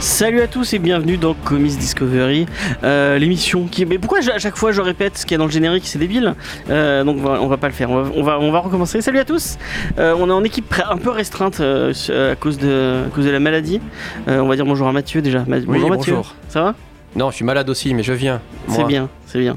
Salut 0.00 0.40
à 0.40 0.46
tous 0.48 0.72
et 0.72 0.78
bienvenue 0.78 1.16
dans 1.16 1.34
Comics 1.34 1.76
Discovery, 1.76 2.46
euh, 2.82 3.18
l'émission 3.18 3.66
qui. 3.66 3.84
Mais 3.86 3.98
pourquoi 3.98 4.18
à 4.32 4.38
chaque 4.38 4.56
fois 4.56 4.72
je 4.72 4.80
répète 4.80 5.18
ce 5.18 5.24
qu'il 5.26 5.32
y 5.32 5.34
a 5.34 5.38
dans 5.38 5.44
le 5.44 5.50
générique, 5.50 5.86
c'est 5.86 5.98
débile. 5.98 6.34
Euh, 6.70 7.04
donc 7.04 7.18
on 7.18 7.22
va, 7.22 7.40
on 7.40 7.46
va 7.46 7.56
pas 7.56 7.68
le 7.68 7.72
faire. 7.74 7.90
On 7.90 8.02
va, 8.02 8.10
on 8.14 8.22
va, 8.22 8.38
on 8.40 8.50
va 8.50 8.58
recommencer. 8.60 9.00
Salut 9.00 9.18
à 9.18 9.24
tous. 9.24 9.58
Euh, 9.98 10.14
on 10.18 10.28
est 10.28 10.32
en 10.32 10.44
équipe 10.44 10.74
un 10.88 10.96
peu 10.96 11.10
restreinte 11.10 11.60
à 11.60 12.34
cause 12.36 12.58
de, 12.58 13.04
à 13.06 13.10
cause 13.10 13.24
de 13.26 13.30
la 13.30 13.40
maladie. 13.40 13.80
On 14.26 14.46
va 14.46 14.56
dire 14.56 14.64
bonjour 14.66 14.88
à 14.88 14.92
Mathieu 14.92 15.20
déjà. 15.22 15.44
Ma- 15.46 15.60
bonjour 15.60 15.90
Mathieu. 15.90 16.14
bonjour. 16.14 16.34
Ça 16.48 16.62
va? 16.62 16.74
Non, 17.16 17.30
je 17.30 17.36
suis 17.36 17.44
malade 17.44 17.68
aussi, 17.70 17.94
mais 17.94 18.02
je 18.02 18.12
viens. 18.12 18.40
C'est 18.68 18.84
bien, 18.84 19.08
c'est 19.26 19.38
bien. 19.40 19.56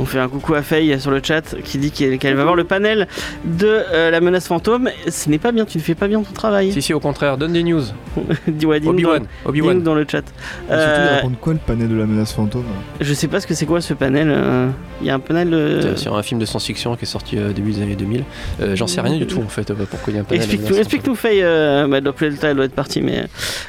On 0.00 0.04
fait 0.04 0.18
un 0.18 0.28
coucou 0.28 0.54
à 0.54 0.62
Faye 0.62 0.98
sur 1.00 1.10
le 1.10 1.20
chat 1.22 1.54
qui 1.64 1.78
dit 1.78 1.90
qu'elle 1.90 2.34
va 2.36 2.42
voir 2.42 2.54
le 2.56 2.64
panel 2.64 3.06
de 3.44 3.66
euh, 3.66 4.10
la 4.10 4.20
menace 4.20 4.46
fantôme. 4.46 4.90
Ce 5.08 5.28
n'est 5.28 5.38
pas 5.38 5.52
bien, 5.52 5.64
tu 5.64 5.78
ne 5.78 5.82
fais 5.82 5.94
pas 5.94 6.08
bien 6.08 6.22
ton 6.22 6.32
travail. 6.32 6.72
Si, 6.72 6.82
si, 6.82 6.94
au 6.94 7.00
contraire, 7.00 7.36
donne 7.38 7.52
des 7.52 7.62
news. 7.62 7.82
Ouais, 8.66 8.80
dans, 8.80 8.90
Obi-Wan, 8.90 9.18
dis-nous 9.22 9.48
Obi-Wan. 9.48 9.82
dans 9.82 9.94
le 9.94 10.04
chat. 10.10 10.22
Surtout, 10.22 10.72
Euh, 10.72 11.08
il 11.10 11.14
raconte 11.16 11.40
quoi 11.40 11.52
le 11.52 11.58
panel 11.58 11.88
de 11.88 11.94
la 11.96 12.06
menace 12.06 12.32
fantôme 12.32 12.64
je 13.00 13.14
sais 13.14 13.28
pas 13.28 13.40
ce 13.40 13.46
que 13.46 13.54
c'est 13.54 13.66
quoi 13.66 13.80
ce 13.80 13.94
panel. 13.94 14.28
euh, 14.30 14.68
Il 15.00 15.06
y 15.06 15.10
a 15.10 15.14
un 15.14 15.18
panel. 15.20 15.52
euh, 15.54 15.80
C'est 15.94 15.98
sur 15.98 16.16
un 16.16 16.22
film 16.22 16.40
de 16.40 16.46
science-fiction 16.46 16.96
qui 16.96 17.04
est 17.04 17.08
sorti 17.08 17.36
euh, 17.38 17.52
début 17.52 17.72
des 17.72 17.82
années 17.82 17.94
2000. 17.96 18.24
Euh, 18.60 18.74
J'en 18.76 18.86
sais 18.86 19.00
rien 19.00 19.16
du 19.16 19.26
tout 19.26 19.40
en 19.40 19.48
fait, 19.48 19.70
euh, 19.70 19.74
pourquoi 19.88 20.12
il 20.12 20.16
y 20.16 20.18
a 20.18 20.22
un 20.22 20.24
panel. 20.24 20.42
Explique-nous, 20.42 20.76
explique-nous 20.78 21.14
Faye. 21.14 21.40
Euh, 21.42 21.86
bah, 21.88 22.00
donc, 22.00 22.16
elle 22.20 22.56
doit 22.56 22.64
être 22.64 22.74
partie, 22.74 23.00
mais 23.02 23.24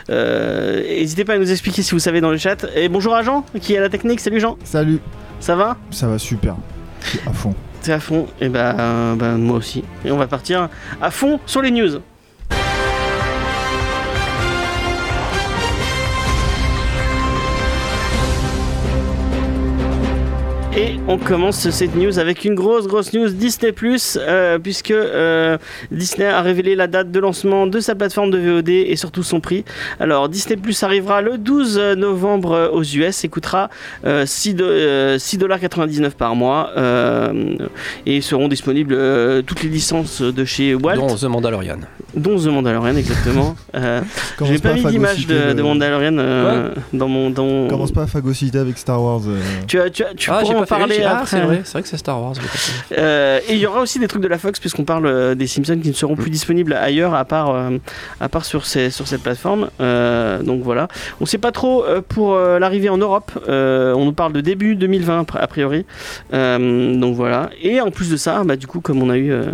euh, 0.10 0.82
n'hésitez 0.82 1.26
pas 1.26 1.34
à 1.34 1.38
nous 1.38 1.52
expliquer 1.52 1.82
si 1.82 1.92
vous 1.92 2.00
savez 2.00 2.22
dans 2.22 2.32
le 2.32 2.38
chat. 2.38 2.66
Et 2.76 2.90
bonjour 2.90 3.16
à 3.16 3.24
Jean 3.24 3.46
qui 3.62 3.74
est 3.74 3.78
à 3.78 3.82
la 3.82 3.90
technique. 3.90 4.20
Salut 4.20 4.40
Jean, 4.40 4.58
Salut, 4.64 5.00
ça 5.40 5.56
va? 5.56 5.77
Ça 5.92 6.08
va 6.08 6.18
super. 6.18 6.56
Je 7.02 7.10
suis 7.10 7.20
à 7.28 7.34
fond. 7.34 7.56
C'est 7.82 7.94
à 7.94 8.00
fond. 8.00 8.28
Et 8.42 8.50
bah, 8.50 8.76
euh, 8.78 9.16
bah, 9.16 9.32
moi 9.38 9.58
aussi. 9.58 9.84
Et 10.04 10.12
on 10.12 10.18
va 10.18 10.28
partir 10.28 10.70
à 11.02 11.12
fond 11.12 11.40
sur 11.46 11.62
les 11.62 11.72
news. 11.72 12.02
Et 20.80 21.00
on 21.08 21.18
commence 21.18 21.72
cette 21.72 21.96
news 21.96 22.20
avec 22.20 22.46
une 22.46 22.54
grosse 22.54 22.86
grosse 22.86 23.12
news 23.12 23.30
Disney 23.30 23.74
euh, 24.18 24.60
puisque 24.60 24.92
euh, 24.92 25.58
Disney 25.92 26.28
a 26.28 26.42
révélé 26.44 26.76
la 26.76 26.86
date 26.86 27.10
de 27.12 27.20
lancement 27.20 27.66
de 27.66 27.80
sa 27.80 27.96
plateforme 27.96 28.30
de 28.30 28.38
VOD 28.38 28.70
et 28.70 28.96
surtout 28.96 29.24
son 29.24 29.40
prix. 29.40 29.66
Alors 30.00 30.30
Disney 30.30 30.56
Plus 30.56 30.84
arrivera 30.84 31.24
le 31.24 31.40
12 31.40 31.80
novembre 31.98 32.70
aux 32.72 32.84
US 32.84 33.24
et 33.24 33.28
coûtera 33.28 33.72
euh, 34.06 34.28
6 34.28 34.54
do- 34.54 34.66
euh, 34.66 35.18
6,99$ 35.18 36.12
par 36.12 36.36
mois 36.36 36.70
euh, 36.78 37.56
et 38.06 38.22
seront 38.22 38.48
disponibles 38.48 38.94
euh, 38.94 39.42
toutes 39.42 39.64
les 39.64 39.70
licences 39.70 40.22
de 40.22 40.46
chez 40.46 40.76
Walt, 40.76 40.96
Dont 40.98 41.16
The 41.16 41.24
Mandalorian. 41.24 41.78
dont 42.16 42.38
The 42.38 42.48
Mandalorian 42.48 42.96
exactement. 42.98 43.56
Euh, 43.76 44.02
J'ai 44.44 44.58
pas 44.60 44.70
à 44.70 44.74
mis 44.74 44.84
d'image 44.86 45.28
de, 45.28 45.54
de 45.54 45.62
Mandalorian 45.62 46.18
euh, 46.18 46.72
dans 46.94 47.08
mon 47.08 47.30
dans. 47.30 47.68
Commence 47.68 47.92
pas 47.92 48.04
à 48.04 48.08
phagocyter 48.08 48.58
avec 48.58 48.78
Star 48.78 49.02
Wars. 49.04 49.22
euh. 49.28 49.40
Tu, 49.68 49.80
as- 49.80 49.90
tu, 49.92 50.04
as- 50.04 50.14
tu 50.16 50.32
ah, 50.32 50.40
pourras 50.40 50.54
j'ai 50.54 50.58
en 50.60 50.66
pas 50.68 50.76
fait- 50.76 50.80
parler 50.82 51.04
ah, 51.06 51.12
après. 51.18 51.26
c'est 51.28 51.40
vrai, 51.42 51.62
c'est 51.64 51.72
vrai 51.74 51.82
que 51.84 51.88
c'est 51.88 51.98
Star 51.98 52.22
Wars. 52.22 52.34
Euh, 52.98 53.40
et 53.48 53.54
il 53.54 53.60
y 53.60 53.66
aura 53.66 53.82
aussi 53.82 54.00
des 54.00 54.08
trucs 54.08 54.22
de 54.22 54.28
la 54.28 54.38
Fox 54.38 54.60
puisqu'on 54.60 54.84
parle 54.86 55.06
euh, 55.06 55.36
des 55.36 55.48
Simpsons 55.48 55.80
qui 55.82 55.90
ne 55.90 55.94
seront 55.94 56.16
plus 56.16 56.30
disponibles 56.30 56.74
ailleurs 56.74 57.14
à 57.14 57.26
part, 57.26 57.50
euh, 57.54 57.78
à 58.20 58.30
part 58.30 58.46
sur, 58.46 58.66
ces, 58.66 58.90
sur 58.90 59.08
cette 59.08 59.22
plateforme. 59.24 59.70
Euh, 59.82 60.42
donc 60.44 60.62
voilà. 60.64 60.88
On 61.22 61.26
sait 61.26 61.38
pas 61.38 61.52
trop 61.52 61.84
euh, 61.86 62.02
pour 62.08 62.36
euh, 62.36 62.60
l'arrivée 62.60 62.90
en 62.90 62.98
Europe. 62.98 63.32
Euh, 63.48 63.94
on 63.94 64.06
nous 64.06 64.14
parle 64.14 64.34
de 64.34 64.42
début 64.42 64.76
2020 64.76 65.26
a 65.36 65.48
priori. 65.48 65.86
Euh, 66.34 66.96
donc 66.96 67.16
voilà. 67.16 67.50
Et 67.62 67.82
en 67.82 67.92
plus 67.92 68.10
de 68.10 68.18
ça, 68.18 68.44
bah, 68.44 68.56
du 68.56 68.68
coup 68.68 68.80
comme 68.82 69.02
on 69.02 69.10
a 69.10 69.18
eu, 69.18 69.32
euh, 69.32 69.46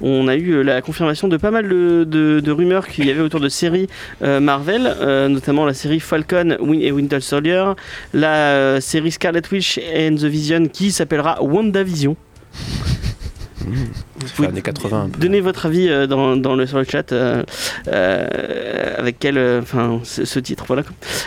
on 0.00 0.28
a 0.28 0.36
eu 0.36 0.52
euh, 0.52 0.62
la 0.62 0.80
confirmation 0.82 1.28
de 1.28 1.36
pas 1.36 1.50
mal 1.50 1.68
de, 1.68 2.04
de- 2.04 2.40
de 2.40 2.52
rumeurs 2.52 2.86
qu'il 2.88 3.06
y 3.06 3.10
avait 3.10 3.20
autour 3.20 3.40
de 3.40 3.48
séries 3.48 3.88
euh, 4.22 4.40
Marvel, 4.40 4.94
euh, 5.00 5.28
notamment 5.28 5.64
la 5.66 5.74
série 5.74 6.00
Falcon 6.00 6.56
et 6.80 6.92
Winter 6.92 7.20
Soldier, 7.20 7.64
la 8.12 8.34
euh, 8.34 8.80
série 8.80 9.10
Scarlet 9.12 9.42
Witch 9.50 9.78
and 9.78 10.16
the 10.16 10.24
Vision 10.24 10.53
qui 10.62 10.92
s'appellera 10.92 11.42
WandaVision. 11.42 12.16
Vous 14.36 14.44
années 14.44 14.62
80. 14.62 15.02
un 15.02 15.08
peu. 15.08 15.18
Donnez 15.20 15.40
votre 15.40 15.66
avis 15.66 15.88
euh, 15.88 16.06
dans, 16.06 16.36
dans 16.36 16.54
le, 16.54 16.66
sur 16.66 16.78
le 16.78 16.84
chat 16.84 17.12
euh, 17.12 17.42
euh, 17.88 18.94
avec 18.98 19.18
quel, 19.18 19.38
enfin, 19.62 20.00
ce, 20.02 20.24
ce 20.24 20.38
titre. 20.38 20.64
Voilà. 20.66 20.82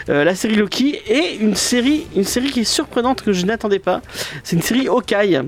La 0.08 0.35
série 0.35 0.56
Loki 0.56 1.00
et 1.08 1.38
une 1.40 1.56
série, 1.56 2.06
une 2.16 2.24
série 2.24 2.52
qui 2.52 2.62
est 2.62 2.63
surprenante 2.63 3.22
que 3.22 3.34
je 3.34 3.46
n'attendais 3.46 3.80
pas. 3.80 4.02
C'est 4.44 4.56
une 4.56 4.62
série 4.62 4.88
Hawkeye. 4.88 5.41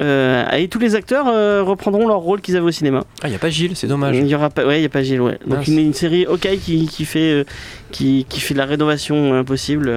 Euh, 0.00 0.50
et 0.50 0.68
tous 0.68 0.78
les 0.78 0.94
acteurs 0.94 1.26
euh, 1.28 1.62
reprendront 1.62 2.06
leur 2.06 2.18
rôle 2.18 2.40
qu'ils 2.40 2.56
avaient 2.56 2.66
au 2.66 2.70
cinéma. 2.70 3.04
Ah, 3.22 3.28
il 3.28 3.30
n'y 3.30 3.36
a 3.36 3.38
pas 3.38 3.48
Gilles, 3.48 3.76
c'est 3.76 3.86
dommage. 3.86 4.16
Il 4.16 4.26
y 4.26 4.34
aura 4.34 4.50
pas, 4.50 4.66
ouais, 4.66 4.80
il 4.80 4.82
y 4.82 4.86
a 4.86 4.90
pas 4.90 5.02
Gilles. 5.02 5.20
Ouais. 5.20 5.38
Donc 5.46 5.58
Mince. 5.58 5.68
une, 5.68 5.78
une 5.78 5.94
série 5.94 6.26
Hawkeye 6.26 6.58
qui, 6.58 6.86
qui 6.86 7.04
fait, 7.04 7.32
euh, 7.32 7.44
qui, 7.92 8.26
qui 8.28 8.40
fait 8.40 8.52
de 8.52 8.58
la 8.58 8.66
rénovation 8.66 9.42
possible 9.44 9.90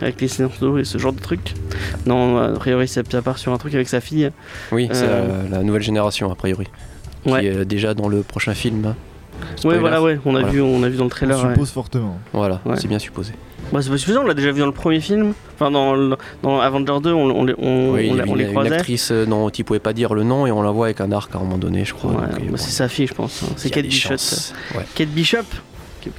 avec 0.00 0.20
les 0.20 0.28
scénarios 0.28 0.78
et 0.78 0.84
ce 0.84 0.98
genre 0.98 1.12
de 1.12 1.20
trucs. 1.20 1.54
Non, 2.06 2.38
a 2.38 2.48
priori 2.48 2.88
ça, 2.88 3.02
part 3.04 3.38
sur 3.38 3.52
un 3.52 3.58
truc 3.58 3.74
avec 3.74 3.88
sa 3.88 4.00
fille. 4.00 4.30
Oui, 4.72 4.88
c'est 4.92 5.06
la, 5.06 5.22
la 5.58 5.62
nouvelle 5.62 5.82
génération, 5.82 6.32
a 6.32 6.34
priori. 6.44 6.66
Ouais. 7.26 7.40
Qui 7.40 7.46
est 7.46 7.64
déjà 7.64 7.94
dans 7.94 8.08
le 8.08 8.22
prochain 8.22 8.54
film. 8.54 8.84
hein. 8.84 8.96
Ouais, 9.40 9.46
Spoiler. 9.56 9.78
voilà, 9.80 10.02
ouais. 10.02 10.18
On 10.26 10.34
a 10.36 10.40
Voilà. 10.40 10.48
vu, 10.52 10.60
on 10.60 10.82
a 10.82 10.88
vu 10.88 10.96
dans 10.96 11.04
le 11.04 11.06
On 11.06 11.08
trailer. 11.08 11.42
ouais. 11.42 11.50
suppose 11.54 11.70
fortement. 11.70 12.18
Voilà, 12.32 12.60
Ouais. 12.64 12.76
c'est 12.78 12.86
bien 12.88 12.98
supposé. 12.98 13.32
Bah, 13.72 13.80
c'est 13.82 13.88
pas 13.90 13.96
suffisant, 13.96 14.20
on 14.22 14.26
l'a 14.26 14.34
déjà 14.34 14.52
vu 14.52 14.60
dans 14.60 14.66
le 14.66 14.72
premier 14.72 15.00
film. 15.00 15.32
Enfin, 15.54 15.70
dans, 15.70 15.94
le- 15.94 16.16
dans 16.42 16.60
Avengers 16.60 17.00
2, 17.02 17.12
on, 17.12 17.30
on, 17.30 17.44
les- 17.44 17.54
on, 17.58 17.92
oui, 17.92 18.10
on, 18.10 18.14
il 18.14 18.18
y 18.18 18.20
on 18.22 18.26
une, 18.26 18.36
les 18.36 18.44
une 18.44 18.50
croisait. 18.50 18.74
actrice 18.74 19.10
euh, 19.10 19.24
dont 19.26 19.48
tu 19.50 19.64
pouvais 19.64 19.78
pas 19.80 19.92
dire 19.94 20.12
le 20.14 20.22
nom 20.22 20.46
et 20.46 20.52
on 20.52 20.62
la 20.62 20.70
voit 20.70 20.86
avec 20.86 21.00
un 21.00 21.10
arc 21.12 21.34
à 21.34 21.38
un 21.38 21.40
moment 21.42 21.56
donné, 21.58 21.84
je 21.84 21.94
crois. 21.94 22.10
Ouais, 22.12 22.16
donc, 22.18 22.24
euh, 22.26 22.38
bah, 22.40 22.50
bon, 22.50 22.56
c'est 22.58 22.70
sa 22.70 22.88
fille, 22.88 23.06
je 23.06 23.14
pense. 23.14 23.42
hein. 23.42 23.52
C'est 23.56 23.70
Kate 23.70 23.86
Bishop. 23.86 24.14
Ouais. 24.76 24.84
Kate 24.94 25.08
Bishop, 25.08 25.38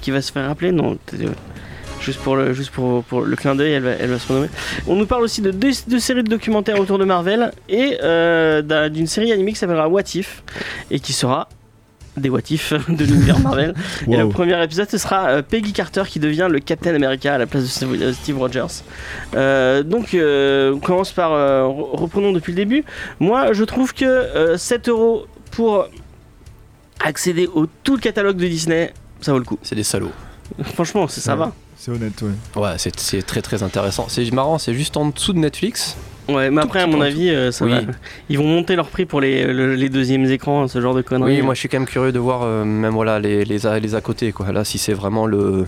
qui, 0.01 0.09
va 0.11 0.21
se 0.21 0.31
faire 0.31 0.47
rappeler. 0.47 0.71
Non, 0.71 0.97
euh, 1.13 1.27
juste 2.05 2.19
pour 2.19 2.35
le, 2.35 2.53
juste 2.53 2.69
pour, 2.71 3.03
pour 3.03 3.21
le 3.21 3.35
clin 3.35 3.55
d'œil, 3.55 3.73
elle 3.73 3.83
va, 3.83 3.91
elle 3.91 4.09
va 4.09 4.19
se 4.19 4.27
renommer. 4.27 4.49
On 4.87 4.95
nous 4.95 5.05
parle 5.07 5.23
aussi 5.23 5.41
de 5.41 5.51
deux, 5.51 5.71
deux 5.87 5.99
séries 5.99 6.23
de 6.23 6.29
documentaires 6.29 6.79
autour 6.79 6.97
de 6.99 7.05
Marvel 7.05 7.51
et 7.67 7.97
euh, 8.03 8.61
d'un- 8.61 8.89
d'une 8.89 9.07
série 9.07 9.31
animée 9.31 9.51
qui 9.53 9.57
s'appellera 9.59 9.89
What 9.89 10.03
If 10.15 10.43
et 10.91 10.99
qui 10.99 11.11
sera 11.13 11.49
des 12.17 12.29
What 12.29 12.43
If 12.49 12.71
de 12.87 13.03
l'univers 13.03 13.39
Marvel. 13.39 13.73
Et 14.07 14.15
le 14.15 14.29
premier 14.29 14.63
épisode, 14.63 14.89
ce 14.89 14.97
sera 14.97 15.27
euh, 15.31 15.41
Peggy 15.41 15.73
Carter 15.73 16.03
qui 16.07 16.19
devient 16.19 16.47
le 16.49 16.59
Captain 16.59 16.95
America 16.95 17.33
à 17.33 17.37
la 17.37 17.45
place 17.45 17.63
de 17.81 18.11
Steve 18.13 18.37
euh, 18.37 18.39
Rogers. 18.39 18.67
Euh, 19.35 19.83
donc, 19.83 20.13
euh, 20.13 20.73
on 20.75 20.79
commence 20.79 21.11
par. 21.11 21.33
euh, 21.33 21.63
re- 21.63 21.97
reprenons 21.99 22.31
depuis 22.31 22.53
le 22.53 22.55
début. 22.55 22.85
Moi, 23.19 23.51
je 23.51 23.65
trouve 23.65 23.93
que 23.93 24.05
euh, 24.05 24.55
7 24.57 24.87
euros 24.87 25.25
pour 25.51 25.89
accéder 27.03 27.47
au 27.47 27.65
tout 27.83 27.95
le 27.95 28.01
catalogue 28.01 28.37
de 28.37 28.47
Disney, 28.47 28.93
ça 29.19 29.33
vaut 29.33 29.39
le 29.39 29.43
coup. 29.43 29.59
C'est 29.61 29.75
des 29.75 29.83
salauds. 29.83 30.11
Franchement, 30.73 31.07
ça 31.09 31.33
Ouais. 31.33 31.39
va. 31.39 31.53
C'est 31.77 31.91
honnête, 31.91 32.21
ouais. 32.21 32.61
Ouais, 32.61 32.69
c'est 32.77 32.97
c'est 32.99 33.21
très 33.21 33.41
très 33.41 33.61
intéressant. 33.63 34.05
C'est 34.09 34.29
marrant, 34.31 34.57
c'est 34.57 34.73
juste 34.73 34.97
en 34.97 35.09
dessous 35.09 35.33
de 35.33 35.39
Netflix. 35.39 35.95
Ouais, 36.27 36.49
mais 36.49 36.61
après, 36.61 36.81
à 36.81 36.87
mon 36.87 37.01
avis, 37.01 37.29
euh, 37.29 37.51
ça 37.51 37.65
Oui. 37.65 37.71
va. 37.71 37.81
Ils 38.29 38.37
vont 38.39 38.47
monter 38.47 38.75
leur 38.75 38.87
prix 38.87 39.05
pour 39.05 39.21
les, 39.21 39.45
le- 39.45 39.75
les 39.75 39.89
deuxièmes 39.89 40.25
écrans, 40.25 40.67
ce 40.67 40.81
genre 40.81 40.95
de 40.95 41.01
conneries. 41.03 41.35
Oui, 41.37 41.41
moi 41.43 41.53
je 41.53 41.59
suis 41.59 41.69
quand 41.69 41.77
même 41.77 41.87
curieux 41.87 42.11
de 42.11 42.17
voir 42.17 42.41
euh, 42.43 42.63
même 42.65 42.93
voilà 42.93 43.19
les, 43.19 43.45
les, 43.45 43.67
à, 43.67 43.77
les 43.79 43.93
à 43.93 44.01
côté 44.01 44.31
quoi. 44.31 44.51
Là, 44.51 44.63
si 44.63 44.79
c'est 44.79 44.93
vraiment 44.93 45.27
le, 45.27 45.67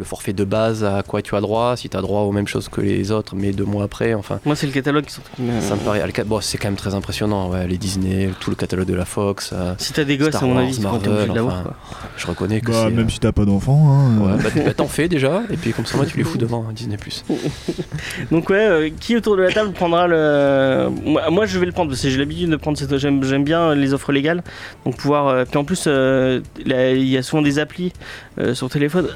le 0.00 0.04
forfait 0.06 0.32
de 0.32 0.44
base 0.44 0.82
à 0.82 1.02
quoi 1.06 1.20
tu 1.20 1.36
as 1.36 1.40
droit, 1.42 1.76
si 1.76 1.90
tu 1.90 1.96
as 1.96 2.00
droit 2.00 2.22
aux 2.22 2.32
mêmes 2.32 2.48
choses 2.48 2.68
que 2.70 2.80
les 2.80 3.12
autres, 3.12 3.36
mais 3.36 3.52
deux 3.52 3.66
mois 3.66 3.84
après, 3.84 4.14
enfin. 4.14 4.40
Moi, 4.46 4.56
c'est 4.56 4.66
le 4.66 4.72
catalogue 4.72 5.04
qui, 5.04 5.12
sont- 5.12 5.20
Ça 5.60 5.74
me 5.76 5.80
paraît. 5.80 6.02
Bon, 6.24 6.40
c'est 6.40 6.56
quand 6.56 6.68
même 6.68 6.76
très 6.76 6.94
impressionnant, 6.94 7.50
ouais, 7.50 7.66
les 7.68 7.76
Disney, 7.76 8.30
tout 8.40 8.48
le 8.50 8.56
catalogue 8.56 8.86
de 8.88 8.94
la 8.94 9.04
Fox. 9.04 9.50
euh, 9.52 9.74
Si 9.78 9.92
t'as 9.92 10.04
des 10.04 10.16
gosses, 10.16 10.28
Star 10.30 10.44
à 10.44 10.46
mon 10.46 10.54
Wars, 10.54 10.64
avis, 10.64 10.80
quand 10.80 10.94
obligé 11.06 11.38
enfin, 11.40 11.62
quoi. 11.62 11.74
je 12.16 12.26
reconnais 12.26 12.60
que 12.62 12.70
Bah, 12.72 12.84
c'est. 12.88 12.94
même 12.94 13.10
si 13.10 13.20
t'as 13.20 13.32
pas 13.32 13.44
d'enfant, 13.44 13.92
hein. 13.92 14.18
Ouais, 14.20 14.32
euh, 14.32 14.36
bah, 14.42 14.62
bah, 14.64 14.74
t'en 14.74 14.88
fais 14.88 15.06
déjà, 15.08 15.42
et 15.50 15.56
puis 15.58 15.72
comme 15.74 15.84
ça, 15.86 15.96
moi, 15.98 16.06
tu 16.06 16.16
les 16.16 16.24
fous 16.24 16.38
devant 16.38 16.64
hein, 16.66 16.72
Disney. 16.72 16.96
Donc 18.30 18.48
ouais, 18.50 18.56
euh, 18.66 18.90
qui 18.98 19.16
autour 19.16 19.36
de 19.36 19.42
la 19.42 19.52
table 19.52 19.72
prendra 19.72 20.06
le... 20.06 20.88
Moi, 21.04 21.28
moi, 21.30 21.46
je 21.46 21.58
vais 21.58 21.66
le 21.66 21.72
prendre 21.72 21.90
parce 21.90 22.02
que 22.02 22.08
j'ai 22.08 22.18
l'habitude 22.18 22.48
de 22.50 22.56
prendre 22.56 22.78
cette... 22.78 22.96
J'aime, 22.98 23.22
j'aime 23.24 23.44
bien 23.44 23.74
les 23.74 23.92
offres 23.94 24.12
légales. 24.12 24.42
Donc 24.84 24.96
pouvoir... 24.96 25.28
euh, 25.28 25.44
Puis 25.44 25.58
en 25.58 25.64
plus, 25.64 25.84
euh, 25.86 26.40
il 26.64 27.04
y 27.08 27.16
a 27.16 27.22
souvent 27.22 27.42
des 27.42 27.58
applis 27.58 27.92
euh, 28.38 28.54
sur 28.54 28.68
téléphone. 28.70 29.08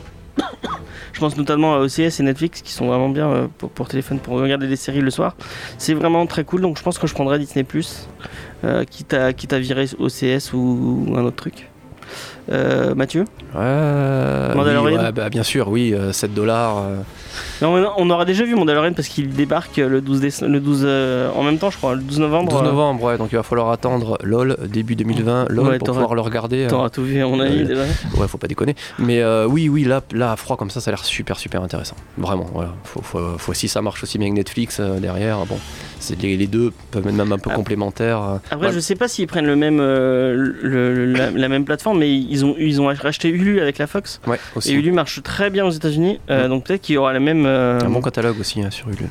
Je 1.12 1.20
pense 1.20 1.36
notamment 1.36 1.75
à 1.75 1.78
OCS 1.78 2.20
et 2.20 2.22
Netflix 2.22 2.60
qui 2.60 2.72
sont 2.72 2.86
vraiment 2.86 3.08
bien 3.08 3.31
euh, 3.31 3.46
pour, 3.58 3.88
téléphone 3.88 4.19
pour 4.19 4.34
regarder 4.34 4.66
des 4.66 4.76
séries 4.76 5.00
le 5.00 5.10
soir. 5.10 5.36
C'est 5.78 5.94
vraiment 5.94 6.26
très 6.26 6.44
cool. 6.44 6.60
Donc 6.60 6.78
je 6.78 6.82
pense 6.82 6.98
que 6.98 7.06
je 7.06 7.14
prendrai 7.14 7.38
Disney 7.38 7.64
Plus, 7.64 8.08
quitte, 8.90 9.14
à, 9.14 9.58
virer 9.58 9.86
OCS 9.98 10.52
ou 10.52 11.14
un 11.16 11.25
autre 11.25 11.36
truc. 11.36 11.69
Euh, 12.52 12.94
Mathieu 12.94 13.23
Ouais, 13.55 13.61
oui, 13.61 14.56
Mandalorian 14.56 15.02
ouais, 15.02 15.12
bah, 15.12 15.31
bien 15.31 15.43
sûr, 15.43 15.69
oui, 15.69 15.94
euh, 15.94 16.12
7 16.12 16.35
dollars. 16.35 16.79
euh, 16.79 16.96
mais 17.62 17.67
On 17.96 18.11
aura 18.11 18.25
déjà 18.25 18.44
vu 18.44 18.55
Mandalorian 18.55 18.93
parce 18.93 19.08
qu'il 19.08 19.31
débarque 19.31 19.76
le 19.79 20.00
12, 20.00 20.20
déce- 20.20 20.43
le 20.46 20.61
12 20.61 20.82
euh, 20.85 21.31
en 21.35 21.43
même 21.43 21.56
temps, 21.58 21.70
je 21.70 21.79
crois, 21.79 21.94
le 21.94 22.02
12 22.02 22.20
novembre. 22.20 22.50
12 22.52 22.61
euh, 22.61 22.64
novembre, 22.64 23.02
ouais, 23.05 23.17
donc 23.17 23.29
il 23.32 23.37
va 23.37 23.43
falloir 23.43 23.70
attendre 23.70 24.19
LOL 24.23 24.56
début 24.69 24.94
2020, 24.96 25.46
LOL 25.49 25.67
Ouais, 25.69 25.79
pour 25.79 25.88
pouvoir 25.88 26.14
le 26.14 26.20
regarder. 26.20 26.64
euh. 26.64 26.69
T'auras 26.69 26.91
tout 26.91 27.02
vu, 27.05 27.23
à 27.23 27.26
mon 27.26 27.41
avis, 27.41 27.64
déjà. 27.64 27.82
Ouais, 28.17 28.29
faut 28.29 28.38
pas 28.38 28.49
déconner. 28.49 28.75
Mais 28.99 29.23
euh, 29.23 29.46
oui, 29.46 29.69
oui, 29.70 29.85
là, 29.85 30.02
là, 30.12 30.32
à 30.32 30.37
froid 30.37 30.56
comme 30.56 30.70
ça, 30.70 30.81
ça 30.81 30.91
a 30.91 30.93
l'air 30.93 31.05
super, 31.05 31.38
super 31.38 31.62
intéressant. 31.62 31.96
Vraiment, 32.19 32.46
voilà. 32.52 32.75
Faut, 32.85 33.00
faut, 33.02 33.20
faut- 33.38 33.55
si 33.55 33.69
ça 33.69 33.81
marche 33.82 34.02
aussi 34.02 34.19
bien 34.19 34.29
que 34.29 34.35
Netflix 34.35 34.79
euh, 34.81 34.99
derrière, 34.99 35.38
bon, 35.46 35.56
les, 36.20 36.37
les 36.37 36.46
deux 36.46 36.73
peuvent 36.91 37.06
être 37.06 37.14
même 37.14 37.32
un 37.32 37.38
peu 37.38 37.50
Ah. 37.52 37.56
complémentaires. 37.56 38.20
euh. 38.23 38.37
Après, 38.50 38.73
je 38.73 38.81
sais 38.81 38.96
pas 38.96 39.08
s'ils 39.08 39.26
prennent 39.29 39.46
le 39.46 39.56
même, 39.56 39.79
euh, 39.81 40.52
le- 40.62 41.06
la, 41.06 41.31
la 41.31 41.49
même 41.49 41.64
plateforme, 41.64 41.99
mais 42.00 42.12
ils 42.14 42.33
ont, 42.42 42.54
ils 42.58 42.81
ont 42.81 42.86
racheté 42.86 43.28
Hulu 43.28 43.60
avec 43.60 43.76
la 43.76 43.86
Fox. 43.86 44.22
Ouais, 44.26 44.38
Et. 44.64 44.72
Hulu 44.72 44.92
marche 44.92 45.22
très 45.22 45.50
bien 45.50 45.66
aux 45.66 45.70
États-Unis, 45.70 46.20
euh, 46.31 46.48
donc 46.48 46.64
peut-être 46.64 46.81
qu'il 46.81 46.94
y 46.94 46.98
aura 46.98 47.12
la 47.12 47.20
même, 47.20 47.44
euh, 47.44 47.78
Un 47.84 47.90
bon 47.90 48.00
catalogue 48.00 48.40
aussi 48.40 48.62
hein, 48.62 48.70
sur 48.70 48.88
Hulu. 48.88 49.06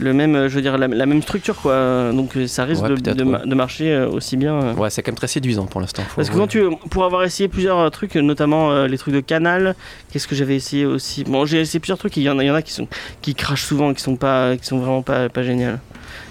le 0.00 0.12
même, 0.12 0.34
euh, 0.34 0.48
je 0.48 0.56
veux 0.56 0.60
dire, 0.62 0.76
la, 0.76 0.88
la 0.88 1.06
même 1.06 1.22
structure, 1.22 1.56
quoi. 1.56 2.10
Donc 2.12 2.36
euh, 2.36 2.46
ça 2.48 2.64
risque 2.64 2.82
Ouais, 2.82 2.88
de, 2.90 2.94
peut-être, 2.96 3.16
de 3.16 3.24
ma- 3.24 3.38
ouais. 3.38 3.46
de 3.46 3.54
marcher 3.54 3.96
aussi 4.12 4.36
bien. 4.36 4.74
Ouais, 4.74 4.90
c'est 4.90 5.02
quand 5.02 5.12
même 5.12 5.16
très 5.16 5.28
séduisant 5.28 5.66
pour 5.66 5.80
l'instant. 5.80 6.02
Parce 6.16 6.28
que 6.28 6.36
quand 6.36 6.48
tu, 6.48 6.62
pour 6.90 7.04
avoir 7.04 7.22
essayé 7.24 7.48
plusieurs 7.48 7.90
trucs, 7.92 8.16
notamment 8.16 8.84
les 8.86 8.98
trucs 8.98 9.14
de 9.14 9.20
Canal, 9.20 9.74
qu'est-ce 10.12 10.26
que 10.28 10.34
j'avais 10.34 10.56
essayé 10.56 10.84
aussi? 10.84 11.22
Bon, 11.24 11.46
j'ai 11.46 11.60
essayé 11.60 11.78
plusieurs 11.80 11.98
trucs. 11.98 12.16
Il 12.16 12.24
y 12.24 12.28
en 12.28 12.38
a, 12.40 12.44
il 12.44 12.48
y 12.48 12.50
en 12.50 12.54
a 12.56 12.62
qui 12.62 12.72
sont, 12.72 12.88
qui 13.22 13.34
crachent 13.34 13.64
souvent, 13.64 13.92
et 13.92 13.94
qui 13.94 14.02
sont 14.02 14.16
pas, 14.16 14.56
qui 14.56 14.66
sont 14.66 14.78
vraiment 14.78 15.02
pas, 15.02 15.28
pas 15.28 15.42
géniales. 15.44 15.78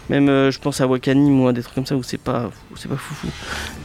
Même, 0.10 0.28
euh, 0.28 0.52
je 0.52 0.60
pense 0.60 0.82
à 0.82 0.88
Wakanim 0.88 1.42
ou 1.42 1.48
à 1.48 1.54
des 1.54 1.62
trucs 1.64 1.76
comme 1.76 1.86
ça 1.86 1.96
où 1.96 2.04
c'est 2.04 2.18
pas, 2.18 2.52
c'est 2.76 2.90
pas 2.90 2.98
foufou. 2.98 3.28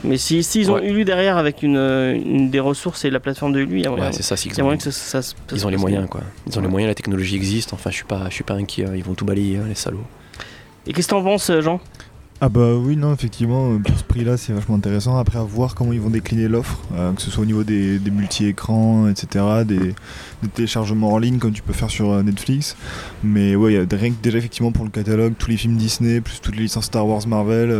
Mais 0.02 0.16
si, 0.16 0.42
s'ils 0.42 0.70
ont 0.70 0.74
Ouais. 0.74 0.86
Hulu 0.88 1.04
derrière 1.04 1.36
avec 1.38 1.62
une, 1.62 1.76
euh, 1.76 2.12
une 2.14 2.50
des 2.50 2.58
ressources 2.60 3.04
et 3.04 3.10
la 3.10 3.20
plateforme 3.20 3.52
de 3.52 3.60
Hulu, 3.60 3.78
il 3.78 3.82
y 3.84 3.86
a 3.86 3.90
moyen, 3.90 4.06
Ouais, 4.06 4.12
c'est 4.12 4.22
ça, 4.24 4.36
c'est 4.36 4.46
il 4.46 4.52
y 4.52 4.54
qu'ils 4.54 4.60
a 4.60 4.64
ont, 4.64 4.66
moyen 4.66 4.78
que 4.78 4.84
ça, 4.84 4.90
ça 4.90 5.22
se- 5.22 5.30
ça 5.30 5.36
ils 5.52 5.64
ont 5.64 5.68
les 5.68 5.76
passe 5.76 5.80
moyens, 5.82 6.02
bien. 6.02 6.08
quoi. 6.08 6.22
Ils 6.48 6.58
ont 6.58 6.62
les 6.62 6.68
moyens, 6.68 6.90
la 6.90 6.94
technologie 6.96 7.36
existe. 7.36 7.72
Enfin, 7.72 7.90
je 7.90 7.96
suis 7.96 8.04
pas, 8.04 8.24
je 8.28 8.34
suis 8.34 8.44
pas 8.44 8.54
inquiet. 8.54 8.86
hein. 8.86 8.92
Ils 8.96 9.04
vont 9.04 9.14
tout 9.14 9.24
balayer, 9.24 9.58
hein, 9.58 9.64
les 9.68 9.74
salauds. 9.76 10.04
Et 10.86 10.92
qu'est-ce 10.92 11.06
que 11.08 11.12
t'en 11.14 11.22
penses, 11.22 11.50
euh, 11.50 11.60
Jean? 11.60 11.80
Ah 12.40 12.48
bah 12.48 12.74
oui, 12.76 12.96
non, 12.96 13.12
effectivement, 13.12 13.72
euh, 13.72 13.78
pour 13.78 13.98
ce 13.98 14.04
prix-là, 14.04 14.36
c'est 14.36 14.52
vachement 14.52 14.76
intéressant. 14.76 15.18
Après, 15.18 15.40
à 15.40 15.42
voir 15.42 15.74
comment 15.74 15.92
ils 15.92 16.00
vont 16.00 16.08
décliner 16.08 16.46
l'offre, 16.46 16.78
euh, 16.94 17.12
que 17.12 17.20
ce 17.20 17.32
soit 17.32 17.42
au 17.42 17.46
niveau 17.46 17.64
des, 17.64 17.98
des 17.98 18.12
multi-écrans, 18.12 19.08
etc., 19.08 19.44
des, 19.66 19.96
téléchargements 20.54 21.12
en 21.14 21.18
ligne 21.18 21.38
comme 21.38 21.52
tu 21.52 21.62
peux 21.62 21.72
faire 21.72 21.90
sur 21.90 22.12
euh, 22.12 22.22
Netflix. 22.22 22.76
Mais 23.24 23.56
ouais, 23.56 23.72
y 23.72 23.76
a 23.76 23.84
rien 23.90 24.10
que 24.10 24.22
déjà 24.22 24.38
effectivement 24.38 24.70
pour 24.70 24.84
le 24.84 24.90
catalogue, 24.92 25.34
tous 25.36 25.50
les 25.50 25.56
films 25.56 25.76
Disney, 25.76 26.20
plus 26.20 26.40
toutes 26.40 26.54
les 26.54 26.62
licences 26.62 26.84
Star 26.84 27.04
Wars, 27.08 27.26
Marvel. 27.26 27.74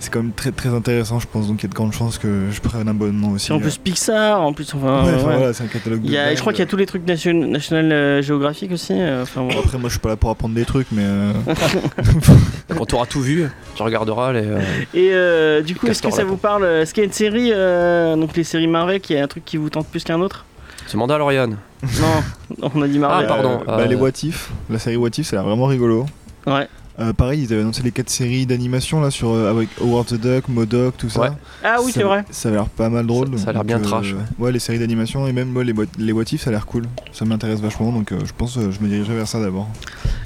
C'est 0.00 0.10
quand 0.12 0.22
même 0.22 0.32
très 0.32 0.50
très 0.50 0.70
intéressant, 0.70 1.20
je 1.20 1.26
pense. 1.28 1.46
Donc 1.46 1.60
il 1.60 1.62
y 1.62 1.66
a 1.66 1.68
de 1.68 1.74
grandes 1.74 1.92
chances 1.92 2.18
que 2.18 2.46
je 2.50 2.60
prenne 2.60 2.80
un 2.88 2.90
abonnement 2.90 3.28
aussi. 3.30 3.46
C'est 3.46 3.52
en 3.52 3.60
plus 3.60 3.78
Pixar, 3.78 4.40
en 4.42 4.52
plus, 4.52 4.72
enfin. 4.74 5.04
Ouais, 5.04 5.14
enfin, 5.14 5.28
ouais. 5.28 5.36
voilà, 5.36 5.52
c'est 5.52 5.62
un 5.64 5.68
catalogue 5.68 6.00
Il 6.04 6.10
y 6.10 6.16
a, 6.18 6.34
je 6.34 6.40
crois 6.40 6.52
qu'il 6.52 6.60
y 6.60 6.62
a 6.62 6.66
tous 6.66 6.76
les 6.76 6.86
trucs 6.86 7.06
nation, 7.06 7.32
National 7.34 7.92
euh, 7.92 8.22
Geographic 8.22 8.72
aussi. 8.72 8.92
euh, 8.94 9.22
Enfin, 9.22 9.42
bon. 9.42 9.50
Après, 9.58 9.78
moi 9.78 9.88
je 9.88 9.94
suis 9.94 10.00
pas 10.00 10.08
là 10.08 10.16
pour 10.16 10.30
apprendre 10.30 10.54
des 10.54 10.64
trucs, 10.64 10.88
mais. 10.90 11.04
euh, 11.04 11.32
Quand 12.76 12.86
tu 12.86 12.94
auras 12.94 13.06
tout 13.06 13.20
vu, 13.20 13.46
tu 13.74 13.82
regarderas 13.82 14.32
les. 14.32 14.42
euh, 14.46 14.60
Et 14.94 15.10
euh, 15.12 15.62
du 15.62 15.74
coup, 15.76 15.86
est-ce 15.86 16.02
que 16.02 16.10
ça 16.10 16.24
vous 16.24 16.36
parle 16.36 16.64
Est-ce 16.64 16.94
qu'il 16.94 17.02
y 17.02 17.04
a 17.04 17.06
une 17.06 17.12
série, 17.12 17.50
euh, 17.52 18.16
donc 18.16 18.36
les 18.36 18.44
séries 18.44 18.66
Marvel, 18.68 19.00
qui 19.00 19.14
est 19.14 19.20
un 19.20 19.26
truc 19.28 19.44
qui 19.44 19.56
vous 19.56 19.70
tente 19.70 19.86
plus 19.86 20.04
qu'un 20.04 20.20
autre? 20.20 20.44
C'est 20.86 20.96
Mandalorian. 20.96 21.48
Non, 21.48 22.68
on 22.74 22.82
a 22.82 22.88
dit 22.88 22.98
Marvel. 22.98 23.26
Ah, 23.28 23.34
pardon. 23.34 23.60
euh, 23.60 23.64
bah, 23.66 23.76
euh, 23.80 23.86
les 23.86 23.94
What 23.94 24.10
If, 24.22 24.50
la 24.68 24.78
série 24.78 24.96
What 24.96 25.10
If, 25.18 25.26
ça 25.26 25.36
a 25.36 25.40
l'air 25.40 25.48
vraiment 25.48 25.66
rigolo. 25.66 26.06
Ouais. 26.46 26.66
Euh, 27.00 27.12
pareil, 27.14 27.42
ils 27.44 27.52
avaient 27.52 27.62
annoncé 27.62 27.82
les 27.82 27.92
4 27.92 28.10
séries 28.10 28.44
d'animation 28.44 29.00
là 29.00 29.10
sur 29.10 29.30
euh, 29.30 29.50
avec 29.50 29.68
Howard 29.80 30.06
the 30.06 30.14
Duck, 30.20 30.48
Modoc, 30.48 30.96
tout 30.98 31.08
ça. 31.08 31.20
Ouais. 31.20 31.28
Ah 31.64 31.78
oui, 31.82 31.92
c'est 31.94 32.02
vrai. 32.02 32.24
Ça 32.30 32.50
a 32.50 32.52
l'air 32.52 32.66
pas 32.66 32.90
mal 32.90 33.06
drôle. 33.06 33.38
Ça- 33.38 33.44
ça 33.44 33.50
a 33.50 33.52
l'air 33.54 33.64
bien 33.64 33.78
euh, 33.78 33.82
trash, 33.82 34.12
ouais. 34.12 34.18
Ouais, 34.38 34.52
les 34.52 34.58
séries 34.58 34.78
d'animation 34.78 35.26
et 35.26 35.32
même 35.32 35.48
moi, 35.48 35.64
les, 35.64 35.72
boîtes- 35.72 35.96
les 35.98 36.12
What 36.12 36.24
If, 36.32 36.42
ça 36.42 36.50
a 36.50 36.52
l'air 36.52 36.66
cool. 36.66 36.84
Ça 37.12 37.24
m'intéresse 37.24 37.60
vachement, 37.60 37.90
donc 37.90 38.12
euh, 38.12 38.18
je 38.24 38.32
pense 38.36 38.58
euh, 38.58 38.70
je 38.70 38.80
me 38.80 38.88
dirigerai 38.88 39.14
vers 39.16 39.26
ça 39.28 39.40
d'abord. 39.40 39.66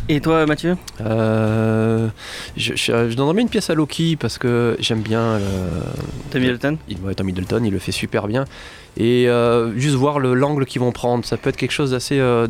Et 0.09 0.21
toi, 0.21 0.45
Mathieu? 0.47 0.77
Euh, 1.01 2.09
je, 2.57 2.75
je, 2.75 3.09
je 3.11 3.15
donnerais 3.17 3.41
une 3.41 3.49
pièce 3.49 3.71
à 3.71 3.75
Loki 3.75 4.17
parce 4.17 4.37
que 4.39 4.77
j'aime 4.81 5.01
bien. 5.01 5.39
Tom 6.31 6.43
Hiddleston 6.43 6.77
Il, 6.89 6.99
ouais, 7.05 7.15
Tom 7.15 7.29
Hiddleston, 7.29 7.63
il 7.65 7.71
le 7.73 7.79
fait 7.79 7.93
super 7.93 8.27
bien. 8.27 8.45
Et 8.97 9.29
euh, 9.29 9.73
juste 9.79 9.95
voir 9.95 10.19
le- 10.19 10.35
l'angle 10.35 10.67
qu'ils 10.67 10.81
vont 10.81 10.93
prendre, 10.93 11.25
ça 11.25 11.37
peut 11.37 11.51
être 11.51 11.57
quelque 11.57 11.71
chose 11.73 11.93
d'assez 11.93 12.19
euh, 12.19 12.47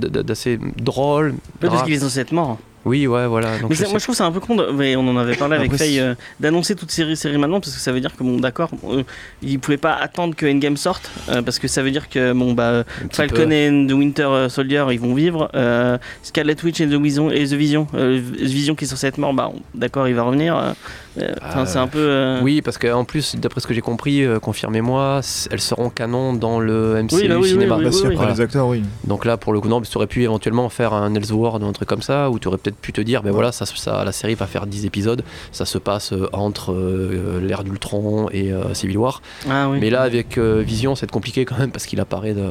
drôle. 0.79 1.35
Peut-être 1.61 1.73
parce 1.73 1.85
qu'il 1.85 1.93
est 1.95 1.99
censé 1.99 2.21
être 2.21 2.33
mort. 2.33 2.59
Oui, 2.85 3.07
ouais, 3.07 3.27
voilà. 3.27 3.59
Donc 3.59 3.71
Mais 3.71 3.77
je 3.77 3.81
c'est- 3.81 3.85
sais- 3.87 3.91
moi, 3.91 3.99
je 3.99 4.05
trouve 4.05 4.15
ça 4.15 4.27
un 4.27 4.33
peu 4.33 4.41
con. 4.41 4.57
de- 4.57 4.71
mais 4.73 4.95
on 4.97 5.09
en 5.09 5.17
avait 5.17 5.37
parlé 5.37 5.57
avec 5.57 5.69
Après, 5.73 5.79
Faye 5.87 5.95
c'est- 5.95 6.01
euh, 6.01 6.15
d'annoncer 6.39 6.75
toute 6.75 6.91
série 6.91 7.17
série 7.17 7.39
maintenant 7.39 7.61
parce 7.61 7.73
que 7.75 7.81
ça 7.81 7.93
veut 7.93 8.01
dire 8.01 8.15
que 8.15 8.23
bon, 8.23 8.39
d'accord, 8.41 8.71
euh, 8.91 9.03
ils 9.43 9.59
pouvaient 9.59 9.77
pas 9.79 9.95
attendre 9.95 10.35
que 10.35 10.45
Endgame 10.47 10.77
sorte 10.77 11.11
euh, 11.31 11.41
parce 11.43 11.59
que 11.59 11.67
ça 11.69 11.83
veut 11.83 11.91
dire 11.91 12.09
que 12.11 12.33
bon 12.33 12.53
bah 12.53 12.85
Falcon 13.11 13.37
peu. 13.47 13.53
et 13.53 13.87
The 13.89 13.93
Winter 13.93 14.47
Soldier 14.49 14.85
ils 14.91 15.01
vont 15.01 15.15
vivre. 15.15 15.51
euh, 15.55 15.97
Scarlet 16.23 16.57
Witch 16.63 16.81
et 16.81 16.87
The 16.87 16.95
Vision, 17.01 17.31
et 17.31 17.45
The 17.47 17.53
Vision, 17.55 17.87
The 17.87 17.97
Vision 18.43 18.75
qui 18.75 18.85
est 18.85 18.89
censé 18.89 19.07
être 19.07 19.19
mort, 19.19 19.33
bah 19.35 19.51
d'accord, 19.75 20.07
il 20.09 20.15
va 20.15 20.23
revenir. 20.25 20.75
Euh, 21.19 21.23
euh, 21.23 21.35
Enfin, 21.43 21.67
c'est 21.67 21.79
un 21.79 21.87
peu. 21.87 21.99
euh, 21.99 22.41
Oui, 22.43 22.63
parce 22.63 22.79
qu'en 22.79 23.05
plus, 23.05 23.37
d'après 23.37 23.61
ce 23.61 23.67
que 23.67 23.75
j'ai 23.75 23.81
compris, 23.81 24.25
euh, 24.25 24.39
confirmez-moi, 24.39 25.21
elles 25.51 25.61
seront 25.61 25.91
canon 25.91 26.33
dans 26.35 26.59
le 26.61 27.03
MCU 27.03 27.15
Oui, 27.17 27.29
bah 27.29 27.35
oui, 27.39 27.49
cinéma. 27.51 27.77
oui, 27.77 27.85
bah, 27.85 27.93
si 27.93 27.99
oui. 28.01 28.05
après 28.07 28.17
Voilà. 28.17 28.33
les 28.33 28.41
acteurs, 28.41 28.67
oui. 28.69 28.83
Donc 29.05 29.25
là, 29.25 29.37
pour 29.37 29.53
le 29.53 29.61
coup, 29.61 29.69
non, 29.69 29.81
mais 29.81 29.87
tu 29.87 29.97
aurais 29.97 30.07
pu 30.07 30.23
éventuellement 30.23 30.69
faire 30.69 30.93
un 30.93 31.15
Elseworld 31.15 31.63
ou 31.63 31.67
un 31.67 31.73
truc 31.73 31.89
comme 31.89 32.03
ça, 32.03 32.31
où 32.31 32.39
tu 32.39 32.49
aurais 32.49 32.59
peut-être 32.59 32.77
pu 32.77 32.93
te 32.93 33.01
dire, 33.01 33.23
ben 33.23 33.31
voilà, 33.33 33.53
ça, 33.53 33.65
ça, 33.67 34.05
la 34.05 34.13
série 34.13 34.35
va 34.35 34.47
faire 34.47 34.67
10 34.67 34.87
épisodes, 34.87 35.23
ça 35.53 35.65
se 35.65 35.79
passe 35.79 36.13
entre 36.33 36.73
euh, 36.73 37.41
l'ère 37.41 37.65
d'Ultron 37.65 38.29
et 38.33 38.53
euh, 38.53 38.75
Civil 38.75 38.99
War. 38.99 39.23
Ah 39.51 39.69
oui. 39.71 39.79
Mais 39.81 39.91
là, 39.91 40.03
avec 40.03 40.39
euh, 40.39 40.63
Vision, 40.67 40.95
c'est 40.95 41.11
compliqué 41.11 41.45
quand 41.45 41.59
même, 41.59 41.71
parce 41.71 41.87
qu'il 41.87 42.01
apparaît 42.01 42.35
de, 42.35 42.43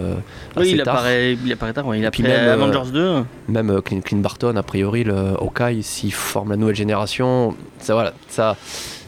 oui, 0.57 0.71
il 0.71 0.83
tard. 0.83 0.95
apparaît, 0.95 1.37
il 1.45 1.51
apparaît 1.51 1.73
tard. 1.73 1.87
ouais, 1.87 1.99
Il 1.99 2.05
Et 2.05 2.09
puis 2.11 2.23
apparaît 2.25 2.45
même, 2.45 2.61
Avengers 2.61 2.91
2. 2.91 3.23
Même 3.49 3.69
euh, 3.71 3.81
Clint, 3.81 4.01
Clint 4.01 4.19
Barton, 4.19 4.55
a 4.55 4.63
priori, 4.63 5.03
le 5.03 5.13
Hawkeye, 5.39 5.83
s'il 5.83 6.13
forme 6.13 6.51
la 6.51 6.55
nouvelle 6.57 6.75
génération, 6.75 7.55
ça, 7.79 7.93
voilà, 7.93 8.13
ça, 8.29 8.52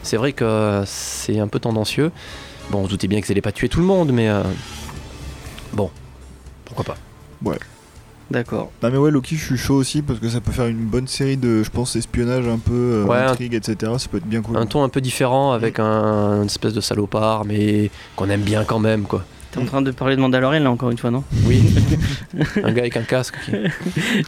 c'est 0.02 0.16
vrai 0.16 0.32
que 0.32 0.82
c'est 0.86 1.38
un 1.38 1.48
peu 1.48 1.58
tendancieux. 1.58 2.10
Bon, 2.70 2.80
on 2.80 2.84
se 2.84 2.90
doutait 2.90 3.08
bien 3.08 3.20
qu'ils 3.20 3.30
n'allaient 3.32 3.40
pas 3.42 3.52
tuer 3.52 3.68
tout 3.68 3.80
le 3.80 3.86
monde, 3.86 4.12
mais 4.12 4.28
euh, 4.28 4.42
bon, 5.72 5.90
pourquoi 6.64 6.84
pas. 6.84 6.96
D'accord. 8.28 8.72
Non 8.82 8.90
mais 8.90 8.96
ouais, 8.98 9.12
Loki, 9.12 9.36
je 9.36 9.44
suis 9.44 9.56
chaud 9.56 9.76
aussi 9.76 10.02
parce 10.02 10.18
que 10.18 10.28
ça 10.28 10.40
peut 10.40 10.50
faire 10.50 10.66
une 10.66 10.84
bonne 10.84 11.06
série 11.06 11.36
de, 11.36 11.62
je 11.62 11.70
pense, 11.70 11.94
espionnage 11.94 12.48
un 12.48 12.58
peu, 12.58 12.72
euh, 12.72 13.04
Ouais, 13.04 13.18
un- 13.18 13.28
intrigue, 13.30 13.54
etc. 13.54 13.92
Ça 13.98 14.08
peut 14.10 14.16
être 14.16 14.26
bien 14.26 14.42
cool. 14.42 14.56
Un 14.56 14.66
ton 14.66 14.82
un 14.82 14.88
peu 14.88 15.00
différent 15.00 15.52
avec 15.52 15.78
un 15.78 16.38
une 16.40 16.46
espèce 16.46 16.72
de 16.74 16.80
salopard, 16.80 17.44
mais 17.44 17.88
qu'on 18.16 18.28
aime 18.28 18.40
bien 18.40 18.64
quand 18.64 18.80
même, 18.80 19.04
quoi. 19.04 19.24
T'es 19.56 19.62
en 19.62 19.64
train 19.64 19.80
de 19.82 19.90
parler 19.90 20.16
de 20.16 20.20
Mandalorian 20.20 20.60
là 20.62 20.70
encore 20.70 20.90
une 20.90 20.98
fois, 20.98 21.10
non 21.10 21.24
Oui, 21.46 21.62
un 22.62 22.72
gars 22.72 22.82
avec 22.82 22.96
un 22.96 23.02
casque. 23.02 23.36
qui- 23.44 23.52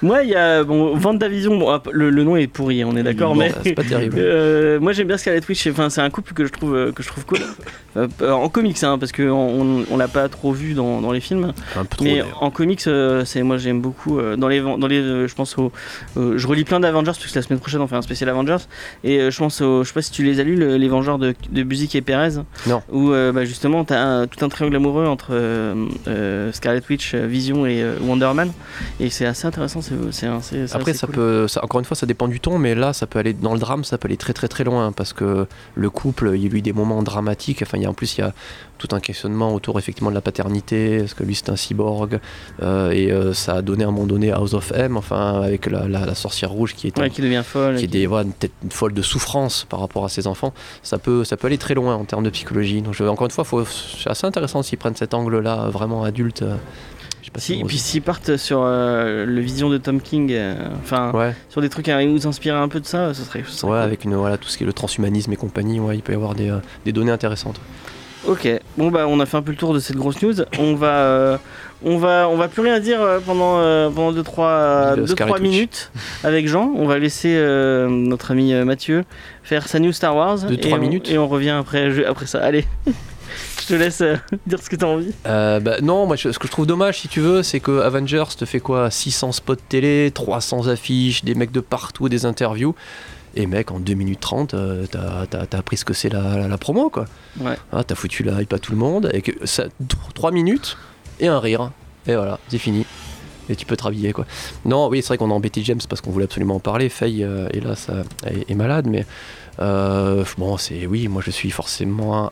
Moi, 0.03 0.23
il 0.23 0.31
y 0.31 0.35
a 0.35 0.65
bon 0.65 0.97
Vendavision. 0.97 1.59
Bon, 1.59 1.79
le, 1.93 2.09
le 2.11 2.25
nom 2.25 2.37
est 2.37 2.47
pourri, 2.47 2.83
on 2.85 2.97
est 2.97 3.03
d'accord, 3.03 3.35
Bon, 3.35 3.41
mais 3.41 3.53
C'est 3.63 3.75
pas 3.75 3.85
terrible. 3.85 4.17
Euh, 4.29 4.79
moi 4.81 4.93
j'aime 4.93 5.07
bien 5.09 5.17
Scarlet 5.17 5.41
Witch. 5.49 5.67
Enfin, 5.69 5.91
c'est 5.91 6.01
un 6.01 6.11
couple 6.11 6.33
que 6.33 6.45
je 6.47 6.53
trouve 6.53 6.75
euh, 6.75 6.93
que 6.93 7.03
je 7.03 7.09
trouve 7.09 7.25
cool. 7.27 7.39
Euh, 7.97 8.07
en 8.31 8.49
comics, 8.49 8.83
hein, 8.85 8.97
parce 8.99 9.13
que 9.13 9.23
on, 9.29 9.85
on 9.91 9.97
l'a 9.97 10.09
pas 10.09 10.29
trop 10.29 10.53
vu 10.53 10.75
dans, 10.75 11.01
dans 11.01 11.13
les 11.13 11.21
films. 11.21 11.53
Un 11.77 11.85
peu 11.85 11.97
trop. 11.97 12.05
Mais 12.05 12.23
en 12.41 12.51
comics, 12.51 12.87
euh, 12.87 13.25
c'est 13.25 13.43
moi 13.43 13.57
j'aime 13.59 13.81
beaucoup. 13.81 14.19
euh, 14.19 14.37
dans 14.37 14.49
les 14.49 14.61
dans 14.61 14.87
les, 14.87 14.99
euh, 15.01 15.29
je 15.29 15.35
pense 15.35 15.57
au, 15.59 15.73
euh, 16.17 16.35
je 16.39 16.47
relis 16.47 16.65
plein 16.65 16.81
d'Avengers 16.81 17.13
puisque 17.19 17.35
la 17.37 17.43
semaine 17.43 17.59
prochaine 17.59 17.81
on 17.81 17.87
fait 17.87 17.97
un 17.97 18.03
spécial 18.03 18.29
Avengers. 18.31 18.57
Et 19.05 19.19
euh, 19.21 19.31
je 19.31 19.39
pense, 19.39 19.61
au, 19.61 19.83
je 19.83 19.89
sais 19.89 19.95
pas 19.95 20.03
si 20.03 20.11
tu 20.13 20.23
les 20.23 20.41
as 20.41 20.45
lus, 20.45 20.57
le- 20.57 20.77
les 20.77 20.89
Vengeurs 20.89 21.19
de, 21.19 21.35
de 21.51 21.63
Buzik 21.63 21.95
et 21.97 22.01
Perez. 22.03 22.41
Non. 22.67 22.83
Où 22.91 23.13
euh, 23.13 23.33
bah, 23.33 23.45
justement 23.45 23.85
t'as 23.85 24.27
tout 24.27 24.45
un 24.45 24.49
triangle 24.49 24.77
amoureux 24.77 25.07
entre 25.07 25.18
euh, 25.31 25.87
euh, 26.07 26.53
Scarlet 26.53 26.83
Witch, 26.89 27.15
euh, 27.15 27.27
Vision 27.27 27.67
et 27.67 27.85
Wonder 28.01 28.31
Man. 28.35 28.53
Et 29.01 29.11
c'est 29.11 29.27
assez 29.27 29.47
intéressant. 29.47 29.81
Après, 30.77 30.95
ça 30.95 31.07
cool. 31.07 31.17
peut, 31.17 31.49
ça- 31.49 31.65
encore 31.65 31.79
une 31.81 31.85
fois, 31.85 31.97
ça 31.97 32.07
dépend 32.07 32.29
du 32.29 32.41
ton, 32.41 32.59
mais 32.59 32.75
là, 32.75 32.93
ça 32.93 33.07
peut 33.07 33.19
aller 33.19 33.33
dans 33.33 33.53
le 33.55 33.59
drame, 33.61 33.85
ça 33.85 33.99
peut 33.99 34.07
aller 34.07 34.17
très 34.17 34.33
très 34.33 34.49
très 34.49 34.65
loin 34.65 34.93
parce 34.93 35.13
que 35.13 35.47
le 35.75 35.91
couple, 35.91 36.33
il 36.35 36.43
y 36.43 36.47
a 36.47 36.57
eu 36.57 36.63
des 36.63 36.73
moments 36.73 37.03
dramatiques. 37.03 37.63
Enfin, 37.63 37.79
il 37.79 37.83
y 37.83 37.87
a 37.87 37.91
en 37.91 37.95
plus, 37.95 38.17
il 38.19 38.21
y 38.21 38.25
a 38.25 38.33
tout 38.79 38.89
un 38.93 39.01
questionnement 39.01 39.53
autour 39.55 39.79
effectivement 39.79 40.11
de 40.11 40.15
la 40.15 40.21
paternité. 40.21 40.95
Est-ce 40.99 41.15
que 41.15 41.25
lui 41.25 41.35
c'est 41.35 41.51
un 41.51 41.57
cyborg 41.57 42.21
Euh, 42.63 42.91
Et 42.93 43.11
euh, 43.11 43.33
ça 43.35 43.55
a 43.57 43.63
donné 43.63 43.85
à 43.85 43.89
un 43.89 43.91
moment 43.91 44.07
donné 44.07 44.31
House 44.33 44.55
of 44.55 44.73
M, 44.73 44.97
enfin 44.97 45.43
avec 45.43 45.67
la, 45.67 45.89
la- 45.89 46.07
la 46.07 46.15
sorcière 46.15 46.51
rouge 46.51 46.75
qui 46.75 46.87
est 46.87 46.99
un- 46.99 47.09
qui 47.09 47.21
devient 47.23 47.43
folle. 47.45 47.77
qui 47.77 47.85
est 47.85 47.89
des, 47.89 48.07
voilà, 48.07 48.25
une 48.25 48.49
une 48.65 48.71
folle 48.71 48.93
de 48.95 49.03
souffrance 49.03 49.67
par 49.69 49.81
rapport 49.81 50.05
à 50.05 50.09
ses 50.09 50.27
enfants, 50.27 50.53
ça 50.83 50.99
peut, 50.99 51.25
ça 51.25 51.37
peut 51.37 51.47
aller 51.49 51.59
très 51.59 51.75
loin 51.75 51.95
en 51.97 52.05
termes 52.05 52.25
de 52.25 52.31
psychologie. 52.31 52.83
Donc, 52.83 52.95
je- 52.95 53.05
encore 53.05 53.27
une 53.27 53.31
fois, 53.33 53.45
c'est 54.01 54.11
assez 54.11 54.27
intéressant 54.27 54.63
s'ils 54.63 54.79
prennent 54.79 54.97
cet 55.09 55.15
angle-là 55.15 55.69
vraiment 55.71 56.05
adulte. 56.05 56.43
euh, 56.43 56.57
pas 57.33 57.41
Si, 57.41 57.55
et 57.55 57.61
vous- 57.63 57.67
puis 57.67 57.77
s'ils 57.79 58.01
partent 58.03 58.37
sur 58.39 58.61
euh, 58.63 59.27
le 59.27 59.41
vision 59.43 59.69
de 59.69 59.77
Tom 59.77 60.01
King, 60.01 60.31
euh, 60.33 60.55
enfin 60.83 61.13
ouais, 61.13 61.35
sur 61.51 61.61
des 61.61 61.69
trucs 61.69 61.89
à 61.91 62.03
nous 62.05 62.27
inspirer 62.27 62.57
un 62.57 62.69
peu 62.69 62.81
de 62.81 62.87
ça, 62.87 63.13
ce 63.13 63.23
serait. 63.23 63.43
serait 63.47 63.71
ouais, 63.73 63.77
cool. 63.79 63.85
avec 63.85 64.05
une, 64.05 64.15
voilà, 64.15 64.39
tout 64.39 64.49
ce 64.49 64.57
qui 64.57 64.65
est 64.65 64.67
le 64.67 64.73
transhumanisme 64.73 65.31
et 65.33 65.37
compagnie, 65.37 65.79
ouais, 65.79 65.97
il 65.97 66.03
peut 66.03 66.13
y 66.13 66.15
avoir 66.15 66.35
des, 66.35 66.49
euh, 66.51 66.57
des 66.87 66.93
données 66.93 67.11
intéressantes. 67.13 67.61
Ok, 68.27 68.49
bon 68.79 68.91
bah 68.91 69.07
on 69.09 69.21
a 69.21 69.27
fait 69.27 69.37
un 69.37 69.43
peu 69.43 69.51
le 69.53 69.59
tour 69.59 69.75
de 69.75 69.79
cette 69.79 69.97
grosse 69.97 70.21
news. 70.23 70.35
On 70.59 70.75
va, 70.75 70.87
euh, 70.89 71.37
on 71.85 71.99
va, 71.99 72.29
on 72.31 72.37
va 72.37 72.49
plus 72.49 72.63
rien 72.63 72.81
dire 72.81 73.01
euh, 73.03 73.21
pendant 73.25 73.59
euh, 73.59 73.91
pendant 73.91 74.13
deux 74.13 74.23
trois, 74.23 74.97
deux, 74.97 75.15
trois 75.15 75.39
minutes 75.39 75.93
avec 76.25 76.49
Jean. 76.49 76.73
On 76.77 76.87
va 76.87 76.99
laisser 76.99 77.35
euh, 77.37 77.89
notre 77.89 78.31
ami 78.33 78.53
euh, 78.55 78.65
Mathieu 78.65 79.05
faire 79.43 79.69
sa 79.69 79.79
news 79.81 79.93
Star 79.93 80.17
Wars. 80.17 80.39
Deux, 80.41 80.55
et 80.55 80.61
trois 80.61 80.79
on- 80.79 80.81
minutes 80.81 81.11
et 81.11 81.19
on 81.19 81.29
revient 81.29 81.51
après 81.51 82.05
après 82.07 82.27
ça. 82.27 82.41
Allez. 82.43 82.65
te 83.69 83.75
laisse 83.75 84.01
euh, 84.01 84.17
dire 84.47 84.63
ce 84.63 84.69
que 84.71 84.77
t'as 84.77 84.87
envie. 84.87 85.13
Euh, 85.27 85.61
bah, 85.61 85.77
non, 85.83 86.07
moi 86.07 86.17
je- 86.17 86.33
ce 86.33 86.39
que 86.39 86.47
je 86.47 86.53
trouve 86.53 86.67
dommage, 86.67 87.01
si 87.01 87.09
tu 87.09 87.21
veux, 87.21 87.43
c'est 87.43 87.61
que 87.61 87.81
Avengers 87.81 88.25
te 88.39 88.45
fait 88.45 88.61
quoi 88.61 88.91
600 88.91 89.33
spots 89.33 89.55
télé, 89.69 90.11
300 90.13 90.69
affiches, 90.69 91.25
des 91.25 91.35
mecs 91.35 91.53
de 91.53 91.61
partout, 91.61 92.09
des 92.09 92.27
interviews. 92.27 92.75
Et 93.35 93.47
mec, 93.47 93.71
en 93.71 93.79
2 93.79 93.95
minutes 93.95 94.21
30, 94.21 94.55
euh, 94.55 94.87
t'as, 94.91 95.27
t'as- 95.27 95.47
t'as 95.47 95.59
appris 95.59 95.77
ce 95.77 95.85
que 95.85 95.93
c'est 95.95 96.09
la, 96.09 96.37
la- 96.39 96.49
la 96.49 96.59
promo, 96.59 96.91
quoi. 96.91 97.05
Ouais. 97.41 97.57
Ah, 97.73 97.85
t'as 97.85 97.95
foutu 97.95 98.23
la 98.25 98.41
hype 98.43 98.53
à 98.53 98.59
tout 98.59 98.73
le 98.73 98.79
monde, 98.79 99.11
et 99.13 99.23
que 99.23 99.47
ça, 99.47 99.65
3 100.15 100.31
minutes 100.33 100.77
et 101.21 101.29
un 101.29 101.39
rire. 101.39 101.71
Et 102.07 102.15
voilà, 102.17 102.39
c'est 102.49 102.59
fini. 102.59 102.85
Et 103.51 103.57
tu 103.57 103.65
peux 103.65 103.77
te 103.77 103.85
rhabiller, 103.85 104.13
quoi. 104.13 104.27
Non, 104.65 104.89
oui, 104.89 105.01
c'est 105.03 105.09
vrai 105.09 105.19
qu'on 105.19 105.31
a 105.31 105.35
embêté 105.35 105.63
James 105.63 105.81
parce 105.89 106.01
qu'on 106.01 106.11
voulait 106.11 106.25
absolument 106.25 106.57
en 106.57 106.61
parler. 106.61 106.89
Faye, 106.89 107.23
euh, 107.25 107.49
hélas, 107.53 107.87
euh, 107.91 108.03
est, 108.27 108.51
est 108.51 108.55
malade, 108.55 108.87
mais 108.91 109.07
euh, 109.61 110.25
bon, 110.37 110.57
c'est 110.57 110.87
oui, 110.87 111.09
moi 111.09 111.23
je 111.25 111.31
suis 111.31 111.51
forcément 111.51 112.31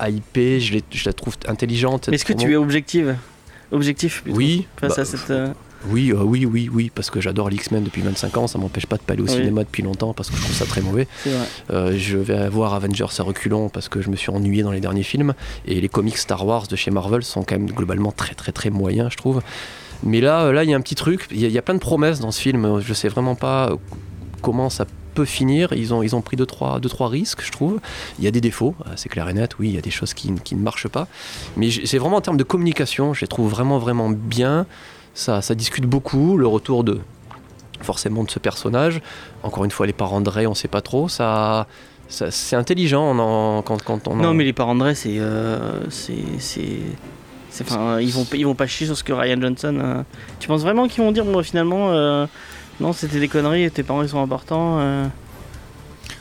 hypé, 0.00 0.60
je, 0.60 0.78
la 1.06 1.12
trouve 1.12 1.34
intelligente. 1.48 2.08
Est-ce 2.08 2.24
que 2.24 2.32
tu 2.32 2.52
es 2.52 2.56
objective? 2.56 3.16
Objectif 3.72 4.22
plutôt, 4.22 4.36
Oui, 4.38 4.66
face 4.76 4.96
bah, 4.96 5.02
à 5.02 5.04
cette. 5.04 5.30
euh, 5.30 5.48
oui, 5.88 6.12
euh, 6.12 6.22
oui, 6.22 6.46
oui, 6.46 6.70
oui, 6.72 6.90
parce 6.94 7.10
que 7.10 7.20
j'adore 7.20 7.50
l'X-Men 7.50 7.82
depuis 7.84 8.00
25 8.02 8.36
ans, 8.36 8.46
ça 8.46 8.58
m'empêche 8.58 8.86
pas 8.86 8.96
de 8.96 9.02
pas 9.02 9.12
aller 9.14 9.22
au 9.22 9.26
Oui. 9.26 9.32
cinéma 9.32 9.64
depuis 9.64 9.82
longtemps 9.82 10.14
parce 10.14 10.30
que 10.30 10.36
je 10.36 10.42
trouve 10.42 10.54
ça 10.54 10.64
très 10.64 10.80
mauvais. 10.80 11.06
Vrai. 11.26 11.34
Euh, 11.72 11.94
je 11.98 12.16
vais 12.18 12.48
voir 12.48 12.72
Avengers 12.74 13.04
à 13.18 13.22
reculons 13.22 13.68
parce 13.68 13.88
que 13.88 14.00
je 14.00 14.08
me 14.10 14.16
suis 14.16 14.30
ennuyé 14.30 14.62
dans 14.62 14.70
les 14.72 14.80
derniers 14.80 15.02
films 15.02 15.34
et 15.66 15.80
les 15.80 15.88
comics 15.88 16.16
Star 16.16 16.46
Wars 16.46 16.66
de 16.68 16.76
chez 16.76 16.90
Marvel 16.90 17.22
sont 17.22 17.42
quand 17.42 17.56
même 17.58 17.70
globalement 17.70 18.12
très 18.12 18.34
très 18.34 18.52
très 18.52 18.70
moyens, 18.70 19.10
je 19.12 19.16
trouve. 19.16 19.42
Mais 20.02 20.20
là, 20.20 20.52
là, 20.52 20.64
il 20.64 20.70
y 20.70 20.74
a 20.74 20.76
un 20.76 20.80
petit 20.80 20.94
truc, 20.94 21.26
il 21.30 21.38
y, 21.38 21.46
y 21.50 21.58
a 21.58 21.62
plein 21.62 21.74
de 21.74 21.80
promesses 21.80 22.20
dans 22.20 22.30
ce 22.30 22.40
film, 22.40 22.80
je 22.80 22.94
sais 22.94 23.08
vraiment 23.08 23.34
pas 23.34 23.70
comment 24.42 24.70
ça 24.70 24.86
peut 25.14 25.24
finir. 25.24 25.72
Ils 25.72 25.94
ont, 25.94 26.02
ils 26.02 26.14
ont 26.14 26.20
pris 26.20 26.36
2-3 26.36 26.38
deux, 26.38 26.46
trois, 26.46 26.80
deux, 26.80 26.88
trois 26.88 27.08
risques, 27.08 27.42
je 27.44 27.50
trouve. 27.52 27.80
Il 28.18 28.24
y 28.24 28.28
a 28.28 28.30
des 28.30 28.40
défauts, 28.42 28.74
euh, 28.86 28.90
c'est 28.96 29.08
clair 29.08 29.28
et 29.28 29.32
net, 29.34 29.58
oui, 29.58 29.68
il 29.70 29.74
y 29.74 29.78
a 29.78 29.82
des 29.82 29.90
choses 29.90 30.12
qui, 30.14 30.32
qui 30.44 30.54
ne 30.56 30.60
marchent 30.62 30.88
pas. 30.88 31.06
Mais 31.56 31.70
c'est 31.70 31.98
vraiment 31.98 32.16
en 32.16 32.20
termes 32.20 32.36
de 32.36 32.44
communication, 32.44 33.14
je 33.14 33.22
les 33.22 33.26
trouve 33.28 33.50
vraiment 33.50 33.78
vraiment 33.78 34.10
bien. 34.10 34.66
Ça, 35.14 35.40
ça 35.42 35.54
discute 35.54 35.86
beaucoup, 35.86 36.36
le 36.36 36.46
retour 36.46 36.82
de 36.84 37.00
forcément 37.80 38.24
de 38.24 38.30
ce 38.30 38.38
personnage. 38.38 39.00
Encore 39.42 39.64
une 39.64 39.70
fois, 39.70 39.86
les 39.86 39.92
parents 39.92 40.20
de 40.20 40.28
Rey, 40.28 40.46
on 40.46 40.54
sait 40.54 40.68
pas 40.68 40.80
trop. 40.80 41.08
Ça, 41.08 41.66
ça- 42.08 42.30
c'est 42.30 42.56
intelligent 42.56 43.02
on 43.02 43.18
en- 43.18 43.62
quand, 43.62 43.82
quand 43.82 44.08
on 44.08 44.12
en- 44.12 44.16
Non, 44.16 44.34
mais 44.34 44.44
les 44.44 44.52
parents 44.52 44.74
de 44.74 44.82
Ray, 44.82 44.96
c'est. 44.96 45.18
euh, 45.18 45.88
c'est. 45.90 46.14
c'est- 46.38 46.80
c'est- 47.50 47.64
Enfin, 47.64 48.00
ils 48.00 48.10
vont, 48.12 48.26
ils 48.34 48.44
vont 48.46 48.54
pas 48.56 48.66
chier 48.66 48.86
sur 48.86 48.96
ce 48.96 49.04
que 49.04 49.12
Ryan 49.12 49.40
Johnson. 49.40 49.78
euh, 49.80 50.02
Tu 50.40 50.48
penses 50.48 50.62
vraiment 50.62 50.88
qu'ils 50.88 51.04
vont 51.04 51.12
dire, 51.12 51.24
bon, 51.24 51.42
finalement, 51.42 51.90
euh, 51.92 52.26
non, 52.80 52.92
c'était 52.92 53.20
des 53.20 53.28
conneries, 53.28 53.70
tes 53.70 53.82
parents 53.82 54.02
ils 54.02 54.08
sont 54.08 54.22
importants 54.22 54.78
euh. 54.80 55.06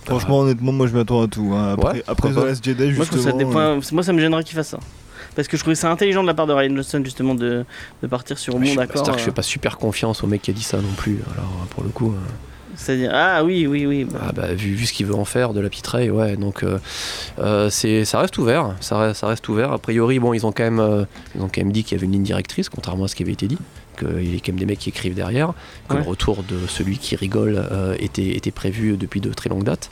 Franchement, 0.06 0.40
honnêtement, 0.42 0.72
moi 0.74 0.88
je 0.88 0.94
m'attends 0.94 1.22
à 1.24 1.28
tout. 1.28 1.54
hein. 1.56 1.74
Après, 1.74 1.94
Ouais, 1.94 2.04
après 2.08 2.30
The 2.30 2.34
pourquoi 2.34 2.50
Last 2.50 2.64
Jedi, 2.66 2.92
Moi, 2.92 3.06
je 3.06 3.10
trouve 3.10 3.22
ça, 3.22 3.32
des 3.32 3.40
justement. 3.40 3.60
euh, 3.60 3.80
points- 3.80 3.90
moi, 3.94 4.04
ça 4.04 4.12
me 4.14 4.20
gênerait 4.20 4.44
qu'ils 4.44 4.56
fassent 4.56 4.70
ça. 4.70 4.80
Parce 5.36 5.48
que 5.48 5.56
je 5.58 5.62
trouvais 5.64 5.76
ça 5.76 5.90
intelligent 5.90 6.22
de 6.22 6.28
la 6.28 6.34
part 6.34 6.46
de 6.46 6.52
Ryan 6.54 6.76
Johnson, 6.76 7.02
justement, 7.06 7.36
de, 7.36 7.66
de 8.02 8.08
partir 8.08 8.38
sur 8.38 8.54
d'accord. 8.60 8.68
c'est-à-dire 8.68 9.14
que 9.14 9.18
je 9.20 9.24
euh, 9.24 9.26
fais 9.28 9.32
pas 9.32 9.42
super 9.42 9.78
confiance 9.78 10.22
au 10.24 10.28
mec 10.28 10.42
qui 10.42 10.52
a 10.52 10.54
dit 10.54 10.62
ça 10.62 10.78
non 10.78 10.92
plus. 10.98 11.20
Alors 11.34 11.50
pour 11.70 11.84
le 11.84 11.90
coup, 11.90 12.10
euh, 12.12 12.18
C'est-à-dire, 12.76 13.12
ah 13.14 13.44
oui, 13.46 13.66
oui, 13.66 13.86
oui. 13.86 14.04
bah, 14.04 14.20
ah 14.28 14.32
bah, 14.34 14.54
vu, 14.54 14.74
vu 14.74 14.86
ce 14.86 14.92
qu'il 14.94 15.06
veut 15.06 15.16
en 15.16 15.26
faire 15.26 15.54
de 15.54 15.62
la 15.62 15.70
petite 15.70 15.88
Rey, 15.88 16.10
ouais. 16.10 16.36
Donc 16.36 16.64
euh, 16.64 16.78
euh, 17.40 17.70
c'est, 17.70 18.04
ça 18.04 18.20
reste 18.20 18.38
ouvert. 18.38 18.76
Ça 18.82 18.98
reste, 19.00 19.22
ça 19.22 19.28
reste 19.28 19.48
ouvert. 19.48 19.72
A 19.72 19.78
priori, 19.80 20.20
bon, 20.20 20.34
ils 20.34 20.46
ont 20.46 20.52
quand 20.52 20.64
même, 20.64 20.80
euh, 20.82 21.06
ils 21.36 21.42
ont 21.42 21.48
quand 21.48 21.62
même 21.62 21.72
dit 21.72 21.84
qu'il 21.86 21.98
y 21.98 22.00
avait 22.00 22.06
une 22.06 22.12
ligne 22.14 22.24
directrice, 22.24 22.68
contrairement 22.70 23.06
à 23.06 23.08
ce 23.08 23.16
qui 23.16 23.24
avait 23.24 23.32
été 23.32 23.48
dit. 23.48 23.58
Qu'il 23.98 24.34
y 24.34 24.36
a 24.36 24.40
quand 24.40 24.50
même 24.54 24.60
des 24.60 24.66
mecs 24.66 24.80
qui 24.80 24.90
écrivent 24.90 25.16
derrière. 25.16 25.54
Que 25.88 25.96
Ouais. 25.96 26.02
le 26.04 26.08
retour 26.10 26.44
de 26.44 26.68
celui 26.68 26.98
qui 26.98 27.16
rigole 27.16 27.64
euh, 27.72 27.96
était, 28.00 28.36
était 28.36 28.52
prévu 28.52 28.98
depuis 28.98 29.22
de 29.22 29.32
très 29.32 29.50
longue 29.50 29.64
date. 29.64 29.90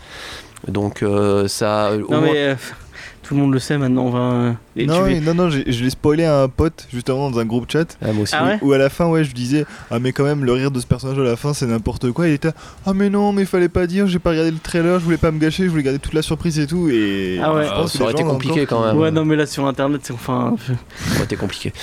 Donc 0.67 1.01
euh, 1.03 1.48
ça. 1.48 1.91
au 1.93 1.98
non, 2.12 2.22
moins- 2.22 2.22
mais 2.34 2.38
euh, 2.38 2.55
tout 3.24 3.34
le 3.34 3.41
monde 3.41 3.51
le 3.53 3.58
sait 3.60 3.79
maintenant. 3.79 4.08
enfin, 4.08 4.58
et 4.75 4.86
Non, 4.86 5.01
vais- 5.03 5.20
non, 5.20 5.34
non, 5.34 5.50
je 5.50 5.60
l'ai 5.84 5.89
spoilé 5.89 6.24
à 6.24 6.43
un 6.43 6.50
pote 6.50 6.88
justement 6.93 7.31
dans 7.31 7.39
un 7.39 7.46
groupe 7.46 7.65
chat. 7.72 7.98
Ah, 8.00 8.12
moi 8.13 8.24
aussi. 8.24 8.36
Ah 8.38 8.46
ouais 8.46 8.60
Où 8.62 8.72
à 8.72 8.77
la 8.77 8.89
fin, 8.89 9.08
ouais, 9.08 9.24
je 9.24 9.31
disais, 9.34 9.65
ah, 9.89 9.98
mais 9.98 10.12
quand 10.12 10.24
même, 10.24 10.46
le 10.46 10.51
rire 10.53 10.70
de 10.70 10.79
ce 10.79 10.86
personnage 10.86 11.17
à 11.17 11.24
la 11.24 11.36
fin, 11.36 11.53
c'est 11.55 11.65
n'importe 11.65 12.12
quoi. 12.12 12.27
Il 12.27 12.34
était, 12.36 12.50
ah, 12.86 12.93
mais 12.93 13.10
non, 13.10 13.34
mais 13.34 13.46
fallait 13.46 13.70
pas 13.70 13.88
dire, 13.88 14.05
j'ai 14.05 14.20
pas 14.20 14.31
regardé 14.31 14.51
le 14.51 14.60
trailer, 14.60 15.00
je 15.00 15.05
voulais 15.05 15.17
pas 15.17 15.31
me 15.31 15.39
gâcher, 15.39 15.63
je 15.65 15.70
voulais 15.70 15.81
garder 15.84 15.98
toute 16.00 16.13
la 16.13 16.22
surprise 16.22 16.60
et 16.60 16.67
tout. 16.67 16.89
Et 16.89 17.39
Ah 17.41 17.55
ouais. 17.55 17.65
je 17.65 17.70
pense 17.72 17.91
que 17.93 17.98
Ça 17.98 18.03
aurait 18.03 18.13
été 18.13 18.24
compliqué 18.24 18.62
encore, 18.63 18.81
quand 18.81 18.88
même. 18.88 18.98
Ouais, 18.98 19.10
non, 19.10 19.25
mais 19.25 19.36
là 19.36 19.48
sur 19.48 19.65
internet, 19.65 20.01
c'est 20.03 20.13
enfin. 20.13 20.55
Ça 20.67 20.74
aurait 21.15 21.24
été 21.24 21.38
compliqué. 21.38 21.74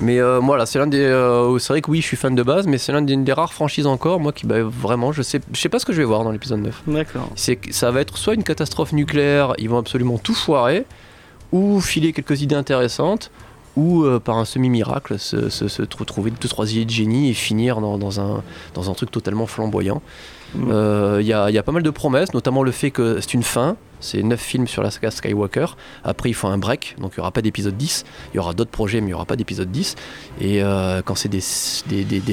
Mais 0.00 0.20
euh, 0.20 0.40
voilà, 0.42 0.64
c'est 0.66 0.78
l'un 0.78 0.86
des. 0.86 1.00
euh, 1.04 1.58
c'est 1.58 1.72
vrai 1.74 1.82
que 1.82 1.90
oui, 1.90 2.00
je 2.00 2.06
suis 2.06 2.16
fan 2.16 2.34
de 2.34 2.42
base, 2.42 2.66
mais 2.66 2.78
c'est 2.78 2.92
l'un 2.92 3.02
des, 3.02 3.14
des 3.16 3.32
rares 3.32 3.52
franchises 3.52 3.86
encore, 3.86 4.20
moi 4.20 4.32
qui, 4.32 4.46
bah, 4.46 4.62
vraiment, 4.62 5.12
je 5.12 5.20
sais, 5.22 5.40
je 5.52 5.60
sais 5.60 5.68
pas 5.68 5.78
ce 5.78 5.84
que 5.84 5.92
je 5.92 5.98
vais 5.98 6.04
voir 6.06 6.24
dans 6.24 6.30
l'épisode 6.32 6.60
9. 6.62 6.82
D'accord. 6.86 7.28
C'est 7.36 7.56
que 7.56 7.72
ça 7.74 7.90
va 7.90 8.00
être 8.00 8.16
soit 8.16 8.34
une 8.34 8.42
catastrophe 8.44 8.92
nucléaire, 8.92 9.52
ils 9.58 9.68
vont 9.68 9.78
absolument 9.78 10.16
tout 10.18 10.34
foirer, 10.34 10.86
ou 11.52 11.80
filer 11.80 12.12
quelques 12.14 12.40
idées 12.40 12.54
intéressantes, 12.54 13.30
ou 13.76 14.04
euh, 14.04 14.18
par 14.18 14.38
un 14.38 14.46
semi-miracle 14.46 15.18
se, 15.18 15.50
se- 15.50 15.68
se 15.68 15.82
trou- 15.82 16.04
trouver 16.06 16.30
deux 16.30 16.48
trois 16.48 16.70
idées 16.72 16.84
de 16.86 16.90
génie 16.90 17.30
et 17.30 17.34
finir 17.34 17.80
dans, 17.82 17.98
dans 17.98 18.18
un, 18.20 18.42
dans 18.74 18.90
un 18.90 18.94
truc 18.94 19.10
totalement 19.10 19.46
flamboyant. 19.46 20.00
Mm. 20.54 20.68
Euh, 20.70 21.18
Il 21.20 21.26
y, 21.26 21.32
a, 21.34 21.50
il 21.50 21.54
y 21.54 21.58
a 21.58 21.62
pas 21.62 21.72
mal 21.72 21.82
de 21.82 21.90
promesses, 21.90 22.32
notamment 22.32 22.62
le 22.62 22.70
fait 22.70 22.90
que 22.90 23.20
c'est 23.20 23.34
une 23.34 23.42
fin. 23.42 23.76
C'est 24.02 24.22
9 24.22 24.38
films 24.38 24.66
sur 24.66 24.82
la 24.82 24.90
saga 24.90 25.10
Skywalker. 25.10 25.66
Après, 26.04 26.28
il 26.28 26.34
faut 26.34 26.48
un 26.48 26.58
break, 26.58 26.96
donc 26.98 27.12
il 27.12 27.20
n'y 27.20 27.22
aura 27.22 27.30
pas 27.30 27.40
d'épisode 27.40 27.76
10. 27.76 28.04
Il 28.32 28.36
y 28.36 28.40
aura 28.40 28.52
d'autres 28.52 28.70
projets, 28.70 29.00
mais 29.00 29.06
il 29.06 29.10
n'y 29.10 29.14
aura 29.14 29.24
pas 29.24 29.36
d'épisode 29.36 29.70
10. 29.70 29.94
Et 30.40 30.62
euh, 30.62 31.00
quand 31.02 31.14
c'est 31.14 31.28
des 31.28 31.40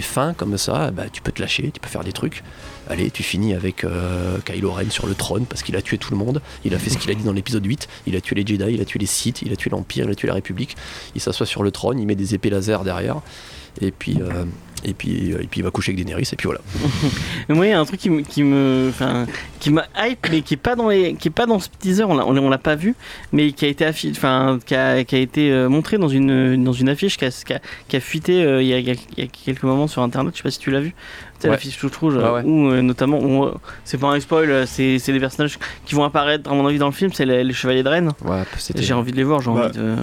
fins 0.01 0.33
comme 0.33 0.57
ça, 0.57 0.91
bah, 0.91 1.05
tu 1.11 1.21
peux 1.21 1.31
te 1.31 1.41
lâcher, 1.41 1.71
tu 1.71 1.79
peux 1.79 1.87
faire 1.87 2.03
des 2.03 2.11
trucs. 2.11 2.43
Allez, 2.89 3.11
tu 3.11 3.21
finis 3.21 3.53
avec 3.53 3.83
euh, 3.83 4.39
Kylo 4.45 4.71
Ren 4.71 4.89
sur 4.89 5.05
le 5.05 5.13
trône 5.13 5.45
parce 5.45 5.61
qu'il 5.61 5.75
a 5.75 5.81
tué 5.81 5.99
tout 5.99 6.11
le 6.11 6.17
monde. 6.17 6.41
Il 6.65 6.73
a 6.73 6.79
fait 6.79 6.89
ce 6.89 6.97
qu'il 6.97 7.11
a 7.11 7.13
dit 7.13 7.23
dans 7.23 7.33
l'épisode 7.33 7.63
8. 7.63 7.87
Il 8.07 8.15
a 8.15 8.21
tué 8.21 8.35
les 8.35 8.45
Jedi, 8.45 8.73
il 8.73 8.81
a 8.81 8.85
tué 8.85 8.97
les 8.97 9.05
Sith, 9.05 9.43
il 9.43 9.53
a 9.53 9.55
tué 9.55 9.69
l'Empire, 9.69 10.05
il 10.05 10.11
a 10.11 10.15
tué 10.15 10.27
la 10.27 10.33
République. 10.33 10.75
Il 11.13 11.21
s'assoit 11.21 11.45
sur 11.45 11.61
le 11.61 11.69
trône, 11.69 11.99
il 11.99 12.07
met 12.07 12.15
des 12.15 12.33
épées 12.33 12.49
laser 12.49 12.83
derrière. 12.83 13.21
Et 13.81 13.91
puis, 13.91 14.17
euh, 14.21 14.45
et 14.85 14.93
puis, 14.93 15.31
et 15.31 15.47
puis 15.47 15.59
il 15.59 15.63
va 15.63 15.71
coucher 15.71 15.91
avec 15.91 16.05
Daenerys. 16.05 16.29
Et 16.31 16.35
puis 16.37 16.45
voilà. 16.47 16.61
Mais 17.49 17.55
moi, 17.55 17.65
il 17.65 17.69
y 17.69 17.73
a 17.73 17.79
un 17.79 17.85
truc 17.85 17.99
qui 17.99 18.09
me, 18.09 18.21
qui 18.21 18.43
me, 18.43 18.91
qui 19.59 19.71
m'a 19.71 19.85
hype, 19.97 20.25
mais 20.31 20.41
qui 20.41 20.53
est 20.53 20.57
pas 20.57 20.75
dans 20.75 20.87
les, 20.89 21.15
qui 21.15 21.27
est 21.27 21.31
pas 21.31 21.45
dans 21.45 21.59
ce 21.59 21.67
teaser. 21.79 22.03
On 22.05 22.15
l'a, 22.15 22.25
on 22.25 22.49
l'a- 22.49 22.57
pas 22.57 22.75
vu, 22.75 22.95
mais 23.33 23.51
qui 23.51 23.65
a 23.65 23.67
été 23.67 23.85
enfin, 23.87 24.59
qui 24.65 24.75
a, 24.75 25.03
qui 25.03 25.15
a 25.15 25.19
été 25.19 25.51
euh, 25.51 25.67
montré 25.69 25.97
dans 25.97 26.07
une, 26.09 26.63
dans 26.63 26.71
une 26.73 26.87
affiche 26.89 27.17
qui 27.17 27.25
a, 27.25 27.29
qui 27.29 27.53
a, 27.53 27.59
qui 27.89 27.95
a 27.97 27.99
fuité 27.99 28.43
euh, 28.43 28.61
il, 28.61 28.67
y 28.69 28.73
a, 28.73 28.79
il 28.79 28.87
y 29.17 29.21
a 29.21 29.27
quelques 29.27 29.63
moments 29.63 29.87
sur 29.87 30.01
internet. 30.01 30.33
Je 30.33 30.37
sais 30.39 30.43
pas 30.43 30.51
si 30.51 30.59
tu 30.59 30.71
l'as 30.71 30.81
vu. 30.81 30.93
Ouais. 31.45 31.51
l'affiche 31.51 31.77
toute 31.77 31.95
rouge, 31.95 32.15
euh, 32.17 32.33
ouais. 32.35 32.43
où 32.43 32.67
euh, 32.69 32.81
notamment, 32.81 33.53
c'est 33.85 33.97
pas 33.97 34.07
un 34.07 34.19
spoil, 34.19 34.49
euh, 34.49 34.65
c'est, 34.65 34.99
c'est 34.99 35.13
des 35.13 35.21
personnages 35.21 35.57
qui 35.85 35.95
vont 35.95 36.03
apparaître 36.03 36.49
à 36.51 36.53
mon 36.53 36.67
avis 36.67 36.79
dans 36.79 36.87
le 36.87 36.91
film. 36.91 37.11
C'est 37.13 37.25
les, 37.25 37.45
les 37.45 37.53
chevaliers 37.53 37.83
de 37.83 37.87
Rennes. 37.89 38.11
Ouais. 38.25 38.43
J'ai 38.75 38.93
envie 38.93 39.11
de 39.13 39.17
les 39.17 39.23
voir. 39.23 39.41
J'ai 39.41 39.49
Bah, 39.51 39.65
envie 39.67 39.77
de. 39.77 39.95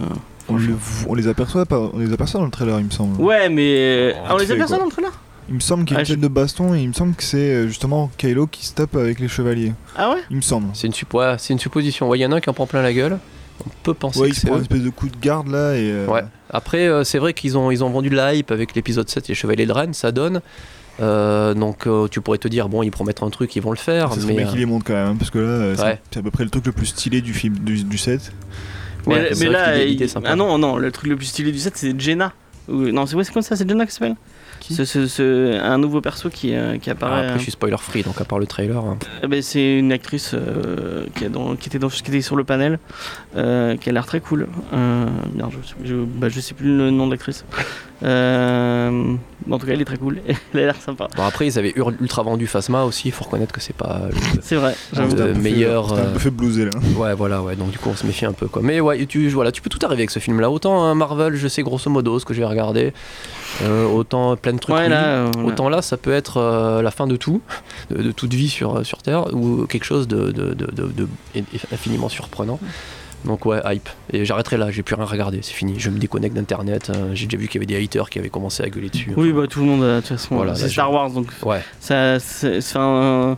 On, 0.49 0.57
le- 0.57 0.77
on 1.09 1.15
les 1.15 1.27
aperçoit 1.29 1.67
pas, 1.67 1.91
on 1.93 1.99
les 1.99 2.13
aperçoit 2.13 2.39
dans 2.41 2.47
le 2.47 2.53
trailer, 2.53 2.79
il 2.79 2.87
me 2.87 2.91
semble. 2.91 3.21
Ouais, 3.21 3.49
mais 3.49 4.15
Oh, 4.15 4.19
ah, 4.29 4.35
on 4.35 4.37
les 4.39 4.47
tu 4.47 4.53
a 4.53 4.55
fais 4.55 4.59
personne 4.59 4.79
quoi 4.79 4.87
entre 4.87 5.01
là. 5.01 5.09
Il 5.49 5.55
me 5.55 5.61
semble 5.61 5.85
qu'il 5.85 5.95
y 5.95 5.97
a 5.97 5.99
Ah, 5.99 6.03
une 6.03 6.07
je- 6.07 6.13
scène 6.13 6.21
de 6.21 6.29
baston 6.29 6.75
et 6.75 6.81
il 6.83 6.89
me 6.89 6.93
semble 6.93 7.15
que 7.15 7.23
c'est 7.23 7.37
euh, 7.39 7.67
justement 7.69 8.11
Kylo 8.19 8.47
qui 8.47 8.67
se 8.67 8.75
tape 8.75 8.97
avec 8.97 9.21
les 9.21 9.29
chevaliers. 9.29 9.73
Ah 9.97 10.11
ouais. 10.11 10.21
Il 10.31 10.37
me 10.37 10.41
semble. 10.43 10.69
C'est 10.75 10.87
une, 10.89 10.93
sup- 10.93 11.15
ouais, 11.15 11.37
c'est 11.39 11.53
une 11.53 11.59
supposition. 11.59 12.09
Ouais, 12.09 12.19
Il 12.19 12.23
y 12.23 12.27
en 12.27 12.33
a 12.33 12.37
un 12.37 12.41
qui 12.41 12.51
en 12.51 12.53
prend 12.53 12.67
plein 12.67 12.83
la 12.83 12.93
gueule. 12.93 13.19
On 13.65 13.71
peut 13.83 13.95
penser 13.95 14.21
Ouais, 14.21 14.29
que 14.29 14.33
il 14.33 14.35
se 14.37 14.41
c'est 14.43 14.49
une 14.49 14.61
espèce 14.61 14.83
de 14.83 14.91
coup 14.91 15.09
de 15.09 15.17
garde 15.21 15.49
là 15.49 15.75
et. 15.75 15.91
euh, 15.91 16.07
Ouais. 16.07 16.23
Après, 16.51 16.87
euh, 16.89 17.05
c'est 17.05 17.19
vrai 17.19 17.33
qu'ils 17.33 17.57
ont, 17.59 17.71
ils 17.71 17.83
ont 17.83 17.91
vendu 17.91 18.09
de 18.11 18.15
la 18.17 18.35
hype 18.35 18.51
avec 18.51 18.75
l'épisode 18.75 19.09
7, 19.09 19.29
les 19.29 19.35
Chevaliers 19.35 19.67
de 19.67 19.73
Rennes, 19.73 19.95
ça 19.95 20.13
donne. 20.13 20.41
Euh, 21.01 21.55
donc 21.55 21.87
euh, 21.87 22.09
tu 22.09 22.21
pourrais 22.21 22.39
te 22.39 22.49
dire, 22.49 22.69
bon, 22.69 22.83
ils 22.83 22.91
promettent 22.91 23.23
un 23.23 23.31
truc, 23.31 23.55
ils 23.57 23.63
vont 23.63 23.71
le 23.71 23.77
faire. 23.77 24.13
Ça 24.13 24.21
serait 24.21 24.29
mais, 24.33 24.39
bien 24.39 24.47
euh, 24.47 24.51
qu'il 24.51 24.59
les 24.61 24.67
montre 24.67 24.85
quand 24.85 24.95
même, 24.95 25.09
hein, 25.09 25.17
parce 25.19 25.31
que 25.31 25.39
là, 25.39 25.45
euh, 25.49 25.77
c'est- 25.77 25.83
Ouais. 25.83 26.01
c'est 26.11 26.21
à 26.21 26.23
peu 26.23 26.31
près 26.31 26.45
le 26.45 26.51
truc 26.51 26.67
le 26.67 26.73
plus 26.73 26.87
stylé 26.87 27.21
du 27.21 27.35
film 27.35 27.55
du, 27.59 27.85
du 27.85 27.99
set. 27.99 28.33
Mais, 29.07 29.35
ouais, 29.35 29.49
là, 29.49 29.83
il- 29.85 30.09
sympa. 30.09 30.29
ah 30.33 30.37
non, 30.37 30.59
non, 30.59 30.77
le 30.77 30.91
truc 30.91 31.09
le 31.11 31.17
plus 31.17 31.27
stylé 31.27 31.53
du 31.53 31.59
set, 31.59 31.75
c'est 31.77 31.99
Jenna. 31.99 32.33
Ou- 32.69 32.91
Non, 32.91 33.07
c'est 33.07 33.15
ouais, 33.17 33.25
quoi 33.33 33.43
ça 33.43 33.55
C'est 33.57 33.69
Jenna 33.69 33.87
qui 33.87 33.93
s'appelle 33.93 34.17
Qui 34.59 34.75
Ce- 34.75 34.85
ce- 34.85 35.07
ce- 35.07 35.61
Un 35.61 35.79
nouveau 35.79 36.01
perso 36.01 36.29
qui, 36.31 36.53
euh, 36.55 36.79
qui 36.79 36.91
Ah, 36.91 36.95
apparaît. 36.95 37.25
après, 37.27 37.39
je 37.39 37.43
suis 37.45 37.53
spoiler 37.53 37.77
free, 37.79 38.03
donc 38.03 38.21
à 38.21 38.25
part 38.25 38.39
le 38.41 38.47
trailer. 38.47 38.79
hein. 38.85 38.99
euh, 39.23 39.41
c'est 39.43 39.79
une 39.79 39.93
actrice 39.93 40.33
euh, 40.35 41.05
qui, 41.15 41.25
est 41.25 41.29
dans- 41.29 41.55
qui, 41.55 41.69
était 41.69 41.79
dans- 41.79 41.89
qui 41.89 42.01
était 42.01 42.21
sur 42.23 42.35
le 42.35 42.43
panel, 42.43 42.81
euh, 43.37 43.77
qui 43.77 43.89
a 43.89 43.93
l'air 43.93 44.07
très 44.07 44.19
cool. 44.21 44.49
Merde, 44.73 45.53
je, 45.85 45.89
je, 45.89 45.95
bah, 45.95 46.29
je 46.29 46.41
sais 46.41 46.55
plus 46.55 46.77
le 46.77 46.91
nom 46.91 47.07
de 47.07 47.13
l'actrice. 47.13 47.45
Euh, 48.03 49.15
en 49.51 49.59
tout 49.59 49.67
cas, 49.67 49.73
elle 49.73 49.81
est 49.81 49.85
très 49.87 49.97
cool. 49.97 50.19
Elle 50.55 50.61
a 50.61 50.65
l'air 50.67 50.77
sympa. 50.81 51.09
Bon, 51.17 51.23
après, 51.25 51.47
ils 51.47 51.59
avaient 51.59 51.75
ultra 52.01 52.23
vendu 52.23 52.47
Phasma 52.47 52.85
aussi, 52.85 53.09
il 53.09 53.13
faut 53.13 53.25
reconnaître 53.25 53.53
que 53.53 53.61
c'est 53.61 53.77
pas 53.77 54.03
le- 54.11 54.41
C'est 54.43 54.57
vrai. 54.57 54.75
j'avoue. 54.93 55.09
Euh, 55.09 55.11
C'était 55.11 55.23
un 55.23 55.27
peu 55.29 55.35
fait- 55.35 55.41
meilleur, 55.41 55.93
un 55.93 55.97
euh, 55.99 56.13
peu 56.13 56.19
fait 56.19 56.31
blouser 56.31 56.65
là. 56.67 56.71
Ouais, 56.97 57.15
voilà, 57.15 57.43
ouais, 57.43 57.57
donc 57.57 57.71
du 57.71 57.79
coup, 57.79 57.89
on 57.91 57.97
se 57.97 58.07
méfie 58.07 58.27
un 58.27 58.33
peu, 58.33 58.49
quoi. 58.49 58.61
Mais 58.63 58.81
ouais, 58.81 59.07
tu, 59.07 59.29
voilà, 59.29 59.53
tu 59.53 59.63
peux 59.63 59.71
tout 59.71 59.79
arriver 59.85 60.01
avec 60.03 60.11
ce 60.11 60.19
film-là. 60.19 60.51
Autant 60.51 60.83
hein, 60.85 60.95
Marvel, 60.95 61.37
je 61.37 61.49
sais 61.49 61.63
grosso 61.63 61.89
modo 61.91 62.19
ce 62.19 62.25
que 62.25 62.35
je 62.35 62.41
vais 62.41 62.47
regarder, 62.47 62.93
euh, 63.63 63.87
autant 63.87 64.37
plein 64.37 64.53
de 64.53 64.59
trucs. 64.59 64.75
Ouais, 64.77 64.89
là, 64.89 65.05
euh, 65.05 65.31
Autant 65.45 65.69
là, 65.69 65.81
ça 65.83 65.97
peut 65.97 66.13
être 66.13 66.39
euh, 66.39 66.83
la 66.83 66.91
fin 66.91 67.07
de 67.07 67.17
tout, 67.17 67.41
de, 67.91 68.03
de 68.03 68.13
toute 68.13 68.35
vie 68.35 68.49
sur, 68.49 68.85
sur 68.85 68.99
Terre, 69.03 69.33
ou 69.35 69.67
quelque 69.67 69.85
chose 69.85 70.07
de, 70.09 70.33
de, 70.33 70.53
de, 70.55 70.67
de- 70.67 70.93
de 70.97 71.09
infiniment 71.73 72.09
surprenant. 72.09 72.59
Donc 73.27 73.45
ouais, 73.47 73.61
hype. 73.65 73.89
Et 74.13 74.25
j'arrêterai 74.25 74.57
là, 74.57 74.71
j'ai 74.71 74.83
plus 74.83 74.95
rien 74.95 75.05
à 75.05 75.07
regarder, 75.07 75.41
c'est 75.43 75.53
fini. 75.53 75.75
Je 75.79 75.91
me 75.91 75.99
déconnecte 75.99 76.35
d'internet. 76.35 76.91
hein. 76.95 77.09
J'ai 77.13 77.27
déjà 77.27 77.37
vu 77.39 77.49
qu'il 77.49 77.61
y 77.61 77.65
avait 77.65 77.79
des 77.79 77.85
haters 77.85 78.09
qui 78.09 78.19
avaient 78.19 78.29
commencé 78.31 78.63
à 78.63 78.69
gueuler 78.69 78.89
dessus. 78.89 79.13
Oui, 79.17 79.31
Enfin, 79.33 79.41
bah 79.43 79.47
tout 79.49 79.61
le 79.61 79.67
monde, 79.67 79.83
euh, 79.83 79.97
de 79.97 80.01
toute 80.01 80.17
façon, 80.17 80.37
Voilà, 80.37 80.55
c'est 80.55 80.69
Star 80.69 80.93
Wars, 80.93 81.11
donc 81.11 81.27
Ouais, 81.45 81.61
ça, 81.81 82.19
c'est 82.21 82.61
un- 82.77 83.37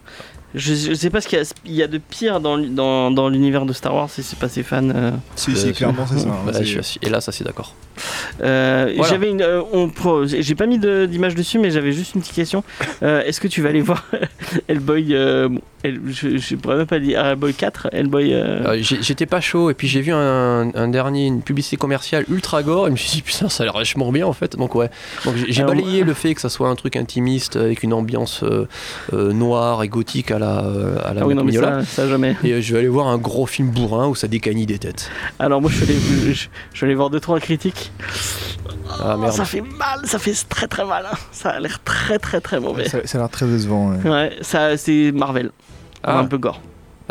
Je, 0.55 0.73
je 0.75 0.95
sais 0.95 1.11
pas 1.11 1.21
ce 1.21 1.29
qu'il 1.29 1.39
y 1.39 1.43
a, 1.43 1.55
il 1.67 1.73
y 1.75 1.83
a 1.83 1.87
de 1.87 1.99
pire 1.99 2.41
dans, 2.41 2.57
dans, 2.57 3.11
dans 3.11 3.29
l'univers 3.29 3.67
de 3.67 3.75
Star 3.75 3.95
Wars 3.95 4.09
si 4.09 4.23
c'est 4.23 4.39
pas 4.39 4.49
ses 4.49 4.63
fans. 4.63 4.89
euh. 4.89 5.11
Si, 5.37 5.55
si, 5.55 5.73
clairement, 5.75 6.07
c'est 6.07 6.21
ça. 6.21 6.29
hein, 6.31 6.53
je 6.63 6.81
suis 6.81 6.99
Et 7.03 7.11
là, 7.11 7.21
ça 7.21 7.33
c'est 7.33 7.45
d'accord. 7.45 7.75
Euh, 8.43 8.93
Voilà. 8.97 9.11
J'avais 9.13 9.31
une, 9.31 9.43
euh, 9.43 9.63
j'ai 10.27 10.55
pas 10.55 10.65
mis 10.67 10.79
de- 10.79 11.05
d'image 11.05 11.35
dessus, 11.35 11.59
mais 11.59 11.71
j'avais 11.71 11.93
juste 11.93 12.15
une 12.15 12.23
petite 12.23 12.35
question. 12.35 12.65
Euh, 13.03 13.23
Est-ce 13.25 13.41
que 13.43 13.49
tu 13.49 13.61
vas 13.61 13.69
aller 13.69 13.83
voir 13.83 14.07
Hellboy 14.69 15.09
euh, 15.15 15.49
bon, 15.49 15.61
Je, 15.85 16.39
je 16.39 16.57
pourrais 16.57 16.77
même 16.77 16.87
pas 16.87 16.99
dire 16.99 17.25
Hellboy 17.25 17.55
4, 17.55 17.89
Hellboy. 17.93 18.33
euh, 18.35 18.65
Euh, 18.67 18.79
J'étais 18.83 19.27
pas 19.27 19.41
chaud 19.41 19.71
et 19.71 19.75
puis 19.75 19.87
j'ai 19.87 20.01
vu 20.01 20.13
un, 20.13 20.71
un 20.75 20.89
dernier, 20.89 21.27
une 21.27 21.43
publicité 21.43 21.77
commerciale 21.77 22.25
ultra 22.29 22.63
gore 22.65 22.87
et 22.87 22.89
je 22.89 22.93
me 22.93 22.97
suis 22.97 23.11
dit 23.11 23.23
putain 23.23 23.49
ça 23.49 23.63
a 23.63 23.67
l'air 23.67 23.75
vachement 23.75 24.11
bien 24.11 24.27
en 24.27 24.33
fait. 24.33 24.57
Donc 24.57 24.75
ouais, 24.75 24.91
donc 25.25 25.35
j'ai 25.37 25.63
Alors, 25.63 25.75
balayé 25.75 26.03
le 26.03 26.15
fait 26.15 26.35
que 26.35 26.41
ça 26.41 26.49
soit 26.49 26.69
un 26.69 26.75
truc 26.75 26.97
intimiste 26.97 27.57
avec 27.57 27.83
une 27.85 27.93
ambiance 27.93 28.43
euh, 28.43 28.67
euh, 29.13 29.33
noire 29.33 29.83
et 29.85 29.89
gothique 29.89 30.31
à 30.33 30.39
la, 30.41 30.59
à 30.59 31.15
la 31.15 31.23
ah 31.23 31.27
oui, 31.27 31.35
non, 31.35 31.45
mais 31.45 31.53
ça, 31.53 31.85
ça 31.85 32.09
jamais. 32.09 32.37
Et 32.43 32.53
euh, 32.55 32.61
je 32.61 32.73
vais 32.73 32.81
aller 32.81 32.89
voir 32.89 33.07
un 33.07 33.19
gros 33.19 33.47
film 33.47 33.69
bourrin 33.71 34.09
où 34.09 34.15
ça 34.17 34.27
décanille 34.27 34.67
des 34.67 34.79
têtes. 34.79 35.11
Alors 35.39 35.61
moi 35.63 35.71
je 35.71 36.33
suis 36.33 36.85
allé 36.85 36.95
voir 36.97 37.11
deux 37.11 37.21
trois 37.21 37.39
critiques. 37.41 37.93
Ah 39.01 39.15
Oh, 39.15 39.19
merde. 39.21 39.33
ça 39.33 39.45
fait 39.45 39.61
mal, 39.61 40.01
ça 40.05 40.19
fait 40.19 40.35
très 40.49 40.67
très 40.67 40.85
mal. 40.85 41.05
hein. 41.07 41.17
Ça 41.31 41.51
a 41.51 41.61
l'air 41.61 41.79
très 41.85 42.19
très 42.19 42.41
très 42.41 42.59
mauvais. 42.59 42.89
Ça, 42.89 42.99
ça 43.05 43.19
a 43.19 43.21
l'air 43.21 43.31
très 43.31 43.47
décevant. 43.47 43.91
ouais. 43.93 44.11
Ouais, 44.11 44.37
ça 44.41 44.77
c'est 44.77 45.13
Marvel. 45.13 45.51
Ah. 46.03 46.19
Un 46.19 46.25
peu 46.27 46.39
gore. 46.39 46.61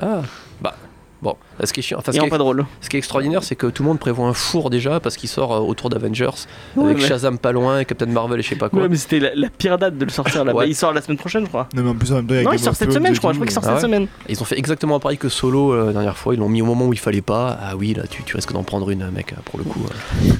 Ah 0.01 0.21
bah 0.61 0.75
bon. 1.21 1.35
Ce 1.63 1.73
qui 1.73 1.79
est 1.79 1.83
chiant, 1.83 1.97
enfin, 1.99 2.11
ce 2.11 2.17
qui 2.17 2.21
en 2.23 2.27
est- 2.27 2.29
pas 2.29 2.37
drôle. 2.37 2.65
ce 2.81 2.89
qui 2.89 2.95
est 2.97 2.99
extraordinaire, 2.99 3.43
c'est 3.43 3.55
que 3.55 3.67
tout 3.67 3.81
le 3.83 3.89
monde 3.89 3.99
prévoit 3.99 4.27
un 4.27 4.33
four 4.33 4.69
déjà 4.69 4.99
parce 4.99 5.17
qu'il 5.17 5.27
sort 5.29 5.51
euh, 5.53 5.59
autour 5.59 5.89
d'Avengers 5.89 6.29
Ouais, 6.75 6.91
avec 6.91 6.99
Shazam 7.01 7.37
pas 7.39 7.51
loin 7.51 7.79
et 7.79 7.85
Captain 7.85 8.05
Marvel 8.05 8.39
et 8.39 8.43
je 8.43 8.49
sais 8.49 8.55
pas 8.55 8.69
quoi. 8.69 8.81
Ouais, 8.83 8.89
mais 8.89 8.95
c'était 8.95 9.19
la, 9.19 9.33
la 9.35 9.49
pire 9.49 9.77
date 9.79 9.97
de 9.97 10.05
le 10.05 10.11
sortir 10.11 10.45
là. 10.45 10.53
Ouais. 10.53 10.63
Bah, 10.65 10.67
il 10.67 10.75
sort 10.75 10.93
la 10.93 11.01
semaine 11.01 11.17
prochaine, 11.17 11.43
je 11.45 11.49
crois. 11.49 11.67
Non, 11.75 11.81
mais 11.83 11.89
en 11.89 11.95
plus, 11.95 12.11
en 12.11 12.17
même 12.17 12.27
temps, 12.27 12.33
il 12.35 12.37
y 12.37 12.39
a 12.41 12.43
Non, 12.43 12.51
il 12.51 12.55
Game 12.55 12.63
sort 12.63 12.71
of 12.73 12.77
cette 12.77 12.89
Thrones 12.89 12.99
semaine, 13.01 13.11
et 13.11 13.15
je 13.15 13.19
crois. 13.19 13.33
Je 13.33 13.39
tout, 13.39 13.45
crois 13.45 13.47
qu'il 13.47 13.53
sort 13.53 13.63
Ah 13.65 13.79
cette 13.79 13.89
ouais 13.89 13.95
semaine. 13.97 14.07
Ils 14.29 14.41
ont 14.41 14.45
fait 14.45 14.57
exactement 14.59 14.99
pareil 14.99 15.17
que 15.17 15.29
Solo 15.29 15.73
euh, 15.73 15.87
la 15.87 15.93
dernière 15.93 16.17
fois. 16.17 16.33
Ils 16.35 16.39
l'ont 16.39 16.49
mis 16.49 16.61
au 16.61 16.65
moment 16.65 16.85
où 16.85 16.93
il 16.93 16.99
fallait 16.99 17.21
pas. 17.21 17.57
Ah 17.61 17.75
oui, 17.75 17.93
là, 17.95 18.03
tu, 18.07 18.23
tu 18.23 18.35
risques 18.35 18.53
d'en 18.53 18.63
prendre 18.63 18.89
une, 18.91 19.09
mec, 19.09 19.33
pour 19.45 19.57
le 19.57 19.65
coup. 19.65 19.83
euh, 19.89 20.31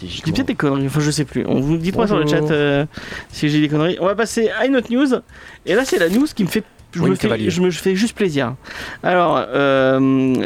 Je 0.00 0.22
dis 0.22 0.32
peut-être 0.32 0.46
des 0.46 0.54
conneries, 0.54 0.86
enfin 0.86 1.00
je 1.00 1.10
sais 1.10 1.24
plus. 1.24 1.44
On 1.46 1.60
vous 1.60 1.76
dites 1.76 1.96
moi 1.96 2.06
sur 2.06 2.16
le 2.16 2.24
Bonjour. 2.24 2.38
chat 2.48 2.52
euh, 2.54 2.86
si 3.30 3.48
j'ai 3.48 3.60
des 3.60 3.68
conneries. 3.68 3.98
On 4.00 4.06
va 4.06 4.14
passer 4.14 4.48
à 4.50 4.66
une 4.66 4.76
autre 4.76 4.90
news. 4.92 5.20
Et 5.66 5.74
là 5.74 5.84
c'est 5.84 5.98
la 5.98 6.08
news 6.08 6.26
qui 6.34 6.44
me 6.44 6.48
fait. 6.48 6.64
Je, 6.94 7.00
Oui, 7.00 7.10
me 7.10 7.14
fais, 7.14 7.22
cavalier. 7.28 7.50
je 7.50 7.60
me 7.62 7.70
fais 7.70 7.96
juste 7.96 8.14
plaisir. 8.16 8.54
Alors, 9.02 9.42
euh, 9.48 9.98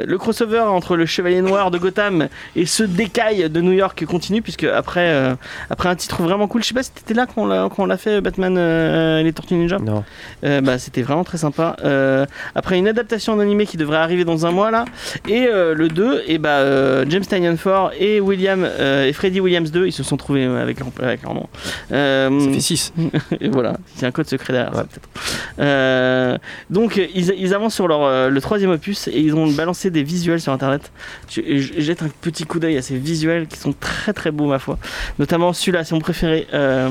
le 0.06 0.18
crossover 0.18 0.60
entre 0.60 0.96
le 0.96 1.04
Chevalier 1.06 1.40
Noir 1.42 1.70
de 1.70 1.78
Gotham 1.78 2.28
et 2.54 2.66
ce 2.66 2.82
décaille 2.84 3.50
de 3.50 3.60
New 3.60 3.72
York 3.72 4.04
continue, 4.06 4.42
puisque 4.42 4.64
après, 4.64 5.08
euh, 5.12 5.34
après 5.70 5.88
un 5.88 5.96
titre 5.96 6.22
vraiment 6.22 6.46
cool, 6.46 6.62
je 6.62 6.68
sais 6.68 6.74
pas 6.74 6.82
si 6.84 6.92
t'étais 6.92 7.14
là 7.14 7.26
quand 7.26 7.42
on 7.78 7.86
l'a- 7.86 7.96
fait, 7.96 8.20
Batman 8.20 8.56
euh, 8.58 9.18
et 9.20 9.24
les 9.24 9.32
Tortues 9.32 9.54
Ninja? 9.54 9.78
Non. 9.78 10.04
Euh, 10.44 10.60
bah, 10.60 10.78
c'était 10.78 11.02
vraiment 11.02 11.24
très 11.24 11.38
sympa. 11.38 11.76
Euh, 11.84 12.26
après 12.54 12.78
une 12.78 12.86
adaptation 12.88 13.32
en 13.32 13.40
animé 13.40 13.66
qui 13.66 13.76
devrait 13.76 13.96
arriver 13.98 14.24
dans 14.24 14.46
un 14.46 14.50
mois 14.52 14.70
là, 14.70 14.84
et 15.28 15.46
euh, 15.48 15.74
le 15.74 15.88
2, 15.88 16.22
et 16.28 16.38
bah, 16.38 16.58
euh, 16.58 17.04
James 17.08 17.24
Tynion 17.24 17.56
Ford 17.56 17.90
et 17.98 18.20
William 18.20 18.64
euh, 18.64 19.06
et 19.06 19.12
Freddie 19.12 19.40
Williams 19.40 19.70
2, 19.72 19.86
ils 19.86 19.92
se 19.92 20.02
sont 20.02 20.16
trouvés 20.16 20.44
euh, 20.44 20.62
avec 20.62 20.78
avec 21.02 21.22
leur 21.22 21.34
nom. 21.34 21.48
Euh, 21.92 22.40
Ça 22.40 22.50
fait 22.52 22.60
6. 22.60 22.92
et 23.40 23.48
voilà, 23.48 23.76
a 24.02 24.06
un 24.06 24.10
code 24.12 24.28
secret 24.28 24.52
derrière 24.52 24.74
ça, 24.74 24.82
Ouais. 24.82 24.86
peut-être. 24.86 26.35
Euh, 26.36 26.38
donc 26.70 27.00
ils, 27.14 27.54
avancent 27.54 27.74
sur 27.74 27.88
leur, 27.88 28.04
euh, 28.04 28.28
le 28.28 28.40
troisième 28.40 28.70
opus 28.70 29.08
et 29.08 29.20
ils 29.20 29.34
ont 29.34 29.46
balancé 29.50 29.90
des 29.90 30.02
visuels 30.02 30.40
sur 30.40 30.52
internet. 30.52 30.92
Je, 31.28 31.40
je 31.58 31.80
jette 31.80 32.02
un 32.02 32.08
petit 32.20 32.44
coup 32.44 32.58
d'œil 32.58 32.76
à 32.76 32.82
ces 32.82 32.96
visuels 32.96 33.46
qui 33.46 33.58
sont 33.58 33.74
très 33.78 34.12
très 34.12 34.30
beaux 34.30 34.46
ma 34.46 34.58
foi. 34.58 34.78
Notamment 35.18 35.52
celui-là, 35.52 35.84
c'est 35.84 35.94
mon 35.94 36.00
préféré. 36.00 36.46
Euh, 36.54 36.88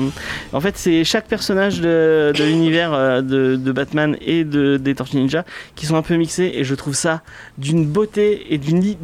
en 0.52 0.60
fait, 0.60 0.76
c'est 0.76 1.04
chaque 1.04 1.26
personnage 1.26 1.80
de, 1.80 2.32
l'univers 2.38 3.22
de, 3.22 3.72
Batman 3.72 4.16
et 4.20 4.44
de, 4.44 4.76
des 4.76 4.94
Tortues 4.94 5.16
Ninja 5.16 5.44
qui 5.74 5.86
sont 5.86 5.96
un 5.96 6.02
peu 6.02 6.16
mixés 6.16 6.52
et 6.54 6.64
je 6.64 6.74
trouve 6.74 6.94
ça 6.94 7.22
d'une 7.58 7.86
beauté 7.86 8.54
et 8.54 8.58
d'une 8.58 8.96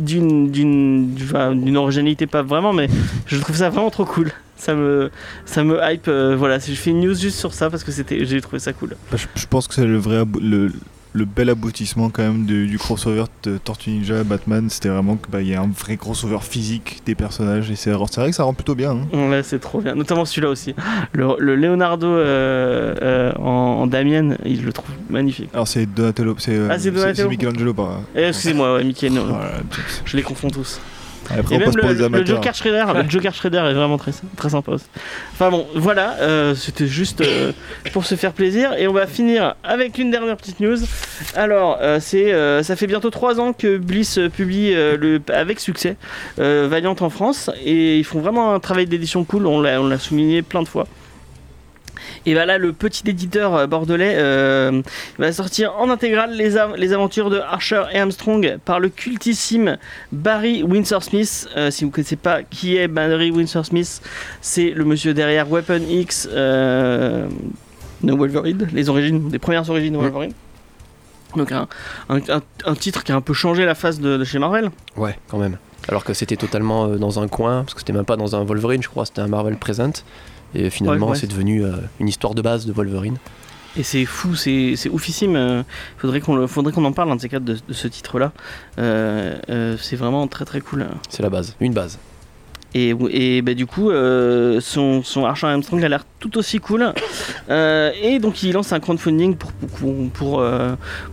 originalité 1.77 2.27
pas 2.27 2.43
vraiment, 2.43 2.73
mais 2.73 2.89
je 3.27 3.39
trouve 3.39 3.57
ça 3.57 3.71
vraiment 3.71 3.91
trop 3.91 4.05
cool. 4.05 4.33
Ça 4.63 4.75
me 4.77 5.11
ça 5.45 5.65
me 5.65 5.79
hype. 5.83 6.07
euh, 6.07 6.37
voilà, 6.37 6.59
je 6.61 6.73
fais 6.73 6.91
une 6.91 7.01
news 7.01 7.15
juste 7.17 7.39
sur 7.39 7.53
ça 7.53 7.69
parce 7.69 7.83
que 7.83 7.91
c'était 7.91 8.25
j'ai 8.25 8.41
trouvé 8.41 8.61
ça 8.61 8.73
cool. 8.73 8.91
Bah, 9.11 9.17
je, 9.17 9.27
je 9.35 9.47
pense 9.47 9.67
que 9.67 9.75
c'est 9.75 9.85
le 9.85 9.99
vrai 9.99 10.23
le, 10.41 10.71
le 11.15 11.25
bel 11.25 11.51
aboutissement 11.51 12.11
quand 12.11 12.23
même 12.23 12.47
du 12.47 12.79
crossover 12.79 13.25
de 13.43 13.59
Tortue 13.59 13.91
Ninja 13.91 14.23
Batman. 14.23 14.71
C'était 14.71 14.89
vraiment 14.89 15.17
qu'il 15.17 15.49
y 15.49 15.55
a 15.55 15.61
un 15.61 15.69
vrai 15.77 15.97
crossover 15.97 16.39
physique 16.43 17.03
des 17.05 17.15
personnages 17.17 17.71
et 17.73 17.75
c'est 17.77 17.93
c'est 18.11 18.21
vrai 18.21 18.31
que 18.31 18.37
ça 18.37 18.45
rend 18.45 18.55
plutôt 18.55 18.77
bien. 18.77 18.93
hein. 19.13 19.31
Ouais, 19.31 19.43
c'est 19.43 19.59
trop 19.59 19.81
bien. 19.81 19.97
Notamment 19.97 20.25
celui-là 20.25 20.49
aussi. 20.51 20.75
Le, 21.13 21.35
le 21.41 21.57
Leonardo 21.57 22.07
euh, 22.07 22.95
euh, 23.03 23.33
en, 23.39 23.83
en 23.83 23.87
Damien, 23.89 24.37
il 24.47 24.65
le 24.65 24.73
trouve 24.73 24.95
magnifique. 25.11 25.51
Alors 25.53 25.67
c'est 25.67 25.87
Donatello, 25.87 26.37
c'est 26.39 26.55
euh, 26.57 26.69
Ah. 26.71 26.79
Michelangelo 27.29 27.75
par. 27.75 28.01
Eh, 28.15 28.29
Excusez-moi, 28.29 28.77
ouais, 28.77 28.85
Voilà, 29.27 29.53
je 30.05 30.17
les 30.17 30.23
confonds 30.23 30.51
tous. 30.51 30.81
Après 31.31 31.55
Et 31.55 31.59
on 31.59 31.61
même 31.61 31.71
le, 31.77 32.09
le. 32.19 32.27
Joker 32.27 32.55
Shredder, 32.55 32.85
le 32.95 33.09
Joker 33.09 33.35
Shredder 33.35 33.59
est 33.59 33.75
vraiment 33.75 33.99
très, 33.99 34.13
très 34.37 34.51
sympa 34.51 34.73
aussi. 34.73 34.87
Enfin 35.33 35.51
bon, 35.51 35.67
voilà, 35.75 36.17
euh, 36.21 36.55
c'était 36.55 36.87
juste 36.87 37.21
euh, 37.21 37.53
pour 37.93 38.05
se 38.05 38.15
faire 38.15 38.33
plaisir. 38.33 38.73
Et 38.75 38.89
on 38.89 38.93
va 38.93 39.07
finir 39.07 39.55
avec 39.65 39.99
une 39.99 40.11
dernière 40.11 40.37
petite 40.37 40.61
news. 40.61 40.79
Alors, 41.35 41.79
euh, 41.81 41.99
c'est, 42.01 42.33
ça 42.63 42.77
fait 42.77 42.87
bientôt 42.87 43.11
3 43.11 43.41
ans 43.41 43.53
que 43.53 43.77
Bliss 43.77 44.19
publie 44.35 44.73
le, 44.75 45.21
avec 45.33 45.61
succès 45.61 45.97
Valiant 46.37 46.97
en 47.01 47.11
France. 47.11 47.51
Et 47.65 47.99
ils 47.99 48.05
font 48.05 48.21
vraiment 48.21 48.55
un 48.55 48.61
travail 48.61 48.87
d'édition 48.87 49.25
cool, 49.25 49.47
on 49.47 49.61
l'a, 49.61 49.81
on 49.81 49.89
l'a 49.89 49.99
souligné 49.99 50.43
plein 50.43 50.63
de 50.63 50.69
fois. 50.69 50.87
Et 52.27 52.35
bah 52.35 52.47
là, 52.47 52.57
le 52.59 52.73
petit 52.73 53.03
éditeur 53.09 53.55
euh, 53.55 53.67
bordelais 53.67 54.15
euh, 54.17 54.81
va 55.19 55.33
sortir 55.33 55.75
en 55.79 55.91
intégrale 55.91 56.33
les, 56.37 56.57
av- 56.57 56.77
les 56.77 56.93
aventures 56.93 57.31
de 57.31 57.39
Archer 57.39 57.83
et 57.93 57.99
Armstrong 57.99 58.59
par 58.65 58.79
le 58.81 58.89
cultissime 58.89 59.77
Barry 60.13 60.63
Windsor 60.63 61.03
Smith. 61.03 61.49
Euh, 61.57 61.71
si 61.71 61.85
vous 61.85 61.91
ne 61.91 61.95
connaissez 61.95 62.17
pas 62.17 62.43
qui 62.45 62.77
est 62.77 62.87
Barry 62.89 63.31
Windsor 63.31 63.67
Smith, 63.67 64.01
c'est 64.41 64.71
le 64.71 64.85
monsieur 64.85 65.15
derrière 65.15 65.51
Weapon 65.51 65.81
X 65.89 66.29
euh, 66.33 67.27
de 68.03 68.13
Wolverine, 68.13 68.69
les 68.73 68.89
origines, 68.89 69.29
les 69.33 69.39
premières 69.39 69.69
origines 69.69 69.93
de 69.95 69.99
Mm. 69.99 70.03
Wolverine. 70.03 70.33
Donc 71.37 71.51
un, 71.51 71.67
un- 72.09 72.19
un- 72.29 72.43
un 72.67 72.75
titre 72.75 73.05
qui 73.05 73.11
a 73.13 73.17
un 73.17 73.21
peu 73.21 73.33
changé 73.33 73.65
la 73.65 73.75
face 73.75 73.99
de, 74.01 74.17
de 74.17 74.25
chez 74.25 74.39
Marvel. 74.39 74.71
Ouais, 74.97 75.19
quand 75.29 75.39
même. 75.39 75.57
Alors 75.89 76.05
que 76.05 76.13
c'était 76.15 76.37
totalement 76.37 76.87
dans 76.89 77.19
un 77.21 77.27
coin, 77.27 77.63
parce 77.63 77.75
que 77.75 77.81
c'était 77.81 77.93
même 77.93 78.05
pas 78.05 78.17
dans 78.17 78.37
un 78.37 78.45
Wolverine, 78.45 78.83
je 78.83 78.89
crois, 78.89 79.07
c'était 79.07 79.23
un 79.23 79.29
Marvel 79.29 79.57
Present. 79.57 80.05
Et 80.55 80.71
finalement, 80.71 81.07
Ouais, 81.07 81.13
ouais. 81.13 81.19
c'est 81.19 81.27
devenu 81.27 81.65
euh, 81.65 81.73
une 82.01 82.09
histoire 82.09 82.35
de 82.35 82.43
base 82.43 82.67
de 82.67 82.73
Wolverine. 82.73 83.17
Et 83.77 83.83
c'est 83.83 84.05
fou, 84.05 84.35
c'est 84.35 84.77
oufissime. 84.91 85.35
euh, 85.35 85.63
faudrait 85.97 86.21
qu'on 86.21 86.47
faudrait 86.47 86.73
qu'on 86.75 86.85
en 86.85 86.93
parle 86.93 87.11
un 87.11 87.17
de 87.17 87.21
ces 87.23 87.31
quatre 87.31 87.45
de, 87.45 87.57
de 87.67 87.73
ce 87.73 87.89
titre-là. 87.89 88.33
Euh, 88.79 89.39
euh, 89.49 89.77
c'est 89.81 89.97
vraiment 89.97 90.27
très 90.29 90.45
très 90.45 90.61
cool. 90.61 90.87
C'est 91.09 91.23
la 91.23 91.31
base, 91.31 91.57
une 91.61 91.73
base. 91.73 91.99
Et, 92.75 93.43
bah, 93.43 93.55
du 93.55 93.67
coup, 93.67 93.91
euh, 93.91 94.61
son, 94.61 95.03
son 95.03 95.25
Archer 95.27 95.47
Armstrong 95.47 95.85
a 95.85 95.89
l'air 95.89 96.05
tout 96.19 96.39
aussi 96.39 96.59
cool. 96.59 96.93
Euh, 97.51 97.91
et 98.01 98.19
donc, 98.19 98.43
il 98.43 98.53
lance 98.53 98.73
un 98.73 98.81
crowdfunding 98.81 99.37
pour, 99.37 99.53
pour, 99.53 99.95
pour, 100.11 100.45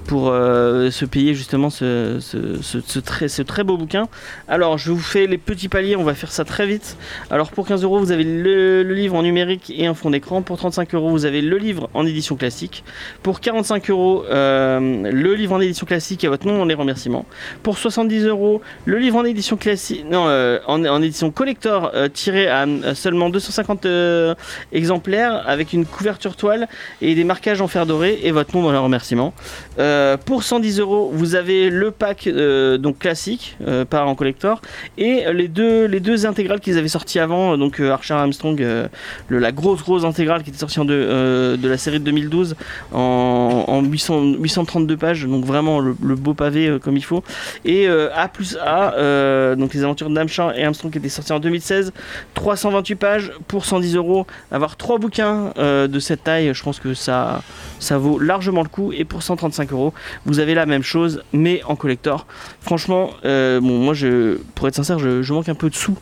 pour, 0.05 0.29
euh, 0.29 0.91
se 0.91 1.05
payer 1.05 1.33
justement 1.33 1.69
ce, 1.69 2.19
ce, 2.21 2.99
très, 2.99 3.27
ce 3.27 3.41
très 3.41 3.63
beau 3.63 3.77
bouquin. 3.77 4.07
Alors, 4.47 4.77
je 4.77 4.91
vous 4.91 4.99
fais 4.99 5.27
les 5.27 5.37
petits 5.37 5.67
paliers, 5.69 5.95
on 5.95 6.03
va 6.03 6.13
faire 6.13 6.31
ça 6.31 6.45
très 6.45 6.65
vite. 6.65 6.97
Alors, 7.29 7.51
pour 7.51 7.67
15 7.67 7.83
euros, 7.83 7.99
vous 7.99 8.11
avez 8.11 8.23
le, 8.23 8.83
livre 8.83 9.15
en 9.15 9.23
numérique 9.23 9.73
et 9.75 9.87
un 9.87 9.93
fond 9.93 10.11
d'écran. 10.11 10.41
Pour 10.41 10.57
35 10.57 10.93
euros, 10.93 11.09
vous 11.09 11.25
avez 11.25 11.41
le 11.41 11.57
livre 11.57 11.89
en 11.93 12.05
édition 12.05 12.35
classique. 12.35 12.83
Pour 13.23 13.41
45 13.41 13.89
euros, 13.89 14.23
le 14.29 15.33
livre 15.33 15.55
en 15.55 15.59
édition 15.59 15.85
classique 15.85 16.23
et 16.23 16.27
votre 16.27 16.47
nom 16.47 16.59
dans 16.59 16.65
les 16.65 16.75
remerciements. 16.75 17.25
Pour 17.63 17.77
70 17.77 18.25
euros, 18.25 18.61
le 18.85 18.97
livre 18.97 19.17
en 19.17 19.25
édition 19.25 19.57
classique, 19.57 20.05
non, 20.09 20.25
en, 20.67 20.85
en 20.85 21.01
édition 21.01 21.31
collector 21.49 21.91
euh, 21.95 22.07
tiré 22.09 22.47
à, 22.47 22.67
à 22.83 22.93
seulement 22.93 23.31
250 23.31 23.85
euh, 23.87 24.35
exemplaires 24.71 25.43
avec 25.47 25.73
une 25.73 25.83
couverture 25.83 26.35
toile 26.35 26.67
et 27.01 27.15
des 27.15 27.23
marquages 27.23 27.59
en 27.59 27.67
fer 27.67 27.87
doré 27.87 28.19
et 28.21 28.29
votre 28.29 28.55
nom 28.55 28.61
dans 28.61 28.71
les 28.71 28.77
remerciements. 28.77 29.33
Euh, 29.79 30.15
pour 30.15 30.43
110 30.43 30.79
euros, 30.79 31.09
vous 31.11 31.33
avez 31.33 31.71
le 31.71 31.89
pack 31.89 32.27
euh, 32.27 32.77
donc 32.77 32.99
classique, 32.99 33.57
euh, 33.67 33.83
pas 33.83 34.05
en 34.05 34.13
collector, 34.13 34.61
et 34.99 35.23
les 35.33 35.47
deux, 35.47 35.85
les 35.85 35.99
deux 35.99 36.27
intégrales 36.27 36.59
qu'ils 36.59 36.77
avaient 36.77 36.87
sorties 36.87 37.17
avant, 37.17 37.53
euh, 37.53 37.57
donc 37.57 37.79
euh, 37.79 37.89
Archer 37.89 38.13
Armstrong, 38.13 38.61
euh, 38.61 38.87
la 39.31 39.51
grosse 39.51 39.83
grosse 39.83 40.03
intégrale 40.03 40.43
qui 40.43 40.51
était 40.51 40.59
sortie 40.59 40.79
en 40.79 40.87
euh, 40.87 41.57
de 41.57 41.67
la 41.67 41.77
série 41.77 41.99
de 41.99 42.05
2012 42.05 42.55
en, 42.93 43.65
en 43.67 43.81
800 43.81 44.33
832 44.39 44.97
pages, 44.97 45.25
donc 45.25 45.45
vraiment 45.45 45.79
le, 45.79 45.93
beau 45.93 46.35
pavé 46.35 46.67
euh, 46.67 46.79
comme 46.79 46.95
il 46.95 47.03
faut. 47.03 47.23
Et 47.65 47.87
euh, 47.87 48.09
A 48.13 48.27
plus 48.27 48.55
A, 48.61 48.93
euh, 48.93 49.55
donc 49.55 49.73
les 49.73 49.83
aventures 49.83 50.11
d'Amchar 50.11 50.55
et 50.55 50.63
Armstrong 50.63 50.91
qui 50.91 50.99
étaient 50.99 51.09
sorties 51.09 51.33
en 51.33 51.38
en 51.39 51.41
2016, 51.41 51.93
328 52.33 52.95
pages 52.95 53.31
pour 53.47 53.65
110 53.65 53.95
euros. 53.95 54.27
Avoir 54.51 54.75
trois 54.75 54.97
bouquins 54.99 55.53
euh, 55.57 55.87
de 55.87 55.99
cette 55.99 56.23
taille, 56.25 56.51
je 56.53 56.63
pense 56.63 56.79
que 56.79 56.93
ça, 56.93 57.41
ça 57.79 57.97
vaut 57.97 58.19
largement 58.19 58.61
le 58.61 58.67
coup. 58.67 58.91
Et 58.91 59.05
pour 59.05 59.23
135 59.23 59.71
euros, 59.71 59.93
vous 60.25 60.39
avez 60.39 60.53
la 60.53 60.65
même 60.65 60.83
chose, 60.83 61.23
mais 61.33 61.61
en 61.65 61.75
collector. 61.75 62.27
Franchement, 62.61 63.11
euh, 63.25 63.59
bon, 63.61 63.77
moi, 63.79 63.93
je, 63.93 64.37
pour 64.55 64.67
être 64.67 64.75
sincère, 64.75 64.99
je, 64.99 65.21
je 65.21 65.33
manque 65.33 65.47
un 65.49 65.55
peu 65.55 65.69
de 65.69 65.75
sous. 65.75 65.97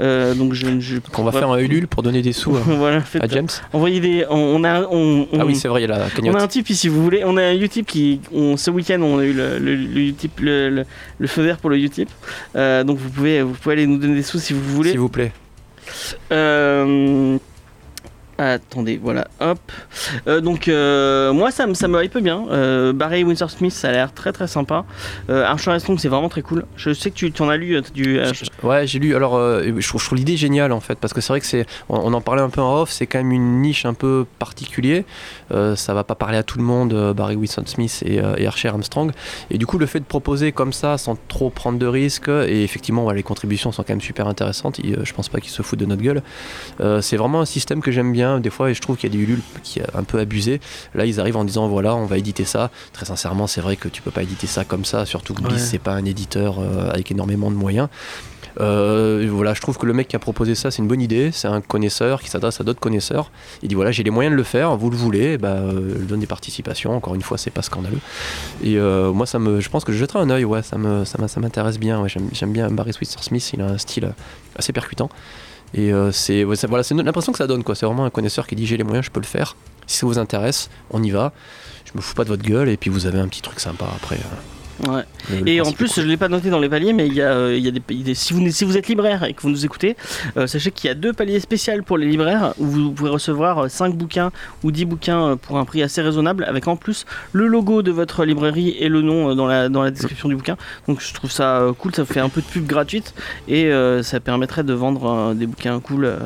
Euh, 0.00 0.34
donc, 0.34 0.52
je, 0.52 0.66
je 0.80 0.98
Qu'on 0.98 1.24
va 1.24 1.32
faire 1.32 1.50
un 1.50 1.58
Ulule 1.58 1.88
pour 1.88 2.02
donner 2.02 2.20
des 2.22 2.32
sous 2.32 2.54
à, 2.56 2.60
voilà, 2.60 3.00
faites- 3.00 3.22
à 3.24 3.28
James. 3.28 3.48
envoyez 3.72 4.00
des. 4.00 4.26
On, 4.28 4.36
on 4.36 4.64
a, 4.64 4.82
on, 4.90 5.26
Ah 5.32 5.36
on- 5.38 5.46
oui, 5.46 5.56
c'est 5.56 5.68
vrai, 5.68 5.80
il 5.82 5.88
y 5.88 5.92
a 5.92 5.96
la 5.98 6.06
on 6.22 6.34
a 6.34 6.42
un 6.42 6.48
type 6.48 6.68
ici, 6.70 6.88
vous 6.88 7.02
voulez. 7.02 7.22
On 7.24 7.36
a 7.36 7.42
un 7.42 7.54
Utip 7.54 7.86
qui. 7.86 8.20
On, 8.34 8.56
ce 8.56 8.70
week-end, 8.70 9.00
on 9.00 9.18
a 9.18 9.24
eu 9.24 9.32
le, 9.32 9.58
le, 9.58 9.74
le 9.74 10.00
Utip, 10.00 10.40
le, 10.40 10.84
feu 11.26 11.42
vert 11.42 11.56
pour 11.58 11.70
le 11.70 11.78
Utip. 11.78 12.08
Donc 12.54 12.98
vous 12.98 13.08
pouvez, 13.10 13.42
vous 13.42 13.54
pouvez 13.54 13.74
aller 13.74 13.86
nous 13.86 13.98
donner 13.98 14.14
des 14.16 14.22
sous 14.22 14.38
si 14.38 14.52
vous 14.52 14.60
voulez. 14.62 14.81
S'il 14.90 14.98
vous 15.00 15.08
plaît. 15.08 15.32
Euh, 16.32 17.38
Attendez, 18.38 18.98
voilà, 19.00 19.28
hop. 19.40 19.58
Euh, 20.26 20.40
donc, 20.40 20.66
euh, 20.66 21.32
moi, 21.32 21.52
ça, 21.52 21.66
me- 21.66 21.74
ça 21.74 21.86
me 21.86 22.02
hype 22.02 22.18
bien. 22.18 22.44
Euh, 22.50 22.92
Barry 22.92 23.22
Windsor 23.22 23.50
Smith, 23.50 23.72
ça 23.72 23.90
a 23.90 23.92
l'air 23.92 24.12
très 24.12 24.32
très 24.32 24.48
sympa. 24.48 24.84
Archer 25.28 25.78
Strong, 25.78 25.98
c'est 26.00 26.08
vraiment 26.08 26.30
très 26.30 26.42
cool. 26.42 26.64
Je 26.76 26.92
sais 26.92 27.10
que 27.10 27.14
tu, 27.14 27.30
tu 27.30 27.42
en 27.42 27.48
as 27.50 27.56
lu 27.56 27.80
du. 27.94 28.18
Ouais, 28.64 28.86
j'ai 28.86 28.98
lu. 28.98 29.14
Alors, 29.14 29.38
je 29.38 29.86
trouve, 29.86 30.00
je 30.00 30.06
trouve 30.06 30.18
l'idée 30.18 30.36
géniale 30.36 30.72
en 30.72 30.80
fait, 30.80 30.98
parce 30.98 31.12
que 31.12 31.20
c'est 31.20 31.28
vrai 31.32 31.40
que 31.40 31.46
c'est. 31.46 31.66
On, 31.88 31.98
on 31.98 32.12
en 32.14 32.20
parlait 32.20 32.42
un 32.42 32.50
peu 32.50 32.60
en 32.62 32.80
off, 32.80 32.90
c'est 32.90 33.06
quand 33.06 33.18
même 33.18 33.30
une 33.32 33.60
niche 33.60 33.84
un 33.84 33.94
peu 33.94 34.26
particulière. 34.40 35.04
Euh, 35.52 35.76
ça 35.76 35.94
va 35.94 36.02
pas 36.04 36.14
parler 36.14 36.38
à 36.38 36.42
tout 36.42 36.58
le 36.58 36.64
monde, 36.64 36.92
euh, 36.94 37.12
Barry 37.14 37.36
Wilson 37.36 37.64
Smith 37.66 38.02
et, 38.06 38.20
euh, 38.20 38.34
et 38.36 38.46
Archer 38.46 38.68
Armstrong. 38.68 39.12
Et 39.50 39.58
du 39.58 39.66
coup, 39.66 39.78
le 39.78 39.86
fait 39.86 40.00
de 40.00 40.04
proposer 40.04 40.52
comme 40.52 40.72
ça, 40.72 40.98
sans 40.98 41.16
trop 41.28 41.50
prendre 41.50 41.78
de 41.78 41.86
risques, 41.86 42.28
et 42.28 42.62
effectivement, 42.64 43.04
ouais, 43.04 43.14
les 43.14 43.22
contributions 43.22 43.72
sont 43.72 43.82
quand 43.82 43.92
même 43.92 44.00
super 44.00 44.26
intéressantes. 44.28 44.80
Euh, 44.84 45.04
je 45.04 45.12
pense 45.12 45.28
pas 45.28 45.40
qu'ils 45.40 45.50
se 45.50 45.62
foutent 45.62 45.78
de 45.80 45.86
notre 45.86 46.02
gueule. 46.02 46.22
C'est 47.00 47.16
vraiment 47.16 47.40
un 47.40 47.44
système 47.46 47.80
que 47.80 47.90
j'aime 47.90 48.12
bien. 48.12 48.40
Des 48.40 48.50
fois, 48.50 48.70
et 48.70 48.74
je 48.74 48.80
trouve 48.80 48.96
qu'il 48.96 49.12
y 49.12 49.14
a 49.14 49.16
des 49.16 49.22
Ulule 49.22 49.40
qui 49.62 49.78
est 49.80 49.86
un 49.94 50.02
peu 50.04 50.18
abusé. 50.18 50.60
Là, 50.94 51.04
ils 51.06 51.20
arrivent 51.20 51.36
en 51.36 51.44
disant 51.44 51.68
voilà, 51.68 51.94
on 51.94 52.06
va 52.06 52.18
éditer 52.18 52.44
ça. 52.44 52.70
Très 52.92 53.06
sincèrement, 53.06 53.46
c'est 53.46 53.60
vrai 53.60 53.76
que 53.76 53.88
tu 53.88 54.02
peux 54.02 54.10
pas 54.10 54.22
éditer 54.22 54.46
ça 54.46 54.64
comme 54.64 54.84
ça, 54.84 55.06
surtout 55.06 55.34
que 55.34 55.42
Ouais. 55.42 55.58
c'est 55.58 55.78
pas 55.78 55.92
un 55.92 56.04
éditeur 56.04 56.58
avec 56.92 57.10
énormément 57.10 57.50
de 57.50 57.56
moyens. 57.56 57.88
Euh, 58.60 59.26
voilà, 59.30 59.54
je 59.54 59.60
trouve 59.60 59.78
que 59.78 59.86
le 59.86 59.92
mec 59.92 60.08
qui 60.08 60.16
a 60.16 60.18
proposé 60.18 60.54
ça, 60.54 60.70
c'est 60.70 60.82
une 60.82 60.88
bonne 60.88 61.00
idée. 61.00 61.30
C'est 61.32 61.48
un 61.48 61.60
connaisseur 61.60 62.20
qui 62.22 62.28
s'adresse 62.28 62.60
à 62.60 62.64
d'autres 62.64 62.80
connaisseurs. 62.80 63.30
Il 63.62 63.68
dit 63.68 63.74
voilà, 63.74 63.90
j'ai 63.90 64.02
les 64.02 64.10
moyens 64.10 64.32
de 64.32 64.36
le 64.36 64.42
faire, 64.42 64.76
vous 64.76 64.90
le 64.90 64.96
voulez, 64.96 65.38
bah, 65.38 65.48
euh, 65.48 65.96
je 66.00 66.04
donne 66.04 66.20
des 66.20 66.26
participations. 66.26 66.94
Encore 66.94 67.14
une 67.14 67.22
fois, 67.22 67.38
c'est 67.38 67.50
pas 67.50 67.62
scandaleux. 67.62 68.00
Et 68.62 68.78
euh, 68.78 69.12
moi, 69.12 69.26
ça 69.26 69.38
me, 69.38 69.60
je 69.60 69.68
pense 69.68 69.84
que 69.84 69.92
je 69.92 69.98
jetterai 69.98 70.20
un 70.20 70.30
œil. 70.30 70.44
Ouais, 70.44 70.62
ça 70.62 70.78
me, 70.78 71.04
ça 71.04 71.40
m'intéresse 71.40 71.78
bien. 71.78 72.04
J'aime, 72.06 72.52
bien 72.52 72.70
Barry 72.70 72.92
Switzer 72.92 73.22
Smith. 73.22 73.50
Il 73.54 73.62
a 73.62 73.66
un 73.66 73.78
style 73.78 74.12
assez 74.56 74.72
percutant. 74.72 75.08
Et 75.74 75.90
c'est, 76.12 76.44
voilà, 76.44 76.82
c'est 76.82 76.94
l'impression 76.94 77.32
que 77.32 77.38
ça 77.38 77.46
donne 77.46 77.64
quoi. 77.64 77.74
C'est 77.74 77.86
vraiment 77.86 78.04
un 78.04 78.10
connaisseur 78.10 78.46
qui 78.46 78.54
dit 78.54 78.66
j'ai 78.66 78.76
les 78.76 78.84
moyens, 78.84 79.06
je 79.06 79.10
peux 79.10 79.20
le 79.20 79.26
faire. 79.26 79.56
Si 79.86 79.98
ça 79.98 80.06
vous 80.06 80.18
intéresse, 80.18 80.68
on 80.90 81.02
y 81.02 81.10
va. 81.10 81.32
Je 81.86 81.92
me 81.94 82.02
fous 82.02 82.14
pas 82.14 82.24
de 82.24 82.28
votre 82.28 82.42
gueule 82.42 82.68
et 82.68 82.76
puis 82.76 82.90
vous 82.90 83.06
avez 83.06 83.18
un 83.18 83.28
petit 83.28 83.40
truc 83.40 83.58
sympa 83.58 83.86
après. 83.96 84.18
Euh, 84.88 84.88
ouais. 84.96 85.02
le- 85.30 85.40
le 85.40 85.48
Et 85.48 85.60
en 85.60 85.72
plus, 85.72 85.94
je 85.94 86.00
ne 86.02 86.06
l'ai 86.06 86.16
pas 86.16 86.28
noté 86.28 86.50
dans 86.50 86.58
les 86.58 86.68
paliers, 86.68 86.92
mais 86.92 87.06
il 87.06 87.14
y 87.14 87.22
a, 87.22 87.30
euh, 87.32 87.56
il 87.56 87.64
y 87.64 87.68
a 87.68 87.70
des, 87.70 87.80
des- 87.94 88.14
si, 88.14 88.32
vous, 88.32 88.50
si 88.50 88.64
vous 88.64 88.76
êtes 88.76 88.88
libraire 88.88 89.24
et 89.24 89.32
que 89.34 89.42
vous 89.42 89.50
nous 89.50 89.64
écoutez, 89.64 89.96
euh, 90.36 90.46
sachez 90.46 90.70
qu'il 90.70 90.88
y 90.88 90.90
a 90.90 90.94
deux 90.94 91.12
paliers 91.12 91.40
spéciaux 91.40 91.74
pour 91.86 91.98
les 91.98 92.06
libraires 92.06 92.54
où 92.58 92.66
vous 92.66 92.90
pouvez 92.92 93.10
recevoir 93.10 93.70
5 93.70 93.94
bouquins 93.96 94.30
ou 94.64 94.70
10 94.72 94.84
bouquins 94.84 95.28
euh, 95.30 95.36
pour 95.36 95.58
un 95.58 95.64
prix 95.64 95.82
assez 95.82 96.02
raisonnable, 96.02 96.44
avec 96.44 96.66
en 96.68 96.76
plus 96.76 97.06
le 97.32 97.46
logo 97.46 97.82
de 97.82 97.90
votre 97.92 98.24
librairie 98.24 98.70
et 98.80 98.88
le 98.88 99.02
nom 99.02 99.30
euh, 99.30 99.34
dans 99.34 99.46
la, 99.46 99.68
dans 99.68 99.82
la 99.82 99.90
description 99.90 100.28
du 100.28 100.36
bouquin. 100.36 100.56
Donc 100.88 101.00
je 101.00 101.12
trouve 101.14 101.30
ça 101.30 101.60
euh, 101.60 101.72
cool, 101.72 101.94
ça 101.94 102.04
fait 102.04 102.20
un 102.20 102.28
peu 102.28 102.40
de 102.40 102.46
pub 102.46 102.66
gratuite 102.66 103.14
et 103.48 103.66
euh, 103.66 104.02
ça 104.02 104.20
permettrait 104.20 104.64
de 104.64 104.72
vendre 104.72 105.06
euh, 105.06 105.34
des 105.34 105.46
bouquins 105.46 105.78
cool 105.80 106.04
euh, 106.06 106.18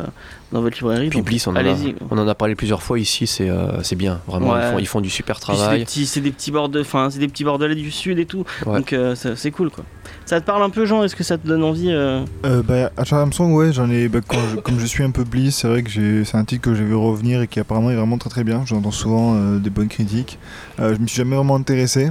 dans 0.52 0.60
votre 0.60 0.76
librairie. 0.78 1.08
Puis 1.08 1.18
Donc, 1.18 1.26
Bliss, 1.26 1.46
on 1.46 1.52
en, 1.52 1.56
a, 1.56 1.60
allez-y. 1.60 1.94
on 2.10 2.16
en 2.18 2.28
a 2.28 2.34
parlé 2.34 2.54
plusieurs 2.54 2.82
fois 2.82 2.98
ici, 2.98 3.26
c'est 3.26 3.48
euh, 3.50 3.82
c'est 3.82 3.96
bien, 3.96 4.20
vraiment. 4.28 4.52
Ouais. 4.52 4.60
Ils, 4.60 4.72
font, 4.72 4.78
ils 4.78 4.86
font 4.86 5.00
du 5.00 5.10
super 5.10 5.36
Puis 5.36 5.44
c'est 5.48 5.52
des 5.52 5.58
travail. 5.58 5.84
petits, 5.84 6.06
c'est 6.06 6.20
des 6.20 6.30
petits 6.30 6.50
bordes, 6.52 6.76
enfin 6.80 7.08
c'est 7.10 7.18
des 7.18 7.28
petits 7.28 7.44
bordelais 7.44 7.74
du 7.74 7.90
sud 7.90 8.18
et 8.18 8.26
tout, 8.26 8.44
Ouais. 8.64 8.78
donc 8.78 8.92
euh, 8.92 9.14
c'est 9.14 9.50
cool 9.50 9.70
quoi. 9.70 9.84
Ça 10.24 10.40
te 10.40 10.46
parle 10.46 10.62
un 10.62 10.70
peu 10.70 10.86
Jean 10.86 11.02
Est-ce 11.04 11.14
que 11.16 11.22
ça 11.24 11.38
te 11.38 11.46
donne 11.46 11.62
envie 11.62 11.90
euh 11.90 12.24
Euh, 12.44 12.62
bah, 12.62 12.90
Archer 12.96 13.16
Armstrong, 13.16 13.52
ouais, 13.54 13.72
j'en 13.72 13.90
ai. 13.90 14.08
bah, 14.08 14.20
quand 14.26 14.38
je- 14.52 14.56
comme 14.60 14.78
je 14.78 14.86
suis 14.86 15.02
un 15.04 15.10
peu 15.10 15.24
Bliss, 15.24 15.56
c'est 15.56 15.68
vrai 15.68 15.82
que 15.82 15.90
j'ai- 15.90 16.24
c'est 16.24 16.36
un 16.36 16.44
titre 16.44 16.62
que 16.62 16.74
j'ai 16.74 16.84
vu 16.84 16.94
revenir 16.96 17.42
et 17.42 17.46
qui 17.48 17.60
apparemment 17.60 17.90
est 17.90 17.96
vraiment 17.96 18.18
très 18.18 18.30
très 18.30 18.42
bien. 18.44 18.64
J'entends 18.66 18.90
souvent 18.90 19.34
euh, 19.36 19.58
des 19.58 19.70
bonnes 19.70 19.88
critiques. 19.88 20.38
Euh, 20.80 20.94
je 20.96 21.00
me 21.00 21.06
suis 21.06 21.16
jamais 21.18 21.36
vraiment 21.36 21.54
intéressé, 21.56 22.08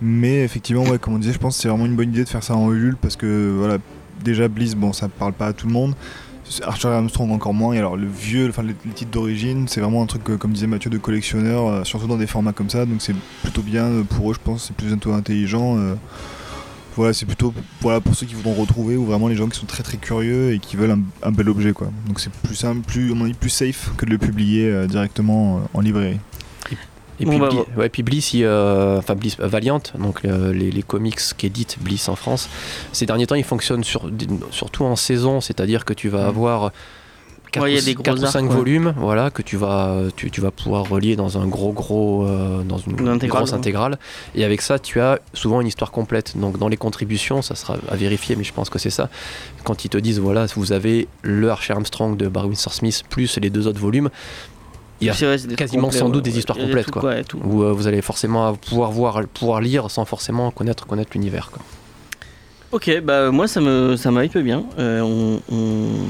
mais 0.00 0.42
effectivement, 0.44 0.84
ouais, 0.84 0.98
comme 0.98 1.14
on 1.14 1.18
disait, 1.18 1.32
je 1.34 1.38
pense 1.38 1.56
que 1.56 1.62
c'est 1.62 1.68
vraiment 1.68 1.86
une 1.86 1.96
bonne 1.96 2.10
idée 2.10 2.24
de 2.24 2.28
faire 2.28 2.42
ça 2.42 2.54
en 2.54 2.70
Ulule 2.72 2.96
parce 3.00 3.16
que 3.16 3.54
voilà, 3.58 3.78
déjà 4.24 4.48
Bliss, 4.48 4.74
bon, 4.74 4.92
ça 4.92 5.08
parle 5.08 5.32
pas 5.32 5.46
à 5.48 5.52
tout 5.52 5.66
le 5.66 5.72
monde. 5.72 5.94
Archer 6.62 6.88
Armstrong 6.88 7.30
encore 7.32 7.54
moins. 7.54 7.74
Et 7.74 7.78
alors 7.78 7.96
le 7.96 8.06
vieux, 8.06 8.48
enfin 8.48 8.62
les, 8.62 8.74
titres 8.92 9.10
d'origine, 9.10 9.68
c'est 9.68 9.80
vraiment 9.80 10.02
un 10.02 10.06
truc, 10.06 10.28
euh, 10.30 10.36
comme 10.36 10.52
disait 10.52 10.66
Mathieu, 10.66 10.90
de 10.90 10.98
collectionneur, 10.98 11.68
euh, 11.68 11.84
surtout 11.84 12.06
dans 12.06 12.16
des 12.16 12.26
formats 12.26 12.52
comme 12.52 12.70
ça. 12.70 12.86
Donc 12.86 13.00
c'est 13.00 13.14
plutôt 13.42 13.62
bien 13.62 13.84
euh, 13.84 14.02
pour 14.02 14.30
eux, 14.30 14.34
je 14.34 14.40
pense. 14.40 14.66
C'est 14.66 14.76
plutôt 14.76 15.12
intelligent. 15.12 15.76
voilà, 16.96 17.12
c'est 17.12 17.26
plutôt 17.26 17.54
voilà, 17.80 18.00
pour 18.00 18.14
ceux 18.14 18.26
qui 18.26 18.34
voudront 18.34 18.54
retrouver 18.54 18.96
ou 18.96 19.04
vraiment 19.04 19.28
les 19.28 19.36
gens 19.36 19.48
qui 19.48 19.58
sont 19.58 19.66
très 19.66 19.82
très 19.82 19.98
curieux 19.98 20.52
et 20.52 20.58
qui 20.58 20.76
veulent 20.76 20.96
un, 21.22 21.30
bel 21.30 21.48
objet. 21.48 21.72
quoi. 21.72 21.88
Donc 22.06 22.20
c'est 22.20 22.32
plus 22.32 22.56
simple, 22.56 22.80
plus, 22.80 23.14
mon 23.14 23.24
avis, 23.24 23.34
plus 23.34 23.50
safe 23.50 23.92
que 23.96 24.04
de 24.04 24.10
le 24.10 24.18
publier 24.18 24.86
directement 24.88 25.62
en 25.74 25.80
librairie. 25.80 26.18
Et 27.20 27.24
Bon, 27.24 27.30
puis, 27.32 27.40
bah, 27.40 27.48
Bli- 27.48 27.56
bon. 27.56 27.80
ouais, 27.80 27.88
puis 27.88 28.02
Bliss, 28.02 28.32
il, 28.34 28.44
euh, 28.44 28.98
enfin 28.98 29.14
Bliss, 29.14 29.36
euh, 29.40 29.46
Valiant, 29.48 29.80
donc 29.98 30.20
euh, 30.24 30.52
les, 30.52 30.70
les 30.70 30.82
comics 30.82 31.18
qu'édite 31.36 31.76
Bliss 31.80 32.08
en 32.08 32.14
France, 32.16 32.48
ces 32.92 33.06
derniers 33.06 33.26
temps, 33.26 33.34
ils 33.34 33.44
fonctionnent 33.44 33.84
sur, 33.84 34.10
surtout 34.50 34.84
en 34.84 34.94
saison, 34.96 35.40
c'est-à-dire 35.40 35.84
que 35.84 35.92
tu 35.94 36.08
vas 36.08 36.24
Mm. 36.26 36.28
avoir 36.28 36.72
4 37.50 37.62
Ouais, 37.62 37.72
il 37.72 37.74
y 37.74 37.78
a 37.78 37.80
ou, 37.80 38.02
des 38.02 38.10
ou 38.22 38.26
5 38.26 38.36
arcs, 38.42 38.50
ouais. 38.50 38.56
volumes, 38.56 38.94
voilà, 38.98 39.30
que 39.30 39.40
tu 39.40 39.56
vas, 39.56 39.96
tu, 40.14 40.30
tu 40.30 40.40
vas 40.42 40.50
pouvoir 40.50 40.86
relier 40.88 41.16
dans 41.16 41.38
un 41.38 41.46
gros 41.48 41.72
gros, 41.72 42.26
euh, 42.26 42.62
dans 42.62 42.76
une 42.78 43.00
Une 43.00 43.08
intégrale, 43.08 43.40
grosse 43.40 43.54
intégrale. 43.54 43.98
Et 44.34 44.44
avec 44.44 44.60
ça, 44.60 44.78
tu 44.78 45.00
as 45.00 45.18
souvent 45.32 45.60
une 45.62 45.66
histoire 45.66 45.90
complète. 45.90 46.36
Donc 46.36 46.58
dans 46.58 46.68
les 46.68 46.76
contributions, 46.76 47.40
ça 47.40 47.54
sera 47.54 47.76
à 47.90 47.96
vérifier, 47.96 48.36
mais 48.36 48.44
je 48.44 48.52
pense 48.52 48.68
que 48.68 48.78
c'est 48.78 48.90
ça. 48.90 49.08
Quand 49.64 49.84
ils 49.84 49.88
te 49.88 49.96
disent, 49.98 50.18
voilà, 50.20 50.44
vous 50.56 50.72
avez 50.72 51.08
le 51.22 51.50
Archer 51.50 51.72
Armstrong 51.72 52.16
de 52.18 52.28
Barry 52.28 52.48
Windsor 52.48 52.74
Smith 52.74 53.02
plus 53.08 53.38
les 53.38 53.48
deux 53.48 53.66
autres 53.66 53.80
volumes, 53.80 54.10
il 55.00 55.06
y 55.06 55.10
a 55.10 55.14
quasiment 55.56 55.90
sans 55.90 56.06
ouais, 56.06 56.12
doute 56.12 56.24
des 56.24 56.38
histoires 56.38 56.58
complètes, 56.58 56.90
quoi. 56.90 57.04
ouais, 57.04 57.24
où 57.44 57.62
euh, 57.62 57.72
vous 57.72 57.86
allez 57.86 58.02
forcément 58.02 58.54
pouvoir 58.54 58.90
voir, 58.90 59.22
pouvoir 59.32 59.60
lire 59.60 59.90
sans 59.90 60.04
forcément 60.04 60.50
connaître, 60.50 60.86
connaître 60.86 61.10
l'univers. 61.14 61.50
quoi. 61.52 61.62
Ok, 62.70 63.00
bah 63.02 63.30
moi 63.30 63.48
ça 63.48 63.60
me 63.60 63.96
ça 63.96 64.10
hype 64.10 64.36
bien. 64.38 64.64
Euh, 64.78 65.00
on, 65.00 65.40
on- 65.50 66.06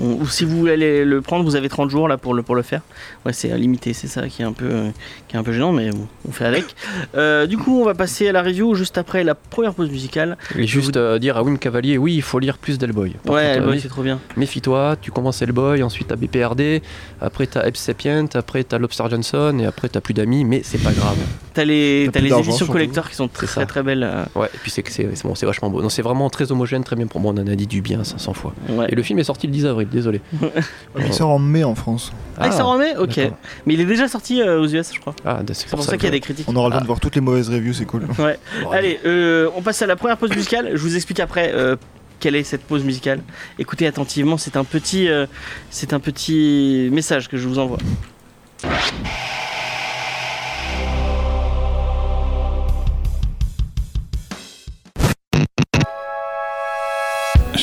on- 0.00 0.14
ou 0.22 0.26
si 0.28 0.44
vous 0.44 0.56
voulez 0.58 0.72
aller 0.72 1.04
le 1.04 1.20
prendre, 1.22 1.44
vous 1.44 1.56
avez 1.56 1.68
30 1.68 1.90
jours 1.90 2.08
là 2.08 2.16
pour 2.16 2.34
le 2.34 2.42
pour 2.42 2.54
le 2.54 2.62
faire. 2.62 2.82
Ouais, 3.24 3.32
c'est 3.32 3.56
limité, 3.56 3.92
c'est 3.92 4.06
ça 4.08 4.28
qui 4.28 4.42
est 4.42 4.44
un 4.44 4.52
peu 4.52 4.66
euh, 4.66 4.90
qui 5.28 5.36
est 5.36 5.38
un 5.38 5.42
peu 5.42 5.52
gênant, 5.52 5.72
mais 5.72 5.90
bon, 5.90 6.06
on 6.28 6.32
fait 6.32 6.44
avec. 6.46 6.64
Euh, 7.14 7.46
du 7.46 7.56
coup, 7.56 7.80
on 7.80 7.84
va 7.84 7.94
passer 7.94 8.28
à 8.28 8.32
la 8.32 8.42
review 8.42 8.74
juste 8.74 8.98
après 8.98 9.24
la 9.24 9.34
première 9.34 9.72
pause 9.74 9.90
musicale. 9.90 10.36
Et 10.56 10.66
juste 10.66 10.96
euh, 10.96 11.18
dire 11.18 11.36
à 11.36 11.42
Wim 11.42 11.58
Cavalier, 11.58 11.96
oui, 11.98 12.14
il 12.14 12.22
faut 12.22 12.38
lire 12.38 12.58
plus 12.58 12.78
d'Hellboy. 12.78 13.12
Par 13.24 13.34
ouais, 13.34 13.42
contre, 13.42 13.52
euh, 13.52 13.56
Hellboy, 13.62 13.80
c'est 13.80 13.88
trop 13.88 14.02
bien. 14.02 14.18
Méfie-toi, 14.36 14.96
tu 15.00 15.10
commences 15.10 15.40
Hellboy, 15.40 15.82
ensuite 15.82 16.08
t'as 16.08 16.16
BPRD, 16.16 16.82
après 17.20 17.46
t'as 17.46 17.64
Ebb 17.66 17.76
Sapient, 17.76 18.26
après 18.34 18.64
t'as 18.64 18.78
Lobster 18.78 19.04
Johnson, 19.10 19.56
et 19.60 19.66
après 19.66 19.88
t'as 19.88 20.00
plus 20.00 20.14
d'amis, 20.14 20.44
mais 20.44 20.60
c'est 20.62 20.82
pas 20.82 20.92
grave. 20.92 21.16
T'as 21.54 21.64
les 21.64 22.10
T'as 22.12 22.20
les 22.20 22.32
éditions 22.32 22.66
collector 22.66 23.08
qui 23.08 23.14
sont 23.16 23.28
très 23.28 23.46
ça. 23.46 23.64
très 23.66 23.82
belles. 23.82 24.06
Ouais, 24.34 24.48
et 24.52 24.58
puis 24.58 24.70
c'est 24.70 24.82
que 24.82 24.92
c'est 24.92 25.08
c'est 25.14 25.26
bon, 25.26 25.34
c'est 25.34 25.46
vachement 25.46 25.70
beau. 25.70 25.80
Non, 25.82 25.88
c'est 25.88 26.02
vraiment 26.02 26.28
très 26.28 26.50
homogène, 26.52 26.84
très 26.84 26.96
bien 26.96 27.06
pour 27.06 27.20
moi, 27.20 27.32
on 27.34 27.40
en 27.40 27.46
a 27.46 27.54
dit 27.54 27.66
du 27.66 27.80
bien 27.80 28.04
500 28.04 28.34
fois. 28.34 28.52
ouais. 28.68 28.86
Et 28.90 28.94
le 28.94 29.02
film 29.02 29.18
est 29.18 29.24
sorti 29.24 29.46
le 29.46 29.52
10 29.52 29.66
avril, 29.66 29.85
désolé. 29.86 30.20
Il 30.98 31.12
sort 31.12 31.30
en 31.30 31.38
mai 31.38 31.64
en 31.64 31.74
France. 31.74 32.12
Ah, 32.38 32.46
il 32.48 32.52
s'en 32.52 32.70
remet 32.72 32.96
Ok. 32.96 33.16
d'accord. 33.16 33.38
Mais 33.64 33.74
il 33.74 33.80
est 33.80 33.84
déjà 33.86 34.08
sorti 34.08 34.42
euh, 34.42 34.60
aux 34.60 34.66
US, 34.68 34.92
je 34.94 35.00
crois. 35.00 35.14
Ah, 35.24 35.40
c'est 35.48 35.54
C'est 35.54 35.70
pour 35.70 35.82
ça 35.82 35.96
qu'il 35.96 36.04
y 36.04 36.08
a 36.08 36.10
des 36.10 36.20
critiques. 36.20 36.46
On 36.48 36.54
aura 36.56 36.68
le 36.68 36.72
temps 36.72 36.78
Ah. 36.78 36.82
de 36.82 36.86
voir 36.86 37.00
toutes 37.00 37.14
les 37.14 37.20
mauvaises 37.22 37.48
reviews, 37.48 37.72
c'est 37.72 37.86
cool. 37.86 38.02
Ouais. 38.18 38.38
Allez, 38.72 39.00
euh, 39.06 39.48
on 39.56 39.62
passe 39.62 39.80
à 39.82 39.86
la 39.86 39.96
première 39.96 40.18
pause 40.18 40.30
musicale. 40.30 40.70
Je 40.74 40.78
vous 40.82 40.94
explique 40.96 41.20
après 41.20 41.52
euh, 41.54 41.76
quelle 42.20 42.36
est 42.36 42.44
cette 42.44 42.62
pause 42.62 42.84
musicale. 42.84 43.20
Écoutez 43.58 43.86
attentivement, 43.86 44.36
c'est 44.36 44.56
un 44.56 44.64
petit, 44.64 45.08
euh, 45.08 45.26
c'est 45.70 45.92
un 45.94 46.00
petit 46.00 46.88
message 46.92 47.28
que 47.28 47.36
je 47.38 47.48
vous 47.48 47.58
envoie. 47.58 47.78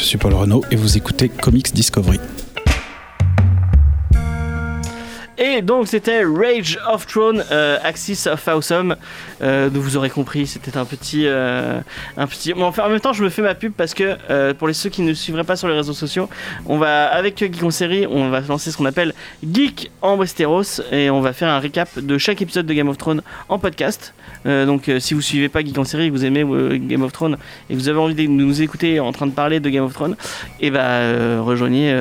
Je 0.03 0.09
suis 0.09 0.17
Paul 0.17 0.33
Renault 0.33 0.65
et 0.69 0.75
vous 0.75 0.97
écoutez 0.97 1.29
Comics 1.29 1.73
Discovery. 1.73 2.19
Et 5.45 5.61
donc 5.61 5.89
c'était 5.89 6.23
Rage 6.23 6.79
of 6.89 7.05
Throne, 7.05 7.43
euh, 7.51 7.77
Axis 7.83 8.27
of 8.27 8.47
Awesome. 8.47 8.95
Euh, 9.41 9.69
vous 9.73 9.97
aurez 9.97 10.09
compris, 10.09 10.47
c'était 10.47 10.77
un 10.77 10.85
petit, 10.85 11.23
euh, 11.25 11.81
un 12.15 12.27
petit. 12.27 12.53
Bon, 12.53 12.63
enfin, 12.63 12.85
en 12.85 12.89
même 12.89 13.01
temps, 13.01 13.11
je 13.11 13.25
me 13.25 13.27
fais 13.27 13.41
ma 13.41 13.53
pub 13.53 13.73
parce 13.73 13.93
que 13.93 14.53
pour 14.53 14.69
les 14.69 14.73
ceux 14.73 14.89
qui 14.89 15.01
ne 15.01 15.13
suivraient 15.13 15.43
pas 15.43 15.57
sur 15.57 15.67
les 15.67 15.73
réseaux 15.73 15.91
sociaux, 15.91 16.29
on 16.65 16.77
va 16.77 17.07
avec 17.07 17.37
Geek 17.39 17.61
en 17.61 17.71
série, 17.71 18.07
on 18.07 18.29
va 18.29 18.39
lancer 18.39 18.71
ce 18.71 18.77
qu'on 18.77 18.85
appelle 18.85 19.13
Geek 19.45 19.91
en 20.01 20.15
Westeros 20.15 20.79
et 20.93 21.09
on 21.09 21.19
va 21.19 21.33
faire 21.33 21.49
un 21.49 21.59
récap 21.59 21.99
de 21.99 22.17
chaque 22.17 22.41
épisode 22.41 22.65
de 22.65 22.73
Game 22.73 22.87
of 22.87 22.97
Thrones 22.97 23.21
en 23.49 23.59
podcast. 23.59 24.13
Donc 24.45 24.89
si 24.99 25.13
vous 25.13 25.21
suivez 25.21 25.49
pas 25.49 25.59
Geek 25.59 25.77
en 25.77 25.83
série, 25.83 26.07
que 26.07 26.13
vous 26.13 26.23
aimez 26.23 26.45
Game 26.79 27.01
of 27.01 27.11
Thrones 27.11 27.37
et 27.69 27.73
que 27.73 27.79
vous 27.79 27.89
avez 27.89 27.99
envie 27.99 28.15
de 28.15 28.27
nous 28.27 28.61
écouter 28.61 29.01
en 29.01 29.11
train 29.11 29.27
de 29.27 29.33
parler 29.33 29.59
de 29.59 29.69
Game 29.69 29.83
of 29.83 29.93
Thrones, 29.93 30.15
et 30.61 30.71
bah 30.71 30.79
euh, 30.83 31.41
rejoignez, 31.43 31.91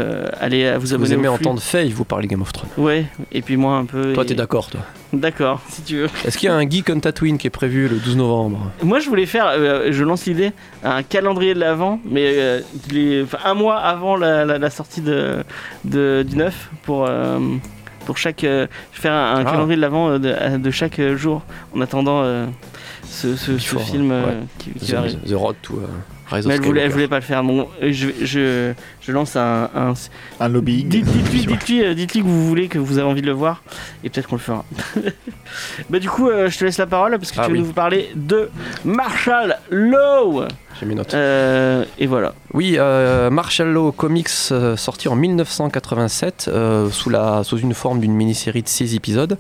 allez 0.41 0.77
vous 0.79 0.95
abonner. 0.95 1.09
Vous 1.09 1.13
aimez 1.15 1.29
au 1.29 1.35
flux. 1.35 1.47
entendre 1.47 1.61
Faye 1.61 1.91
vous 1.91 2.05
parler 2.05 2.29
Game 2.29 2.43
of 2.43 2.53
Thrones. 2.53 2.71
Ouais, 2.77 3.07
et 3.33 3.43
puis 3.43 3.57
moi 3.57 3.77
un 3.77 3.85
peu. 3.85 4.13
Toi, 4.13 4.23
et- 4.23 4.27
t'es 4.27 4.35
d'accord, 4.35 4.69
toi 4.71 4.81
D'accord, 5.13 5.61
si 5.69 5.83
tu 5.83 5.97
veux. 5.99 6.09
Est-ce 6.25 6.39
qu'il 6.39 6.49
y 6.49 6.51
a 6.51 6.55
un 6.55 6.69
Geek 6.69 6.89
on 6.95 7.01
Tatooine 7.01 7.37
qui 7.37 7.47
est 7.47 7.51
prévu 7.51 7.87
le 7.89 7.97
12 7.97 8.17
novembre 8.17 8.71
Moi, 8.83 8.99
je 9.01 9.09
voulais 9.09 9.27
faire, 9.27 9.47
euh, 9.49 9.89
je 9.91 10.05
lance 10.05 10.25
l'idée, 10.27 10.53
un 10.85 11.03
calendrier 11.03 11.53
de 11.55 11.61
l'avant, 11.61 12.01
mais 12.05 12.33
euh, 12.37 12.61
les- 12.91 13.25
un 13.45 13.55
mois 13.55 13.77
avant 13.79 14.17
la, 14.17 14.45
la- 14.47 14.59
la 14.59 14.71
sortie 14.71 15.01
de, 15.03 15.45
de- 15.85 16.25
du 16.27 16.37
9 16.37 16.71
pour, 16.85 17.05
euh, 17.09 17.39
pour 18.07 18.17
chaque. 18.17 18.45
euh, 18.45 18.67
faire 18.93 19.13
un, 19.13 19.35
un 19.37 19.41
Ah. 19.41 19.45
calendrier 19.51 19.77
de 19.77 19.81
l'avant 19.83 20.09
euh, 20.11 20.19
de, 20.19 20.57
de 20.57 20.71
chaque 20.71 20.99
euh, 20.99 21.17
jour 21.17 21.43
en 21.77 21.81
attendant 21.83 22.23
ce, 23.05 23.37
ce- 23.37 23.59
ce 23.59 23.75
Before, 23.75 23.83
film 23.83 24.11
ouais. 24.11 24.23
qui, 24.59 24.71
qui 24.71 24.87
The, 24.87 24.91
va 24.93 24.99
arriver. 25.01 25.19
The 25.29 25.35
Road 25.35 25.57
to 25.63 25.75
Rise 26.31 26.47
Mais 26.47 26.55
of 26.55 26.61
elle 26.61 26.67
voulait, 26.67 26.81
elle 26.83 26.91
voulait 26.91 27.09
pas 27.09 27.17
le 27.17 27.23
faire. 27.23 27.45
Bon, 27.45 27.69
je, 27.83 28.09
je, 28.23 28.73
je 29.03 29.13
lance 29.13 29.37
un. 29.37 29.69
un- 29.75 29.95
Un 30.41 30.49
lobbying. 30.49 30.89
Dites- 30.89 31.05
Dites-lui 31.05 31.47
dites-lui, 31.47 31.85
euh, 31.85 31.95
dites-lui 31.95 32.21
que 32.23 32.27
vous 32.27 32.47
voulez, 32.47 32.69
que 32.69 32.79
vous 32.79 32.99
avez 32.99 33.09
envie 33.09 33.23
de 33.23 33.27
le 33.27 33.33
voir, 33.33 33.63
et 34.05 34.11
peut-être 34.11 34.29
qu'on 34.29 34.37
le 34.37 34.41
fera. 34.41 34.65
bah, 35.91 35.99
du 35.99 36.09
coup, 36.09 36.29
euh, 36.29 36.49
je 36.49 36.59
te 36.59 36.65
laisse 36.65 36.79
la 36.79 36.87
parole 36.87 37.19
parce 37.19 37.33
que 37.33 37.41
Ah 37.41 37.45
tu 37.47 37.53
veux 37.53 37.59
oui. 37.59 37.65
nous 37.67 37.73
parler 37.73 38.11
de 38.15 38.49
Marshall 38.85 39.57
Law. 39.71 40.45
J'ai 40.81 40.87
mes 40.87 40.95
notes. 40.95 41.13
Euh, 41.15 41.85
et 41.99 42.07
voilà. 42.07 42.35
Oui, 42.55 42.77
euh, 42.79 43.29
Marshall 43.31 43.69
Law 43.69 43.93
Comics 43.93 44.29
euh, 44.53 44.77
sorti 44.77 45.07
en 45.09 45.17
1987 45.17 46.47
euh, 46.49 46.91
sous, 46.91 47.11
la, 47.11 47.45
sous 47.45 47.59
une 47.59 47.75
forme 47.75 48.01
d'une 48.01 48.15
mini-série 48.15 48.63
de 48.63 48.69
6 48.69 48.95
épisodes 48.95 49.37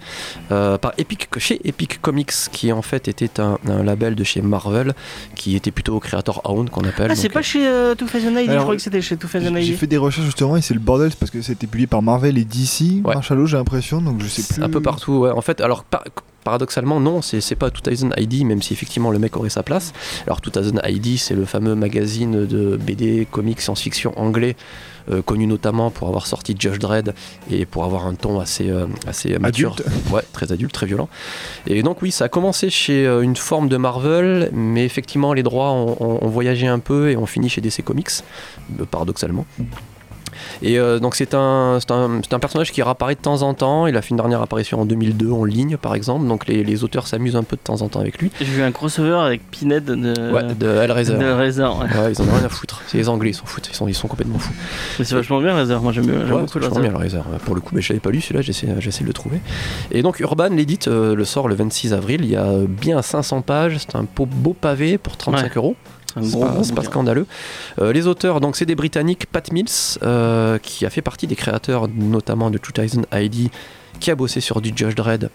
euh, 0.51 0.77
par 0.79 0.93
Epic, 0.99 1.29
chez 1.39 1.61
Epic 1.67 2.01
Comics 2.03 2.33
qui 2.53 2.71
en 2.71 2.83
fait 2.83 3.09
était 3.09 3.41
un, 3.41 3.59
un 3.67 3.83
label 3.83 4.15
de 4.15 4.25
chez 4.25 4.43
Marvel 4.43 4.93
qui 5.35 5.57
était 5.57 5.71
plutôt 5.71 5.99
Creator 6.01 6.43
Owned 6.45 6.69
qu'on 6.71 6.85
appelle. 6.85 7.11
Ah, 7.11 7.17
c'est 7.17 7.29
Donc, 7.29 7.33
pas 7.35 7.43
chez 7.43 7.67
euh, 7.67 7.95
Thousand 7.95 8.37
ID, 8.37 8.51
je 8.53 8.59
crois 8.59 8.77
que 8.77 8.83
c'était 8.83 9.01
chez 9.03 9.17
Two 9.17 9.29
J'ai 9.61 9.75
fait 9.75 9.87
des 9.87 9.97
recherches 9.99 10.27
justement 10.27 10.57
et 10.57 10.63
c'est 10.63 10.75
le 10.75 10.81
bordel 10.81 11.11
parce 11.19 11.31
que 11.31 11.43
c'était 11.43 11.67
publié 11.67 11.87
par 11.87 12.03
Marvel 12.03 12.39
et 12.39 12.45
DC. 12.45 13.05
Ouais. 13.05 13.15
Marshall 13.15 13.47
j'ai 13.47 13.57
l'impression, 13.57 14.01
donc 14.01 14.21
je 14.23 14.27
sais 14.29 14.43
plus. 14.55 14.63
un 14.63 14.69
peu 14.71 14.81
partout, 14.81 15.13
ouais. 15.19 15.31
En 15.31 15.41
fait, 15.43 15.61
alors 15.61 15.85
par- 15.85 16.05
paradoxalement, 16.45 16.99
non, 17.01 17.23
c'est 17.23 17.41
c'est 17.41 17.55
pas 17.55 17.71
2000 17.71 18.13
ID, 18.17 18.45
même 18.45 18.63
si 18.63 18.73
effectivement 18.73 19.11
le 19.11 19.19
mec 19.19 19.37
aurait 19.37 19.49
sa 19.51 19.63
place. 19.63 19.93
Alors 20.27 20.41
2000 20.41 20.81
ID, 20.85 21.19
c'est 21.19 21.35
le 21.35 21.45
fameux 21.45 21.75
magazine 21.75 22.47
de 22.47 22.77
BD, 22.77 23.27
comics, 23.31 23.61
science-fiction 23.61 24.19
anglais, 24.19 24.57
euh, 25.11 25.23
connu 25.23 25.47
notamment 25.47 25.91
pour 25.91 26.09
avoir 26.09 26.27
sorti 26.27 26.55
Judge 26.59 26.79
Dredd 26.79 27.15
et 27.51 27.67
pour 27.67 27.85
avoir 27.85 28.07
un 28.07 28.15
ton 28.15 28.41
assez, 28.41 28.71
euh, 28.71 28.87
assez 29.07 29.39
mature. 29.39 29.73
Adulte. 29.73 29.89
Ouais, 30.13 30.23
très 30.33 30.53
adulte, 30.53 30.73
très 30.73 30.87
violent. 30.87 31.09
Et 31.67 31.83
donc 31.83 32.03
oui, 32.03 32.11
ça 32.11 32.25
a 32.27 32.29
commencé 32.29 32.71
chez 32.71 33.07
euh, 33.07 33.21
une 33.23 33.37
forme 33.37 33.69
de 33.69 33.77
Marvel, 33.77 34.51
mais 34.53 34.85
effectivement 34.85 35.33
les 35.33 35.43
droits 35.43 35.71
ont, 35.73 35.97
ont- 36.01 36.19
ont 36.25 36.29
voyagé 36.29 36.67
un 36.67 36.79
peu 36.79 37.11
et 37.11 37.17
ont 37.17 37.27
fini 37.27 37.49
chez 37.49 37.61
DC 37.61 37.83
Comics, 37.85 38.11
paradoxalement. 38.91 39.47
Et 40.63 40.79
euh, 40.79 40.99
donc 40.99 41.15
c'est 41.15 41.35
un, 41.35 41.79
un, 41.91 42.21
un 42.31 42.39
personnage 42.39 42.73
qui 42.73 42.83
réapparaît 42.83 43.15
de 43.15 43.21
temps 43.21 43.43
en 43.43 43.55
temps. 43.55 43.87
Il 43.87 43.97
a 43.97 44.03
fait 44.03 44.11
une 44.11 44.17
dernière 44.17 44.43
apparition 44.43 44.81
en 44.81 44.85
2002 44.85 45.31
en 45.31 45.45
ligne 45.45 45.77
par 45.77 45.95
exemple. 45.95 46.27
Donc 46.27 46.47
les, 46.47 46.65
les 46.65 46.85
auteurs 46.85 47.07
s'amusent 47.07 47.37
un 47.37 47.43
peu 47.43 47.57
de 47.57 47.63
temps 47.63 47.83
en 47.83 47.89
temps 47.89 48.01
avec 48.01 48.19
lui. 48.21 48.31
J'ai 48.39 48.45
vu 48.47 48.63
un 48.63 48.73
crossover 48.73 49.19
avec 49.25 49.49
Pinhead 49.51 49.85
de, 49.85 50.33
ouais, 50.33 50.55
de 50.55 50.67
Hellraiser. 50.69 51.15
de 51.17 51.25
Razer. 51.31 51.77
Ouais. 51.79 51.85
Ouais, 51.85 52.13
ils 52.13 52.21
en 52.23 52.25
ont 52.29 52.35
rien 52.35 52.45
à 52.45 52.49
foutre. 52.49 52.83
C'est 52.87 52.99
les 52.99 53.09
Anglais, 53.09 53.31
ils 53.31 53.35
s'en 53.35 53.45
foutent. 53.47 53.69
Ils 53.71 53.75
sont, 53.75 53.89
ils 53.89 53.95
sont 53.95 54.09
complètement 54.09 54.39
fous. 54.39 54.53
Mais 54.99 55.05
c'est 55.05 55.15
vachement 55.15 55.41
bien 55.41 55.55
Razer. 55.55 55.81
Moi 55.83 55.93
j'aime 55.93 56.07
Ouais, 56.07 56.41
beaucoup 56.43 56.59
bien 56.59 56.85
Hellraiser. 56.85 57.21
Pour 57.45 57.55
le 57.55 57.61
coup, 57.61 57.75
mais 57.75 57.81
je 57.83 57.89
l'avais 57.93 58.01
pas 58.01 58.11
lu 58.11 58.21
celui-là, 58.21 58.43
j'essaie, 58.43 59.03
de 59.03 59.07
le 59.07 59.13
trouver. 59.13 59.41
Et 59.91 60.03
donc 60.03 60.21
Urban 60.21 60.49
l'édite, 60.51 60.89
euh, 60.89 61.15
le 61.15 61.25
sort 61.25 61.49
le 61.49 61.55
26 61.55 61.93
avril. 61.95 62.21
Il 62.25 62.31
y 62.31 62.37
a 62.37 62.45
euh, 62.45 62.67
bien 62.69 63.01
500 63.03 63.43
pages. 63.43 63.77
C'est 63.79 63.97
un 63.97 64.05
beau, 64.17 64.27
beau 64.27 64.53
pavé 64.59 64.99
pour 64.99 65.17
35 65.17 65.43
Ouais. 65.45 65.51
euros. 65.57 65.77
C'est 66.21 66.75
pas, 66.75 66.83
scandaleux. 66.83 67.27
Euh, 67.81 67.93
les 67.93 68.07
auteurs, 68.07 68.41
donc 68.41 68.57
c'est 68.57 68.67
des 68.67 68.75
Britanniques, 68.75 69.27
Pat 69.27 69.51
Mills, 69.53 69.69
euh, 70.03 70.59
qui 70.59 70.85
a 70.85 70.91
fait 70.91 71.03
partie 71.03 71.27
des 71.27 71.37
créateurs 71.37 71.89
notamment 71.89 72.51
de 72.51 72.59
2000 72.59 73.07
ID, 73.13 73.51
qui 74.01 74.11
a 74.11 74.15
bossé 74.15 74.41
sur 74.41 74.61
du 74.61 74.73
Judge 74.75 74.95
Dredd. 74.95 75.31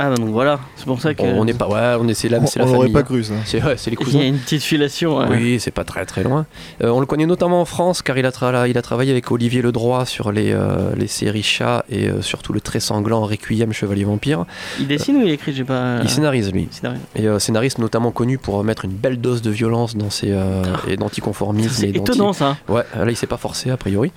Ah 0.00 0.10
bah 0.10 0.14
donc 0.14 0.28
voilà. 0.28 0.60
C'est 0.76 0.86
pour 0.86 1.00
ça 1.00 1.12
que. 1.12 1.22
On 1.22 1.44
n'est 1.44 1.54
pas, 1.54 1.66
ouais, 1.68 1.96
on 2.00 2.06
est, 2.06 2.14
c'est 2.14 2.28
la, 2.28 2.38
On, 2.38 2.46
c'est 2.46 2.60
la 2.60 2.66
on 2.66 2.78
famille. 2.78 2.92
pas 2.92 3.00
hein. 3.00 3.02
cru 3.02 3.24
ça. 3.24 3.34
C'est, 3.44 3.62
ouais, 3.62 3.74
c'est 3.76 3.90
les 3.90 3.96
Il 4.00 4.00
y 4.00 4.02
a 4.02 4.04
cousins. 4.04 4.20
une 4.22 4.38
petite 4.38 4.62
filation. 4.62 5.18
ouais. 5.18 5.26
Oui, 5.28 5.60
c'est 5.60 5.72
pas 5.72 5.82
très 5.84 6.06
très 6.06 6.22
loin. 6.22 6.46
Euh, 6.84 6.90
on 6.90 7.00
le 7.00 7.06
connaît 7.06 7.26
notamment 7.26 7.60
en 7.60 7.64
France 7.64 8.00
car 8.02 8.16
il 8.16 8.24
a, 8.24 8.30
tra- 8.30 8.68
il 8.70 8.78
a 8.78 8.82
travaillé 8.82 9.10
avec 9.10 9.30
Olivier 9.32 9.60
Ledroit 9.60 10.06
sur 10.06 10.30
les, 10.30 10.52
euh, 10.52 10.94
les 10.96 11.08
séries 11.08 11.42
Chat 11.42 11.84
et 11.90 12.08
euh, 12.08 12.22
surtout 12.22 12.52
le 12.52 12.60
très 12.60 12.78
sanglant 12.80 13.22
Requiem 13.22 13.72
Chevalier 13.72 14.04
Vampire. 14.04 14.44
Il 14.78 14.86
dessine 14.86 15.16
ou 15.16 15.22
il 15.26 15.30
écrit 15.32 15.52
J'ai 15.52 15.64
pas. 15.64 15.98
Il 16.02 16.08
scénarise 16.08 16.52
lui. 16.52 16.68
Scénarise. 16.70 17.00
Et 17.16 17.26
euh, 17.26 17.38
scénariste 17.40 17.78
notamment 17.78 18.12
connu 18.12 18.38
pour 18.38 18.62
mettre 18.62 18.84
une 18.84 18.92
belle 18.92 19.20
dose 19.20 19.42
de 19.42 19.50
violence 19.50 19.96
dans 19.96 20.10
ses 20.10 20.30
euh, 20.30 20.62
et 20.86 20.96
d'anticonformisme. 20.96 21.70
C'est 21.72 21.88
et 21.88 21.92
d'anti- 21.92 22.12
étonnant 22.12 22.32
ça. 22.32 22.56
Ouais, 22.68 22.82
là 22.96 23.10
il 23.10 23.16
s'est 23.16 23.26
pas 23.26 23.36
forcé 23.36 23.70
a 23.70 23.76
priori. 23.76 24.12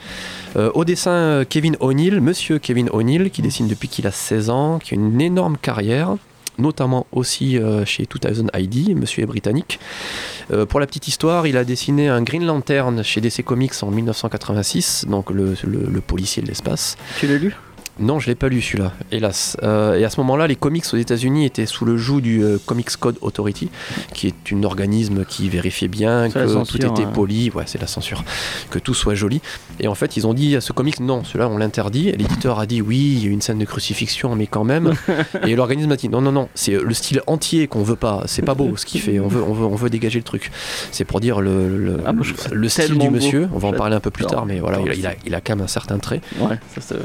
Euh, 0.58 0.70
au 0.76 0.86
dessin, 0.86 1.44
Kevin 1.50 1.76
O'Neill, 1.80 2.22
monsieur 2.22 2.60
Kevin 2.60 2.90
O'Neill, 2.92 3.32
qui 3.32 3.42
dessine 3.42 3.68
depuis 3.68 3.88
qu'il 3.88 4.06
a 4.06 4.12
16 4.12 4.50
ans, 4.50 4.80
qui 4.80 4.94
a 4.94 4.98
une 4.98 5.20
énorme 5.22 5.58
notamment 6.58 7.08
aussi 7.12 7.58
euh, 7.58 7.86
chez 7.86 8.06
2000 8.06 8.52
ID, 8.54 8.96
monsieur 8.96 9.24
est 9.24 9.28
britannique. 9.28 9.80
Euh, 10.52 10.66
pour 10.66 10.80
la 10.80 10.88
petite 10.88 11.08
histoire, 11.08 11.48
il 11.48 11.58
a 11.58 11.64
dessiné 11.64 12.08
un 12.08 12.22
Green 12.22 12.46
Lantern 12.46 13.04
chez 13.04 13.22
DC 13.22 13.44
Comics 13.44 13.74
en 13.82 13.92
1986, 13.92 15.06
donc 15.10 15.30
le 15.32 16.00
policier 16.02 16.42
de 16.42 16.48
l'espace. 16.48 16.98
Tu 17.20 17.28
l'as 17.28 17.38
lu? 17.38 17.56
Non, 18.00 18.20
je 18.20 18.28
l'ai 18.28 18.36
pas 18.36 18.50
lu 18.50 18.62
celui-là, 18.62 18.94
hélas. 19.12 19.58
Euh, 19.64 19.96
et 19.96 20.06
à 20.06 20.10
ce 20.10 20.20
moment-là, 20.22 20.48
les 20.48 20.56
comics 20.56 20.84
aux 20.94 20.98
États-Unis 20.98 21.46
étaient 21.46 21.66
sous 21.66 21.86
le 21.86 21.98
joug 21.98 22.22
du 22.22 22.44
euh, 22.44 22.58
Comics 22.66 22.90
Code 22.98 23.18
Authority, 23.22 23.70
qui 24.14 24.28
est 24.28 24.54
un 24.54 24.64
organisme 24.64 25.26
qui 25.26 25.50
vérifiait 25.50 25.88
bien 25.88 26.30
que 26.30 26.48
censure, 26.48 26.80
tout 26.80 26.86
était 26.86 27.06
ouais. 27.06 27.14
poli, 27.14 27.52
ouais, 27.52 27.64
c'est 27.68 27.80
la 27.80 27.88
censure, 27.88 28.24
que 28.70 28.80
tout 28.80 28.94
soit 28.94 29.16
joli. 29.16 29.42
Et 29.80 29.88
en 29.88 29.96
fait, 29.96 30.18
ils 30.18 30.26
ont 30.26 30.34
dit 30.34 30.56
à 30.56 30.62
ce 30.62 30.74
comics, 30.74 31.00
non, 31.00 31.24
celui-là, 31.24 31.50
on 31.50 31.58
l'interdit. 31.58 32.12
L'éditeur 32.12 32.60
a 32.60 32.66
dit, 32.66 32.82
oui, 32.82 33.14
il 33.18 33.26
y 33.26 33.28
a 33.28 33.32
une 33.32 33.42
scène 33.42 33.60
de 33.60 33.66
crucifixion, 33.66 34.36
mais 34.36 34.48
quand 34.48 34.64
même. 34.64 34.94
et 35.46 35.56
l'organisme 35.56 35.92
a 35.92 35.96
dit, 35.96 36.10
non, 36.10 36.22
non, 36.22 36.32
non, 36.32 36.50
c'est 36.56 36.74
le 36.74 36.94
style 36.94 37.22
entier 37.28 37.68
qu'on 37.68 37.84
veut 37.84 37.96
pas. 37.96 38.24
C'est 38.26 38.42
pas 38.42 38.56
beau 38.56 38.76
ce 38.78 38.86
qu'il 38.86 39.02
fait. 39.02 39.20
On 39.20 39.28
veut, 39.28 39.44
on 39.44 39.54
veut, 39.54 39.66
on 39.66 39.76
veut 39.76 39.90
dégager 39.90 40.20
le 40.20 40.24
truc. 40.24 40.52
C'est 40.92 41.06
pour 41.06 41.20
dire 41.20 41.42
le, 41.42 41.78
le, 41.78 41.98
Ah, 42.06 42.14
le 42.52 42.70
style 42.70 42.98
du 42.98 43.08
beau. 43.08 43.12
monsieur. 43.12 43.50
On 43.54 43.58
va 43.58 43.68
en 43.70 43.74
parler 43.74 43.96
un 43.96 44.00
peu 44.00 44.12
plus 44.12 44.26
tard, 44.26 44.46
mais 44.46 44.60
voilà, 44.60 44.80
il 44.80 44.90
a, 44.90 44.94
il 44.94 45.06
a, 45.06 45.10
J'adore. 45.10 45.24
il 45.26 45.36
a 45.36 45.42
quand 45.42 45.56
même 45.56 45.66
un 45.66 45.68
certain 45.68 46.00
trait. 46.00 46.22
Ouais, 46.40 46.58
ça. 46.80 46.96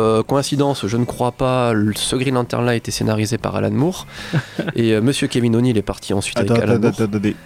Euh, 0.00 0.22
coïncidence, 0.22 0.86
je 0.86 0.96
ne 0.96 1.04
crois 1.04 1.32
pas. 1.32 1.72
le- 1.72 1.92
Ce 1.94 2.16
Green 2.16 2.34
Lantern 2.34 2.64
là 2.64 2.72
a 2.72 2.74
été 2.74 2.90
scénarisé 2.90 3.38
par 3.38 3.54
Alan 3.56 3.70
Moore. 3.70 4.06
et 4.74 4.94
euh, 4.94 5.00
Monsieur 5.00 5.26
Kevin 5.28 5.54
O'Neill 5.56 5.76
est 5.76 5.82
parti 5.82 6.14
ensuite 6.14 6.38
Attends, 6.38 6.54
avec 6.54 6.64
Alan 6.64 6.74
attends, 6.74 6.82
Moore. 6.82 6.94
attends, 7.02 7.16
attends. 7.18 7.36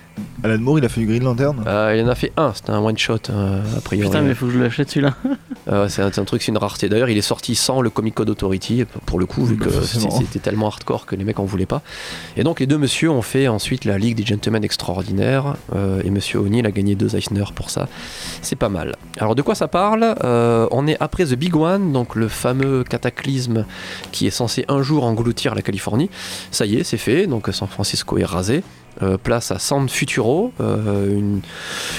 Alan 0.44 0.58
Moore, 0.58 0.78
il 0.78 0.84
a 0.84 0.88
fait 0.88 1.00
du 1.00 1.06
Green 1.06 1.24
Lantern? 1.24 1.64
Euh, 1.66 1.96
il 1.98 2.04
en 2.04 2.08
a 2.08 2.14
fait 2.14 2.32
un, 2.36 2.52
c'était 2.54 2.70
un 2.70 2.78
one 2.80 2.96
shot 2.96 3.18
euh, 3.30 3.60
a 3.76 3.80
priori. 3.80 4.08
Putain, 4.08 4.22
mais 4.22 4.34
faut 4.34 4.46
que 4.46 4.52
je 4.52 4.58
l'achète 4.60 4.90
celui-là. 4.90 5.14
Euh, 5.68 5.88
c'est 5.88 6.02
un, 6.02 6.10
truc, 6.24 6.42
c'est 6.42 6.52
une 6.52 6.58
rareté. 6.58 6.88
D'ailleurs, 6.88 7.08
il 7.08 7.16
est 7.16 7.22
sorti 7.22 7.54
sans 7.54 7.80
le 7.80 7.90
Comic 7.90 8.14
Code 8.14 8.30
Authority 8.30 8.84
pour 9.06 9.18
le 9.18 9.26
coup, 9.26 9.44
vu 9.44 9.56
Bah, 9.56 9.66
que 9.66 9.70
c'était 9.82 10.10
c'était 10.10 10.38
tellement 10.38 10.66
hardcore 10.66 11.06
que 11.06 11.16
les 11.16 11.24
mecs 11.24 11.38
en 11.38 11.44
voulaient 11.44 11.66
pas. 11.66 11.82
Et 12.36 12.44
donc 12.44 12.60
les 12.60 12.66
deux 12.66 12.78
messieurs 12.78 13.10
ont 13.10 13.22
fait 13.22 13.48
ensuite 13.48 13.84
la 13.84 13.98
Ligue 13.98 14.16
des 14.16 14.26
Gentlemen 14.26 14.64
Extraordinaires 14.64 15.56
euh, 15.74 16.02
et 16.04 16.10
Monsieur 16.10 16.40
O'Neill 16.40 16.66
a 16.66 16.70
gagné 16.70 16.94
deux 16.94 17.16
Eisner 17.16 17.44
pour 17.54 17.70
ça. 17.70 17.88
C'est 18.42 18.56
pas 18.56 18.68
mal. 18.68 18.96
Alors 19.18 19.34
de 19.34 19.42
quoi 19.42 19.54
ça 19.54 19.68
parle? 19.68 20.14
Euh, 20.24 20.66
On 20.70 20.86
est 20.86 20.96
après 21.00 21.24
The 21.24 21.34
Big 21.34 21.56
One, 21.56 21.92
donc 21.92 22.14
le 22.14 22.28
fameux 22.28 22.84
cataclysme 22.84 23.64
qui 24.12 24.26
est 24.26 24.30
censé 24.30 24.64
un 24.68 24.82
jour 24.82 25.04
engloutir 25.04 25.54
la 25.54 25.62
Californie. 25.62 26.10
Ça 26.50 26.66
y 26.66 26.76
est, 26.76 26.84
c'est 26.84 26.98
fait. 26.98 27.26
Donc 27.26 27.48
San 27.52 27.68
Francisco 27.68 28.18
est 28.18 28.24
rasé. 28.24 28.62
Euh, 29.02 29.18
place 29.20 29.50
à 29.50 29.58
San 29.58 29.88
Futuro, 29.88 30.52
euh, 30.60 31.18
une, 31.18 31.40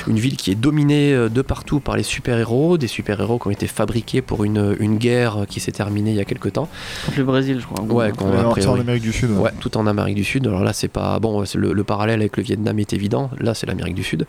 une 0.08 0.17
ville 0.17 0.38
qui 0.38 0.51
est 0.51 0.55
dominée 0.55 1.13
euh, 1.13 1.27
de 1.27 1.41
partout 1.41 1.81
par 1.81 1.97
les 1.97 2.03
super-héros, 2.03 2.77
des 2.77 2.88
super-héros 2.88 3.38
qui 3.38 3.47
ont 3.47 3.51
été 3.51 3.67
fabriqués 3.67 4.21
pour 4.21 4.45
une, 4.45 4.77
une 4.79 4.97
guerre 4.97 5.45
qui 5.49 5.60
s'est 5.60 5.73
terminée 5.73 6.12
il 6.12 6.15
y 6.15 6.21
a 6.21 6.25
quelques 6.25 6.53
temps. 6.53 6.69
Contre 7.05 7.17
le 7.17 7.23
Brésil, 7.25 7.58
je 7.60 7.65
crois. 7.65 7.84
Ouais, 7.84 8.12
qu'on- 8.13 8.29
a 8.31 8.38
c'est 8.39 8.45
en 8.45 8.51
priori. 8.51 8.79
Amérique 8.79 9.03
du 9.03 9.12
Sud. 9.12 9.31
Ouais, 9.31 9.51
tout 9.60 9.75
en 9.77 9.88
Amérique 9.88 10.15
du 10.15 10.23
Sud. 10.23 10.47
Alors 10.47 10.63
là, 10.63 10.71
c'est 10.71 10.88
pas 10.88 11.19
bon. 11.19 11.43
Le, 11.55 11.73
le 11.73 11.84
parallèle 11.84 12.21
avec 12.21 12.38
le 12.38 12.43
Vietnam 12.43 12.79
est 12.79 12.93
évident. 12.93 13.29
Là, 13.41 13.53
c'est 13.53 13.65
l'Amérique 13.67 13.95
du 13.95 14.03
Sud. 14.03 14.25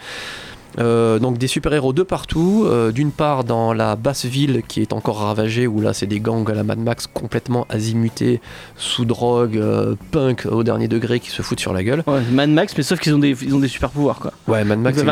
Euh, 0.79 1.19
donc 1.19 1.39
des 1.39 1.47
super-héros 1.47 1.93
de 1.93 2.03
partout. 2.03 2.65
Euh, 2.67 2.93
D'une 2.93 3.11
part 3.11 3.45
dans 3.45 3.73
la 3.73 3.97
basse 3.97 4.25
ville 4.27 4.63
qui 4.69 4.83
est 4.83 4.93
encore 4.93 5.19
ravagée, 5.21 5.67
où 5.67 5.81
là 5.81 5.93
c'est 5.95 6.07
des 6.07 6.21
gangs 6.21 6.49
à 6.51 6.55
la 6.55 6.63
Mad 6.65 6.79
Max 6.79 7.07
complètement 7.07 7.67
azimutés, 7.71 8.41
sous 8.77 9.05
drogue, 9.05 9.57
euh, 9.57 9.95
punk 10.11 10.47
au 10.51 10.63
dernier 10.63 10.89
degré 10.89 11.19
qui 11.21 11.31
se 11.31 11.43
foutent 11.43 11.61
sur 11.61 11.73
la 11.73 11.83
gueule. 11.83 12.03
Ouais, 12.07 12.21
Mad 12.33 12.51
Max, 12.51 12.75
mais 12.77 12.83
sauf 12.83 13.01
qu'ils 13.01 13.15
ont 13.15 13.19
des, 13.19 13.35
ils 13.43 13.55
ont 13.55 13.59
des 13.59 13.69
super 13.69 13.91
pouvoirs 13.91 14.19
quoi. 14.19 14.33
Ouais, 14.49 14.65
Mad 14.65 14.79
Max, 14.79 14.99
des. 15.03 15.07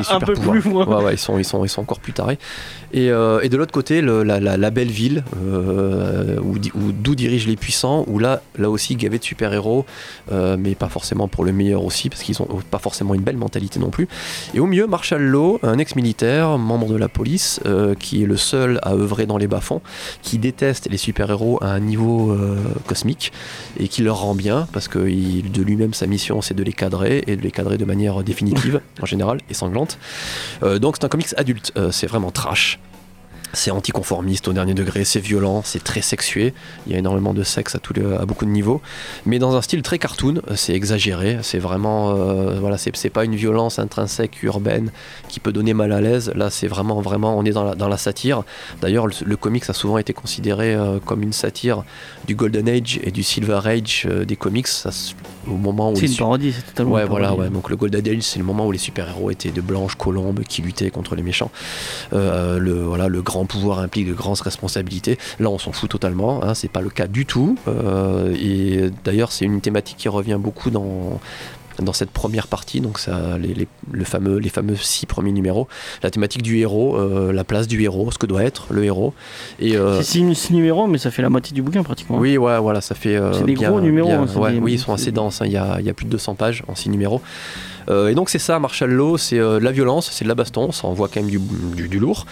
Ouais, 0.86 1.04
ouais, 1.04 1.14
ils 1.14 1.18
sont, 1.18 1.38
ils 1.38 1.44
sont, 1.44 1.64
ils 1.64 1.68
sont 1.68 1.80
encore 1.82 2.00
plus 2.00 2.12
tarés. 2.12 2.38
Et, 2.92 3.06
et 3.06 3.48
de 3.48 3.56
l'autre 3.56 3.72
côté, 3.72 4.00
le- 4.02 4.22
la, 4.22 4.38
la- 4.40 4.56
la 4.56 4.70
belle 4.70 4.90
ville, 4.90 5.24
où, 6.42 6.58
d'où 6.92 7.14
dirigent 7.14 7.48
les 7.48 7.56
puissants, 7.56 8.04
où 8.06 8.18
là, 8.18 8.40
là 8.58 8.70
aussi 8.70 8.96
gavé 8.96 9.18
de 9.18 9.24
super-héros, 9.24 9.84
mais 10.30 10.74
pas 10.74 10.88
forcément 10.88 11.26
pour 11.28 11.44
le 11.44 11.52
meilleur 11.52 11.84
aussi, 11.84 12.08
parce 12.10 12.22
qu'ils 12.22 12.40
ont 12.42 12.48
pas 12.70 12.78
forcément 12.78 13.14
une 13.14 13.22
belle 13.22 13.36
mentalité 13.36 13.80
non 13.80 13.90
plus. 13.90 14.08
Et 14.54 14.60
au 14.60 14.66
milieu, 14.66 14.86
Marshall 14.86 15.22
Law, 15.22 15.53
un 15.62 15.78
ex-militaire, 15.78 16.58
membre 16.58 16.88
de 16.88 16.96
la 16.96 17.08
police, 17.08 17.60
euh, 17.66 17.94
qui 17.94 18.22
est 18.22 18.26
le 18.26 18.36
seul 18.36 18.78
à 18.82 18.92
œuvrer 18.94 19.26
dans 19.26 19.36
les 19.38 19.46
bas-fonds, 19.46 19.80
qui 20.22 20.38
déteste 20.38 20.88
les 20.90 20.96
super-héros 20.96 21.58
à 21.62 21.68
un 21.68 21.80
niveau 21.80 22.32
euh, 22.32 22.56
cosmique 22.86 23.32
et 23.78 23.88
qui 23.88 24.02
leur 24.02 24.18
rend 24.20 24.34
bien, 24.34 24.66
parce 24.72 24.88
que 24.88 25.08
il- 25.08 25.50
de 25.52 25.62
lui-même, 25.62 25.94
sa 25.94 26.06
mission, 26.06 26.40
c'est 26.42 26.54
de 26.54 26.62
les 26.62 26.72
cadrer 26.72 27.22
et 27.26 27.36
de 27.36 27.42
les 27.42 27.50
cadrer 27.50 27.78
de 27.78 27.84
manière 27.84 28.22
définitive, 28.22 28.80
en 29.02 29.06
général, 29.06 29.38
et 29.50 29.54
sanglante. 29.54 29.98
Euh, 30.62 30.78
donc 30.78 30.96
c'est 30.98 31.04
un 31.04 31.08
comics 31.08 31.34
adulte, 31.36 31.72
c'est 31.90 32.06
vraiment 32.06 32.30
trash. 32.30 32.78
C'est 33.54 33.70
anticonformiste 33.70 34.48
au 34.48 34.52
dernier 34.52 34.74
degré, 34.74 35.04
c'est 35.04 35.20
violent, 35.20 35.62
c'est 35.64 35.82
très 35.82 36.02
sexué. 36.02 36.52
Il 36.86 36.92
y 36.92 36.96
a 36.96 36.98
énormément 36.98 37.32
de 37.34 37.42
sexe 37.42 37.74
à, 37.74 37.78
tous 37.78 37.94
les- 37.94 38.04
à 38.14 38.26
beaucoup 38.26 38.44
de 38.44 38.50
niveaux, 38.50 38.80
mais 39.26 39.38
dans 39.38 39.56
un 39.56 39.62
style 39.62 39.82
très 39.82 39.98
cartoon. 39.98 40.40
C'est 40.54 40.74
exagéré, 40.74 41.38
c'est 41.42 41.58
vraiment, 41.58 42.10
euh, 42.14 42.58
voilà, 42.60 42.76
c'est 42.78 43.10
pas 43.10 43.24
une 43.24 43.34
violence 43.36 43.78
intrinsèque 43.78 44.42
urbaine 44.42 44.90
qui 45.28 45.40
peut 45.40 45.52
donner 45.52 45.74
mal 45.74 45.92
à 45.92 46.00
l'aise. 46.00 46.32
Là, 46.34 46.50
c'est 46.50 46.66
vraiment, 46.68 47.00
vraiment, 47.00 47.36
on 47.38 47.44
est 47.44 47.50
dans 47.52 47.64
la, 47.64 47.74
dans 47.74 47.88
la 47.88 47.96
satire. 47.96 48.42
D'ailleurs, 48.80 49.06
le, 49.06 49.14
le 49.24 49.36
comics 49.36 49.68
a 49.68 49.72
souvent 49.72 49.98
été 49.98 50.12
considéré 50.12 50.74
euh, 50.74 50.98
comme 51.04 51.22
une 51.22 51.32
satire 51.32 51.84
du 52.26 52.34
Golden 52.34 52.68
Age 52.68 52.98
et 53.02 53.10
du 53.10 53.22
Silver 53.22 53.60
Age 53.64 54.06
euh, 54.10 54.24
des 54.24 54.36
comics. 54.36 54.66
Ça 54.66 54.90
au 55.46 55.56
moment 55.56 55.92
où 55.92 55.96
C'est 55.96 56.06
une 56.06 56.16
parodie, 56.16 56.52
c'est 56.52 56.62
totalement. 56.66 56.92
Ouais, 56.92 57.04
voilà, 57.04 57.28
parodie. 57.28 57.48
ouais. 57.48 57.50
Donc 57.54 57.68
le 57.70 57.76
Golden 57.76 58.06
Age, 58.08 58.22
c'est 58.22 58.38
le 58.38 58.44
moment 58.44 58.66
où 58.66 58.72
les 58.72 58.78
super-héros 58.78 59.30
étaient 59.30 59.50
de 59.50 59.60
blanches 59.60 59.94
colombes 59.96 60.40
qui 60.48 60.62
luttaient 60.62 60.90
contre 60.90 61.14
les 61.16 61.22
méchants. 61.22 61.50
Euh, 62.12 62.58
le, 62.58 62.82
voilà, 62.82 63.08
le 63.08 63.22
grand 63.22 63.43
pouvoir 63.46 63.78
implique 63.80 64.08
de 64.08 64.14
grandes 64.14 64.40
responsabilités. 64.40 65.18
Là, 65.40 65.50
on 65.50 65.58
s'en 65.58 65.72
fout 65.72 65.90
totalement. 65.90 66.42
Hein, 66.44 66.54
c'est 66.54 66.70
pas 66.70 66.80
le 66.80 66.90
cas 66.90 67.06
du 67.06 67.26
tout. 67.26 67.56
Euh, 67.68 68.34
et 68.34 68.90
d'ailleurs, 69.04 69.32
c'est 69.32 69.44
une 69.44 69.60
thématique 69.60 69.96
qui 69.98 70.08
revient 70.08 70.38
beaucoup 70.40 70.70
dans 70.70 71.20
dans 71.80 71.92
cette 71.92 72.10
première 72.10 72.46
partie, 72.46 72.80
donc 72.80 73.00
ça, 73.00 73.36
les, 73.36 73.52
les- 73.52 73.66
le 73.90 74.04
fameux, 74.04 74.38
les 74.38 74.48
fameux 74.48 74.76
six 74.76 75.06
premiers 75.06 75.32
numéros, 75.32 75.66
la 76.04 76.10
thématique 76.12 76.42
du 76.42 76.58
héros, 76.58 76.96
euh, 76.96 77.32
la 77.32 77.42
place 77.42 77.66
du 77.66 77.82
héros, 77.82 78.12
ce 78.12 78.18
que 78.18 78.26
doit 78.26 78.44
être 78.44 78.66
le 78.70 78.84
héros. 78.84 79.12
Et 79.58 79.76
euh, 79.76 79.96
C'est 79.96 80.04
six, 80.04 80.34
six 80.36 80.52
numéros, 80.52 80.86
mais 80.86 80.98
ça 80.98 81.10
fait 81.10 81.20
la 81.22 81.30
moitié 81.30 81.52
du 81.52 81.62
bouquin 81.62 81.82
pratiquement. 81.82 82.18
oui, 82.18 82.38
ouais, 82.38 82.60
voilà, 82.60 82.80
ça 82.80 82.94
fait. 82.94 83.16
euh, 83.16 83.32
C'est 83.32 83.42
des 83.44 83.54
bien- 83.54 83.70
gros 83.70 83.80
numéros, 83.80 84.06
bien- 84.06 84.22
hein, 84.22 84.26
c'est 84.32 84.38
ouais, 84.38 84.52
des- 84.52 84.58
oui, 84.60 84.74
ils 84.74 84.78
sont 84.78 84.92
assez 84.92 85.10
denses. 85.10 85.42
hein, 85.42 85.46
Il 85.46 85.52
y, 85.52 85.56
a, 85.56 85.78
il 85.80 85.84
y 85.84 85.90
a 85.90 85.94
plus 85.94 86.06
de 86.06 86.10
200 86.12 86.36
pages 86.36 86.62
en 86.68 86.76
6 86.76 86.90
numéros. 86.90 87.20
Et 87.90 88.14
donc, 88.14 88.30
c'est 88.30 88.38
ça, 88.38 88.60
Marshall 88.60 88.92
Law, 88.92 89.18
c'est 89.18 89.38
de 89.38 89.58
la 89.58 89.72
violence, 89.72 90.08
c'est 90.12 90.24
de 90.24 90.28
la 90.28 90.36
baston, 90.36 90.70
ça 90.70 90.86
envoie 90.86 91.08
quand 91.08 91.20
même 91.20 91.28
du, 91.28 91.40
du- 91.74 91.88
du 91.88 91.98
lourd. 91.98 92.24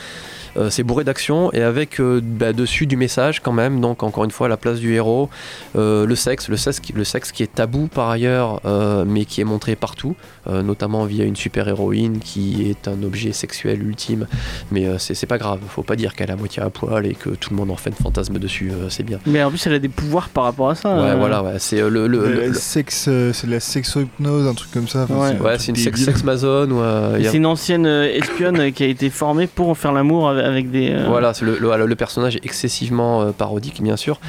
Euh, 0.57 0.69
c'est 0.71 0.83
bourré 0.83 1.05
d'action 1.05 1.53
et 1.53 1.63
avec 1.63 1.99
euh, 2.01 2.21
bah, 2.23 2.53
dessus 2.53 2.87
du 2.87 2.97
message 2.97 3.41
quand 3.41 3.53
même. 3.53 3.81
Donc, 3.81 4.03
encore 4.03 4.25
une 4.25 4.31
fois, 4.31 4.49
la 4.49 4.57
place 4.57 4.79
du 4.81 4.95
héros, 4.95 5.31
euh, 5.77 6.05
le 6.07 6.15
sexe, 6.15 6.49
le 6.49 6.57
sexe, 6.57 6.79
qui- 6.81 6.93
le 6.93 7.05
sexe 7.05 7.33
qui 7.33 7.43
est 7.43 7.55
tabou 7.55 7.89
par 7.89 8.11
ailleurs, 8.11 8.61
euh, 8.67 9.05
mais 9.07 9.25
qui 9.25 9.41
est 9.41 9.45
montré 9.45 9.77
partout, 9.77 10.15
euh, 10.49 10.63
notamment 10.63 11.05
via 11.05 11.25
une 11.25 11.37
super 11.37 11.69
héroïne 11.69 12.19
qui 12.19 12.69
est 12.69 12.87
un 12.89 13.03
objet 13.03 13.33
sexuel 13.33 13.83
ultime. 13.83 14.27
Mais 14.71 14.87
euh, 14.87 14.99
c'est 14.99 15.15
c'est 15.15 15.27
pas 15.27 15.39
grave, 15.39 15.61
faut 15.69 15.83
pas 15.83 15.97
dire 15.97 16.15
qu'elle 16.15 16.29
est 16.31 16.35
à 16.35 16.37
moitié 16.37 16.63
à 16.63 16.69
poil 16.71 17.07
et 17.07 17.15
que 17.15 17.31
tout 17.31 17.51
le 17.51 17.57
monde 17.57 17.71
en 17.71 17.77
fait 17.77 17.91
un 17.91 18.03
fantasme 18.03 18.39
dessus, 18.39 18.71
euh, 18.73 18.89
c'est 18.91 19.03
bien. 19.05 19.19
Mais 19.27 19.43
en 19.43 19.51
plus, 19.51 19.67
elle 19.67 19.75
a 19.75 19.79
des 19.79 19.89
pouvoirs 19.89 20.29
par 20.29 20.45
rapport 20.45 20.69
à 20.71 20.75
ça. 20.75 20.95
Ouais, 20.95 21.11
euh. 21.11 21.17
voilà, 21.17 21.43
ouais. 21.43 21.55
c'est 21.59 21.81
euh, 21.81 21.89
le, 21.89 22.07
le- 22.07 22.27
le- 22.31 22.47
le- 22.49 22.55
sexe, 22.55 23.07
euh, 23.09 23.33
c'est 23.33 23.47
de 23.47 23.53
la 23.53 23.61
sexo-hypnose, 23.61 24.47
un 24.49 24.55
truc 24.55 24.71
comme 24.73 24.89
ça. 24.89 25.05
enfin, 25.05 25.35
Ouais. 25.41 25.59
c'est 25.59 25.69
une 25.69 25.75
débile. 25.77 25.97
sex, 25.97 26.05
sex 26.05 26.23
Amazon 26.23 26.71
ou 26.71 26.81
euh, 26.81 27.17
Et 27.17 27.21
il 27.21 27.25
y 27.25 27.27
a- 27.27 27.31
C'est 27.31 27.37
une 27.39 27.47
ancienne 27.47 27.87
espionne 27.87 28.73
qui 28.73 28.83
a 28.85 28.87
été 28.87 29.09
formée 29.11 29.47
pour 29.47 29.77
faire 29.79 29.93
l'amour 29.93 30.29
avec, 30.31 30.42
avec 30.43 30.71
des. 30.71 30.91
euh, 30.91 31.05
Voilà, 31.09 31.35
c'est 31.35 31.45
le, 31.45 31.59
le, 31.59 31.67
voilà, 31.67 31.87
le 31.87 31.95
personnage 31.97 32.37
est 32.37 32.45
excessivement 32.45 33.23
euh, 33.23 33.31
parodique, 33.33 33.83
bien 33.83 33.97
sûr. 33.97 34.21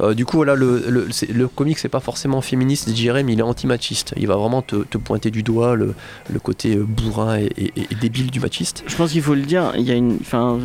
Euh, 0.00 0.14
du 0.14 0.24
coup, 0.24 0.36
voilà, 0.36 0.54
le, 0.54 0.84
le, 0.88 1.06
c'est- 1.10 1.30
le 1.32 1.48
comic, 1.48 1.78
c'est 1.78 1.88
pas 1.88 2.00
forcément 2.00 2.40
féministe, 2.40 2.88
je 2.88 2.94
dirais, 2.94 3.22
mais 3.22 3.32
il 3.34 3.38
est 3.38 3.42
anti-machiste. 3.42 4.14
Il 4.16 4.26
va 4.26 4.36
vraiment 4.36 4.62
te, 4.62 4.76
te 4.76 4.98
pointer 4.98 5.30
du 5.30 5.42
doigt 5.42 5.74
le, 5.76 5.94
le 6.32 6.38
côté 6.40 6.76
bourrin 6.76 7.38
et, 7.38 7.50
et- 7.58 7.72
et 7.90 7.94
débile 8.00 8.30
du 8.30 8.40
machiste. 8.40 8.84
Je 8.86 8.96
pense 8.96 9.12
qu'il 9.12 9.22
faut 9.22 9.34
le 9.34 9.42
dire. 9.42 9.72
Il 9.76 9.82
y 9.84 9.90
a 9.90 9.94
une. 9.94 10.18
Enfin, 10.20 10.58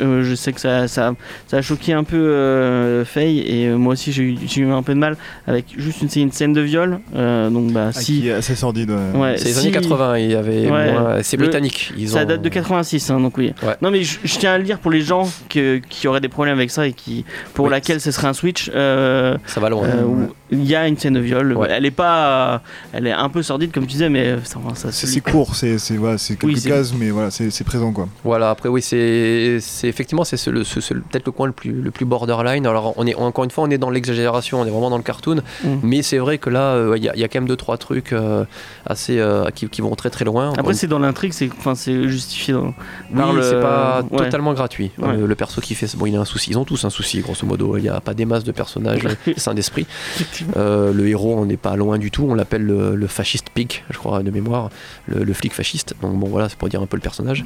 je, 0.00 0.04
euh, 0.04 0.22
je 0.24 0.34
sais 0.34 0.52
que 0.52 0.60
ça, 0.60 0.88
ça, 0.88 1.14
ça 1.46 1.58
a 1.58 1.62
choqué 1.62 1.92
un 1.92 2.04
peu 2.04 2.16
euh, 2.16 3.04
Faye 3.04 3.38
et 3.40 3.66
euh, 3.68 3.76
moi 3.76 3.92
aussi 3.94 4.12
j'ai 4.12 4.22
eu, 4.22 4.36
j'ai 4.46 4.62
eu 4.62 4.70
un 4.70 4.82
peu 4.82 4.94
de 4.94 4.98
mal 4.98 5.16
avec 5.46 5.66
juste 5.76 6.02
une, 6.02 6.08
c'est 6.08 6.20
une 6.20 6.32
scène 6.32 6.52
de 6.52 6.60
viol. 6.60 7.00
euh, 7.16 7.50
donc 7.50 7.72
bah 7.72 7.86
Ah, 7.88 7.92
si. 7.92 8.20
qui 8.20 8.28
est 8.28 8.32
assez 8.32 8.54
sordide. 8.54 8.90
ouais. 8.90 9.18
Ouais, 9.20 9.36
C'est 9.38 9.46
les 9.46 9.52
si- 9.52 9.60
années 9.60 9.70
80, 9.72 10.18
il 10.18 10.30
y 10.30 10.34
avait 10.34 10.70
Ouais. 10.70 10.92
moins- 10.92 11.22
C'est 11.22 11.36
britannique. 11.36 11.92
Ils 11.96 12.10
Ça 12.10 12.22
ont- 12.22 12.24
date 12.26 12.42
de 12.42 12.48
86, 12.48 13.10
hein, 13.10 13.20
donc 13.20 13.36
oui. 13.38 13.52
Ouais. 13.62 13.76
Non, 13.82 13.90
mais 13.90 14.02
je, 14.02 14.18
je 14.24 14.38
tiens 14.48 14.54
à 14.54 14.58
le 14.58 14.64
dire 14.64 14.78
pour 14.78 14.90
les 14.90 15.02
gens 15.02 15.28
que- 15.50 15.76
qui 15.88 16.08
auraient 16.08 16.20
des 16.20 16.28
problèmes 16.30 16.56
avec 16.56 16.70
ça 16.70 16.86
et 16.86 16.92
qui, 16.94 17.24
pour 17.54 17.66
Oui. 17.66 17.70
laquelle 17.70 18.00
ce 18.00 18.10
serait 18.10 18.28
un 18.28 18.32
switch. 18.32 18.70
euh, 18.74 19.36
Ça 19.46 19.60
va 19.60 19.68
loin. 19.68 19.84
euh, 19.84 20.26
il 20.50 20.64
y 20.64 20.74
a 20.74 20.86
une 20.88 20.96
scène 20.96 21.14
de 21.14 21.20
viol. 21.20 21.52
Ouais. 21.56 21.68
Elle 21.70 21.84
est 21.86 21.90
pas, 21.90 22.62
elle 22.92 23.06
est 23.06 23.12
un 23.12 23.28
peu 23.28 23.42
sordide 23.42 23.72
comme 23.72 23.84
tu 23.86 23.92
disais, 23.92 24.08
mais 24.08 24.36
ça, 24.44 24.58
ça 24.74 24.92
C'est 24.92 25.20
court, 25.20 25.54
c'est 25.54 25.78
c'est- 25.78 25.96
voilà, 25.96 26.18
c'est 26.18 26.36
quelques 26.36 26.54
Oui, 26.56 26.62
cases, 26.62 26.94
mais 26.98 27.10
voilà, 27.10 27.30
c'est 27.30 27.50
c'est 27.50 27.64
présent 27.64 27.92
quoi. 27.92 28.08
Voilà, 28.24 28.50
après 28.50 28.68
oui, 28.68 28.82
c'est 28.82 29.58
c'est- 29.60 29.88
effectivement 29.88 30.24
c'est 30.24 30.36
ce- 30.36 30.62
ce- 30.64 30.94
peut-être 30.94 31.26
le 31.26 31.32
coin 31.32 31.46
le 31.46 31.52
plus, 31.52 31.72
le 31.72 31.90
plus 31.90 32.04
borderline. 32.04 32.66
Alors 32.66 32.94
on 32.96 33.06
est 33.06 33.14
encore 33.14 33.44
une 33.44 33.50
fois 33.50 33.64
on 33.64 33.70
est 33.70 33.78
dans 33.78 33.90
l'exagération, 33.90 34.60
on 34.60 34.64
est 34.66 34.70
vraiment 34.70 34.90
dans 34.90 34.96
le 34.96 35.02
cartoon, 35.02 35.42
Mm. 35.64 35.68
mais 35.82 36.02
c'est 36.02 36.18
vrai 36.18 36.38
que 36.38 36.50
là 36.50 36.72
euh, 36.74 36.94
il 36.96 37.04
y, 37.04 37.08
a- 37.08 37.14
il 37.14 37.20
y 37.20 37.24
a 37.24 37.28
quand 37.28 37.40
même 37.40 37.48
deux 37.48 37.56
trois 37.56 37.76
trucs 37.76 38.12
euh, 38.12 38.44
assez 38.86 39.18
euh, 39.18 39.50
qui, 39.54 39.68
qui 39.68 39.80
vont 39.82 39.94
très 39.94 40.10
très 40.10 40.24
loin. 40.24 40.52
Après, 40.56 40.72
une 40.72 40.78
c'est 40.78 40.86
dans 40.86 40.98
l'intrigue, 40.98 41.32
c'est 41.32 41.50
enfin, 41.58 41.74
c'est 41.74 42.08
justifié 42.08 42.54
dans. 42.54 42.66
Oui, 42.68 42.74
par 43.16 43.32
le- 43.32 43.42
c'est 43.42 43.60
pas 43.60 44.02
ouais. 44.10 44.18
totalement 44.24 44.52
gratuit. 44.54 44.90
Ouais. 44.98 45.16
Le, 45.16 45.26
le 45.26 45.34
perso 45.34 45.60
qui 45.60 45.74
fait, 45.74 45.94
bon, 45.96 46.06
il 46.06 46.16
a 46.16 46.20
un 46.20 46.24
souci. 46.24 46.50
Ils 46.50 46.58
ont 46.58 46.64
tous 46.64 46.84
un 46.84 46.90
souci, 46.90 47.20
grosso 47.20 47.46
modo. 47.46 47.76
Il 47.76 47.82
n'y 47.82 47.88
a 47.88 48.00
pas 48.00 48.14
des 48.14 48.24
masses 48.24 48.44
de 48.44 48.52
personnages 48.52 49.02
sains 49.36 49.54
d'esprit. 49.54 49.86
Euh, 50.56 50.92
le 50.92 51.06
héros, 51.08 51.36
on 51.38 51.46
n'est 51.46 51.56
pas 51.56 51.76
loin 51.76 51.98
du 51.98 52.10
tout. 52.10 52.26
On 52.28 52.34
l'appelle 52.34 52.64
le, 52.64 52.94
le 52.96 53.06
fasciste 53.06 53.48
pig, 53.54 53.82
je 53.90 53.98
crois, 53.98 54.22
de 54.22 54.30
mémoire. 54.30 54.70
Le, 55.06 55.24
le 55.24 55.32
flic 55.32 55.52
fasciste. 55.52 55.94
Donc 56.02 56.14
bon, 56.18 56.28
voilà, 56.28 56.48
c'est 56.48 56.58
pour 56.58 56.68
dire 56.68 56.80
un 56.82 56.86
peu 56.86 56.96
le 56.96 57.02
personnage. 57.02 57.44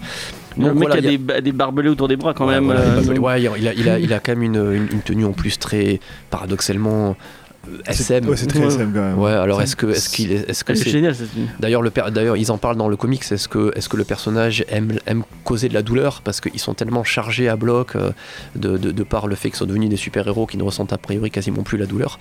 Le 0.59 0.67
mec 0.75 0.75
voilà, 0.75 0.95
a, 0.97 0.99
il 0.99 1.05
y 1.05 1.09
a- 1.09 1.11
des, 1.11 1.19
ba- 1.19 1.41
des 1.41 1.53
barbelés 1.53 1.89
autour 1.89 2.09
des 2.09 2.17
bras 2.17 2.35
quand 2.35 2.47
Ouais, 2.47 2.55
même. 2.55 2.65
voilà, 2.67 2.81
euh, 2.81 3.01
il 3.59 3.89
a- 3.89 3.99
il 3.99 4.05
il 4.05 4.21
quand 4.25 4.33
même 4.33 4.43
une, 4.43 4.57
une- 4.57 4.89
une 4.93 5.01
tenue 5.03 5.25
en 5.25 5.33
plus 5.33 5.59
très 5.59 6.01
paradoxalement 6.31 7.17
SM. 7.87 8.29
ouais, 8.29 8.37
c'est 8.37 8.47
très. 8.47 8.61
SM 8.61 8.93
quand 8.93 9.01
même. 9.01 9.19
Ouais, 9.19 9.31
alors 9.33 9.63
est-ce 9.63 9.77
que 9.77 9.87
est-ce 9.87 10.09
qu'il 10.09 10.33
est, 10.33 10.49
est-ce 10.51 10.65
que 10.65 10.73
Ah, 10.73 10.77
c'est 10.77 10.85
c'est 10.85 10.91
génial 10.91 11.15
cette 11.15 11.29
D'ailleurs, 11.61 11.83
le 11.83 11.91
per- 11.91 12.11
d'ailleurs, 12.13 12.37
ils 12.37 12.51
en 12.51 12.59
parlent 12.59 12.77
dans 12.77 12.89
le 12.89 12.97
comics. 12.97 13.23
Est-ce 13.31 13.49
que, 13.49 13.73
est-ce 13.77 13.89
que 13.89 13.97
le 13.97 14.05
personnage 14.05 14.65
aime, 14.69 14.99
aime 15.07 15.23
causer 15.45 15.69
de 15.69 15.75
la 15.75 15.83
douleur 15.83 16.23
parce 16.25 16.41
qu'ils 16.41 16.59
sont 16.59 16.75
tellement 16.75 17.05
chargés 17.05 17.49
à 17.49 17.57
bloc 17.57 17.95
euh, 17.97 18.11
de, 18.57 18.77
de, 18.77 18.91
de 18.91 19.03
par 19.05 19.27
le 19.29 19.35
fait 19.37 19.49
qu'ils 19.51 19.59
sont 19.59 19.67
devenus 19.67 19.89
des 19.89 19.97
super-héros 19.97 20.47
qui 20.47 20.57
ne 20.57 20.63
ressentent 20.65 20.93
a 20.93 20.99
priori 20.99 21.31
quasiment 21.31 21.63
plus 21.63 21.79
la 21.79 21.87
douleur. 21.87 22.19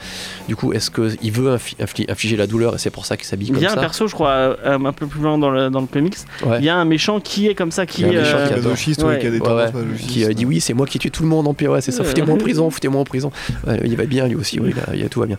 Du 0.47 0.56
coup, 0.56 0.73
est-ce 0.73 0.91
qu'il 0.91 1.32
veut 1.32 1.56
infi- 1.56 1.75
infli- 1.80 2.10
infliger 2.12 2.38
la 2.38 2.47
douleur 2.47 2.75
et 2.75 2.77
c'est 2.77 2.89
pour 2.91 3.06
ça 3.06 3.17
qu'il 3.17 3.25
s'habille 3.25 3.47
Il 3.47 3.54
comme 3.56 3.63
y 3.63 3.65
a 3.65 3.71
un 3.71 3.75
ça 3.75 3.82
perso, 3.82 4.08
je 4.08 4.13
crois, 4.13 4.30
euh, 4.32 4.56
un 4.80 4.93
peu 4.93 5.08
plus 5.08 5.21
loin 5.21 5.38
dans 5.38 5.49
le, 5.49 5.69
dans 5.69 5.82
le 5.82 5.88
comics. 5.88 6.17
Ouais. 6.45 6.58
Il 6.60 6.65
y 6.65 6.69
a 6.69 6.75
un 6.75 6.86
méchant 6.86 7.19
qui 7.19 7.47
est 7.47 7.56
comme 7.56 7.71
ça, 7.71 7.86
qui. 7.86 8.04
Il 8.04 8.15
euh, 8.17 8.21
qui 8.23 8.30
Qui 8.30 8.36
adore. 8.36 8.56
masochiste, 8.58 9.01
ouais, 9.04 9.10
Ouais. 9.10 9.19
qui 9.19 9.27
a 9.27 9.32
des 9.32 9.39
Ouais, 9.39 9.45
tendances. 9.47 9.71
Qui 10.08 10.23
a 10.25 10.34
dit 10.34 10.45
oui, 10.45 10.62
c'est 10.62 10.73
moi 10.73 10.86
qui 10.86 10.99
tue 10.99 11.10
tout 11.12 11.23
le 11.23 11.30
monde 11.30 11.47
en 11.47 11.54
pire, 11.54 11.71
ouais, 11.71 11.82
c'est 11.82 11.91
ça, 11.91 12.04
foutez-moi 12.04 12.36
en 12.36 12.38
prison, 12.38 12.69
foutez-moi 12.69 13.01
en 13.01 13.06
prison. 13.06 13.32
Ouais, 13.67 13.80
il 13.86 13.95
va 13.97 14.06
bien 14.06 14.27
lui 14.27 14.36
aussi, 14.36 14.58
il 14.93 14.99
y 14.99 15.04
a- 15.04 15.10
tout 15.10 15.19
va 15.19 15.25
bien. 15.25 15.30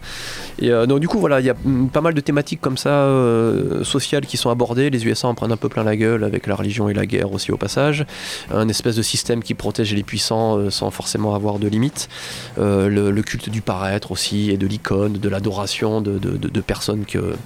Et 0.59 0.71
euh, 0.71 0.87
donc, 0.87 1.01
du 1.01 1.09
coup, 1.09 1.19
voilà, 1.19 1.41
il 1.41 1.47
y 1.47 1.51
a 1.51 1.57
pas 1.93 2.01
mal 2.01 2.15
de 2.15 2.21
thématiques 2.21 2.61
comme 2.61 2.77
ça, 2.77 2.91
euh, 2.91 3.85
sociales, 3.85 4.27
qui 4.27 4.37
sont 4.37 4.51
abordées. 4.51 4.91
Les 4.91 5.07
USA 5.07 5.29
en 5.29 5.35
prennent 5.35 5.53
un 5.53 5.57
peu 5.57 5.69
plein 5.69 5.85
la 5.85 5.97
gueule 5.97 6.25
avec 6.25 6.47
la 6.47 6.55
religion 6.55 6.89
et 6.89 6.95
la 6.95 7.07
guerre 7.07 7.33
aussi 7.33 7.53
au 7.53 7.57
passage. 7.57 8.07
Un 8.53 8.69
espèce 8.69 8.97
de 8.97 9.03
système 9.03 9.43
qui 9.43 9.55
protège 9.55 9.95
les 9.95 10.03
puissants 10.03 10.59
euh, 10.59 10.71
sans 10.71 10.91
forcément 10.91 11.35
avoir 11.35 11.59
de 11.59 11.69
limites. 11.69 12.09
Le, 12.57 13.23
culte 13.23 13.51
du 13.51 13.63
paraître 13.63 14.11
aussi 14.11 14.51
et 14.51 14.57
de 14.57 14.67
l'icône, 14.67 15.13
de 15.13 15.29
l'adoration 15.29 16.01
de 16.01 16.61
personnes 16.61 17.05
que 17.05 17.37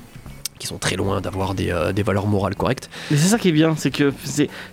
qui 0.58 0.66
sont 0.66 0.78
très 0.78 0.96
loin 0.96 1.20
d'avoir 1.20 1.54
des, 1.54 1.70
euh, 1.70 1.92
des 1.92 2.02
valeurs 2.02 2.26
morales 2.26 2.54
correctes. 2.54 2.88
Mais 3.10 3.16
c'est 3.16 3.28
ça 3.28 3.38
qui 3.38 3.48
est 3.48 3.52
bien, 3.52 3.74
c'est 3.76 3.90
que 3.90 4.12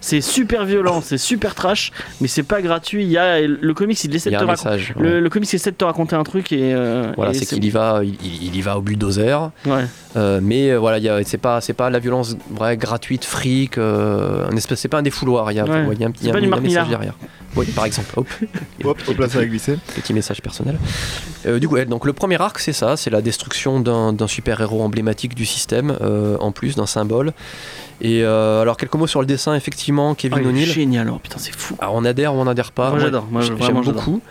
c'est 0.02 0.22
super 0.22 0.66
violent, 0.66 1.02
c'est 1.02 1.18
super 1.18 1.56
trash, 1.56 1.92
mais 2.22 2.28
c'est 2.28 2.44
pas 2.44 2.62
gratuit. 2.62 3.04
Il 3.04 3.10
y 3.12 3.18
a 3.18 3.42
le 3.42 3.74
comics, 3.74 4.02
il 4.04 4.16
essaie 4.16 4.30
de 4.30 4.36
te 4.36 4.40
raconter. 4.44 4.70
message. 4.70 4.94
Le, 4.98 5.16
ouais. 5.16 5.22
le 5.22 5.30
comics 5.30 5.54
essaie 5.54 5.72
de 5.72 5.76
te 5.76 5.86
raconter 5.86 6.16
un 6.16 6.24
truc 6.24 6.52
et. 6.52 6.74
euh, 6.74 7.12
Voilà, 7.16 7.34
c'est 7.34 7.46
qu'il 7.46 7.64
y 7.66 7.70
va, 7.70 8.02
il, 8.04 8.56
y 8.56 8.62
va 8.62 8.78
au 8.78 8.82
bulldozer. 8.82 9.52
Ouais. 9.66 9.86
Euh, 10.16 10.40
mais 10.42 10.76
voilà, 10.76 11.00
c'est 11.26 11.38
pas, 11.38 11.60
c'est 11.62 11.74
pas 11.74 11.90
la 11.90 12.00
violence 12.00 12.38
gratuite, 12.78 13.26
fric. 13.26 13.78
Un 13.78 14.56
espèce, 14.56 14.80
c'est 14.80 14.88
pas 14.88 15.00
un 15.00 15.04
défouloir. 15.04 15.52
Il 15.52 15.56
y 15.56 15.60
a, 15.60 15.66
Ouais. 15.66 15.86
il 15.94 16.00
y 16.00 16.04
a 16.04 16.08
un, 16.08 16.12
il 16.22 16.28
y 16.28 16.30
a 16.30 16.34
pas 16.34 16.58
un- 16.58 16.60
message 16.62 16.88
derrière. 16.90 17.14
Oui, 17.56 17.66
par 17.68 17.86
exemple. 17.86 18.10
Hop, 18.18 18.28
Hop, 18.84 18.98
hop 19.08 19.18
là, 19.20 19.30
ça 19.30 19.40
va 19.40 19.46
glisser. 19.46 19.78
petit 19.96 20.14
message 20.14 20.42
personnel. 20.42 20.78
Euh, 21.46 21.60
du 21.60 21.68
coup, 21.68 21.76
ouais, 21.76 21.86
donc 21.86 22.06
le 22.06 22.14
premier 22.14 22.40
arc, 22.42 22.60
c'est 22.60 22.74
ça, 22.74 22.98
c'est 22.98 23.10
la 23.10 23.22
destruction 23.22 23.80
d'un 23.80 24.28
super-héros 24.28 24.82
emblématique 24.82 25.36
du 25.36 25.46
système, 25.46 25.96
euh, 26.02 26.38
en 26.40 26.52
plus 26.52 26.76
d'un 26.76 26.88
symbole. 26.88 27.34
Et 28.02 28.24
euh, 28.24 28.62
alors, 28.62 28.76
quelques 28.78 28.96
mots 28.96 29.08
sur 29.08 29.20
le 29.22 29.28
dessin, 29.28 29.56
effectivement, 29.56 30.12
Oh, 30.12 30.16
Kevin 30.16 30.40
est 30.40 30.46
O'Neill. 30.46 30.70
génial, 30.72 31.08
alors 31.08 31.20
putain, 31.20 31.38
c'est 31.38 31.56
fou. 31.56 31.76
Alors, 31.80 31.96
on 31.96 32.04
adhère 32.06 32.34
ou 32.36 32.38
on 32.40 32.46
n'adhère 32.46 32.72
pas? 32.72 32.90
Moi, 32.90 33.00
j'adore, 33.00 33.28
moi, 33.32 33.42
j'aime 33.42 33.58
j'adore. 33.60 33.84
beaucoup. 33.84 34.22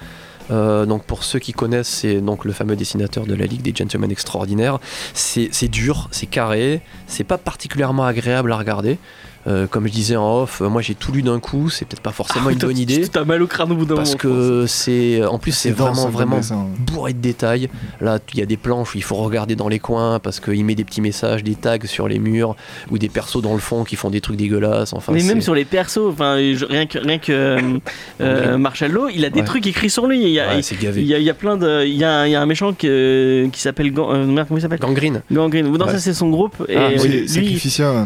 Euh, 0.50 0.84
donc 0.86 1.04
pour 1.04 1.22
ceux 1.22 1.38
qui 1.38 1.52
connaissent, 1.52 1.88
c'est 1.88 2.20
donc 2.20 2.44
le 2.44 2.52
fameux 2.52 2.74
dessinateur 2.74 3.24
de 3.26 3.34
la 3.34 3.46
Ligue 3.46 3.62
des 3.62 3.72
Gentlemen 3.74 4.10
Extraordinaires. 4.10 4.80
C'est 5.14 5.68
dur, 5.68 6.08
c'est 6.10 6.26
carré, 6.26 6.82
c'est 7.06 7.24
pas 7.24 7.38
particulièrement 7.38 8.04
agréable 8.04 8.52
à 8.52 8.56
regarder. 8.56 8.98
Euh, 9.48 9.66
comme 9.66 9.88
je 9.88 9.92
disais 9.92 10.14
en 10.14 10.42
off, 10.42 10.62
euh, 10.62 10.68
moi 10.68 10.82
j'ai 10.82 10.94
tout 10.94 11.10
lu 11.10 11.22
d'un 11.22 11.40
coup, 11.40 11.68
c'est 11.68 11.84
peut-être 11.84 12.00
pas 12.02 12.12
forcément 12.12 12.46
Ah, 12.48 12.52
une 12.52 12.58
toi, 12.58 12.68
bonne 12.68 12.76
tu- 12.76 12.82
idée. 12.94 13.08
T'as 13.08 13.24
mal 13.24 13.42
au 13.42 13.48
crâne 13.48 13.72
au 13.72 13.74
bout 13.74 13.84
d'un 13.86 13.96
Parce 13.96 14.10
moment. 14.10 14.18
que 14.36 14.66
c'est 14.68 15.24
en 15.24 15.38
plus 15.38 15.50
c'est 15.50 15.72
vraiment 15.72 16.06
hein, 16.06 16.10
vraiment 16.10 16.40
bourré 16.78 17.12
de 17.12 17.18
détails. 17.18 17.68
Là, 18.00 18.20
il 18.34 18.38
y 18.38 18.42
a 18.42 18.46
des 18.46 18.56
planches 18.56 18.94
où 18.94 18.98
il 18.98 19.02
faut 19.02 19.16
regarder 19.16 19.56
dans 19.56 19.68
les 19.68 19.80
coins 19.80 20.20
parce 20.20 20.38
qu'il 20.38 20.64
met 20.64 20.76
des 20.76 20.84
petits 20.84 21.00
messages, 21.00 21.42
des 21.42 21.56
tags 21.56 21.78
sur 21.86 22.06
les 22.06 22.20
murs 22.20 22.54
ou 22.92 22.98
des 22.98 23.08
persos 23.08 23.42
dans 23.42 23.54
le 23.54 23.58
fond 23.58 23.82
qui 23.82 23.96
font 23.96 24.10
des 24.10 24.20
trucs 24.20 24.36
dégueulasses. 24.36 24.92
Enfin, 24.92 25.12
mais 25.12 25.24
même 25.24 25.40
sur 25.40 25.54
les 25.56 25.64
persos, 25.64 25.98
enfin, 26.12 26.34
rien 26.34 26.86
que, 26.86 26.98
rien 27.00 27.18
que 27.18 27.32
euh, 27.32 27.60
euh, 28.20 28.58
Marshall 28.58 28.92
Law, 28.92 29.08
il 29.12 29.24
a 29.24 29.30
des 29.30 29.40
Ouais. 29.40 29.46
trucs 29.46 29.66
écrits 29.66 29.90
sur 29.90 30.06
lui. 30.06 30.22
Il 30.22 30.28
y 30.28 30.38
a, 30.38 30.50
Ouais, 30.50 30.58
il, 30.58 30.62
c'est 30.62 30.76
il 30.76 30.80
gavé. 30.80 31.02
y 31.02 31.14
a, 31.14 31.18
il 31.18 31.24
y 31.24 31.30
a 31.30 31.34
plein 31.34 31.56
de. 31.56 31.84
Il 31.84 31.96
y 31.96 32.04
a, 32.04 32.20
un- 32.20 32.26
il 32.26 32.30
y 32.30 32.36
a 32.36 32.40
un 32.40 32.46
méchant 32.46 32.72
que- 32.74 33.48
qui 33.52 33.60
s'appelle. 33.60 33.90
Gan- 33.92 34.12
euh, 34.14 34.24
merde, 34.24 34.46
comment 34.46 34.58
il 34.58 34.62
s'appelle? 34.62 34.78
Gangrene. 34.78 35.22
Gangrene. 35.32 35.66
Non, 35.66 35.84
Ouais. 35.86 35.90
ça 35.92 35.98
c'est 35.98 36.14
son 36.14 36.30
groupe. 36.30 36.54
Et 36.68 36.76
Ah, 36.76 36.90
Oui, 36.96 37.08
lui, 37.08 37.28
Sacrificia. 37.28 38.04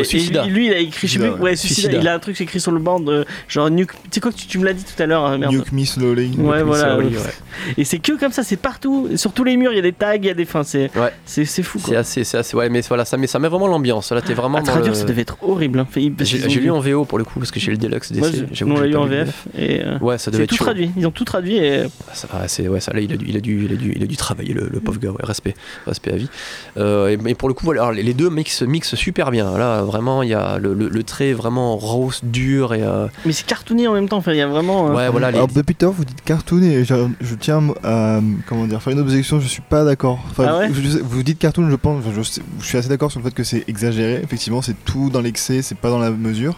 Et 0.00 0.04
Suicida. 0.04 0.44
lui, 0.46 0.57
lui, 0.58 0.66
il 0.66 0.72
a 0.72 0.78
écrit, 0.78 1.08
je 1.08 1.14
sais 1.14 1.18
plus, 1.18 1.28
ouais. 1.30 1.38
ouais, 1.38 1.56
Suicida, 1.56 1.80
Suicida. 1.88 2.00
il 2.02 2.08
a 2.08 2.14
un 2.14 2.18
truc 2.18 2.40
écrit 2.40 2.60
sur 2.60 2.72
le 2.72 2.78
banc 2.80 3.00
de 3.00 3.24
genre 3.48 3.70
Nuke. 3.70 3.92
Tu 3.92 3.98
sais 4.12 4.20
quoi, 4.20 4.32
tu, 4.32 4.46
tu 4.46 4.58
me 4.58 4.64
l'as 4.64 4.72
dit 4.72 4.84
tout 4.84 5.00
à 5.02 5.06
l'heure, 5.06 5.24
hein, 5.24 5.38
merde. 5.38 5.52
Nuke 5.54 5.72
Me 5.72 5.84
Slowly. 5.84 6.32
Ouais, 6.38 6.62
voilà. 6.62 6.98
oui, 6.98 7.06
ouais. 7.06 7.74
Et 7.76 7.84
c'est 7.84 7.98
que 7.98 8.12
comme 8.18 8.32
ça, 8.32 8.42
c'est 8.42 8.56
partout. 8.56 9.08
Sur 9.16 9.32
tous 9.32 9.44
les 9.44 9.56
murs, 9.56 9.72
il 9.72 9.76
y 9.76 9.78
a 9.78 9.82
des 9.82 9.92
tags, 9.92 10.14
il 10.16 10.24
y 10.24 10.30
a 10.30 10.34
des. 10.34 10.42
Enfin, 10.44 10.62
c'est 10.64 10.90
Ouais. 10.96 11.12
c'est 11.24 11.44
c'est 11.44 11.62
fou 11.62 11.78
C'est 11.78 11.90
quoi. 11.90 11.98
assez, 11.98 12.24
c'est 12.24 12.38
assez, 12.38 12.56
ouais, 12.56 12.68
mais 12.68 12.80
voilà, 12.88 13.04
ça 13.04 13.16
met, 13.16 13.26
ça 13.26 13.38
met 13.38 13.48
vraiment 13.48 13.66
l'ambiance. 13.68 14.10
Là, 14.12 14.20
t'es 14.22 14.34
vraiment 14.34 14.58
À 14.58 14.62
traduire, 14.62 14.92
le- 14.92 14.98
ça 14.98 15.04
devait 15.04 15.22
être 15.22 15.36
horrible. 15.42 15.78
hein. 15.80 15.86
J'ai 16.20 16.60
lu 16.60 16.70
en 16.70 16.80
VO 16.80 17.04
pour 17.04 17.18
le 17.18 17.24
coup 17.24 17.38
parce 17.38 17.50
que 17.50 17.60
j'ai 17.60 17.70
le 17.70 17.76
Deluxe 17.78 18.10
Moi, 18.12 18.28
DC. 18.30 18.62
nous, 18.62 18.74
on 18.74 18.80
l'a 18.80 18.86
lu 18.86 18.96
en 18.96 19.06
VF. 19.06 19.46
Et. 19.56 19.82
euh, 19.84 19.98
Ouais, 20.00 20.18
ça 20.18 20.30
devait 20.30 20.42
C'est 20.42 20.44
être 20.44 20.50
tout 20.50 20.56
chaud. 20.56 20.64
traduit, 20.64 20.90
ils 20.96 21.06
ont 21.06 21.10
tout 21.10 21.24
traduit 21.24 21.56
et 21.56 21.84
Ça, 22.12 22.28
ah, 22.32 22.48
c'est 22.48 22.66
ouais, 22.68 22.80
ça 22.80 22.92
là, 22.92 23.00
il 23.00 23.12
a 23.12 23.16
dû, 23.16 23.26
il 23.28 23.36
a 23.36 23.40
dû, 23.40 23.64
il 23.64 23.72
a 23.72 23.76
dû, 23.76 23.92
il 23.96 24.02
a 24.02 24.06
dû, 24.06 24.16
travailler 24.16 24.54
le, 24.54 24.68
le 24.72 24.80
pauvre 24.80 24.98
gars. 24.98 25.10
Ouais, 25.10 25.16
respect, 25.24 25.54
respect 25.86 26.12
à 26.12 26.16
vie. 26.16 26.28
Euh, 26.76 27.08
et, 27.08 27.30
et 27.30 27.34
pour 27.34 27.48
le 27.48 27.54
coup, 27.54 27.64
voilà, 27.64 27.82
alors, 27.82 27.92
les 27.92 28.02
les 28.02 28.14
deux 28.14 28.30
mixent, 28.30 28.62
mixent 28.62 28.94
super 28.94 29.30
bien. 29.30 29.56
Là, 29.58 29.82
vraiment, 29.82 30.22
il 30.22 30.30
y 30.30 30.34
a 30.34 30.47
le, 30.58 30.72
le- 30.72 30.88
le 30.88 31.02
trait 31.02 31.34
vraiment 31.34 31.76
rose, 31.76 32.20
dur 32.22 32.72
et 32.72 32.82
euh, 32.82 33.06
mais 33.26 33.32
c'est 33.32 33.44
cartoony 33.46 33.86
en 33.86 33.92
même 33.92 34.08
temps, 34.08 34.16
enfin 34.16 34.32
il 34.32 34.38
y 34.38 34.40
a 34.40 34.46
vraiment 34.46 34.88
euh, 34.88 34.94
ouais, 34.94 35.10
voilà. 35.10 35.30
Les, 35.30 35.36
Alors 35.36 35.48
depuis 35.48 35.74
tout 35.74 35.84
à 35.84 35.88
l'heure, 35.88 35.94
vous 35.94 36.04
dites 36.06 36.22
cartoon 36.24 36.62
et 36.62 36.84
je, 36.84 36.94
je 37.20 37.34
tiens 37.34 37.62
à 37.84 38.20
comment 38.46 38.64
dire 38.66 38.80
faire 38.82 38.92
une 38.94 39.00
objection. 39.00 39.40
Je 39.40 39.48
suis 39.48 39.60
pas 39.60 39.84
d'accord. 39.84 40.18
Enfin, 40.30 40.46
Ah 40.48 40.58
ouais 40.60 40.68
vous 40.70 41.22
dites 41.22 41.38
cartoon, 41.38 41.68
je 41.68 41.76
pense. 41.76 41.98
enfin, 42.00 42.12
je, 42.16 42.22
sais- 42.22 42.42
je 42.60 42.64
suis 42.64 42.78
assez 42.78 42.88
d'accord 42.88 43.10
sur 43.10 43.20
le 43.20 43.24
fait 43.26 43.34
que 43.34 43.44
c'est 43.44 43.64
exagéré. 43.68 44.20
Effectivement, 44.22 44.62
c'est 44.62 44.76
tout 44.84 45.10
dans 45.10 45.20
l'excès, 45.20 45.60
c'est 45.60 45.74
pas 45.76 45.90
dans 45.90 45.98
la 45.98 46.10
mesure. 46.10 46.56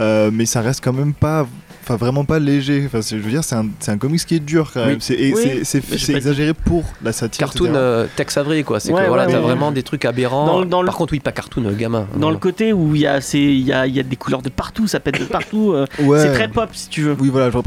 Euh, 0.00 0.30
mais 0.32 0.44
ça 0.46 0.60
reste 0.60 0.82
quand 0.84 0.92
même 0.92 1.14
pas. 1.14 1.46
Enfin, 1.84 1.96
vraiment 1.96 2.24
pas 2.24 2.38
léger. 2.38 2.82
Enfin, 2.86 3.00
je 3.02 3.16
veux 3.16 3.30
dire, 3.30 3.44
c'est 3.44 3.54
un, 3.56 3.66
c'est 3.78 3.90
un 3.90 3.98
comics 3.98 4.24
qui 4.24 4.36
est 4.36 4.40
dur 4.40 4.70
quand 4.72 4.84
même. 4.86 4.96
Oui. 4.96 5.62
C'est 5.62 5.82
Oui. 5.92 6.14
exagéré 6.16 6.54
pour 6.54 6.82
la 7.02 7.12
satire. 7.12 7.38
cartoon 7.46 7.74
euh, 7.74 8.06
Tex 8.16 8.36
Avery 8.38 8.64
quoi. 8.64 8.80
C'est 8.80 8.92
Ouais, 8.92 9.02
que 9.02 9.08
voilà, 9.08 9.26
ouais, 9.26 9.32
t'as 9.32 9.38
ouais. 9.38 9.44
vraiment 9.44 9.70
des 9.70 9.82
trucs 9.82 10.04
aberrants. 10.04 10.46
Dans 10.46 10.64
dans 10.64 10.82
le- 10.82 10.86
Par 10.86 10.96
contre, 10.96 11.12
oui, 11.12 11.20
pas 11.20 11.32
cartoon 11.32 11.64
euh, 11.66 11.72
gamin. 11.74 12.06
dans 12.14 12.20
Non. 12.20 12.30
le 12.30 12.38
côté 12.38 12.72
où 12.72 12.94
il 12.94 13.02
y 13.02 13.06
a 13.06 13.20
c'est 13.20 13.38
il 13.40 13.60
y 13.66 13.72
a, 13.72 13.86
il 13.86 13.94
y 13.94 14.00
a 14.00 14.02
des 14.02 14.16
couleurs 14.16 14.40
de 14.42 14.48
partout, 14.48 14.86
ça 14.86 14.98
pète 15.00 15.18
de 15.20 15.24
partout. 15.24 15.72
euh, 15.72 15.86
Ouais. 16.00 16.20
C'est 16.20 16.32
très 16.32 16.48
pop 16.48 16.70
si 16.72 16.88
tu 16.88 17.02
veux. 17.02 17.16
Oui, 17.20 17.28
voilà. 17.30 17.48
Ouais, 17.54 17.62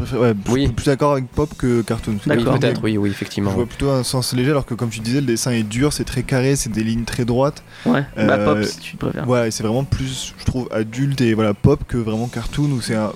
je 0.48 0.52
Oui. 0.52 0.64
suis 0.66 0.74
plus 0.74 0.86
d'accord 0.88 1.12
avec 1.14 1.28
pop 1.28 1.50
que 1.58 1.82
cartoon. 1.82 2.14
Oui, 2.28 2.38
D'accord. 2.38 2.60
peut-être, 2.60 2.82
oui, 2.84 2.98
oui, 2.98 3.10
Je 3.10 3.14
effectivement. 3.14 3.52
vois 3.52 3.66
plutôt 3.66 3.90
un 3.92 4.04
sens 4.04 4.34
léger, 4.34 4.50
alors 4.52 4.66
que 4.66 4.74
comme 4.74 4.90
tu 4.90 5.00
disais, 5.00 5.22
le 5.22 5.28
dessin 5.28 5.52
est 5.52 5.64
dur, 5.64 5.94
c'est 5.94 6.04
très 6.06 6.24
carré, 6.24 6.56
c'est 6.56 6.72
des 6.72 6.84
lignes 6.84 7.04
très 7.06 7.26
droites. 7.26 7.64
Ouais. 7.86 8.04
Bah 8.16 8.24
Euh, 8.38 8.46
pop 8.56 8.64
si 8.64 8.80
tu 8.80 8.98
préfères. 8.98 9.26
Et 9.46 9.52
c'est 9.52 9.64
vraiment 9.64 9.84
plus, 9.84 10.34
je 10.38 10.46
trouve, 10.46 10.68
adulte 10.72 11.22
et 11.22 11.34
voilà 11.34 11.54
pop 11.54 11.82
que 11.88 11.98
vraiment 11.98 12.28
cartoon 12.28 12.70
où 12.72 12.82
c'est 12.82 12.96
un... 12.96 13.12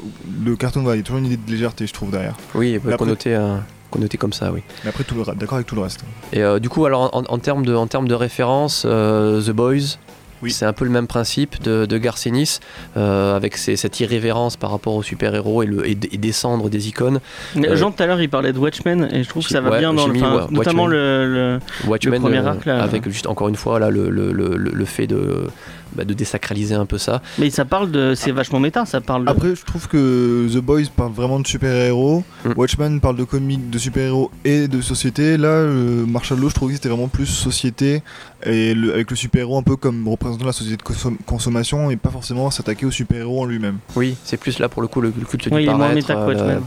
le 0.45 0.55
cartoon, 0.55 0.83
il 0.95 0.97
y 0.97 1.01
a 1.01 1.03
toujours 1.03 1.19
une 1.19 1.25
idée 1.25 1.37
de 1.37 1.51
légèreté, 1.51 1.87
je 1.87 1.93
trouve 1.93 2.11
derrière. 2.11 2.35
Oui, 2.55 2.75
après- 2.93 3.05
connoté, 3.05 3.35
euh, 3.35 3.57
connoté 3.89 4.17
comme 4.17 4.33
ça, 4.33 4.51
oui. 4.51 4.61
Mais 4.83 4.89
après 4.89 5.03
tout 5.03 5.15
le, 5.15 5.23
d'accord 5.35 5.55
avec 5.55 5.67
tout 5.67 5.75
le 5.75 5.81
reste. 5.81 6.01
Et 6.33 6.41
euh, 6.41 6.59
du 6.59 6.69
coup, 6.69 6.85
alors 6.85 7.15
en, 7.15 7.23
en 7.27 7.37
termes 7.39 7.65
de, 7.65 7.75
en 7.75 7.87
de 8.07 8.13
référence, 8.13 8.83
euh, 8.85 9.41
The 9.41 9.51
Boys, 9.51 9.97
Oui. 10.41 10.51
c'est 10.51 10.65
un 10.65 10.73
peu 10.73 10.85
le 10.85 10.91
même 10.91 11.07
principe 11.07 11.61
de, 11.63 11.85
de 11.85 11.97
Garcenis, 11.97 12.59
euh, 12.97 13.35
avec 13.35 13.57
cette 13.57 13.99
irrévérence 13.99 14.57
par 14.57 14.71
rapport 14.71 14.95
aux 14.95 15.03
super-héros 15.03 15.63
et, 15.63 15.65
le, 15.65 15.87
et, 15.87 15.91
et 16.11 16.17
descendre 16.17 16.69
des 16.69 16.87
icônes. 16.89 17.19
Mais 17.55 17.69
euh, 17.69 17.75
Jean 17.75 17.91
tout 17.91 18.01
à 18.03 18.05
l'heure 18.05 18.21
il 18.21 18.29
parlait 18.29 18.53
de 18.53 18.59
Watchmen 18.59 19.09
et 19.11 19.23
je 19.23 19.29
trouve 19.29 19.43
que 19.43 19.49
ça 19.51 19.61
va 19.61 19.71
Ouais, 19.71 19.79
bien 19.79 19.93
dans 19.93 20.07
le, 20.07 20.13
mis, 20.13 20.21
ouais, 20.21 20.27
notamment 20.51 20.83
Watchmen. 20.83 20.87
le, 20.89 21.59
le- 21.83 21.89
Watchmen, 21.89 22.21
premier 22.21 22.37
euh, 22.39 22.45
arc, 22.47 22.65
là. 22.65 22.81
avec 22.83 23.07
juste 23.09 23.27
encore 23.27 23.47
une 23.49 23.55
fois 23.55 23.79
là, 23.79 23.89
le, 23.89 24.09
le, 24.09 24.31
le, 24.31 24.55
le- 24.57 24.71
le 24.73 24.85
fait 24.85 25.07
de, 25.07 25.47
bah, 25.95 26.03
de 26.05 26.13
désacraliser 26.13 26.75
un 26.75 26.85
peu 26.85 26.97
ça. 26.97 27.21
mais 27.37 27.49
ça 27.49 27.65
parle 27.65 27.91
de 27.91 28.13
c'est 28.15 28.31
vachement 28.31 28.59
méta, 28.59 28.85
ça 28.85 29.01
parle 29.01 29.25
de 29.25 29.29
Après, 29.29 29.55
je 29.55 29.63
trouve 29.65 29.87
que 29.87 30.47
The 30.51 30.57
Boys 30.61 30.83
parle 30.95 31.11
vraiment 31.11 31.39
de 31.39 31.47
super-héros, 31.47 32.23
Mm. 32.43 32.53
Watchmen 32.57 32.99
parle 33.01 33.17
de 33.17 33.23
comics, 33.23 33.69
de 33.69 33.77
super-héros 33.77 34.31
et 34.45 34.67
de 34.67 34.81
société. 34.81 35.37
Là, 35.37 35.49
euh, 35.49 36.05
Marshall 36.07 36.39
Law, 36.39 36.49
je 36.49 36.55
trouve 36.55 36.69
que 36.69 36.75
c'était 36.75 36.89
vraiment 36.89 37.07
plus 37.07 37.27
société, 37.27 38.01
et 38.45 38.73
le- 38.73 38.93
avec 38.93 39.09
le 39.09 39.15
super-héros 39.15 39.57
un 39.57 39.63
peu 39.63 39.75
comme 39.75 40.07
représentant 40.07 40.45
la 40.45 40.51
société 40.53 40.77
de 40.77 40.83
consom- 40.83 41.17
consommation 41.25 41.89
et 41.91 41.97
pas 41.97 42.09
forcément 42.09 42.49
s'attaquer 42.51 42.85
au 42.85 42.91
super-héros 42.91 43.41
en 43.41 43.45
lui-même. 43.45 43.77
Oui, 43.95 44.15
c'est 44.23 44.37
plus 44.37 44.59
là 44.59 44.69
pour 44.69 44.81
le 44.81 44.87
coup 44.87 45.01
le, 45.01 45.09
le 45.17 45.25
culte 45.25 45.45
Ouais, 45.47 45.57
du 45.59 45.63
il 45.63 45.69
est 45.69 45.73
moins 45.73 45.89
paraître. 45.89 46.11
euh, 46.11 46.59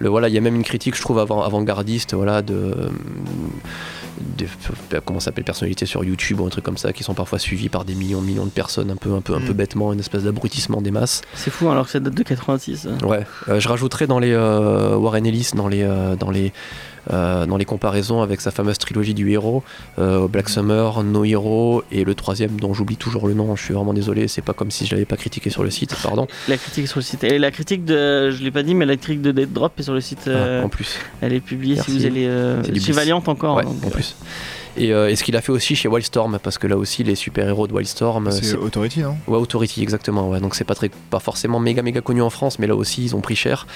le 0.00 0.08
voilà, 0.08 0.28
il 0.28 0.34
y 0.34 0.38
a 0.38 0.40
même 0.40 0.56
une 0.56 0.64
critique, 0.64 0.96
je 0.96 1.00
trouve, 1.02 1.20
avant, 1.20 1.42
avant-gardiste, 1.42 2.14
voilà, 2.14 2.42
de, 2.42 2.90
de 4.36 4.46
comment 5.04 5.20
ça 5.20 5.26
s'appelle, 5.26 5.44
personnalités 5.44 5.86
sur 5.86 6.02
YouTube 6.04 6.40
ou 6.40 6.46
un 6.46 6.48
truc 6.48 6.64
comme 6.64 6.76
ça, 6.76 6.92
qui 6.92 7.02
sont 7.04 7.14
parfois 7.14 7.38
suivies 7.38 7.68
par 7.68 7.84
des 7.84 7.94
millions, 7.94 8.20
millions 8.20 8.44
de 8.44 8.50
personnes, 8.50 8.90
un 8.90 8.96
peu, 8.96 9.12
un 9.14 9.20
peu, 9.20 9.34
un 9.34 9.40
peu 9.40 9.52
Mm. 9.52 9.56
bêtement, 9.56 9.92
une 9.92 10.00
espèce 10.00 10.24
d'abrutissement 10.24 10.80
des 10.82 10.90
masses. 10.90 11.22
C'est 11.34 11.50
fou 11.50 11.68
alors 11.70 11.86
que 11.86 11.92
ça 11.92 12.00
date 12.00 12.14
de 12.14 12.22
86. 12.22 12.86
euh. 12.86 13.06
Ouais, 13.06 13.24
euh, 13.48 13.60
je 13.60 13.68
rajouterais 13.68 14.06
dans 14.06 14.18
les 14.18 14.32
euh, 14.32 14.96
Warren 14.96 15.24
Ellis, 15.26 15.50
dans 15.54 15.68
les, 15.68 15.82
euh, 15.82 16.16
dans 16.16 16.30
les, 16.30 16.52
euh, 17.12 17.46
dans 17.46 17.56
les 17.56 17.64
comparaisons 17.64 18.22
avec 18.22 18.40
sa 18.40 18.50
fameuse 18.50 18.78
trilogie 18.78 19.14
du 19.14 19.30
héros, 19.30 19.62
euh, 19.98 20.26
Black 20.28 20.48
Summer, 20.48 21.02
No 21.02 21.24
Hero 21.24 21.82
et 21.92 22.04
le 22.04 22.14
troisième 22.14 22.58
dont 22.60 22.74
j'oublie 22.74 22.96
toujours 22.96 23.26
le 23.28 23.34
nom. 23.34 23.54
Je 23.56 23.62
suis 23.64 23.74
vraiment 23.74 23.92
désolé, 23.94 24.28
c'est 24.28 24.42
pas 24.42 24.52
comme 24.52 24.70
si 24.70 24.86
je 24.86 24.92
l'avais 24.94 25.04
pas 25.04 25.16
critiqué 25.16 25.50
sur 25.50 25.62
le 25.62 25.70
site, 25.70 25.94
pardon. 26.02 26.26
La 26.48 26.56
critique 26.56 26.88
sur 26.88 26.98
le 26.98 27.04
site. 27.04 27.24
Et 27.24 27.38
la 27.38 27.50
critique 27.50 27.84
de, 27.84 28.30
je 28.30 28.42
l'ai 28.42 28.50
pas 28.50 28.62
dit, 28.62 28.74
mais 28.74 28.86
la 28.86 28.96
critique 28.96 29.22
de 29.22 29.32
Dead 29.32 29.52
Drop 29.52 29.72
est 29.78 29.82
sur 29.82 29.94
le 29.94 30.00
site. 30.00 30.28
euh, 30.28 30.60
Ah, 30.62 30.66
en 30.66 30.68
plus. 30.68 30.98
elle 31.20 31.32
est 31.32 31.40
publiée 31.40 31.74
Merci. 31.76 31.90
si 31.90 31.98
vous 31.98 32.06
allez 32.06 32.26
euh, 32.26 32.62
C'est. 32.62 32.92
Valiant 32.92 33.22
encore. 33.26 33.56
Ouais, 33.56 33.64
donc, 33.64 33.84
en 33.84 33.88
euh, 33.88 33.90
plus. 33.90 34.14
Et, 34.76 34.92
euh, 34.92 35.08
et 35.10 35.16
ce 35.16 35.22
qu'il 35.24 35.36
a 35.36 35.40
fait 35.40 35.52
aussi 35.52 35.76
chez 35.76 35.88
Wildstorm, 35.88 36.38
parce 36.42 36.58
que 36.58 36.66
là 36.66 36.76
aussi 36.76 37.04
les 37.04 37.14
super-héros 37.14 37.66
de 37.66 37.72
Wildstorm, 37.72 38.30
C'est 38.30 38.44
c'est 38.44 38.56
Authority, 38.56 39.00
non? 39.00 39.16
Ouais, 39.26 39.38
Authority, 39.38 39.82
exactement. 39.82 40.28
Ouais. 40.30 40.40
Donc 40.40 40.54
c'est 40.54 40.64
pas 40.64 40.74
très, 40.74 40.90
pas 41.10 41.20
forcément 41.20 41.60
méga 41.60 41.82
méga 41.82 42.00
connu 42.00 42.22
en 42.22 42.30
France, 42.30 42.58
mais 42.58 42.66
là 42.66 42.74
aussi 42.74 43.04
ils 43.04 43.14
ont 43.14 43.20
pris 43.20 43.36
cher. 43.36 43.66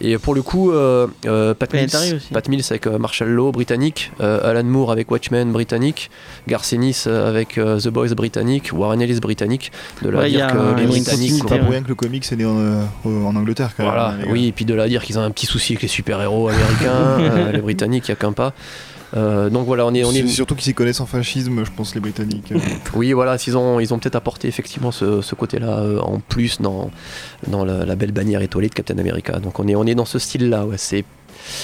Et 0.00 0.16
pour 0.18 0.34
le 0.34 0.42
coup, 0.42 0.72
euh, 0.72 1.06
euh, 1.26 1.54
Pat, 1.54 1.72
Mills. 1.74 1.90
Pat 2.32 2.48
Mills 2.48 2.64
avec 2.70 2.86
euh, 2.86 2.98
Marshall 2.98 3.28
Law 3.28 3.52
britannique, 3.52 4.10
euh, 4.20 4.48
Alan 4.50 4.64
Moore 4.64 4.90
avec 4.92 5.10
Watchmen 5.10 5.52
britannique, 5.52 6.10
Garcenis 6.46 7.04
avec 7.06 7.58
euh, 7.58 7.78
The 7.80 7.88
Boys 7.88 8.14
britannique, 8.14 8.70
Warren 8.72 9.00
Ellis 9.02 9.20
britannique. 9.20 9.70
De 10.02 10.08
là 10.10 10.18
Ouais, 10.20 10.30
dire 10.30 10.46
que 10.48 10.80
les 10.80 10.86
Britanniques. 10.86 11.32
C'est 11.42 11.46
pas 11.48 11.58
pour 11.58 11.70
rien 11.70 11.82
que 11.82 11.88
le 11.88 11.94
comics 11.94 12.24
est 12.30 12.36
né 12.36 12.44
en, 12.44 12.58
euh, 12.58 12.82
en 13.04 13.36
Angleterre 13.36 13.70
quand 13.76 13.84
Voilà, 13.84 14.12
même. 14.12 14.26
gars. 14.26 14.32
oui, 14.32 14.46
et 14.48 14.52
puis 14.52 14.64
de 14.64 14.74
là 14.74 14.84
à 14.84 14.88
dire 14.88 15.02
qu'ils 15.04 15.18
ont 15.18 15.22
un 15.22 15.30
petit 15.30 15.46
souci 15.46 15.72
avec 15.74 15.82
les 15.82 15.88
super-héros 15.88 16.48
américains, 16.48 16.88
euh, 17.20 17.52
les 17.52 17.60
Britanniques, 17.60 18.08
il 18.08 18.12
n'y 18.12 18.14
a 18.14 18.16
qu'un 18.16 18.32
pas. 18.32 18.54
Euh, 19.16 19.48
donc 19.50 19.66
voilà, 19.66 19.86
on 19.86 19.94
est, 19.94 20.04
on 20.04 20.10
est, 20.12 20.22
C'est 20.22 20.28
Surtout 20.28 20.54
qu'ils 20.54 20.64
s'y 20.64 20.74
connaissent 20.74 21.00
en 21.00 21.06
fascisme, 21.06 21.64
je 21.64 21.70
pense, 21.70 21.94
les 21.94 22.00
Britanniques. 22.00 22.52
Oui, 22.94 23.12
voilà, 23.12 23.38
s'ils 23.38 23.56
ont, 23.56 23.80
ils 23.80 23.92
ont 23.94 23.98
peut-être 23.98 24.16
apporté 24.16 24.48
effectivement 24.48 24.90
ce, 24.90 25.20
ce 25.22 25.34
côté-là 25.34 25.78
euh, 25.78 26.00
en 26.00 26.20
plus 26.20 26.60
dans, 26.60 26.90
dans 27.46 27.64
la, 27.64 27.84
la 27.86 27.96
belle 27.96 28.12
bannière 28.12 28.42
étoilée 28.42 28.68
de 28.68 28.74
Captain 28.74 28.98
America. 28.98 29.38
Donc 29.38 29.58
on 29.60 29.68
est, 29.68 29.74
on 29.76 29.84
est 29.84 29.94
dans 29.94 30.04
ce 30.04 30.18
style-là. 30.18 30.66
Ouais, 30.66 30.76
c'est, 30.78 31.04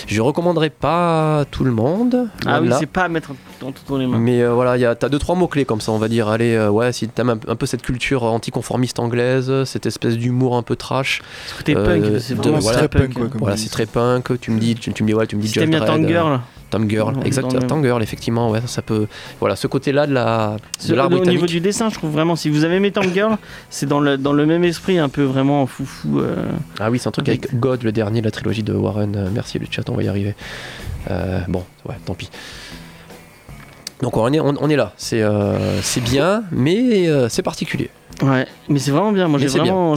je 0.07 0.21
recommanderais 0.23 0.71
pas 0.71 1.41
à 1.41 1.45
tout 1.45 1.65
le 1.65 1.73
monde. 1.73 2.29
Ah 2.47 2.61
oui, 2.63 2.69
c'est 2.79 2.87
pas 2.87 3.03
à 3.03 3.09
mettre 3.09 3.33
dans 3.61 3.73
toutes 3.73 3.99
les 3.99 4.07
mains. 4.07 4.19
Mais 4.19 4.41
euh, 4.43 4.53
voilà, 4.55 4.77
il 4.77 4.81
y 4.81 4.85
a- 4.87 4.95
t'as 4.95 5.09
deux 5.09 5.19
trois 5.19 5.35
mots 5.35 5.49
clés 5.49 5.65
comme 5.65 5.81
ça, 5.81 5.93
on 5.93 5.99
va 5.99 6.09
dire. 6.09 6.29
Allez, 6.29 6.55
euh, 6.55 6.71
ouais, 6.71 6.93
si 6.93 7.09
t'aimes 7.09 7.31
un, 7.31 7.39
un 7.49 7.57
peu 7.57 7.67
cette 7.67 7.83
culture 7.83 8.23
anticonformiste 8.23 8.99
anglaise, 9.01 9.65
cette 9.65 9.85
espèce 9.87 10.17
d'humour 10.17 10.57
un 10.57 10.63
peu 10.63 10.77
trash. 10.77 11.21
Ce 11.49 11.57
côté 11.57 11.77
euh, 11.77 11.85
punk, 11.85 12.21
c'est 12.23 12.35
de- 12.35 12.41
vraiment 12.41 12.59
voilà, 12.61 12.79
très 12.79 12.89
punk, 12.89 13.15
quoi, 13.15 13.29
comme 13.29 13.41
Voilà, 13.41 13.57
ils 13.57 13.59
c'est 13.59 13.69
très 13.71 13.87
punk. 13.87 14.41
Tu 14.41 14.51
me 14.53 14.61
dis, 14.61 14.75
tu, 14.77 14.93
tu 14.93 15.03
me 15.03 15.09
dis, 15.09 15.15
ouais, 15.15 15.27
tu 15.27 15.37
me 15.37 15.43
dis 15.43 15.49
Si 15.49 15.55
t'aimes 15.59 15.71
bien 15.71 15.81
Tank 15.81 16.03
Dredd, 16.03 16.09
Girl, 16.09 16.41
Tom 16.75 16.91
Girl, 16.91 17.15
exact. 17.25 17.67
Tom 17.69 17.85
Girl, 17.85 18.03
effectivement, 18.03 18.51
ouais, 18.51 18.61
ça 18.67 18.83
peut. 18.83 19.07
Voilà, 19.39 19.55
ce 19.57 19.67
côté-là 19.69 20.07
de 20.07 20.13
la. 20.13 20.57
De 20.89 20.95
l'art 20.95 21.11
au 21.13 21.25
niveau 21.25 21.47
du 21.47 21.61
dessin, 21.61 21.89
je 21.89 21.95
trouve 21.95 22.11
vraiment, 22.11 22.35
si 22.37 22.51
vous 22.51 22.65
avez 22.65 22.77
aimé 22.77 22.91
Tank 22.91 23.13
Girl, 23.15 23.37
c'est 23.71 23.87
dans 23.87 24.01
le, 24.01 24.17
dans 24.19 24.33
le 24.33 24.45
même 24.45 24.65
esprit, 24.65 24.99
un 24.99 25.09
peu 25.09 25.23
vraiment 25.23 25.67
foufou. 25.67 26.21
euh. 26.21 26.35
Ah 26.81 26.91
oui, 26.91 26.99
c'est 26.99 27.09
un 27.09 27.13
truc 27.13 27.29
Avec- 27.29 27.47
avec 27.47 27.61
God, 27.61 27.83
le 27.85 27.93
dernier, 27.93 28.23
la 28.23 28.31
trilogie 28.31 28.63
de 28.65 28.73
Warren. 28.73 29.15
Euh, 29.17 29.29
merci 29.33 29.59
le 29.59 29.67
chat, 29.71 29.89
on 29.89 29.95
va 29.95 30.03
y 30.03 30.09
arriver. 30.09 30.35
Euh, 31.11 31.39
bon, 31.49 31.63
ouais, 31.89 31.95
tant 32.05 32.15
pis. 32.15 32.29
Donc 34.03 34.17
on 34.17 34.31
est, 34.33 34.41
on, 34.41 34.55
on 34.61 34.69
est 34.69 34.77
là, 34.77 34.93
c'est 34.97 35.23
euh, 35.23 35.81
c'est 35.81 36.03
bien, 36.03 36.43
mais 36.51 37.09
euh, 37.09 37.29
c'est 37.29 37.43
particulier. 37.43 37.89
Ouais, 38.23 38.47
mais 38.69 38.79
c'est 38.79 38.91
vraiment 38.93 39.13
bien. 39.13 39.27
Moi, 39.29 39.39
j'ai 39.41 39.47
vraiment, 39.49 39.97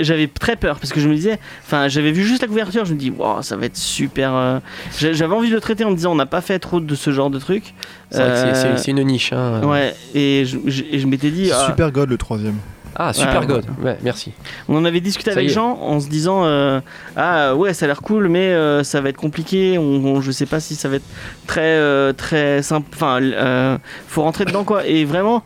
j'avais 0.00 0.26
très 0.26 0.56
peur 0.56 0.78
parce 0.78 0.92
que 0.92 1.00
je 1.00 1.08
me 1.08 1.14
disais, 1.14 1.38
enfin, 1.64 1.88
j'avais 1.88 2.10
vu 2.12 2.24
juste 2.24 2.42
la 2.42 2.48
couverture, 2.48 2.84
je 2.84 2.94
me 2.94 2.98
dis, 2.98 3.10
wow, 3.10 3.42
ça 3.42 3.56
va 3.56 3.66
être 3.66 3.76
super. 3.76 4.34
euh, 4.34 4.58
j'a- 4.98 5.12
J'avais 5.12 5.34
envie 5.34 5.50
de 5.50 5.54
le 5.54 5.60
traiter 5.60 5.84
en 5.84 5.90
me 5.90 5.96
disant, 5.96 6.12
on 6.12 6.16
n'a 6.16 6.26
pas 6.26 6.40
fait 6.40 6.58
trop 6.58 6.80
de 6.80 6.94
ce 6.94 7.10
genre 7.12 7.30
de 7.30 7.38
truc. 7.38 7.74
C'est 8.10 8.18
vrai 8.22 8.30
que 8.30 8.36
c'est- 8.58 8.66
Euh, 8.68 8.76
c'est 8.76 8.90
une 8.92 9.02
niche. 9.04 9.32
hein. 9.32 9.60
Ouais, 9.64 9.94
et 10.14 10.44
je, 10.46 10.58
je- 10.66 10.82
et 10.90 10.98
je 10.98 11.06
m'étais 11.06 11.30
dit, 11.30 11.50
ah, 11.52 11.66
Super 11.68 11.92
God 11.92 12.08
le 12.10 12.16
troisième. 12.16 12.56
Ah, 12.94 13.14
Super 13.14 13.40
Ouais, 13.40 13.46
God. 13.46 13.64
Ouais, 13.82 13.96
merci. 14.02 14.32
on 14.68 14.76
en 14.76 14.84
avait 14.84 15.00
discuté 15.00 15.30
Ça 15.32 15.38
avec. 15.38 15.48
Jean 15.50 15.78
en 15.80 15.98
se 15.98 16.08
disant, 16.10 16.44
euh, 16.44 16.78
ah 17.16 17.54
ouais, 17.56 17.72
ça 17.72 17.86
a 17.86 17.88
l'air 17.88 18.02
cool, 18.02 18.28
mais 18.28 18.48
euh, 18.48 18.84
ça 18.84 19.00
va 19.00 19.08
être 19.08 19.16
compliqué. 19.16 19.78
On, 19.78 19.82
on- 20.04 20.20
je 20.20 20.30
sais 20.30 20.44
pas 20.44 20.60
si 20.60 20.74
ça 20.74 20.90
va 20.90 20.96
être 20.96 21.06
très, 21.46 21.60
euh, 21.62 22.12
très 22.12 22.60
simple. 22.62 22.88
Enfin, 22.94 23.22
euh, 23.22 23.78
faut 24.08 24.20
rentrer 24.22 24.44
dedans 24.44 24.64
quoi. 24.64 24.86
Et 24.86 25.06
vraiment, 25.06 25.42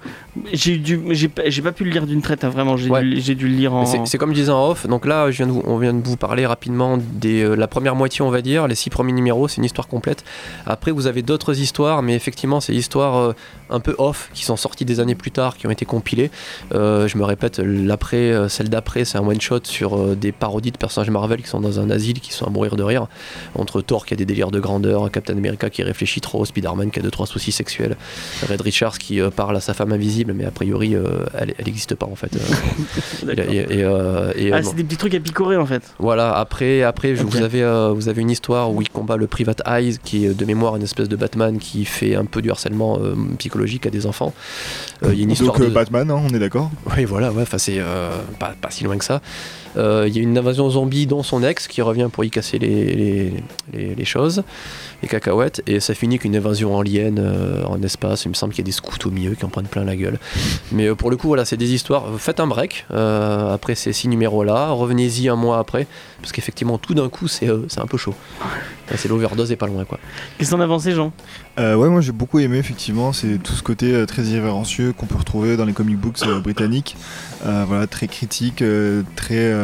j'ai 0.53 0.77
dû, 0.79 1.01
j'ai 1.11 1.29
pas 1.29 1.43
j'ai 1.47 1.63
pas 1.63 1.73
pu 1.73 1.85
le 1.85 1.91
lire 1.91 2.07
d'une 2.07 2.23
traite. 2.23 2.45
hein, 2.45 2.49
vraiment, 2.51 2.77
j'ai 2.77 2.91
Ouais. 2.91 3.03
dû, 3.03 3.35
le 3.49 3.55
lire 3.55 3.75
en. 3.75 3.87
C'est 4.07 4.19
comme 4.19 4.31
je 4.31 4.35
disais 4.41 4.51
en 4.53 4.69
off, 4.71 4.87
donc 4.87 5.07
là 5.07 5.31
je 5.31 5.39
viens 5.39 5.47
de 5.47 5.53
vous- 5.53 5.63
on 5.67 5.79
vient 5.79 5.95
de 5.95 6.07
vous 6.07 6.17
parler 6.17 6.47
rapidement 6.47 6.99
de 6.99 7.55
la 7.55 7.67
première 7.69 7.95
moitié 7.97 8.23
on 8.23 8.31
va 8.31 8.43
dire, 8.43 8.67
les 8.69 8.75
six 8.75 8.91
premiers 8.91 9.13
numéros, 9.13 9.49
c'est 9.49 9.59
une 9.59 9.65
histoire 9.65 9.89
complète. 9.89 10.25
Après 10.67 10.91
vous 10.93 11.07
avez 11.07 11.23
d'autres 11.23 11.59
histoires, 11.61 12.03
mais 12.03 12.15
effectivement 12.15 12.61
c'est 12.61 12.75
histoires 12.75 13.17
euh, 13.17 13.33
un 13.71 13.81
peu 13.81 13.95
off 13.99 14.31
qui 14.35 14.45
sont 14.45 14.57
sorties 14.57 14.85
des 14.85 15.01
années 15.01 15.15
plus 15.15 15.31
tard, 15.31 15.57
qui 15.57 15.67
ont 15.67 15.71
été 15.71 15.85
compilées. 15.85 16.31
Euh, 16.75 17.09
je 17.09 17.17
me 17.19 17.25
répète, 17.25 17.59
l'après, 17.59 18.17
euh, 18.33 18.49
celle 18.49 18.69
d'après 18.69 19.05
c'est 19.05 19.19
un 19.19 19.27
one 19.27 19.41
shot 19.41 19.61
sur 19.65 19.97
euh, 19.97 20.15
des 20.15 20.33
parodies 20.33 20.71
de 20.73 20.79
personnages 20.79 21.11
Marvel 21.11 21.43
qui 21.43 21.49
sont 21.49 21.61
dans 21.61 21.81
un 21.81 21.91
asile, 21.91 22.21
qui 22.21 22.33
sont 22.33 22.47
à 22.47 22.51
mourir 22.51 22.77
de 22.77 22.83
rire. 22.83 23.07
Entre 23.55 23.81
Thor 23.81 24.07
qui 24.07 24.15
a 24.15 24.17
des 24.17 24.25
délires 24.27 24.51
de 24.51 24.61
grandeur, 24.61 25.11
Captain 25.11 25.37
America 25.37 25.71
qui 25.71 25.83
réfléchit 25.83 26.21
trop, 26.21 26.45
Spider-Man 26.45 26.91
qui 26.91 26.99
a 26.99 27.03
deux 27.03 27.11
trois 27.11 27.27
soucis 27.27 27.53
sexuels, 27.53 27.97
Red 28.49 28.61
Richards 28.61 28.99
qui 28.99 29.21
euh, 29.21 29.31
parle 29.31 29.57
à 29.57 29.61
sa 29.61 29.75
femme 29.75 29.93
invisible, 29.93 30.26
mais 30.35 30.45
a 30.45 30.51
priori 30.51 30.95
euh, 30.95 31.25
elle 31.35 31.55
n'existe 31.65 31.95
pas 31.95 32.07
en 32.07 32.15
fait. 32.17 32.31
Euh, 33.27 33.35
D'accord. 33.35 33.53
et, 33.53 33.57
et, 33.57 33.85
euh, 33.85 34.33
et, 34.37 34.53
Ah, 34.53 34.57
euh, 34.57 34.63
c'est 34.63 34.75
des 34.77 34.85
petits 34.85 34.97
trucs 34.97 35.15
à 35.15 35.21
picorer 35.21 35.57
en 35.57 35.67
fait. 35.67 35.83
voilà, 35.99 36.37
après, 36.37 36.83
après 36.83 37.15
vous, 37.15 37.43
avez, 37.43 37.63
euh, 37.63 37.93
vous 37.95 38.09
avez 38.09 38.21
une 38.23 38.31
histoire 38.31 38.73
où 38.73 38.83
il 38.83 38.89
combat 38.91 39.17
le 39.17 39.27
Private 39.27 39.63
Eyes, 39.67 39.99
qui 40.03 40.27
est 40.27 40.35
de 40.35 40.45
mémoire 40.45 40.77
une 40.77 40.83
espèce 40.83 41.09
de 41.09 41.17
Batman 41.17 41.59
qui 41.59 41.85
fait 41.85 42.15
un 42.15 42.25
peu 42.25 42.43
du 42.43 42.51
harcèlement 42.51 42.99
euh, 43.01 43.15
psychologique 43.39 43.87
à 43.87 43.91
des 43.91 44.07
enfants. 44.07 44.35
Euh, 45.03 45.09
Il 45.13 45.19
y 45.19 45.21
a 45.21 45.25
une 45.25 45.31
histoire 45.31 45.57
Donc 45.59 45.67
de... 45.69 45.73
Batman, 45.73 46.11
hein, 46.11 46.21
on 46.25 46.29
est 46.35 46.39
d'accord 46.39 46.71
Oui, 46.97 47.05
voilà, 47.05 47.33
ouais, 47.33 47.43
enfin, 47.43 47.59
c'est 47.59 47.79
euh, 47.79 48.11
pas, 48.39 48.55
pas 48.61 48.71
si 48.71 48.85
loin 48.85 48.97
que 48.99 49.05
ça. 49.05 49.21
Euh, 49.77 50.05
Il 50.09 50.17
y 50.17 50.21
a 50.21 50.23
une 50.23 50.37
invasion 50.39 50.69
zombie 50.71 51.07
dont 51.07 51.23
son 51.23 51.43
ex 51.43 51.69
qui 51.69 51.83
revient 51.83 52.09
pour 52.13 52.25
y 52.25 52.31
casser 52.31 52.59
les, 52.59 52.95
les, 52.95 53.33
les- 53.73 53.95
les 53.95 54.05
choses, 54.05 54.43
les 55.03 55.09
cacahuètes, 55.09 55.63
et 55.67 55.81
ça 55.81 55.95
finit 55.95 56.19
qu'une 56.19 56.35
invasion 56.37 56.79
alien 56.79 57.19
euh, 57.19 57.65
en 57.65 57.83
espace. 57.83 58.25
Il 58.25 58.29
me 58.31 58.35
semble 58.35 58.53
qu'il 58.55 58.63
y 58.63 58.67
a 58.67 58.71
des 58.71 58.73
scouts 58.73 59.07
au 59.07 59.11
milieu 59.11 59.35
qui 59.35 59.45
en 59.45 59.49
prennent 59.49 59.67
plein 59.67 59.85
la 59.85 59.97
gueule. 59.97 60.19
Mais 60.73 60.87
euh, 60.89 60.95
pour 60.95 61.11
le 61.11 61.17
coup, 61.17 61.29
voilà, 61.29 61.45
c'est 61.45 61.57
des 61.57 61.73
histoires. 61.75 62.05
Faites 62.19 62.41
un 62.41 62.47
break 62.47 62.87
après 62.91 63.75
ces 63.75 63.93
six 63.93 64.09
numéros-là, 64.09 64.71
revenez-y 64.71 65.29
un 65.29 65.37
mois 65.37 65.59
après, 65.59 65.87
parce 66.21 66.33
qu'effectivement, 66.33 66.79
tout 66.79 66.95
d'un 66.95 67.09
coup, 67.09 67.29
c'est 67.29 67.49
un 67.49 67.87
peu 67.87 67.97
chaud. 67.97 68.15
C'est 68.95 69.09
l'overdose 69.09 69.51
et 69.53 69.57
pas 69.57 69.67
loin, 69.67 69.85
quoi. 69.85 69.99
Qu'est-ce 70.39 70.51
que 70.51 70.55
t'en 70.57 70.61
as 70.63 70.67
pensé, 70.69 70.93
Jean? 70.93 71.13
Euh, 71.59 71.75
ouais, 71.75 71.89
moi 71.89 72.03
j'ai 72.03 72.13
beaucoup 72.13 72.39
aimé 72.39 72.59
effectivement, 72.59 73.15
c'est 73.15 73.39
tout 73.43 73.55
ce 73.55 73.63
côté 73.63 73.95
euh, 73.95 74.05
très 74.05 74.23
irrévérencieux 74.25 74.93
qu'on 74.93 75.07
peut 75.07 75.17
retrouver 75.17 75.57
dans 75.57 75.65
les 75.65 75.73
comic 75.73 75.97
books 75.97 76.23
euh, 76.27 76.39
britanniques. 76.41 76.97
Voilà, 77.43 77.87
très 77.87 78.09
critique, 78.09 78.63
très 79.15 79.55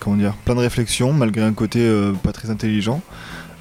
comment 0.00 0.16
dire, 0.16 0.34
plein 0.44 0.54
de 0.54 0.60
réflexions 0.60 1.12
malgré 1.12 1.42
un 1.42 1.52
côté 1.52 1.88
pas 2.22 2.32
très 2.32 2.50
intelligent. 2.50 3.00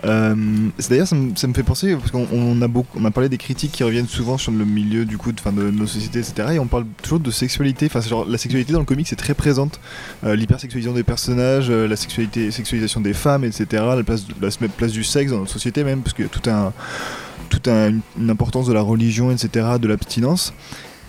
D'ailleurs 0.04 1.08
ça, 1.08 1.16
me- 1.16 1.54
fait 1.54 1.64
penser 1.64 1.96
parce 1.96 2.12
qu'on 2.12 2.28
on 2.32 2.62
a 2.62 2.68
on 2.96 3.06
a 3.06 3.12
parlé 3.12 3.30
des 3.30 3.38
critiques 3.38 3.72
qui 3.74 3.84
reviennent 3.84 4.08
souvent 4.08 4.38
sur 4.38 4.52
le 4.52 4.66
milieu 4.66 5.06
du 5.06 5.18
coup 5.18 5.32
de, 5.32 5.72
nos 5.72 5.86
sociétés 5.86 6.20
etc. 6.20 6.54
Et 6.54 6.60
on 6.60 6.68
parle 6.68 6.86
toujours 7.04 7.20
de 7.20 7.30
sexualité. 7.32 7.86
Enfin, 7.86 8.02
genre 8.02 8.26
la 8.28 8.38
sexualité 8.38 8.74
dans 8.74 8.80
le 8.80 8.86
comic 8.86 9.08
c'est 9.08 9.16
très 9.16 9.36
présente. 9.36 9.80
L'hypersexualisation 10.24 10.96
des 10.96 11.04
personnages, 11.04 11.70
la 11.70 11.96
sexualité, 11.96 12.50
sexualisation 12.52 13.00
des 13.02 13.14
femmes, 13.14 13.44
etc. 13.44 13.66
La 13.96 14.04
place, 14.04 14.26
la 14.42 14.68
place 14.70 14.92
du 14.92 15.04
sexe 15.04 15.32
dans 15.32 15.40
notre 15.40 15.52
société 15.52 15.84
même 15.84 16.02
parce 16.02 16.16
qu'il 16.16 16.26
y 16.26 16.28
a 16.28 16.32
tout 16.32 16.50
un 16.50 16.74
toute 17.50 17.68
un- 17.68 17.94
une 18.20 18.30
importance 18.30 18.68
de 18.68 18.74
la 18.74 18.82
religion, 18.82 19.32
etc., 19.32 19.66
de 19.80 19.88
l'abstinence. 19.88 20.54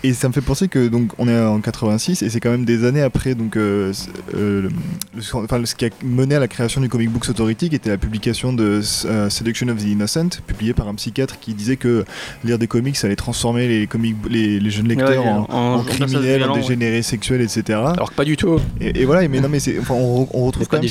Et 0.03 0.13
ça 0.13 0.27
me 0.27 0.33
fait 0.33 0.41
penser 0.41 0.67
que 0.67 0.87
donc 0.87 1.11
on 1.19 1.27
est 1.27 1.39
en 1.39 1.59
86 1.61 2.23
et 2.23 2.29
c'est 2.31 2.39
quand 2.39 2.49
même 2.49 2.65
des 2.65 2.85
années 2.85 3.01
après 3.03 3.35
donc 3.35 3.55
euh, 3.55 3.93
euh, 4.35 4.63
le- 4.63 5.21
enfin, 5.35 5.63
ce 5.63 5.75
qui 5.75 5.85
a 5.85 5.89
mené 6.03 6.33
à 6.35 6.39
la 6.39 6.47
création 6.47 6.81
du 6.81 6.89
Comic 6.89 7.11
Books 7.11 7.29
Authority 7.29 7.69
qui 7.69 7.75
était 7.75 7.91
la 7.91 7.97
publication 7.99 8.51
de 8.51 8.81
euh, 9.05 9.29
Seduction 9.29 9.67
of 9.67 9.77
the 9.77 9.83
Innocent 9.87 10.29
publié 10.47 10.73
par 10.73 10.87
un 10.87 10.95
psychiatre 10.95 11.39
qui 11.39 11.53
disait 11.53 11.75
que 11.77 12.03
lire 12.43 12.57
des 12.57 12.65
comics 12.67 12.95
ça 12.97 13.05
allait 13.07 13.15
transformer 13.15 13.67
les 13.67 13.85
comics 13.85 14.15
les, 14.27 14.59
les 14.59 14.69
jeunes 14.71 14.87
lecteurs 14.87 15.23
Ouais, 15.23 15.45
en, 15.49 15.83
criminels, 15.83 16.43
en 16.45 16.53
ouais. 16.55 16.61
dégénérés 16.61 17.03
sexuels, 17.03 17.41
etc. 17.41 17.79
Alors 17.79 18.09
que 18.09 18.15
pas 18.15 18.25
du 18.25 18.37
tout. 18.37 18.59
Et, 18.79 19.01
et 19.01 19.05
voilà, 19.05 19.27
mais 19.27 19.39
non, 19.39 19.49
mais 19.49 19.59
c'est, 19.59 19.77
enfin, 19.79 19.93
on, 19.93 20.23
re- 20.23 20.27
on 20.33 20.45
retrouve 20.45 20.67
quand 20.67 20.77
même 20.81 20.87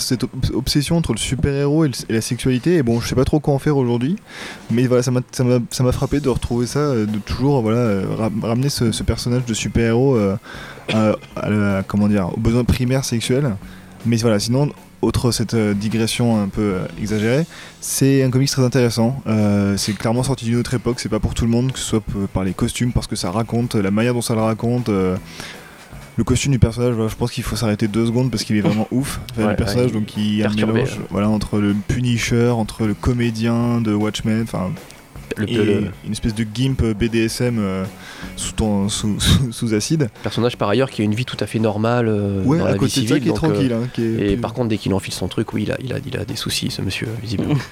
cette, 0.00 0.24
obsession 0.54 0.96
entre 0.96 1.12
le 1.12 1.18
super-héros 1.18 1.84
et, 1.84 1.88
le- 1.88 1.94
et 2.08 2.12
la 2.12 2.20
sexualité. 2.20 2.76
Et 2.76 2.82
bon, 2.82 3.00
je 3.00 3.08
sais 3.08 3.14
pas 3.14 3.24
trop 3.24 3.40
quoi 3.40 3.54
en 3.54 3.58
faire 3.58 3.76
aujourd'hui, 3.76 4.16
mais 4.70 4.86
voilà, 4.86 5.02
ça 5.02 5.10
m'a, 5.10 5.20
ça 5.30 5.44
m'a, 5.44 5.58
ça 5.70 5.82
m'a 5.84 5.92
frappé 5.92 6.20
de 6.20 6.28
retrouver 6.28 6.66
ça, 6.66 6.80
euh, 6.80 7.06
de 7.06 7.18
toujours 7.18 7.62
voilà, 7.62 7.78
euh, 7.78 8.04
ramener 8.42 8.68
ce, 8.68 8.92
ce 8.92 9.02
personnage 9.02 9.44
de 9.46 9.54
super-héros 9.54 10.16
euh, 10.16 10.36
à, 10.92 11.12
à 11.36 11.50
la- 11.50 11.82
comment 11.86 12.08
dire, 12.08 12.28
aux 12.36 12.40
besoins 12.40 12.64
primaires 12.64 13.04
sexuels. 13.04 13.54
Mais 14.06 14.16
voilà, 14.16 14.38
sinon, 14.40 14.68
autre 15.00 15.30
cette 15.30 15.54
euh, 15.54 15.74
digression 15.74 16.40
un 16.42 16.48
peu 16.48 16.60
euh, 16.62 16.86
exagérée, 17.00 17.44
c'est 17.80 18.22
un 18.22 18.30
comics 18.30 18.50
très 18.50 18.64
intéressant. 18.64 19.20
Euh, 19.26 19.76
c'est 19.76 19.92
clairement 19.92 20.22
sorti 20.22 20.44
d'une 20.44 20.56
autre 20.58 20.74
époque, 20.74 21.00
c'est 21.00 21.08
pas 21.08 21.20
pour 21.20 21.34
tout 21.34 21.44
le 21.44 21.50
monde, 21.50 21.72
que 21.72 21.78
ce 21.78 21.84
soit 21.84 22.02
par 22.32 22.44
les 22.44 22.52
costumes, 22.52 22.92
parce 22.92 23.06
que 23.06 23.16
ça 23.16 23.30
raconte, 23.30 23.74
la 23.76 23.90
manière 23.90 24.14
dont 24.14 24.22
ça 24.22 24.34
le 24.34 24.40
raconte. 24.42 24.88
euh, 24.88 25.16
le 26.18 26.24
costume 26.24 26.52
du 26.52 26.58
personnage, 26.58 26.92
voilà, 26.94 27.08
je 27.08 27.16
pense 27.16 27.30
qu'il 27.32 27.42
faut 27.42 27.56
s'arrêter 27.56 27.88
deux 27.88 28.04
secondes 28.04 28.30
parce 28.30 28.44
qu'il 28.44 28.54
est 28.56 28.60
vraiment 28.60 28.86
ouf. 28.92 29.18
Enfin, 29.30 29.44
Ouais, 29.44 29.50
le 29.52 29.56
personnage, 29.56 29.86
ouais, 29.86 29.92
donc, 29.92 30.04
qui 30.06 30.42
a 30.42 30.50
un 30.50 30.54
mélange 30.54 30.98
voilà, 31.08 31.30
entre 31.30 31.58
le 31.58 31.74
Punisher, 31.88 32.48
entre 32.50 32.84
le 32.86 32.92
comédien 32.92 33.80
de 33.80 33.94
Watchmen, 33.94 34.42
enfin, 34.42 34.70
Le, 35.36 35.48
et 35.50 35.54
le 35.56 35.84
une 36.04 36.12
espèce 36.12 36.34
de 36.34 36.44
gimp 36.44 36.82
BDSM 36.82 37.58
euh, 37.58 37.84
sous, 38.36 38.52
ton- 38.52 38.88
sous, 38.90 39.18
sous, 39.20 39.52
sous 39.52 39.74
acide. 39.74 40.08
personnage 40.22 40.56
par 40.56 40.68
ailleurs 40.68 40.90
qui 40.90 41.02
a 41.02 41.04
une 41.04 41.14
vie 41.14 41.24
tout 41.24 41.36
à 41.40 41.46
fait 41.46 41.58
normale 41.58 42.08
euh, 42.08 42.42
ouais, 42.44 42.58
dans 42.58 42.64
à 42.64 42.68
la 42.68 42.72
vie 42.74 42.78
côté 42.80 43.00
de 43.02 43.06
ça, 43.08 43.14
civile. 43.14 43.22
qui 43.22 43.28
est 43.28 43.32
donc, 43.32 43.44
euh, 43.44 43.48
tranquille. 43.52 43.72
hein, 43.72 43.88
qui 43.92 44.02
est- 44.02 44.32
et 44.32 44.36
par 44.36 44.52
contre, 44.52 44.68
dès 44.68 44.78
qu'il 44.78 44.92
enfile 44.94 45.14
son 45.14 45.28
truc, 45.28 45.52
oui, 45.52 45.64
il 45.64 45.72
a, 45.72 45.76
il 45.82 45.92
a, 45.92 45.96
il 46.04 46.16
a 46.16 46.24
des 46.24 46.36
soucis, 46.36 46.70
ce 46.70 46.82
monsieur, 46.82 47.08
visiblement. 47.22 47.54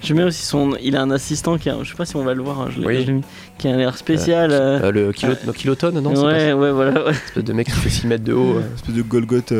Je 0.00 0.14
mets 0.14 0.22
aussi 0.22 0.46
son. 0.46 0.76
Il 0.80 0.94
a 0.94 1.02
un 1.02 1.10
assistant 1.10 1.58
qui 1.58 1.68
a. 1.68 1.76
Je 1.82 1.90
sais 1.90 1.96
pas 1.96 2.04
si 2.06 2.14
on 2.14 2.22
va 2.22 2.32
le 2.32 2.40
voir, 2.44 2.60
hein, 2.60 2.68
je 2.72 2.78
l'ai 2.80 2.86
Oui. 2.86 3.00
je 3.02 3.06
l'ai 3.08 3.12
mis. 3.14 3.22
Qui 3.58 3.66
a 3.66 3.72
un 3.72 3.78
air 3.80 3.96
spécial. 3.96 4.52
euh, 4.52 4.78
Euh, 4.84 4.92
le 4.92 5.12
kilo, 5.12 5.32
no, 5.44 5.52
kilotonne, 5.52 5.98
non 6.00 6.14
c'est 6.14 6.22
pas 6.22 6.28
ouais, 6.28 6.52
ouais, 6.52 6.70
voilà. 6.70 7.04
ouais. 7.06 7.10
Espèce 7.10 7.42
de 7.42 7.52
mec 7.52 7.66
qui 7.66 7.72
fait 7.72 7.90
6 7.90 8.06
mètres 8.06 8.22
de 8.22 8.32
haut. 8.32 8.52
euh, 8.58 8.60
Une 8.60 8.74
espèce 8.76 8.94
de 8.94 9.02
Golgoth. 9.02 9.50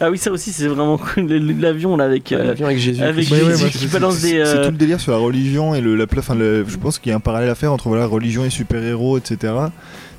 Ah 0.00 0.10
oui, 0.10 0.18
ça 0.18 0.30
aussi, 0.30 0.52
c'est 0.52 0.66
vraiment 0.68 0.96
cool. 0.98 1.24
L'avion 1.60 1.96
là 1.96 2.04
avec. 2.04 2.32
euh, 2.32 2.44
L'avion 2.44 2.66
avec 2.66 2.78
Jésus. 2.78 3.02
avec 3.02 3.26
Christ. 3.26 3.30
Jésus 3.34 3.44
Ouais, 3.44 3.52
ouais, 3.54 3.60
moi, 3.60 3.68
qui 3.68 3.78
c'est- 3.78 3.92
balance 3.92 4.20
des, 4.20 4.28
C'est 4.30 4.38
euh, 4.58 4.64
tout 4.66 4.70
le 4.70 4.76
délire 4.76 5.00
sur 5.00 5.12
la 5.12 5.18
religion 5.18 5.74
et 5.74 5.80
le, 5.80 5.96
la, 5.96 6.06
le- 6.34 6.64
je 6.68 6.76
pense 6.76 6.98
qu'il 6.98 7.10
y 7.10 7.12
a 7.12 7.16
un 7.16 7.20
parallèle 7.20 7.50
à 7.50 7.54
faire 7.54 7.72
entre 7.72 7.88
voilà, 7.88 8.06
religion 8.06 8.44
et 8.44 8.50
super-héros, 8.50 9.18
etc. 9.18 9.52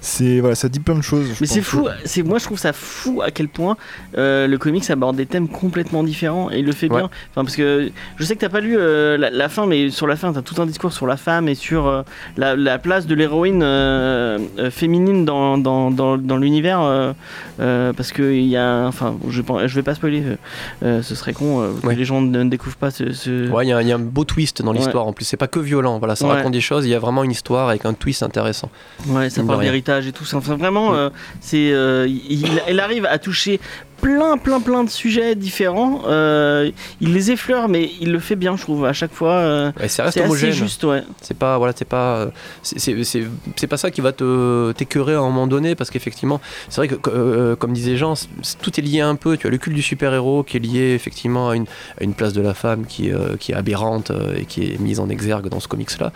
C'est 0.04 0.40
voilà, 0.40 0.56
ça 0.56 0.68
dit 0.68 0.80
plein 0.80 0.96
de 0.96 1.02
choses. 1.04 1.28
Mais 1.40 1.46
c'est 1.48 1.62
fou, 1.62 1.88
c'est 2.06 2.24
moi 2.24 2.40
je 2.40 2.46
trouve 2.46 2.58
ça 2.58 2.74
fou 2.74 3.22
à 3.22 3.30
quel 3.30 3.48
point 3.48 3.78
euh, 4.18 4.48
le 4.48 4.58
comics 4.58 4.90
aborde 4.90 5.16
des 5.16 5.28
thèmes 5.28 5.48
complètement 5.48 6.04
différents 6.04 6.50
et 6.52 6.58
il 6.60 6.66
le 6.66 6.72
fait 6.72 6.90
bien. 6.90 7.04
Enfin 7.32 7.44
parce 7.46 7.56
que 7.56 7.92
je 8.18 8.24
sais 8.24 8.36
que 8.36 8.42
t'as 8.42 8.50
pas 8.50 8.62
lu 8.62 8.76
euh, 8.78 9.16
la, 9.18 9.30
la 9.30 9.48
fin, 9.48 9.68
mais 9.68 9.92
sur 9.92 10.08
la 10.08 10.16
fin 10.16 10.34
t'as 10.34 10.42
tout 10.42 10.60
un 10.60 10.66
discours 10.66 10.92
sur 10.92 11.06
la 11.06 11.18
femme 11.18 11.48
et 11.48 11.54
sur 11.56 11.86
euh, 11.86 12.02
la, 12.36 12.56
la 12.56 12.80
place 12.80 13.06
de 13.06 13.14
l'héroïne 13.14 13.62
euh, 13.64 14.40
euh, 14.58 14.72
féminine 14.72 15.24
dans, 15.24 15.60
dans, 15.60 15.92
dans, 15.92 16.18
dans 16.18 16.38
l'univers. 16.38 16.82
euh, 16.82 17.14
euh, 17.60 17.94
parce 17.94 18.12
que 18.12 18.34
il 18.34 18.48
y 18.48 18.58
a, 18.58 18.86
enfin 18.88 19.16
je, 19.30 19.42
je 19.66 19.76
vais 19.76 19.84
pas 19.84 19.94
spoiler, 19.94 20.24
ce 20.82 21.02
serait 21.16 21.34
con 21.34 21.62
euh, 21.62 21.70
que 21.84 21.90
les 21.90 22.06
gens 22.06 22.22
ne, 22.22 22.42
ne 22.44 22.50
découvrent 22.50 22.76
pas 22.78 22.90
ce. 22.90 23.14
ce- 23.14 23.50
Ouais, 23.52 23.66
il 23.66 23.70
y, 23.70 23.72
a 23.72 23.78
un- 23.78 23.82
il 23.82 23.88
y 23.88 23.92
a 23.92 23.96
un 23.96 24.00
beau 24.00 24.24
twist 24.24 24.64
dans 24.64 24.72
Ouais. 24.72 24.78
l'histoire 24.80 25.06
en 25.06 25.14
plus. 25.14 25.26
C'est 25.26 25.38
pas 25.38 25.48
que 25.48 25.60
violent, 25.60 26.00
voilà, 26.00 26.16
ça 26.16 26.26
Ouais. 26.26 26.34
raconte 26.34 26.54
des 26.54 26.62
choses. 26.62 26.86
Il 26.86 26.90
y 26.90 26.96
a 26.96 27.00
vraiment 27.00 27.24
une 27.24 27.32
histoire 27.32 27.70
avec 27.70 27.86
un 27.86 27.94
twist 27.94 28.24
intéressant. 28.24 28.70
Ouais, 29.08 29.30
ça 29.30 29.44
parle 29.44 29.60
rien. 29.60 29.70
Et 30.00 30.12
tout 30.12 30.26
ça. 30.26 30.38
Enfin, 30.38 30.56
vraiment, 30.56 30.94
euh, 30.94 31.10
c'est, 31.40 31.72
euh, 31.72 32.08
il, 32.08 32.62
il 32.70 32.80
arrive 32.80 33.06
à 33.06 33.18
toucher 33.20 33.60
plein, 34.02 34.38
plein, 34.38 34.60
plein 34.60 34.84
de 34.84 34.90
sujets 34.90 35.36
différents. 35.36 36.02
Euh, 36.08 36.72
il 37.00 37.14
les 37.14 37.32
effleure, 37.32 37.70
mais 37.70 37.92
il 38.02 38.12
le 38.12 38.20
fait 38.20 38.36
bien, 38.36 38.58
je 38.58 38.62
trouve, 38.64 38.86
à 38.86 38.94
chaque 38.94 39.14
fois. 39.14 39.34
euh, 39.34 39.72
Et 39.82 39.88
ça 39.88 40.04
reste 40.06 40.18
c'est 40.18 40.24
assez 40.24 40.52
juste, 40.52 40.84
ouais. 40.84 41.04
C'est 41.22 41.38
pas 41.38 41.58
voilà, 41.58 41.74
c'est 41.76 41.86
pas 41.88 42.16
euh, 42.18 42.30
c'est- 42.64 43.68
pas 43.68 43.78
ça 43.78 43.92
qui 43.92 44.02
va 44.02 44.12
te 44.12 44.72
t'écœurer 44.74 45.14
à 45.14 45.20
un 45.20 45.22
moment 45.24 45.48
donné 45.48 45.76
parce 45.76 45.90
qu'effectivement, 45.90 46.42
c'est 46.70 46.78
vrai 46.78 46.88
que 46.88 46.96
euh, 47.10 47.56
comme 47.56 47.74
disait 47.74 47.96
Jean, 47.96 48.16
tout 48.62 48.80
est 48.80 48.84
lié 48.84 49.02
un 49.02 49.16
peu. 49.16 49.38
Tu 49.38 49.48
as 49.48 49.50
le 49.50 49.58
culte 49.58 49.76
du 49.76 49.82
super-héros 49.82 50.44
qui 50.44 50.58
est 50.58 50.60
lié 50.60 50.94
effectivement 50.94 51.50
à 51.50 51.56
une, 51.56 51.66
à 52.00 52.04
une 52.04 52.14
place 52.14 52.34
de 52.34 52.42
la 52.42 52.54
femme 52.54 52.86
qui 52.86 53.08
est, 53.10 53.38
qui 53.40 53.52
est 53.52 53.56
aberrante 53.56 54.12
et 54.36 54.46
qui 54.46 54.64
est 54.66 54.80
mise 54.80 55.00
en 55.00 55.10
exergue 55.10 55.48
dans 55.50 55.60
ce 55.60 55.68
comics 55.68 55.98
là. 56.00 56.12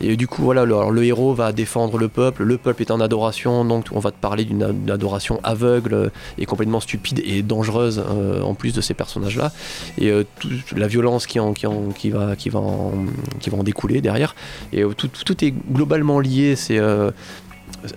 Et 0.00 0.16
du 0.16 0.26
coup, 0.28 0.42
voilà, 0.42 0.64
le, 0.64 0.74
alors, 0.74 0.90
le 0.92 1.04
héros 1.04 1.34
va 1.34 1.52
défendre 1.52 1.98
le 1.98 2.08
peuple, 2.08 2.44
le 2.44 2.56
peuple 2.58 2.82
est 2.82 2.90
en 2.90 3.00
adoration, 3.00 3.64
donc 3.64 3.86
on 3.92 3.98
va 4.00 4.10
te 4.10 4.18
parler 4.20 4.44
d'une 4.44 4.62
adoration 4.90 5.40
aveugle 5.42 6.10
et 6.38 6.46
complètement 6.46 6.80
stupide 6.80 7.20
et 7.24 7.42
dangereuse 7.42 8.02
euh, 8.08 8.40
en 8.42 8.54
plus 8.54 8.72
de 8.74 8.80
ces 8.80 8.94
personnages 8.94 9.36
là 9.36 9.52
et 9.98 10.10
euh, 10.10 10.24
tout- 10.40 10.48
la 10.76 10.86
violence 10.86 11.26
qui, 11.26 11.40
en, 11.40 11.52
qui, 11.52 11.66
en- 11.66 11.88
qui 11.90 12.10
va 12.10 12.36
qui 12.36 12.48
va 12.50 12.58
en, 12.60 12.92
qui 13.40 13.50
va 13.50 13.58
en 13.58 13.62
découler 13.62 14.00
derrière. 14.00 14.34
Et 14.72 14.82
euh, 14.82 14.92
tout, 14.94 15.08
tout 15.08 15.44
est 15.44 15.52
globalement 15.72 16.20
lié 16.20 16.56
c'est 16.56 16.78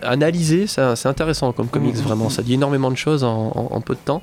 analyser, 0.01 0.67
c'est 0.67 1.07
intéressant 1.07 1.51
comme 1.51 1.67
comics, 1.67 1.95
vraiment. 1.95 2.29
Ça 2.29 2.41
dit 2.41 2.53
énormément 2.55 2.91
de 2.91 2.97
choses 2.97 3.23
en, 3.23 3.51
en- 3.55 3.67
en 3.75 3.81
peu 3.81 3.93
de 3.95 3.99
temps. 4.03 4.21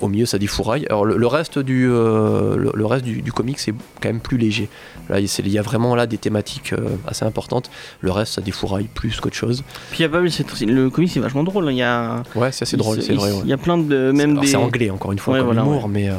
Au 0.00 0.08
milieu, 0.08 0.26
ça 0.26 0.38
dit 0.38 0.48
fourraille. 0.48 0.84
Alors, 0.88 1.04
le, 1.04 1.16
le 1.16 1.26
reste, 1.28 1.60
du, 1.60 1.86
euh, 1.88 2.56
le, 2.56 2.72
le 2.74 2.86
reste 2.86 3.04
du, 3.04 3.22
du 3.22 3.30
comic, 3.30 3.60
c'est 3.60 3.72
quand 4.00 4.08
même 4.08 4.18
plus 4.20 4.36
léger. 4.36 4.68
Là, 5.08 5.20
il 5.20 5.48
y 5.48 5.58
a 5.58 5.62
vraiment 5.62 5.94
là 5.94 6.06
des 6.08 6.18
thématiques 6.18 6.72
euh, 6.72 6.96
assez 7.06 7.24
importantes. 7.24 7.70
Le 8.00 8.10
reste, 8.10 8.32
ça 8.34 8.40
défouraille 8.40 8.88
plus 8.92 9.20
qu'autre 9.20 9.36
chose. 9.36 9.62
Puis 9.90 10.00
il 10.00 10.02
y 10.02 10.04
a 10.04 10.08
pas 10.08 10.18
c'est- 10.28 10.66
le 10.66 10.90
comics 10.90 11.10
c'est 11.12 11.20
vachement 11.20 11.44
drôle. 11.44 11.68
hein. 11.68 11.72
Il 11.72 11.76
y 11.76 11.82
a 11.82 12.22
Ouais, 12.34 12.50
c'est 12.50 12.62
assez 12.64 12.76
drôle, 12.76 12.96
il- 12.98 13.02
c'est 13.04 13.14
vrai. 13.14 13.30
il 13.32 13.42
ouais. 13.42 13.46
y 13.48 13.52
a 13.52 13.58
plein 13.58 13.78
de 13.78 14.10
même 14.12 14.38
des 14.40 14.48
C'est 14.48 14.56
anglais, 14.56 14.90
encore 14.90 15.12
une 15.12 15.18
fois, 15.20 15.34
Ouais, 15.34 15.40
comme 15.40 15.46
voilà, 15.54 15.62
humour, 15.62 15.88
mais 15.88 16.08
euh, 16.08 16.14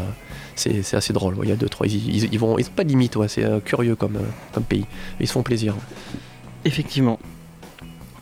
c'est 0.56 0.94
assez 0.96 1.12
drôle. 1.12 1.36
Il 1.44 1.50
y 1.50 1.52
a 1.52 1.58
deux, 1.58 1.68
trois. 1.68 1.86
Ils, 1.88 2.32
ils, 2.32 2.40
vont, 2.40 2.58
ils 2.58 2.66
ont 2.68 2.72
pas 2.74 2.86
de 2.86 2.90
limite, 2.90 3.18
c'est 3.28 3.44
euh, 3.44 3.60
curieux 3.60 3.96
comme, 3.96 4.16
euh, 4.16 4.20
comme 4.54 4.64
pays. 4.64 4.86
Ils 5.20 5.28
se 5.28 5.34
font 5.34 5.44
plaisir. 5.44 5.76
effectivement. 6.64 7.20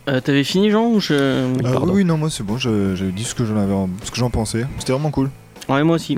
Euh, 0.08 0.20
T'avais 0.20 0.44
fini 0.44 0.70
Jean 0.72 0.88
ou 0.88 1.00
je 1.00 1.14
Euh, 1.14 1.54
oui, 1.56 1.62
Pardon. 1.64 1.94
oui, 1.94 2.04
non, 2.06 2.18
moi 2.18 2.30
c'est 2.30 2.44
bon, 2.44 2.58
je- 2.58 2.96
j'avais 2.96 3.12
dit 3.12 3.24
ce 3.24 3.36
que 3.36 3.46
j'en 3.46 3.58
avais, 3.58 3.74
en- 3.74 3.90
ce 4.04 4.10
que 4.12 4.18
j'en 4.18 4.30
pensais. 4.30 4.66
C'était 4.80 4.94
vraiment 4.94 5.12
cool. 5.12 5.30
Ouais, 5.70 5.84
moi 5.84 5.96
aussi. 5.96 6.18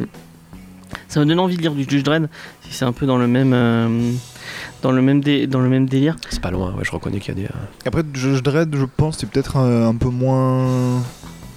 Ça 1.07 1.19
me 1.19 1.25
donne 1.25 1.39
envie 1.39 1.57
de 1.57 1.61
lire 1.61 1.73
du 1.73 1.83
Judge 1.83 2.03
Dredd 2.03 2.29
si 2.61 2.73
c'est 2.73 2.85
un 2.85 2.91
peu 2.93 3.05
dans 3.05 3.17
le 3.17 3.27
même 3.27 3.51
euh, 3.53 4.11
dans 4.81 4.91
le 4.91 5.01
même 5.01 5.21
dé- 5.21 5.47
dans 5.47 5.59
le 5.59 5.67
même 5.69 5.87
délire. 5.87 6.15
C'est 6.29 6.39
pas 6.41 6.51
loin, 6.51 6.71
ouais, 6.75 6.83
je 6.83 6.91
reconnais 6.91 7.19
qu'il 7.19 7.35
y 7.37 7.37
a 7.39 7.41
des. 7.41 7.47
euh, 7.47 7.57
Après, 7.85 8.03
Judge 8.13 8.41
Dredd, 8.41 8.73
je 8.75 8.85
pense, 8.85 9.17
c'est 9.17 9.29
peut-être 9.29 9.57
un, 9.57 9.87
un 9.89 9.95
peu 9.95 10.09
moins. 10.09 11.01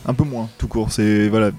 Un 0.09 0.15
peu 0.15 0.25
moins, 0.25 0.49
tout 0.59 0.69
court. 0.69 0.91
C'est. 0.93 1.29
Voilà. 1.29 1.51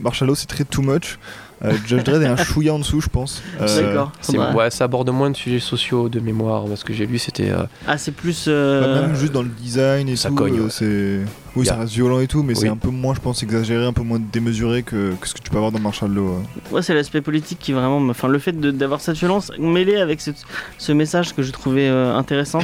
Marshall 0.00 0.34
c'est 0.36 0.46
très 0.46 0.64
too 0.64 0.82
much. 0.82 1.18
Euh, 1.64 1.72
Judge 1.86 2.02
Dredd 2.02 2.22
est 2.22 2.26
un 2.26 2.36
chouïa 2.36 2.74
en 2.74 2.78
dessous, 2.80 3.00
je 3.00 3.08
pense. 3.08 3.40
Euh, 3.60 3.66
D'accord. 3.82 4.10
c'est- 4.20 4.32
Faudra- 4.32 4.52
ouais, 4.54 4.70
ça 4.70 4.84
aborde 4.84 5.08
moins 5.10 5.30
de 5.30 5.36
sujets 5.36 5.60
sociaux 5.60 6.08
de 6.08 6.18
mémoire. 6.18 6.64
Parce 6.64 6.82
que 6.82 6.92
j'ai 6.92 7.06
lu, 7.06 7.18
c'était. 7.18 7.50
euh, 7.50 7.62
Ah, 7.86 7.98
c'est 7.98 8.10
plus. 8.12 8.46
bah, 8.46 8.52
euh, 8.52 9.02
même 9.06 9.14
juste 9.16 9.32
dans 9.32 9.42
le 9.42 9.48
design 9.48 10.08
et 10.08 10.16
ça 10.16 10.28
tout. 10.30 10.34
cogne, 10.34 10.58
euh, 10.58 10.64
ouais. 10.64 10.70
c'est. 10.70 11.20
Oui, 11.54 11.66
Y 11.66 11.68
a- 11.68 11.72
ça 11.74 11.78
reste 11.80 11.92
violent 11.92 12.18
et 12.20 12.26
tout, 12.26 12.42
mais 12.42 12.54
Oui. 12.54 12.60
c'est 12.62 12.68
un 12.68 12.76
peu 12.78 12.88
moins, 12.88 13.14
je 13.14 13.20
pense, 13.20 13.42
exagéré, 13.42 13.84
un 13.84 13.92
peu 13.92 14.02
moins 14.02 14.18
démesuré 14.32 14.82
que, 14.82 15.12
que 15.20 15.28
ce 15.28 15.34
que 15.34 15.40
tu 15.40 15.50
peux 15.50 15.58
avoir 15.58 15.70
dans 15.70 15.78
Marshall 15.80 16.10
Law. 16.10 16.22
ouais. 16.38 16.72
Ouais, 16.76 16.82
c'est 16.82 16.94
l'aspect 16.94 17.20
politique 17.20 17.58
qui 17.60 17.72
vraiment. 17.72 18.00
me- 18.00 18.10
Enfin, 18.10 18.26
le 18.28 18.38
fait 18.38 18.52
de- 18.58 18.70
d'avoir 18.70 19.00
cette 19.00 19.16
violence 19.18 19.52
mêlée 19.58 19.96
avec 19.96 20.20
ce, 20.20 20.30
ce 20.78 20.92
message 20.92 21.34
que 21.34 21.42
je 21.42 21.52
trouvais 21.52 21.88
euh, 21.88 22.16
intéressant. 22.16 22.60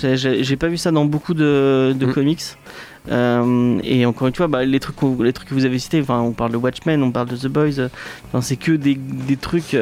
J'ai- 0.00 0.16
J'ai 0.16 0.44
j'ai 0.44 0.56
pas 0.56 0.68
vu 0.68 0.76
ça 0.76 0.92
dans 0.92 1.04
beaucoup 1.04 1.34
de, 1.34 1.92
de 1.98 2.06
Mm. 2.06 2.12
comics. 2.12 2.42
Euh, 3.10 3.78
et 3.82 4.04
encore 4.06 4.28
une 4.28 4.34
fois, 4.34 4.46
bah, 4.46 4.64
les, 4.64 4.80
trucs, 4.80 4.96
les 5.20 5.32
trucs 5.32 5.48
que 5.48 5.54
vous 5.54 5.64
avez 5.64 5.78
cités, 5.78 6.02
on 6.08 6.32
parle 6.32 6.52
de 6.52 6.56
Watchmen, 6.56 7.02
on 7.02 7.10
parle 7.12 7.28
de 7.28 7.36
The 7.36 7.46
Boys, 7.48 7.78
euh, 7.78 7.88
c'est 8.40 8.56
que 8.56 8.72
des, 8.72 8.94
des 8.94 9.36
trucs 9.36 9.74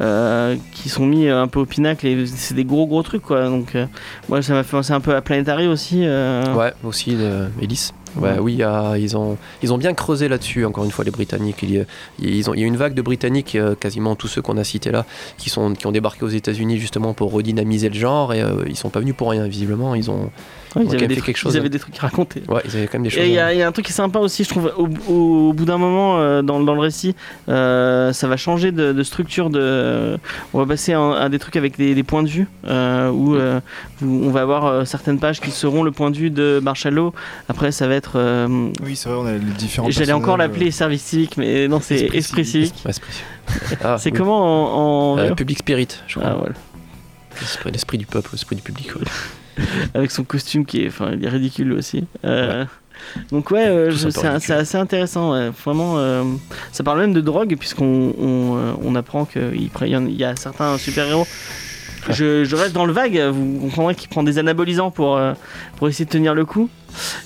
euh, 0.00 0.56
qui 0.72 0.88
sont 0.88 1.06
mis 1.06 1.28
un 1.28 1.48
peu 1.48 1.58
au 1.60 1.66
pinacle 1.66 2.06
et 2.06 2.26
c'est 2.26 2.54
des 2.54 2.64
gros 2.64 2.86
gros 2.86 3.02
trucs 3.02 3.22
quoi. 3.22 3.46
Donc, 3.46 3.74
euh, 3.74 3.86
moi, 4.28 4.42
ça 4.42 4.52
m'a 4.52 4.62
fait 4.62 4.72
penser 4.76 4.92
un 4.92 5.00
peu 5.00 5.14
à 5.14 5.20
Planetary 5.22 5.66
aussi. 5.66 6.02
euh, 6.04 6.54
Ouais, 6.54 6.72
aussi 6.84 7.16
de 7.16 7.46
Ellis. 7.60 7.90
Ouais, 8.16 8.30
Ouais. 8.32 8.38
oui, 8.40 8.52
il 8.54 8.58
y 8.58 8.62
a- 8.62 8.96
ils, 8.96 9.16
ont, 9.16 9.36
ils 9.62 9.72
ont 9.72 9.78
bien 9.78 9.92
creusé 9.94 10.28
là-dessus, 10.28 10.64
encore 10.64 10.84
une 10.84 10.90
fois, 10.90 11.04
les 11.04 11.10
Britanniques. 11.10 11.58
Il 11.62 11.72
y 11.72 11.78
a, 11.80 11.84
ils 12.20 12.48
ont, 12.48 12.54
il 12.54 12.60
y 12.60 12.64
a 12.64 12.66
une 12.66 12.76
vague 12.76 12.94
de 12.94 13.02
Britanniques, 13.02 13.56
quasiment 13.80 14.14
tous 14.16 14.28
ceux 14.28 14.40
qu'on 14.42 14.56
a 14.56 14.64
cités 14.64 14.90
là, 14.90 15.04
qui, 15.36 15.50
sont, 15.50 15.74
qui 15.74 15.86
ont 15.86 15.92
débarqué 15.92 16.24
aux 16.24 16.28
États-Unis 16.28 16.78
justement 16.78 17.12
pour 17.12 17.32
redynamiser 17.32 17.88
le 17.88 17.94
genre 17.94 18.32
et 18.34 18.42
ils 18.66 18.76
sont 18.76 18.88
pas 18.90 19.00
venus 19.00 19.14
pour 19.16 19.30
rien, 19.30 19.46
visiblement. 19.46 19.94
Ils 19.94 20.10
ont, 20.10 20.30
ouais, 20.76 20.82
ils, 20.84 20.88
avaient 20.94 21.06
des 21.06 21.14
fait 21.14 21.20
trucs, 21.20 21.24
quelque 21.26 21.36
chose, 21.36 21.54
ils 21.54 21.58
avaient 21.58 21.66
hein. 21.66 21.70
des 21.70 21.78
trucs 21.78 21.96
à 21.98 22.02
raconter. 22.02 22.42
ouais, 22.48 22.62
ils 22.64 22.76
avaient 22.76 22.86
quand 22.86 22.94
même 22.98 23.04
des 23.04 23.10
choses. 23.10 23.22
Et 23.22 23.26
il 23.28 23.32
y, 23.34 23.38
a 23.38 23.52
il 23.52 23.58
y 23.58 23.62
a 23.62 23.68
un 23.68 23.72
truc 23.72 23.86
qui 23.86 23.92
est 23.92 23.94
sympa 23.94 24.18
aussi, 24.18 24.44
je 24.44 24.48
trouve, 24.48 24.72
au, 24.76 24.88
au- 25.12 25.48
au 25.48 25.52
bout 25.52 25.64
d'un 25.64 25.78
moment 25.78 26.18
euh, 26.18 26.42
dans, 26.42 26.60
dans 26.60 26.74
le 26.74 26.80
récit, 26.80 27.14
euh, 27.48 28.12
ça 28.12 28.28
va 28.28 28.36
changer 28.36 28.72
de, 28.72 28.92
de 28.92 29.02
structure. 29.02 29.50
De, 29.50 30.18
on 30.52 30.58
va 30.58 30.66
passer 30.66 30.92
à, 30.92 31.00
à 31.12 31.28
des 31.28 31.38
trucs 31.38 31.56
avec 31.56 31.76
des, 31.78 31.94
des 31.94 32.02
points 32.02 32.22
de 32.22 32.28
vue, 32.28 32.46
euh, 32.66 33.10
où 33.10 33.34
euh, 33.34 33.60
vous- 34.00 34.22
on 34.24 34.30
va 34.30 34.42
avoir 34.42 34.66
euh, 34.66 34.84
certaines 34.84 35.18
pages 35.18 35.40
qui 35.40 35.50
seront 35.50 35.82
le 35.82 35.90
point 35.92 36.10
de 36.10 36.16
vue 36.16 36.30
de 36.30 36.60
Marshall 36.62 36.98
Après, 37.48 37.72
ça 37.72 37.86
va 37.88 37.94
être. 37.94 38.12
euh, 38.16 38.68
Oui, 38.84 38.96
c'est 38.96 39.08
vrai, 39.08 39.18
on 39.18 39.26
a 39.26 39.32
les 39.32 39.38
différents. 39.38 39.90
J'allais 39.90 40.12
encore 40.12 40.36
l'appeler 40.36 40.70
service 40.70 41.02
civique, 41.02 41.36
mais 41.36 41.68
non, 41.68 41.80
c'est 41.80 41.94
Esprit 41.96 42.18
esprit 42.18 42.44
civique. 42.44 42.84
Ah, 43.82 43.96
C'est 43.98 44.10
oui. 44.12 44.18
comment 44.18 45.14
en, 45.14 45.14
en 45.14 45.18
Euh? 45.18 45.34
Public 45.34 45.58
Spirit, 45.58 45.88
je 46.06 46.18
crois. 46.18 46.28
Ah, 46.30 46.34
voilà. 46.38 46.54
L'esprit- 47.40 47.70
L'esprit 47.72 47.98
du 47.98 48.04
peuple, 48.06 48.28
l'esprit 48.32 48.56
du 48.56 48.62
public. 48.62 48.94
ouais. 48.96 49.02
avec 49.94 50.10
son 50.10 50.24
costume 50.24 50.64
qui 50.64 50.82
est, 50.84 50.88
enfin, 50.88 51.10
il 51.12 51.24
est 51.24 51.28
ridicule 51.28 51.72
aussi. 51.72 52.04
Euh, 52.24 52.64
Donc 53.30 53.50
ouais, 53.50 53.66
euh, 53.68 53.92
c'est 53.92 54.52
assez 54.52 54.76
intéressant. 54.76 55.32
ouais. 55.32 55.50
Vraiment, 55.64 55.94
euh, 55.98 56.24
ça 56.72 56.82
parle 56.84 57.00
même 57.00 57.12
de 57.12 57.20
drogue 57.20 57.56
puisqu'on 57.58 58.14
on, 58.18 58.56
euh, 58.56 58.72
on 58.82 58.94
apprend 58.94 59.24
qu'il 59.24 59.70
y 60.16 60.24
a 60.24 60.36
certains 60.36 60.76
super 60.78 61.06
héros. 61.06 61.26
Je, 62.10 62.44
je 62.44 62.56
reste 62.56 62.72
dans 62.72 62.86
le 62.86 62.92
vague. 62.92 63.18
Vous 63.18 63.58
comprendrez 63.60 63.94
qu'il 63.94 64.08
prend 64.08 64.22
des 64.22 64.38
anabolisants 64.38 64.90
pour 64.90 65.20
pour 65.76 65.88
essayer 65.88 66.06
de 66.06 66.10
tenir 66.10 66.34
le 66.34 66.44
coup. 66.46 66.70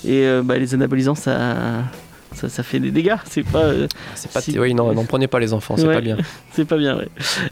Et 0.05 0.27
bah, 0.43 0.59
les 0.59 0.75
anabolisants, 0.75 1.15
ça, 1.15 1.85
ça 2.35 2.49
ça 2.49 2.63
fait 2.63 2.81
des 2.81 2.91
dégâts. 2.91 3.17
C'est 3.29 3.43
pas 3.43 3.65
euh, 3.65 3.87
C'est 4.15 4.31
pas. 4.33 4.41
Si. 4.41 4.59
Oui, 4.59 4.75
non, 4.75 4.93
n'en 4.93 5.05
prenez 5.05 5.27
pas 5.27 5.39
les 5.41 5.53
enfants, 5.53 5.77
c'est 5.77 5.87
Ouais. 5.87 5.95
pas 5.95 6.01
bien. 6.01 6.17
c'est 6.53 6.65
pas 6.65 6.77
bien. 6.77 6.97
ouais. 6.99 7.09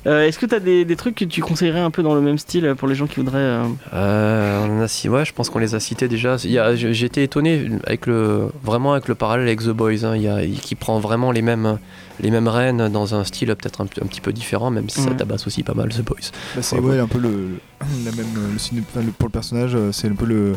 Euh, 0.07 0.26
Est-ce 0.26 0.39
que 0.39 0.47
tu 0.47 0.55
as 0.55 0.61
des, 0.61 0.85
des 0.85 0.97
trucs 0.97 1.14
que 1.14 1.24
tu 1.24 1.41
conseillerais 1.43 1.81
un 1.81 1.91
peu 1.91 2.03
dans 2.03 2.14
le 2.14 2.20
même 2.20 2.39
style 2.39 2.74
pour 2.76 2.89
les 2.89 2.95
gens 2.95 3.07
qui 3.07 3.16
voudraient 3.16 3.39
euh, 3.39 3.64
Euh, 3.93 4.66
on 4.66 4.78
en 4.81 4.83
a 4.83 5.09
ouais, 5.11 5.24
je 5.24 5.33
pense 5.33 5.51
qu'on 5.51 5.59
les 5.59 5.74
a 5.74 5.81
cités 5.81 6.09
déjà. 6.09 6.37
Il 6.45 6.51
y 6.51 6.59
a- 6.59 6.74
j'ai- 6.74 6.95
J'ai 6.95 7.07
été 7.07 7.22
étonné 7.22 7.68
avec 7.87 8.07
le, 8.07 8.49
vraiment 8.62 8.93
avec 8.93 9.09
le 9.09 9.14
parallèle 9.14 9.47
avec 9.47 9.61
The 9.61 9.68
Boys, 9.70 10.05
hein, 10.05 10.16
il 10.16 10.22
y 10.22 10.28
a- 10.28 10.45
qui 10.47 10.74
prend 10.74 10.99
vraiment 11.01 11.33
les 11.33 11.43
mêmes, 11.43 11.78
les 12.20 12.31
mêmes 12.31 12.49
rênes 12.49 12.89
dans 12.89 13.14
un 13.14 13.24
style 13.24 13.49
peut-être 13.49 13.81
un, 13.81 13.85
un 13.85 14.07
petit 14.07 14.20
peu 14.20 14.33
différent, 14.33 14.70
même 14.70 14.89
si 14.89 15.01
ça 15.01 15.11
tabasse 15.11 15.47
aussi 15.47 15.62
pas 15.62 15.74
mal 15.74 15.89
The 15.91 16.03
Boys. 16.03 16.16
Bah, 16.55 16.62
c'est 16.62 16.78
Ouais, 16.78 16.91
ouais, 16.95 16.99
un 16.99 17.07
peu 17.07 17.18
le, 17.18 17.59
la 18.05 18.11
même 18.12 18.26
le 18.35 18.81
enfin, 18.81 19.01
le- 19.05 19.12
pour 19.12 19.28
le 19.28 19.33
personnage, 19.33 19.76
c'est 19.93 20.09
un 20.09 20.14
peu 20.14 20.26
le 20.26 20.55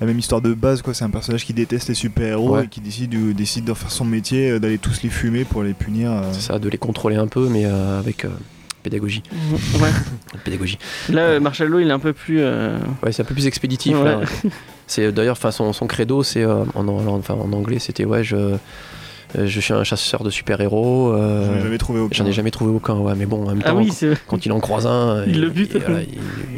la 0.00 0.06
même 0.06 0.18
histoire 0.18 0.40
de 0.42 0.52
base 0.54 0.82
quoi. 0.82 0.94
C'est 0.94 1.04
un 1.04 1.10
personnage 1.10 1.44
qui 1.44 1.54
déteste 1.54 1.88
les 1.88 1.94
super 1.94 2.26
héros 2.26 2.56
Ouais. 2.56 2.64
et 2.64 2.68
qui 2.68 2.80
décide 2.80 3.10
de, 3.10 3.32
décide 3.32 3.64
d'en 3.64 3.74
faire 3.74 3.90
son 3.90 4.04
métier, 4.04 4.50
euh, 4.50 4.58
d'aller 4.58 4.78
tous 4.78 5.02
les 5.02 5.08
fumer 5.10 5.44
pour 5.44 5.62
les 5.62 5.72
punir. 5.74 6.10
euh. 6.12 6.22
C'est 6.32 6.40
ça, 6.42 6.58
de 6.58 6.68
les 6.68 6.78
contrôler 6.78 7.16
un 7.16 7.26
peu, 7.28 7.48
mais 7.48 7.64
euh, 7.64 7.98
avec 7.98 8.24
euh, 8.24 8.28
pédagogie. 8.82 9.22
Ouais. 9.80 9.88
pédagogie. 10.44 10.78
Là, 11.08 11.22
euh, 11.22 11.40
Marshall 11.40 11.68
Law, 11.68 11.80
il 11.80 11.88
est 11.88 11.92
un 11.92 11.98
peu 11.98 12.12
plus. 12.12 12.38
euh, 12.40 12.78
Ouais, 13.02 13.12
c'est 13.12 13.22
un 13.22 13.24
peu 13.24 13.34
plus 13.34 13.46
expéditif. 13.46 13.96
Ouais. 13.96 14.16
C'est 14.86 15.10
d'ailleurs, 15.12 15.32
enfin, 15.32 15.50
son, 15.50 15.72
son 15.72 15.86
credo, 15.86 16.22
c'est 16.22 16.42
euh, 16.44 16.64
en, 16.74 16.86
en- 16.86 17.06
enfin, 17.08 17.34
en 17.34 17.52
anglais, 17.52 17.78
c'était 17.80 18.04
ouais, 18.04 18.22
je, 18.22 18.54
je 19.44 19.60
suis 19.60 19.72
un 19.74 19.84
chasseur 19.84 20.22
de 20.24 20.30
super 20.30 20.60
héros. 20.60 21.12
J'en 21.16 21.54
ai 21.56 21.60
jamais 21.62 21.78
trouvé 21.78 22.00
aucun. 22.00 22.14
J'en 22.14 22.26
ai 22.26 22.32
jamais 22.32 22.50
trouvé 22.50 22.70
aucun, 22.72 22.94
ouais, 22.94 23.14
mais 23.16 23.26
bon, 23.26 23.44
en 23.44 23.48
même 23.50 23.60
Ah 23.64 23.70
temps, 23.70 23.76
oui, 23.78 23.90
quand 24.26 24.46
il 24.46 24.52
en 24.52 24.60
croise 24.60 24.86
un, 24.86 25.24
Il 25.26 25.40
le 25.40 25.50
bute. 25.50 25.76
voilà, 25.76 26.02
il, 26.02 26.08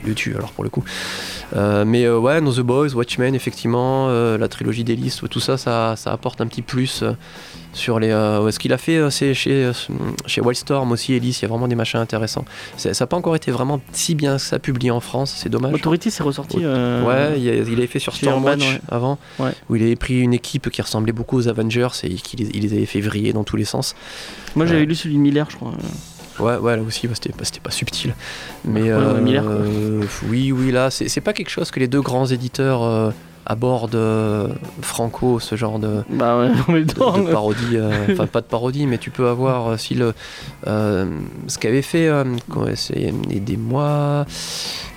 il 0.03 0.09
le 0.09 0.15
tue 0.15 0.35
alors 0.37 0.53
pour 0.53 0.65
le 0.65 0.71
coup. 0.71 0.85
Euh, 1.57 1.85
mais 1.85 2.05
euh, 2.05 2.19
ouais, 2.19 2.41
No 2.41 2.53
The 2.53 2.61
Boys, 2.61 2.95
Watchmen, 2.95 3.35
effectivement, 3.35 4.09
euh, 4.11 4.37
la 4.39 4.49
trilogie 4.49 4.85
d'Ellis, 4.85 5.19
tout 5.31 5.41
ça, 5.41 5.57
ça, 5.57 5.95
ça 5.97 6.13
apporte 6.13 6.41
un 6.41 6.47
petit 6.47 6.63
plus 6.63 7.03
euh, 7.03 7.13
sur 7.79 7.99
les. 7.99 8.11
euh, 8.11 8.51
ce 8.51 8.59
qu'il 8.59 8.73
a 8.73 8.79
fait, 8.79 8.97
euh, 8.97 9.09
c'est 9.11 9.33
chez, 9.33 9.65
euh, 9.65 9.73
chez 10.27 10.41
Wildstorm 10.43 10.93
aussi, 10.93 11.15
Ellis, 11.15 11.39
il 11.41 11.43
y 11.43 11.45
a 11.47 11.49
vraiment 11.49 11.69
des 11.69 11.75
machins 11.75 12.01
intéressants. 12.01 12.45
Ça 12.77 12.91
n'a 12.99 13.07
pas 13.07 13.17
encore 13.17 13.35
été 13.37 13.51
vraiment 13.51 13.81
si 13.93 14.15
bien 14.15 14.37
ça 14.39 14.59
publié 14.59 14.91
en 14.91 15.01
France, 15.01 15.35
c'est 15.37 15.49
dommage. 15.49 15.73
Authority, 15.75 16.11
c'est 16.11 16.23
ressorti. 16.23 16.59
euh, 16.63 17.03
Ouais, 17.05 17.41
il, 17.41 17.49
a- 17.49 17.55
il 17.55 17.75
avait 17.79 17.87
fait 17.87 17.99
sur 17.99 18.15
Stormwatch 18.15 18.61
ouais. 18.61 18.81
avant, 18.91 19.19
Ouais. 19.39 19.53
où 19.71 19.77
il 19.77 19.83
avait 19.83 19.97
pris 19.97 20.21
une 20.21 20.35
équipe 20.35 20.69
qui 20.71 20.83
ressemblait 20.83 21.13
beaucoup 21.13 21.37
aux 21.39 21.49
Avengers 21.49 21.89
et 22.03 22.11
qui 22.15 22.37
les, 22.37 22.51
il 22.55 22.63
les 22.63 22.73
avait 22.75 22.87
fait 22.87 23.01
vriller 23.01 23.33
dans 23.33 23.45
tous 23.45 23.57
les 23.57 23.65
sens. 23.65 23.95
Moi, 24.57 24.67
j'avais 24.67 24.85
lu 24.85 24.95
celui 24.95 25.15
de 25.15 25.21
Miller, 25.21 25.47
je 25.51 25.57
crois. 25.57 25.73
Ouais, 26.41 26.57
ouais, 26.57 26.77
là 26.77 26.83
aussi, 26.83 27.09
c'était 27.15 27.33
pas, 27.33 27.71
subtil. 27.71 28.15
Mais 28.65 28.83
Ouais, 28.83 28.89
euh, 28.91 29.21
Miller, 29.21 29.45
oui, 30.29 30.53
oui, 30.53 30.71
là, 30.71 30.91
c'est 30.91 31.09
c'est 31.09 31.21
pas 31.21 31.33
quelque 31.33 31.51
chose 31.51 31.71
que 31.71 31.81
les 31.81 31.89
deux 31.89 32.01
grands 32.01 32.27
éditeurs 32.27 32.83
euh, 32.85 33.11
abordent 33.49 33.95
euh, 33.95 34.49
franco, 34.83 35.41
ce 35.41 35.57
genre 35.57 35.79
de, 35.79 36.03
Bah 36.11 36.39
ouais, 36.39 36.49
de, 36.49 36.83
de 36.85 37.33
parodie. 37.33 37.77
euh, 37.77 38.07
Enfin, 38.13 38.27
pas 38.27 38.41
de 38.43 38.47
parodie, 38.47 38.87
mais 38.87 38.99
tu 38.99 39.11
peux 39.11 39.27
avoir 39.29 39.69
euh, 39.71 39.77
si 39.79 39.95
le, 39.95 40.13
ce 40.67 41.59
qu'avait 41.59 41.83
fait, 41.83 42.11
c'est 42.77 43.13
aidez-moi, 43.31 44.27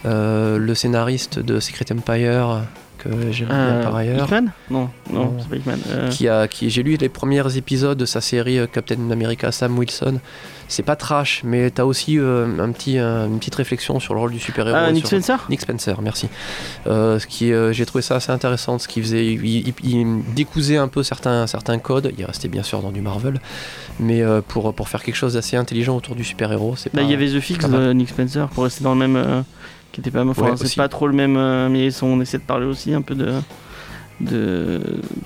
euh, 0.06 0.58
le 0.58 0.76
scénariste 0.76 1.40
de 1.40 1.60
Secret 1.60 1.86
Empire 1.92 2.64
que 3.04 3.10
j'aime 3.32 3.48
bien 3.48 3.58
Euh, 3.58 3.84
par 3.84 3.96
ailleurs. 3.96 4.26
Hickman? 4.26 4.52
Non, 4.70 4.90
non, 5.12 5.26
Non. 5.26 5.34
c'est 5.40 5.50
pas 5.50 5.56
Hickman. 5.58 5.78
Euh, 5.90 6.10
qui 6.10 6.28
a 6.28 6.48
qui 6.48 6.70
j'ai 6.70 6.84
lu 6.84 6.98
les 6.98 7.10
premiers 7.10 7.58
épisodes 7.58 7.98
de 7.98 8.06
sa 8.06 8.22
série 8.22 8.60
euh, 8.60 8.68
Captain 8.68 9.10
America 9.12 9.52
Sam 9.52 9.78
Wilson 9.78 10.20
c'est 10.68 10.84
pas 10.84 10.96
trash 10.96 11.42
mais 11.44 11.70
t'as 11.70 11.84
aussi 11.84 12.18
euh, 12.18 12.48
un 12.60 12.72
petit 12.72 12.98
un- 12.98 13.28
une 13.28 13.40
petite 13.40 13.56
réflexion 13.56 14.00
sur 14.00 14.14
le 14.14 14.22
rôle 14.22 14.32
du 14.32 14.40
super 14.40 14.66
héros 14.68 14.78
Ah, 14.80 14.92
Nick 14.92 15.06
Spencer? 15.08 15.46
Nick 15.50 15.60
Spencer 15.62 15.96
merci 16.02 16.30
Euh, 16.88 17.20
ce 17.20 17.28
qui 17.28 17.52
euh, 17.52 17.74
j'ai 17.74 17.86
trouvé 17.86 18.02
ça 18.02 18.16
assez 18.16 18.32
intéressant 18.32 18.80
ce 18.80 18.88
qu'il 18.88 19.04
faisait 19.04 19.26
il, 19.26 19.46
il- 19.46 19.74
il 19.84 20.22
décousait 20.34 20.78
un 20.78 20.88
peu 20.88 21.04
certains 21.04 21.46
certains 21.48 21.78
codes 21.80 22.12
il 22.18 22.24
restait 22.26 22.48
bien 22.48 22.64
sûr 22.64 22.82
dans 22.82 22.92
du 22.92 23.02
Marvel 23.02 23.42
mais 24.00 24.22
euh, 24.22 24.42
pour 24.48 24.74
pour 24.74 24.88
faire 24.88 25.04
quelque 25.04 25.16
chose 25.16 25.34
d'assez 25.34 25.58
intelligent 25.58 25.96
autour 25.98 26.16
du 26.16 26.24
super 26.24 26.52
héros 26.52 26.76
c'est 26.78 26.94
Bah, 26.94 27.02
pas 27.02 27.06
il 27.08 27.12
y 27.12 27.14
avait 27.14 27.28
The 27.28 27.40
Fix 27.42 27.68
de 27.68 27.92
Nick 27.94 28.10
Spencer 28.10 28.48
pour 28.50 28.64
rester 28.64 28.84
dans 28.84 28.94
le 28.96 29.08
même. 29.08 29.44
Euh, 29.92 29.94
qui 29.94 30.02
était 30.02 30.12
pas. 30.12 30.24
Enfin, 30.26 30.52
Ouais, 30.52 30.58
c'est 30.58 30.76
pas 30.76 30.88
trop 30.90 31.08
le 31.08 31.14
même. 31.14 31.36
euh, 31.38 31.70
mais 31.70 31.90
on 32.04 32.20
essaie 32.22 32.38
de 32.38 32.44
parler 32.44 32.66
aussi 32.66 32.94
un 32.94 33.02
peu 33.02 33.16
de. 33.16 33.34
De, 34.20 34.80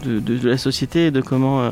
de, 0.05 0.47
la 0.47 0.57
société 0.57 1.07
et 1.07 1.11
de 1.11 1.19
comment. 1.19 1.61
euh, 1.63 1.71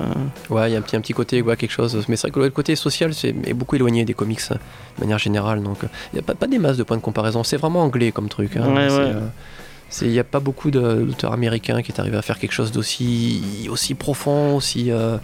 Ouais, 0.50 0.70
il 0.70 0.74
y 0.74 0.76
a 0.76 0.80
un 0.80 0.82
petit, 0.82 0.98
un 0.98 1.00
petit 1.02 1.14
côté, 1.14 1.41
ouais, 1.41 1.56
quelque 1.56 1.72
chose. 1.72 2.04
Mais 2.10 2.18
c'est 2.18 2.28
vrai 2.28 2.32
que 2.32 2.39
le 2.41 2.50
côté 2.50 2.76
social 2.76 3.14
c'est, 3.14 3.30
est 3.46 3.54
beaucoup 3.54 3.78
éloigné 3.78 4.04
des 4.04 4.14
comics 4.14 4.41
euh, 4.52 4.56
de 4.56 5.02
manière 5.04 5.20
générale. 5.20 5.64
Donc, 5.64 5.78
il 5.84 6.16
n'y 6.16 6.20
a 6.20 6.22
pas, 6.22 6.36
pas 6.36 6.48
des 6.48 6.60
masses 6.60 6.76
de 6.76 6.84
points 6.84 6.98
de 6.98 7.02
comparaison. 7.02 7.41
C'est 7.46 7.56
vraiment 7.56 7.82
anglais 7.82 8.12
comme 8.12 8.28
truc. 8.28 8.58
hein. 8.58 8.68
Ouais, 8.76 8.89
c'est, 8.89 8.98
ouais. 8.98 9.12
euh, 9.16 10.06
Il 10.08 10.10
n'y 10.12 10.20
a 10.20 10.26
pas 10.26 10.41
beaucoup 10.41 10.70
d'auteurs 10.70 11.32
américains 11.32 11.82
qui 11.82 11.94
est 11.94 12.00
arrivé 12.02 12.18
à 12.18 12.22
faire 12.22 12.38
quelque 12.38 12.52
chose 12.52 12.74
d'aussi 12.74 13.70
aussi 13.72 13.94
profond, 13.94 14.58
aussi 14.58 14.91
euh, 14.91 15.16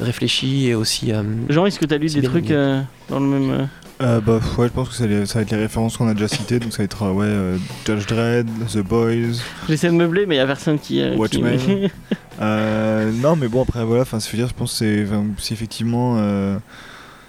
réfléchi 0.00 0.66
et 0.66 0.74
aussi. 0.74 1.12
euh, 1.14 1.22
Jean, 1.48 1.64
est-ce 1.64 1.78
que 1.78 1.86
t'as 1.86 1.96
lu 1.96 2.10
C'est 2.10 2.20
des 2.20 2.28
trucs 2.28 2.50
euh, 2.50 2.82
dans 3.08 3.20
le 3.20 3.26
même. 3.26 3.68
Euh, 4.00 4.20
bah 4.20 4.40
ouais, 4.58 4.68
je 4.68 4.72
pense 4.72 4.88
que 4.90 4.94
ça, 4.94 5.06
les- 5.06 5.26
ça 5.26 5.38
va 5.38 5.42
être 5.42 5.50
les 5.50 5.56
références 5.58 5.96
qu'on 5.96 6.08
a 6.08 6.14
déjà 6.14 6.28
citées, 6.28 6.58
donc 6.60 6.72
ça 6.72 6.78
va 6.78 6.84
être 6.84 7.02
euh, 7.02 7.12
ouais, 7.12 7.26
euh, 7.26 7.56
Judge 7.86 8.06
Dredd, 8.06 8.46
The 8.72 8.78
Boys. 8.78 9.40
J'essaie 9.68 9.88
de 9.88 9.94
meubler, 9.94 10.26
mais 10.26 10.36
il 10.36 10.38
y 10.38 10.40
a 10.40 10.46
personne 10.46 10.78
qui. 10.78 11.00
euh, 11.00 11.12
qui- 11.12 11.18
Watchmen. 11.18 11.58
Euh, 12.40 13.10
non, 13.10 13.34
mais 13.34 13.48
bon 13.48 13.62
après 13.64 13.84
voilà, 13.84 14.02
enfin, 14.02 14.18
dire, 14.18 14.46
je 14.46 14.54
pense 14.54 14.78
que 14.78 15.04
c'est, 15.40 15.52
effectivement, 15.52 16.14
euh, 16.18 16.56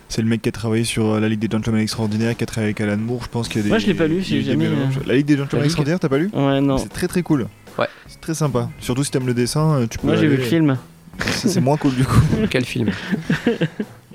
c'est 0.08 0.22
le 0.22 0.28
mec 0.28 0.44
qui 0.44 0.50
a 0.50 0.52
travaillé 0.52 0.84
sur 0.84 1.20
la 1.20 1.28
Ligue 1.28 1.40
des 1.40 1.48
Gentlemen 1.50 1.82
Extraordinaires, 1.82 2.38
qui 2.38 2.44
a 2.44 2.46
travaillé 2.46 2.68
avec 2.68 2.82
Alan 2.82 2.98
Moore. 2.98 3.24
Je 3.24 3.30
pense 3.30 3.48
qu'il 3.50 3.58
y 3.58 3.60
a 3.62 3.64
des. 3.64 3.70
Moi, 3.70 3.80
je 3.80 3.88
l'ai 3.88 3.96
pas 3.96 4.06
lu, 4.06 4.22
des 4.22 4.44
jamais, 4.44 4.68
euh, 4.68 4.72
La 5.08 5.16
Ligue 5.16 5.26
des 5.26 5.38
Gentlemen. 5.38 5.66
Extraordinaires, 5.66 6.00
t'as 6.00 6.10
pas 6.10 6.20
lu? 6.20 6.30
Ouais, 6.32 6.62
non. 6.62 6.78
C'est 6.78 6.90
très 6.90 7.08
très 7.08 7.24
cool. 7.24 7.48
Ouais. 7.80 7.88
C'est 8.08 8.22
très 8.22 8.36
sympa. 8.36 8.70
Surtout 8.80 9.04
si 9.04 9.10
t'aimes 9.10 9.26
le 9.26 9.34
dessin, 9.34 9.88
tu 9.90 9.98
peux. 9.98 10.06
Moi, 10.06 10.16
j'ai 10.16 10.28
vu 10.28 10.38
le 10.38 10.44
film. 10.44 10.78
C'est 11.26 11.50
c'est 11.50 11.60
moins 11.62 11.78
cool 11.78 11.96
du 11.96 12.04
coup. 12.06 12.22
Quel 12.52 12.66
film? 12.66 12.92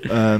Euh, 0.09 0.39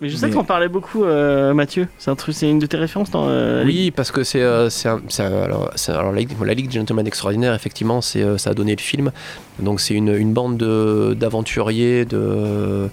Mais 0.00 0.08
je 0.08 0.16
sais 0.16 0.28
Mais- 0.28 0.32
qu'on 0.32 0.44
parlait 0.44 0.68
beaucoup, 0.68 1.04
euh, 1.04 1.52
Mathieu. 1.52 1.86
C'est 1.98 2.10
un 2.10 2.14
truc, 2.16 2.34
c'est 2.34 2.48
une 2.48 2.58
de 2.58 2.64
tes 2.66 2.78
références 2.78 3.10
dans. 3.10 3.28
euh, 3.28 3.64
Oui, 3.66 3.90
parce 3.90 4.10
que 4.10 4.24
c'est 4.24 4.40
euh, 4.40 4.70
c'est 4.70 4.88
un- 4.88 5.02
c'est 5.08 5.22
un- 5.22 5.42
alors, 5.42 5.70
c'est- 5.74 5.92
alors, 5.92 6.12
la, 6.12 6.20
Ligue, 6.20 6.30
la 6.42 6.54
Ligue 6.54 6.68
des 6.68 6.78
Gentlemen 6.78 7.06
Extraordinaires, 7.06 7.52
effectivement, 7.54 8.00
c'est 8.00 8.38
ça 8.38 8.50
a 8.50 8.54
donné 8.54 8.74
le 8.74 8.80
film. 8.80 9.12
Donc 9.58 9.80
c'est 9.80 9.92
une, 9.94 10.08
une 10.14 10.32
bande 10.32 10.56
de- 10.56 11.14
d'aventuriers 11.18 12.06
de, 12.06 12.88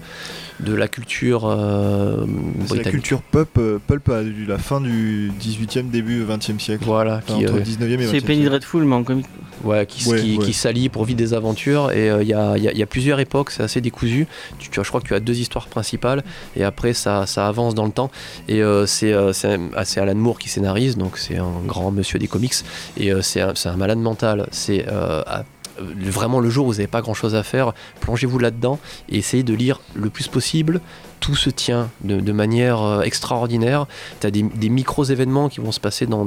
de 0.60 0.74
la 0.74 0.88
culture 0.88 1.42
euh, 1.46 2.24
c'est 2.66 2.82
la 2.82 2.90
culture 2.90 3.22
pulp, 3.22 3.58
euh, 3.58 3.78
pulp 3.86 4.08
eu 4.24 4.44
la 4.46 4.58
fin 4.58 4.80
du 4.80 5.30
18e, 5.40 5.88
début 5.90 6.24
20e 6.24 6.58
siècle. 6.58 6.84
Voilà, 6.84 7.20
Enfin, 7.26 7.38
qui, 7.38 7.46
entre 7.46 7.56
euh, 7.56 7.60
19e 7.60 8.00
et 8.00 8.06
20e. 8.06 8.10
C'est 8.10 8.20
Penny. 8.20 8.44
Dreadful, 8.44 8.84
mais 8.84 8.94
en 8.96 9.04
comique. 9.04 9.26
ouais, 9.64 9.86
qui, 9.86 10.08
Ouais, 10.08 10.20
qui, 10.20 10.36
ouais. 10.38 10.44
qui 10.44 10.52
s'allient 10.52 10.88
pour 10.88 11.04
vivre 11.04 11.18
des 11.18 11.32
aventures. 11.34 11.92
Et 11.92 12.10
euh, 12.10 12.22
il 12.22 12.28
y, 12.28 12.34
a, 12.34 12.56
il 12.56 12.62
y 12.64 12.68
a- 12.68 12.72
y 12.72 12.82
a 12.82 12.86
plusieurs 12.86 13.20
époques, 13.20 13.50
c'est 13.50 13.62
assez 13.62 13.80
décousu. 13.80 14.26
Tu, 14.58 14.68
tu 14.70 14.80
as, 14.80 14.82
je 14.82 14.88
crois 14.88 15.00
que 15.00 15.06
tu 15.06 15.14
as 15.14 15.20
deux 15.20 15.38
histoires 15.38 15.68
principales, 15.68 16.24
et 16.56 16.64
après 16.64 16.92
ça, 16.92 17.26
ça 17.26 17.46
avance 17.46 17.74
dans 17.74 17.84
le 17.86 17.92
temps. 17.92 18.10
Et 18.48 18.62
euh, 18.62 18.86
c'est 18.86 19.12
euh, 19.12 19.32
c'est 19.32 19.58
ah, 19.76 19.84
Alan 20.02 20.14
Moore 20.16 20.38
qui 20.38 20.48
scénarise, 20.48 20.96
donc 20.96 21.18
c'est 21.18 21.36
un 21.38 21.52
grand 21.66 21.90
monsieur 21.92 22.18
des 22.18 22.26
comics. 22.28 22.54
Et 22.96 23.12
euh, 23.12 23.22
c'est 23.22 23.40
un, 23.42 23.52
c'est 23.54 23.68
un 23.68 23.76
malade 23.76 23.98
mental. 23.98 24.48
C'est 24.50 24.86
euh, 24.88 25.22
à- 25.26 25.40
euh, 25.40 25.42
vraiment 25.80 26.40
le 26.40 26.50
jour 26.50 26.66
où 26.66 26.70
vous 26.70 26.76
n'avez 26.76 26.86
pas 26.86 27.00
grand 27.00 27.14
chose 27.14 27.34
à 27.34 27.42
faire, 27.42 27.72
plongez-vous 28.00 28.38
là-dedans 28.38 28.78
et 29.08 29.18
essayez 29.18 29.42
de 29.42 29.54
lire 29.54 29.80
le 29.94 30.10
plus 30.10 30.28
possible. 30.28 30.80
Tout 31.20 31.34
se 31.34 31.50
tient 31.50 31.90
de, 32.02 32.32
manière 32.32 32.80
euh, 32.80 33.02
extraordinaire. 33.02 33.86
Tu 34.20 34.26
as 34.26 34.30
des, 34.30 34.42
des 34.42 34.68
micros-événements 34.68 35.48
qui 35.48 35.60
vont 35.60 35.72
se 35.72 35.80
passer 35.80 36.06
dans, 36.06 36.24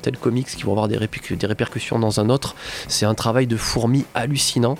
tel 0.00 0.16
comics 0.16 0.46
qui 0.46 0.62
vont 0.62 0.72
avoir 0.72 0.88
des, 0.88 0.96
répercu- 0.96 1.36
des 1.36 1.46
répercussions 1.46 1.98
dans 1.98 2.20
un 2.20 2.30
autre. 2.30 2.54
C'est 2.88 3.06
un 3.06 3.14
travail 3.14 3.46
de 3.46 3.56
fourmi 3.56 4.04
hallucinant. 4.14 4.78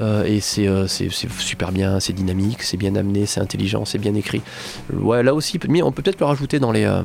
Euh, 0.00 0.24
et 0.24 0.40
c'est 0.40 0.66
euh, 0.66 0.88
super 0.88 1.70
bien, 1.70 2.00
c'est 2.00 2.12
dynamique, 2.12 2.62
c'est 2.62 2.76
bien 2.76 2.96
amené, 2.96 3.26
c'est 3.26 3.40
intelligent, 3.40 3.84
c'est 3.84 3.98
bien 3.98 4.14
écrit. 4.14 4.42
Ouais, 4.92 5.22
là 5.22 5.34
aussi, 5.34 5.60
on 5.82 5.92
peut 5.92 6.02
peut-être 6.02 6.18
le 6.18 6.26
rajouter 6.26 6.58
dans 6.58 6.72
les, 6.72 6.84
euh, 6.84 7.02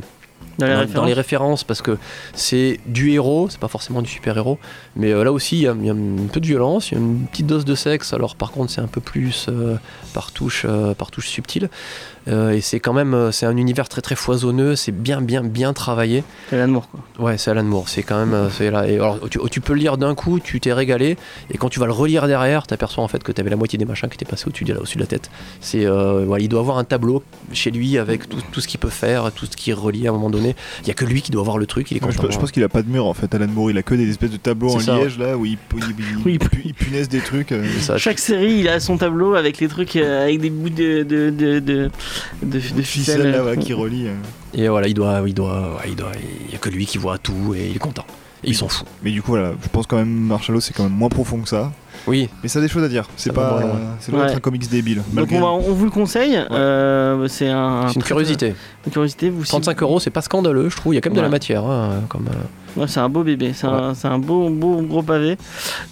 Dans 0.59 0.65
les 0.65 0.73
dans, 0.73 0.79
références. 0.79 0.95
dans 0.95 1.05
les 1.05 1.13
références 1.13 1.63
parce 1.63 1.81
que 1.81 1.97
c'est 2.33 2.79
du 2.85 3.11
héros, 3.11 3.47
c'est 3.49 3.59
pas 3.59 3.67
forcément 3.67 4.01
du 4.01 4.09
super 4.09 4.37
héros, 4.37 4.59
mais 4.95 5.11
euh, 5.11 5.23
là 5.23 5.31
aussi 5.31 5.57
il 5.57 5.61
y, 5.63 5.67
a, 5.67 5.75
il 5.79 5.85
y 5.85 5.89
a 5.89 5.93
un 5.93 6.27
peu 6.31 6.39
de 6.39 6.45
violence, 6.45 6.91
il 6.91 6.95
y 6.95 6.97
a 6.97 7.01
une 7.01 7.25
petite 7.27 7.47
dose 7.47 7.65
de 7.65 7.75
sexe. 7.75 8.13
Alors 8.13 8.35
par 8.35 8.51
contre 8.51 8.71
c'est 8.71 8.81
un 8.81 8.87
peu 8.87 9.01
plus 9.01 9.47
euh, 9.49 9.77
par 10.13 10.31
touche, 10.31 10.65
euh, 10.67 10.93
par 10.93 11.11
touche 11.11 11.29
subtile. 11.29 11.69
Euh, 12.27 12.51
et 12.51 12.61
c'est 12.61 12.79
quand 12.79 12.93
même 12.93 13.13
euh, 13.13 13.31
c'est 13.31 13.45
un 13.45 13.55
univers 13.57 13.87
très 13.89 14.01
très 14.01 14.15
foisonneux, 14.15 14.75
c'est 14.75 14.91
bien 14.91 15.21
bien 15.21 15.41
bien 15.43 15.73
travaillé. 15.73 16.23
C'est 16.49 16.57
Alan 16.59 16.71
Moore, 16.71 16.89
quoi. 16.89 17.25
Ouais, 17.25 17.37
c'est 17.37 17.49
Alan 17.51 17.63
Moore, 17.63 17.87
c'est 17.89 18.03
quand 18.03 18.19
même 18.19 18.33
euh, 18.33 18.49
c'est 18.49 18.69
là. 18.71 18.87
Et 18.87 18.95
alors 18.95 19.17
tu, 19.29 19.39
tu 19.49 19.61
peux 19.61 19.73
le 19.73 19.79
lire 19.79 19.97
d'un 19.97 20.15
coup, 20.15 20.39
tu 20.39 20.59
t'es 20.59 20.73
régalé, 20.73 21.17
et 21.51 21.57
quand 21.57 21.69
tu 21.69 21.79
vas 21.79 21.85
le 21.85 21.91
relire 21.93 22.27
derrière, 22.27 22.67
t'aperçois 22.67 23.03
en 23.03 23.07
fait 23.07 23.23
que 23.23 23.31
t'avais 23.31 23.49
la 23.49 23.55
moitié 23.55 23.79
des 23.79 23.85
machins 23.85 24.09
qui 24.09 24.15
étaient 24.15 24.25
passés 24.29 24.45
au-dessus 24.47 24.65
de, 24.65 24.73
là, 24.73 24.79
au-dessus 24.79 24.97
de 24.97 25.03
la 25.03 25.07
tête. 25.07 25.29
C'est 25.61 25.85
euh, 25.85 26.25
ouais, 26.25 26.41
il 26.43 26.49
doit 26.49 26.59
avoir 26.59 26.77
un 26.77 26.83
tableau 26.83 27.23
chez 27.53 27.71
lui 27.71 27.97
avec 27.97 28.27
tout, 28.27 28.37
tout 28.51 28.61
ce 28.61 28.67
qu'il 28.67 28.79
peut 28.79 28.89
faire, 28.89 29.31
tout 29.31 29.45
ce 29.45 29.55
qui 29.55 29.71
est 29.71 29.73
relié 29.73 30.07
à 30.07 30.09
un 30.09 30.13
moment 30.13 30.29
donné. 30.29 30.55
Il 30.81 30.87
y 30.87 30.91
a 30.91 30.93
que 30.93 31.05
lui 31.05 31.21
qui 31.21 31.31
doit 31.31 31.41
avoir 31.41 31.57
le 31.57 31.65
truc, 31.65 31.89
il 31.91 31.97
est 31.97 32.03
Ouais, 32.03 32.13
content. 32.13 32.29
je 32.31 32.37
pense 32.37 32.51
qu'il 32.51 32.63
a 32.63 32.69
pas 32.69 32.81
de 32.81 32.89
mur 32.89 33.05
en 33.05 33.13
fait, 33.13 33.33
Alan 33.33 33.47
Moore. 33.47 33.71
Il 33.71 33.77
a 33.77 33.83
que 33.83 33.95
des 33.95 34.09
espèces 34.09 34.31
de 34.31 34.37
tableaux 34.37 34.75
en 34.75 34.79
ça, 34.79 34.97
liège 34.97 35.17
là 35.17 35.37
où 35.37 35.45
il, 35.45 35.57
il, 36.25 36.39
il- 36.65 36.73
punaise 36.73 37.09
des 37.09 37.19
trucs. 37.19 37.51
euh. 37.51 37.63
Ça. 37.81 37.97
Chaque 37.97 38.19
série, 38.19 38.53
il 38.59 38.67
a 38.67 38.79
son 38.79 38.97
tableau 38.97 39.35
avec 39.35 39.59
les 39.59 39.67
trucs, 39.67 39.95
euh, 39.95 40.23
avec 40.25 40.39
des 40.41 40.49
bouts 40.49 40.69
de, 40.69 41.03
de, 41.03 41.29
de, 41.29 41.59
de, 41.59 41.89
de, 42.43 42.47
de 42.53 42.59
ficelle. 42.59 42.83
ficelle 42.83 43.31
là, 43.31 43.41
voilà, 43.41 43.57
qui 43.57 43.73
relie. 43.73 44.07
euh. 44.07 44.13
Et 44.53 44.67
voilà, 44.67 44.87
il 44.87 44.93
doit, 44.93 45.21
il 45.27 45.33
doit, 45.33 45.75
ouais, 45.75 45.89
il 45.89 45.95
doit, 45.95 46.11
il 46.47 46.51
y 46.51 46.55
a 46.55 46.57
que 46.57 46.69
lui 46.69 46.85
qui 46.85 46.97
voit 46.97 47.17
tout 47.17 47.53
et 47.55 47.67
il 47.69 47.75
est 47.75 47.79
content. 47.79 48.05
Et 48.43 48.49
il 48.51 48.55
s'en 48.55 48.69
fout. 48.69 48.87
Mais 49.03 49.11
du 49.11 49.21
coup, 49.21 49.31
voilà, 49.31 49.51
je 49.61 49.67
pense 49.67 49.85
quand 49.85 49.97
même 49.97 50.07
Marshall 50.09 50.61
c'est 50.61 50.73
quand 50.73 50.83
même 50.83 50.93
moins 50.93 51.09
profond 51.09 51.39
que 51.41 51.49
ça. 51.49 51.71
Oui, 52.07 52.29
Mais 52.41 52.47
ça 52.47 52.59
a 52.59 52.61
des 52.61 52.69
choses 52.69 52.83
à 52.83 52.87
dire. 52.87 53.05
C'est 53.17 53.33
pas, 53.33 53.59
loin. 53.59 53.71
c'est 53.99 54.13
loin 54.13 54.21
d'être 54.21 54.29
Ouais. 54.31 54.37
un 54.37 54.39
comics 54.39 54.69
débile. 54.69 55.01
Donc 55.11 55.27
on, 55.33 55.41
va- 55.41 55.47
on 55.47 55.73
vous 55.73 55.83
le 55.83 55.91
conseille. 55.91 56.39
euh, 56.49 57.27
c'est 57.27 57.49
un, 57.49 57.89
c'est 57.89 57.95
une 57.95 58.03
curiosité. 58.03 58.55
Une 58.85 58.91
curiosité. 58.93 59.29
Vous, 59.29 59.43
si- 59.43 59.49
35 59.49 59.81
euros, 59.81 59.99
c'est 59.99 60.09
pas 60.09 60.21
scandaleux, 60.21 60.69
je 60.69 60.77
trouve. 60.77 60.93
Il 60.93 60.95
y 60.95 60.97
a 60.97 61.01
quand 61.01 61.09
même 61.09 61.17
de 61.17 61.21
la 61.21 61.27
Ouais. 61.27 61.31
matière. 61.31 61.65
hein, 61.65 62.01
comme, 62.07 62.27
euh, 62.29 62.31
Ouais, 62.77 62.87
c'est 62.87 62.99
un 62.99 63.09
beau 63.09 63.23
bébé, 63.23 63.51
c'est 63.53 63.67
un, 63.67 63.93
c'est 63.93 64.07
un 64.07 64.19
beau, 64.19 64.49
beau 64.49 64.81
gros 64.81 65.01
pavé. 65.03 65.37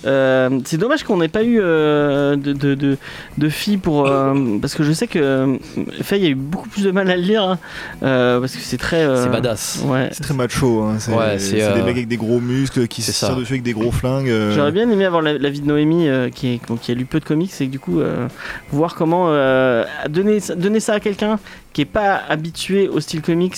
Euh, 0.05 0.59
c'est 0.65 0.77
dommage 0.77 1.03
qu'on 1.03 1.17
n'ait 1.17 1.27
pas 1.27 1.43
eu 1.43 1.59
euh, 1.61 2.35
de, 2.35 2.53
de, 2.53 2.75
de, 2.75 2.97
de 3.37 3.49
filles 3.49 3.77
pour. 3.77 4.07
euh, 4.07 4.57
parce 4.61 4.75
que 4.75 4.83
je 4.83 4.91
sais 4.93 5.07
que 5.07 5.57
Faye 6.01 6.25
a 6.25 6.29
eu 6.29 6.35
beaucoup 6.35 6.69
plus 6.69 6.83
de 6.83 6.91
mal 6.91 7.09
à 7.09 7.15
le 7.15 7.21
lire. 7.23 7.43
hein, 7.43 7.59
euh, 8.03 8.39
parce 8.39 8.55
que 8.55 8.61
c'est 8.61 8.77
très. 8.77 9.03
euh, 9.03 9.23
C'est 9.23 9.29
badass. 9.29 9.81
Ouais. 9.85 10.09
C'est 10.11 10.23
très 10.23 10.33
macho. 10.33 10.83
Hein. 10.83 10.95
C'est 10.99 11.11
Ouais, 11.13 11.37
euh, 11.53 11.73
des 11.73 11.81
mecs 11.81 11.95
avec 11.95 12.07
des 12.07 12.17
gros 12.17 12.39
muscles 12.39 12.87
qui 12.87 13.01
se 13.01 13.11
tirent 13.11 13.35
dessus 13.35 13.53
avec 13.53 13.63
des 13.63 13.73
gros 13.73 13.91
flingues. 13.91 14.29
euh. 14.29 14.53
J'aurais 14.53 14.71
bien 14.71 14.89
aimé 14.89 15.05
avoir 15.05 15.21
la, 15.21 15.37
la 15.37 15.49
vie 15.49 15.61
de 15.61 15.67
Noémie 15.67 16.07
euh, 16.07 16.29
qui, 16.29 16.47
est, 16.55 16.61
qui 16.81 16.91
a 16.91 16.95
lu 16.95 17.05
peu 17.05 17.19
de 17.19 17.25
comics 17.25 17.51
et 17.59 17.65
que 17.65 17.71
du 17.71 17.79
coup 17.79 17.99
euh, 17.99 18.27
voir 18.71 18.95
comment 18.95 19.25
euh, 19.29 19.83
donner, 20.09 20.39
donner 20.55 20.79
ça 20.79 20.93
à 20.93 20.99
quelqu'un 20.99 21.39
qui 21.77 21.81
est 21.81 21.85
pas 21.85 22.19
habitué 22.27 22.87
au 22.89 22.99
style 22.99 23.21
comics. 23.21 23.55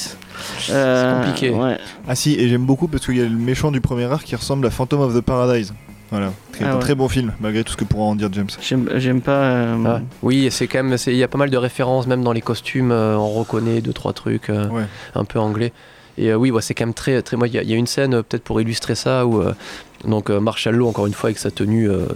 euh, 0.72 1.24
compliqué. 1.24 1.52
Ouais. 1.52 1.78
Ah 2.06 2.16
si, 2.16 2.34
et 2.34 2.50
j'aime 2.50 2.66
beaucoup 2.66 2.90
parce 2.90 3.06
qu'il 3.06 3.16
y 3.16 3.22
a 3.22 3.24
le 3.24 3.30
méchant 3.30 3.72
du 3.72 3.80
premier 3.80 4.04
arc 4.12 4.26
qui 4.26 4.36
ressemble 4.36 4.66
à 4.68 4.70
Phantom 4.72 5.00
of 5.00 5.16
the 5.16 5.22
Paradise. 5.22 5.74
Voilà, 6.12 6.34
c'est 6.52 6.66
Ah 6.66 6.72
un 6.72 6.74
ouais. 6.74 6.80
très 6.82 6.96
bon 6.96 7.08
film, 7.08 7.32
malgré 7.40 7.64
tout 7.64 7.72
ce 7.72 7.78
que 7.78 7.86
pourra 7.86 8.04
en 8.04 8.16
dire 8.16 8.28
James. 8.34 8.50
J'aime 8.62 8.90
j'aime 8.98 9.22
pas. 9.22 9.40
euh, 9.44 9.76
Ah, 9.88 10.02
oui, 10.22 10.50
c'est 10.52 10.68
quand 10.68 10.84
même, 10.84 10.98
c'est- 10.98 11.14
il 11.14 11.18
y 11.18 11.24
a 11.24 11.30
pas 11.30 11.38
mal 11.38 11.50
de 11.50 11.56
références, 11.56 12.08
même 12.08 12.22
dans 12.22 12.34
les 12.34 12.42
costumes, 12.42 12.92
euh, 12.92 13.16
on 13.16 13.30
reconnaît 13.30 13.80
deux 13.80 13.94
trois 13.94 14.12
trucs 14.12 14.50
euh, 14.50 14.68
Ouais. 14.68 14.84
un 15.16 15.24
peu 15.24 15.40
anglais. 15.40 15.72
Et 16.18 16.32
euh, 16.32 16.36
oui, 16.36 16.52
ouais, 16.52 16.62
c'est 16.62 16.74
quand 16.74 16.86
même 16.88 16.94
très, 16.94 17.22
très. 17.22 17.38
Moi, 17.38 17.48
il 17.48 17.54
y, 17.54 17.58
a- 17.58 17.62
il 17.64 17.70
y 17.70 17.74
a 17.74 17.78
une 17.78 17.88
scène 17.88 18.22
peut-être 18.24 18.44
pour 18.44 18.60
illustrer 18.60 18.96
ça 18.96 19.26
où 19.26 19.42
euh, 19.42 19.54
donc 20.06 20.30
euh, 20.30 20.42
Marshall 20.42 20.76
Law, 20.76 20.90
encore 20.90 21.08
une 21.08 21.14
fois, 21.14 21.30
avec 21.30 21.38
sa 21.38 21.52
tenue 21.52 21.90
euh, 21.90 22.08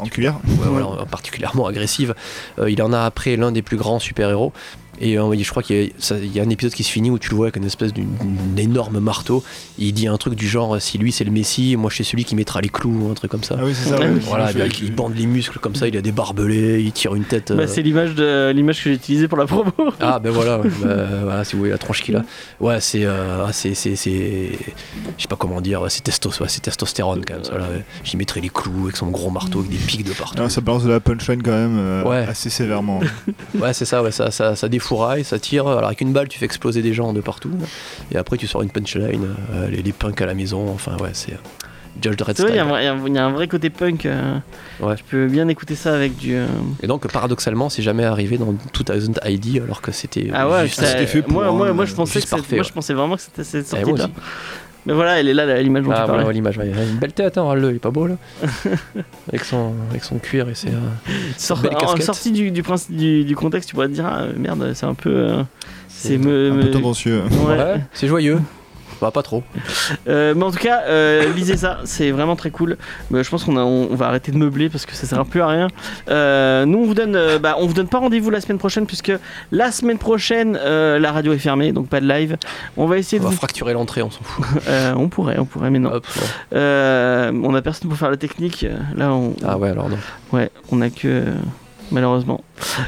ouais, 0.00 0.30
voilà, 0.46 0.86
particulièrement 1.10 1.66
agressive. 1.66 2.14
Euh, 2.58 2.70
il 2.70 2.80
en 2.80 2.92
a 2.94 3.00
après 3.00 3.36
l'un 3.36 3.52
des 3.52 3.60
plus 3.62 3.76
grands 3.76 3.98
super-héros. 3.98 4.52
Et 5.00 5.18
euh, 5.18 5.34
je 5.38 5.50
crois 5.50 5.62
qu'il 5.62 5.76
y, 5.76 6.12
a- 6.12 6.16
y 6.18 6.40
un 6.40 6.48
épisode 6.48 6.72
qui 6.72 6.82
se 6.84 6.90
finit 6.90 7.10
où 7.10 7.18
tu 7.18 7.30
le 7.30 7.36
vois 7.36 7.46
avec 7.46 7.56
une 7.56 7.64
espèce 7.64 7.92
d'une 7.92 8.06
d'une 8.16 8.58
énorme 8.58 8.98
marteau. 8.98 9.42
Il 9.78 9.92
dit 9.92 10.06
un 10.06 10.16
truc 10.16 10.34
du 10.34 10.48
genre 10.48 10.80
si 10.80 10.96
lui 10.98 11.12
c'est 11.12 11.24
le 11.24 11.30
Messie, 11.30 11.76
moi 11.76 11.90
je 11.90 11.96
suis 11.96 12.04
celui 12.04 12.24
qui 12.24 12.34
mettra 12.34 12.60
les 12.60 12.68
clous, 12.68 13.06
ou 13.06 13.10
un 13.10 13.14
truc 13.14 13.30
comme 13.30 13.42
ça. 13.44 13.56
Ah 13.58 13.64
oui, 13.64 13.72
c'est 13.74 13.90
ça. 13.90 13.98
Ouais, 13.98 14.06
ouais. 14.06 14.12
oui. 14.14 14.20
Voilà, 14.24 14.50
il 14.52 14.94
bande 14.94 15.14
les 15.16 15.26
muscles 15.26 15.58
comme 15.58 15.74
ça, 15.74 15.86
il 15.88 15.96
a 15.96 16.00
des 16.02 16.12
barbelés, 16.12 16.80
il 16.82 16.92
tire 16.92 17.14
une 17.14 17.24
tête. 17.24 17.50
euh, 17.50 17.56
bah, 17.56 17.66
c'est 17.66 17.82
l'image 17.82 18.14
de 18.14 18.50
l'image 18.54 18.78
que 18.82 18.90
j'ai 18.90 18.94
utilisée 18.96 19.28
pour 19.28 19.38
la 19.38 19.46
promo. 19.46 19.72
Ah 20.00 20.18
ben 20.18 20.30
voilà, 20.30 20.58
bah, 20.58 20.68
voilà, 21.24 21.44
si 21.44 21.52
vous 21.52 21.58
voyez 21.60 21.72
la 21.72 21.78
tronche 21.78 22.02
qu'il 22.02 22.16
a. 22.16 22.24
Ouais, 22.60 22.80
c'est, 22.80 23.04
euh, 23.04 23.44
ah, 23.46 23.52
c'est, 23.52 23.74
c'est, 23.74 23.96
c'est, 23.96 24.50
je 25.16 25.22
sais 25.22 25.28
pas 25.28 25.36
comment 25.36 25.60
dire, 25.60 25.84
c'est 25.88 26.02
testos, 26.04 26.40
ouais, 26.40 26.48
c'est 26.48 26.60
testostérone 26.62 27.22
quand 27.26 27.34
même. 27.34 27.44
Ça, 27.44 27.58
là. 27.58 27.66
J'y 28.04 28.16
mettrais 28.16 28.40
les 28.40 28.48
clous 28.48 28.84
avec 28.84 28.96
son 28.96 29.08
gros 29.08 29.30
marteau 29.30 29.58
avec 29.60 29.70
des 29.70 29.76
pics 29.76 30.04
de 30.04 30.12
partout. 30.12 30.42
Ah, 30.42 30.48
ça 30.48 30.60
balance 30.60 30.84
de 30.84 30.90
la 30.90 31.00
punchline 31.00 31.42
quand 31.42 31.50
même 31.50 31.76
euh, 31.78 32.02
Ouais. 32.04 32.26
assez 32.28 32.50
sévèrement. 32.50 33.00
Ouais, 33.58 33.72
c'est 33.72 33.84
ça, 33.84 34.02
ouais, 34.02 34.10
ça, 34.12 34.30
ça, 34.30 34.56
ça 34.56 34.68
ça 35.24 35.38
tire. 35.38 35.66
Alors 35.66 35.86
avec 35.86 36.00
une 36.00 36.12
balle, 36.12 36.28
tu 36.28 36.38
fais 36.38 36.44
exploser 36.44 36.82
des 36.82 36.92
gens 36.94 37.12
de 37.12 37.20
partout. 37.20 37.50
Et 38.12 38.16
après, 38.16 38.36
tu 38.36 38.46
sors 38.46 38.62
une 38.62 38.70
punchline, 38.70 39.26
euh, 39.52 39.68
les, 39.68 39.82
les 39.82 39.92
punks 39.92 40.20
à 40.20 40.26
la 40.26 40.34
maison. 40.34 40.68
Enfin, 40.70 40.96
ouais, 40.98 41.10
c'est 41.12 41.32
euh, 41.32 41.36
Judge 42.02 42.16
Dredd 42.16 42.36
il 42.48 42.54
y, 42.54 42.58
a 42.58 42.64
un 42.64 42.68
vrai- 42.68 42.84
y 42.84 43.18
a 43.18 43.24
un- 43.26 43.46
côté 43.46 43.70
punk. 43.70 44.04
euh, 44.04 44.36
Ouais. 44.80 44.94
Je 44.98 45.02
peux 45.04 45.26
bien 45.28 45.48
écouter 45.48 45.74
ça 45.74 45.94
avec 45.94 46.16
du. 46.16 46.34
euh, 46.34 46.46
Et 46.82 46.86
donc, 46.86 47.10
paradoxalement, 47.10 47.70
c'est 47.70 47.80
jamais 47.82 48.04
arrivé 48.04 48.36
dans 48.36 48.52
2000 48.52 49.14
ID 49.24 49.62
alors 49.62 49.80
que 49.80 49.92
c'était. 49.92 50.28
Ah 50.34 50.46
ouais, 50.48 50.66
juste- 50.66 50.80
ça- 50.80 51.06
fait 51.06 51.22
pour 51.22 51.32
moi, 51.32 51.50
moi, 51.52 51.68
un- 51.68 51.72
moi, 51.72 51.84
je 51.86 51.94
pensais 51.94 52.20
que 52.20 52.54
moi, 52.54 52.62
je 52.64 52.72
pensais 52.72 52.92
vraiment 52.92 53.16
que 53.16 53.22
c'était 53.22 53.44
cette 53.44 53.72
Eh, 53.72 53.82
Mais 54.86 54.92
voilà, 54.92 55.18
elle 55.20 55.28
est 55.28 55.34
là, 55.34 55.60
l'image 55.60 55.82
dont 55.84 55.90
Ah, 55.92 56.04
tu 56.06 56.12
voilà, 56.12 56.32
l'image, 56.32 56.56
ouais. 56.58 56.68
une 56.68 56.98
belle 56.98 57.12
tête, 57.12 57.36
hein, 57.38 57.42
regarde-le, 57.42 57.70
il 57.72 57.76
est 57.76 57.80
pas 57.80 57.90
beau 57.90 58.06
là. 58.06 58.14
avec, 59.28 59.44
son, 59.44 59.72
avec 59.90 60.04
son 60.04 60.18
cuir 60.18 60.48
et 60.48 60.54
ses. 60.54 60.68
euh, 60.68 61.50
en 61.82 61.96
sortie 62.00 62.30
du, 62.30 62.50
du, 62.50 62.62
principe, 62.62 62.96
du, 62.96 63.24
du 63.24 63.34
contexte, 63.36 63.68
tu 63.68 63.74
pourrais 63.74 63.88
te 63.88 63.92
dire 63.94 64.06
ah, 64.06 64.26
merde, 64.36 64.72
c'est 64.74 64.86
un 64.86 64.94
peu. 64.94 65.10
euh, 65.10 65.42
c'est 65.88 66.18
me, 66.18 66.50
un 66.52 66.54
me- 66.54 66.62
peu 66.62 66.70
tendancieux. 66.70 67.22
Ouais. 67.46 67.56
Ouais, 67.58 67.80
c'est 67.94 68.06
joyeux. 68.06 68.38
Bah, 69.00 69.10
pas 69.10 69.22
trop. 69.22 69.42
Euh, 70.08 70.34
mais 70.36 70.42
en 70.44 70.50
tout 70.50 70.58
cas, 70.58 70.82
euh, 70.86 71.32
lisez 71.34 71.56
ça, 71.56 71.78
c'est 71.84 72.10
vraiment 72.10 72.36
très 72.36 72.50
cool. 72.50 72.76
Mais 73.10 73.22
je 73.22 73.30
pense 73.30 73.44
qu'on 73.44 73.56
on, 73.56 73.88
on 73.90 73.94
va 73.94 74.06
arrêter 74.06 74.32
de 74.32 74.38
meubler 74.38 74.68
parce 74.70 74.86
que 74.86 74.94
ça 74.94 75.06
sert 75.06 75.24
plus 75.26 75.40
à 75.42 75.46
rien. 75.48 75.68
Euh, 76.08 76.64
nous, 76.64 76.78
on 76.78 76.84
vous 76.86 76.94
donne, 76.94 77.14
euh, 77.16 77.38
bah, 77.38 77.56
on 77.58 77.66
vous 77.66 77.74
donne 77.74 77.88
pas 77.88 77.98
rendez-vous 77.98 78.30
la 78.30 78.40
semaine 78.40 78.58
prochaine 78.58 78.86
puisque 78.86 79.12
la 79.52 79.70
semaine 79.72 79.98
prochaine, 79.98 80.58
euh, 80.62 80.98
la 80.98 81.12
radio 81.12 81.32
est 81.32 81.38
fermée, 81.38 81.72
donc 81.72 81.88
pas 81.88 82.00
de 82.00 82.08
live. 82.08 82.36
On 82.76 82.86
va 82.86 82.98
essayer 82.98 83.18
On 83.20 83.24
de 83.24 83.28
va 83.28 83.30
vous. 83.32 83.36
fracturer 83.36 83.72
l'entrée, 83.74 84.02
on 84.02 84.10
s'en 84.10 84.22
fout. 84.22 84.44
Euh, 84.68 84.94
on 84.96 85.08
pourrait, 85.08 85.38
on 85.38 85.44
pourrait, 85.44 85.70
mais 85.70 85.78
non. 85.78 85.92
Hop. 85.92 86.06
Euh, 86.54 87.30
on 87.44 87.54
a 87.54 87.62
personne 87.62 87.88
pour 87.88 87.98
faire 87.98 88.10
la 88.10 88.16
technique. 88.16 88.64
euh, 88.64 88.76
Là, 88.96 89.12
on, 89.12 89.34
Ah 89.46 89.58
ouais, 89.58 89.68
alors 89.70 89.88
non. 89.88 89.96
ouais, 90.32 90.50
on 90.72 90.80
a 90.80 90.90
que. 90.90 91.24
Malheureusement, 91.92 92.42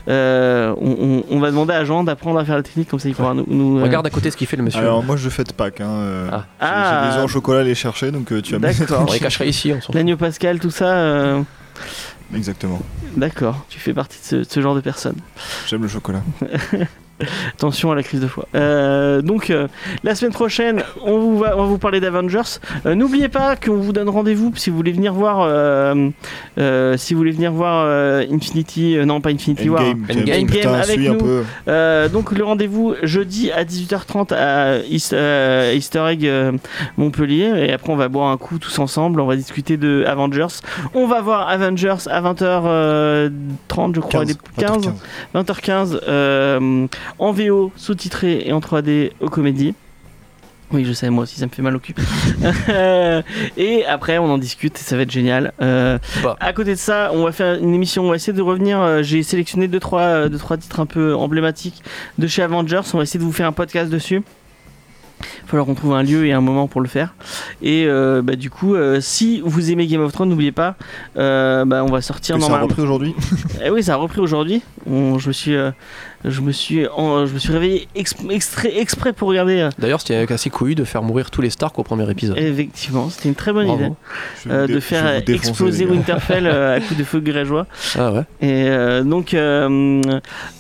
Euh, 0.09 0.75
on, 0.81 0.91
on- 0.91 1.25
on 1.31 1.39
va 1.41 1.51
demander 1.51 1.73
à 1.73 1.85
Jean 1.85 2.03
d'apprendre 2.05 2.39
à 2.39 2.45
faire 2.45 2.57
la 2.57 2.63
technique 2.63 2.89
comme 2.89 2.99
ça 2.99 3.09
il 3.09 3.15
pourra 3.15 3.33
nous. 3.35 3.45
nous, 3.49 3.79
euh, 3.79 3.83
Regarde 3.83 4.07
à 4.07 4.11
côté 4.11 4.31
ce 4.31 4.37
qu'il 4.37 4.47
fait 4.47 4.57
le 4.57 4.63
monsieur. 4.63 4.81
Alors 4.81 5.03
moi 5.05 5.17
je 5.17 5.29
fais 5.29 5.45
de 5.45 5.53
Pâques. 5.53 5.81
Hein, 5.81 5.89
euh, 5.89 6.29
Ah. 6.33 6.37
j'ai- 6.61 6.67
Ah. 6.67 7.01
J'ai 7.05 7.11
des 7.13 7.19
œufs 7.19 7.25
au 7.25 7.29
chocolat 7.29 7.59
à 7.59 7.63
aller 7.63 7.75
chercher, 7.75 8.11
donc 8.11 8.33
euh, 8.33 8.43
tu 8.43 8.53
vas 8.57 8.59
D'accord. 8.59 9.05
on 9.09 9.13
les 9.13 9.21
cacherait 9.21 9.49
ici, 9.49 9.73
on 9.73 9.81
s'en 9.81 9.87
fout. 9.87 9.95
L'agneau 9.95 10.17
pascal, 10.17 10.59
tout 10.59 10.71
ça. 10.71 10.87
euh, 10.97 11.41
Exactement. 12.35 12.81
D'accord, 13.17 13.65
tu 13.69 13.79
fais 13.79 13.95
partie 13.95 14.19
de 14.21 14.25
ce, 14.25 14.37
de 14.37 14.45
ce 14.45 14.61
genre 14.61 14.75
de 14.75 14.81
personne. 14.81 15.17
J'aime 15.67 15.83
le 15.83 15.89
chocolat. 15.89 16.23
Attention 17.55 17.91
à 17.91 17.95
la 17.95 18.03
crise 18.03 18.21
de 18.21 18.27
foi. 18.27 18.47
Euh, 18.55 19.23
donc, 19.23 19.51
euh, 19.51 19.67
la 20.05 20.15
semaine 20.15 20.33
prochaine, 20.33 20.83
on, 21.05 21.19
vous 21.19 21.39
va, 21.39 21.57
on 21.57 21.63
va 21.63 21.67
vous 21.67 21.79
parler 21.79 22.01
d'Avengers. 22.01 22.59
Euh, 22.87 22.95
N'oubliez 22.95 23.29
pas 23.29 23.57
qu'on 23.57 23.77
vous 23.77 23.93
donne 23.93 24.09
rendez-vous 24.09 24.53
si 24.57 24.71
vous 24.71 24.77
voulez 24.77 24.93
venir 24.93 25.13
voir, 25.13 25.41
euh, 25.43 26.09
euh, 26.59 26.97
si 26.97 27.15
vous 27.15 27.19
voulez 27.19 27.33
venir 27.33 27.53
voir 27.53 27.85
euh, 27.87 28.25
Infinity, 28.31 28.97
non 29.05 29.21
pas 29.21 29.31
Infinity 29.31 29.69
War. 29.69 29.83
Endgame. 29.83 30.05
Endgame. 30.11 30.21
Endgame 30.43 30.47
putain, 30.47 30.73
avec 30.75 30.99
nous. 31.01 31.19
donc 32.13 32.33
le 32.33 32.45
rendez-vous 32.45 32.95
jeudi 33.03 33.51
à 33.51 33.65
18h30 33.65 34.33
à 34.35 34.79
East- 34.89 35.15
Easter 35.75 36.05
Egg 36.09 36.31
Montpellier 36.97 37.53
et 37.69 37.73
après 37.73 37.93
on 37.93 37.97
va 37.97 38.09
boire 38.09 38.29
un 38.31 38.37
coup 38.37 38.59
tous 38.59 38.79
ensemble, 38.79 39.21
on 39.21 39.27
va 39.27 39.37
discuter 39.37 39.77
de 39.77 40.05
Avengers. 40.07 40.47
On 40.95 41.07
va 41.07 41.21
voir 41.21 41.49
Avengers 41.49 41.97
à 42.11 42.21
20h30 42.23 43.95
je 43.95 44.01
crois, 44.01 44.25
15, 44.25 44.29
il 44.29 44.31
est 44.31 44.67
15, 44.67 44.93
20h15 45.35 46.01
euh, 46.09 46.87
en 47.19 47.33
VO 47.33 47.73
sous-titré 47.77 48.43
et 48.47 48.53
en 48.53 48.61
3D 48.61 49.13
au 49.21 49.29
comédie. 49.29 49.75
Oui, 50.71 50.85
je 50.85 50.93
sais, 50.93 51.09
moi 51.09 51.23
aussi, 51.23 51.37
ça 51.41 51.47
me 51.47 51.51
fait 51.51 51.63
mal 51.63 51.75
au 51.75 51.79
cul. 51.79 51.95
et 53.57 53.85
après, 53.87 54.19
on 54.19 54.31
en 54.31 54.39
discute 54.39 54.79
et 54.79 54.83
ça 54.83 54.97
va 54.97 55.03
être 55.03 55.11
génial. 55.11 55.53
Euh, 55.63 55.99
Bah. 56.23 56.37
À 56.41 56.53
côté 56.53 56.73
de 56.73 56.79
ça, 56.79 57.11
on 57.15 57.25
va 57.25 57.33
faire 57.33 57.55
une 57.55 57.75
émission, 57.75 58.05
on 58.05 58.11
va 58.11 58.17
essayer 58.17 58.33
de 58.35 58.43
revenir. 58.43 58.81
euh, 58.81 59.03
J'ai 59.03 59.23
sélectionné 59.23 59.67
2-3 59.67 59.71
deux, 59.71 59.81
trois, 59.81 60.01
euh, 60.03 60.29
deux, 60.29 60.39
trois 60.39 60.57
titres 60.57 60.81
un 60.81 60.87
peu 60.87 61.15
emblématiques 61.15 61.83
de 62.19 62.27
chez 62.27 62.43
Avengers. 62.43 62.83
On 62.93 62.99
va 62.99 63.03
essayer 63.05 63.19
de 63.21 63.25
vous 63.25 63.33
faire 63.33 63.47
un 63.47 63.53
podcast 63.53 63.91
dessus. 63.91 64.23
Il 65.21 65.25
va 65.43 65.49
falloir 65.49 65.67
qu'on 65.67 65.75
trouve 65.75 65.95
un 65.95 66.03
lieu 66.03 66.27
et 66.27 66.33
un 66.33 66.41
moment 66.43 66.69
pour 66.69 66.81
le 66.83 66.89
faire. 66.89 67.15
Et 67.63 67.87
euh, 67.87 68.21
bah, 68.23 68.37
du 68.37 68.51
coup, 68.51 68.75
euh, 68.75 69.01
si 69.01 69.41
vous 69.45 69.71
aimez 69.71 69.87
Game 69.87 70.03
of 70.03 70.13
Thrones, 70.13 70.29
n'oubliez 70.29 70.53
pas, 70.53 70.77
euh, 71.17 71.65
bah, 71.65 71.83
on 71.83 71.89
va 71.91 72.03
sortir 72.03 72.37
Que 72.37 72.43
ça 72.43 72.47
a 72.47 72.51
normalement. 72.51 72.69
repris 72.69 72.83
aujourd'hui. 72.83 73.15
Eh 73.65 73.71
oui, 73.71 73.83
ça 73.83 73.95
a 73.95 73.97
repris 73.97 74.21
aujourd'hui. 74.21 74.63
Je 74.87 74.93
me 75.27 75.33
suis, 75.33 75.57
je 76.25 76.41
me 76.41 76.53
suis, 76.53 76.87
en- 76.89 77.27
je 77.27 77.35
me 77.35 77.39
suis 77.39 77.53
réveillé 77.53 77.89
exp- 77.97 78.69
exprès 78.77 79.13
pour 79.13 79.29
regarder. 79.29 79.61
euh, 79.61 79.71
D'ailleurs, 79.79 80.01
c'était 80.01 80.31
assez 80.33 80.51
couillu 80.51 80.75
de 80.75 80.85
faire 80.85 81.03
mourir 81.03 81.31
tous 81.31 81.41
les 81.43 81.51
Stark 81.51 81.79
au 81.79 81.83
premier 81.83 82.11
épisode. 82.11 82.37
effectivement, 82.39 83.09
c'était 83.11 83.29
une 83.29 83.35
très 83.35 83.53
bonne 83.53 83.67
Bravo. 83.67 83.83
idée 83.85 83.95
euh, 84.51 84.67
de 84.67 84.81
faire 84.81 85.23
exploser. 85.29 85.87
Winterfell 85.87 86.47
euh, 86.47 86.77
à 86.77 86.81
coups 86.81 86.99
de 86.99 87.05
feu 87.05 87.21
grégeois. 87.21 87.67
Ah 87.97 88.13
ouais. 88.13 88.21
Et 88.41 88.69
euh, 88.69 89.03
donc, 89.03 89.33
euh, 89.35 90.01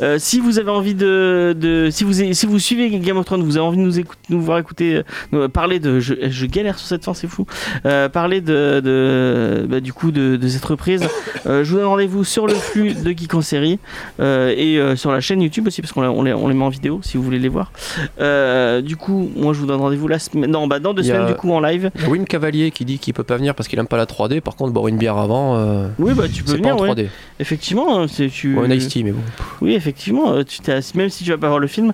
euh, 0.01 0.17
si 0.19 0.41
vous 0.41 0.59
avez 0.59 0.71
envie 0.71 0.95
de, 0.95 1.57
de- 1.59 1.89
si 1.91 2.05
vous 2.05 2.13
si 2.13 2.47
vous 2.47 2.59
suivez 2.59 2.91
Game 2.99 3.17
of 3.17 3.27
Thrones, 3.27 3.43
vous 3.43 3.57
avez 3.57 3.67
envie 3.67 3.77
de 3.79 3.83
nous 3.83 3.99
écouter, 3.99 4.21
nous 4.31 4.41
voir 4.41 4.59
écouter, 4.59 5.03
euh, 5.35 5.49
parler 5.49 5.79
de, 5.81 6.01
je, 6.01 6.15
je 6.29 6.47
galère 6.47 6.79
sur 6.79 6.89
cette 6.89 7.05
fin, 7.05 7.15
c'est 7.15 7.27
fou. 7.29 7.47
Euh, 7.87 8.09
parler 8.09 8.41
de, 8.41 8.81
de 8.85 9.67
bah, 9.69 9.81
du 9.81 9.93
coup 9.93 10.11
de, 10.11 10.37
de 10.37 10.49
cette 10.49 10.65
reprise. 10.65 11.03
Euh, 11.47 11.65
je 11.65 11.71
vous 11.73 11.77
donne 11.79 11.87
rendez-vous 11.87 12.25
sur 12.25 12.47
le 12.47 12.55
flux 12.55 12.95
de 12.95 13.11
Geek 13.11 13.35
en 13.35 13.41
série 13.43 13.79
euh, 14.21 14.55
et 14.57 14.79
euh, 14.79 14.97
sur 14.97 15.13
la 15.13 15.21
chaîne 15.21 15.43
YouTube 15.49 15.67
aussi 15.67 15.81
parce 15.83 15.93
qu'on 15.93 16.03
on 16.05 16.23
les, 16.23 16.33
on 16.33 16.49
les 16.49 16.55
met 16.55 16.65
en 16.65 16.69
vidéo 16.69 17.01
si 17.03 17.17
vous 17.17 17.23
voulez 17.23 17.39
les 17.39 17.49
voir. 17.49 17.73
Euh, 18.21 18.81
du 18.81 18.97
coup, 18.97 19.31
moi 19.37 19.53
je 19.53 19.59
vous 19.61 19.67
donne 19.67 19.81
rendez-vous 19.81 20.09
la 20.09 20.19
semaine, 20.19 20.51
non 20.51 20.67
bah 20.67 20.79
dans 20.79 20.95
deux 20.95 21.03
semaines 21.03 21.27
du 21.27 21.35
coup 21.35 21.51
en 21.53 21.61
live. 21.61 21.91
Il 21.97 22.03
y 22.03 22.05
a 22.05 22.09
Wim 22.09 22.25
Cavalier 22.25 22.71
qui 22.71 22.85
dit 22.85 22.99
qu'il 22.99 23.15
peut 23.15 23.23
pas 23.25 23.37
venir 23.37 23.55
parce 23.55 23.69
qu'il 23.69 23.79
aime 23.79 23.87
pas 23.87 23.97
la 23.97 24.07
3D. 24.07 24.41
Par 24.41 24.57
contre, 24.57 24.73
boire 24.73 24.89
une 24.89 24.97
bière 24.99 25.17
avant, 25.17 25.57
euh, 25.57 25.89
Oui 25.99 26.13
bah 26.15 26.25
tu 26.33 26.43
peux 26.43 26.53
c'est 26.53 26.59
pas 26.59 26.71
venir 26.71 26.77
en 26.77 26.81
ouais. 26.81 26.91
3D. 27.05 27.07
Effectivement, 27.41 27.99
hein, 28.01 28.07
c'est 28.09 28.29
tu. 28.29 28.57
Ou 28.57 28.61
un 28.61 28.71
Ice 28.71 28.89
Tea, 28.89 29.05
mais 29.05 29.13
bon. 29.13 29.21
Oui, 29.61 29.75
effectivement, 29.75 30.33
euh, 30.33 30.43
tu 30.45 30.61
même 30.97 31.09
si 31.09 31.25
tu 31.25 31.31
vas 31.31 31.39
pas 31.39 31.49
voir 31.49 31.59
le 31.61 31.67
film, 31.67 31.93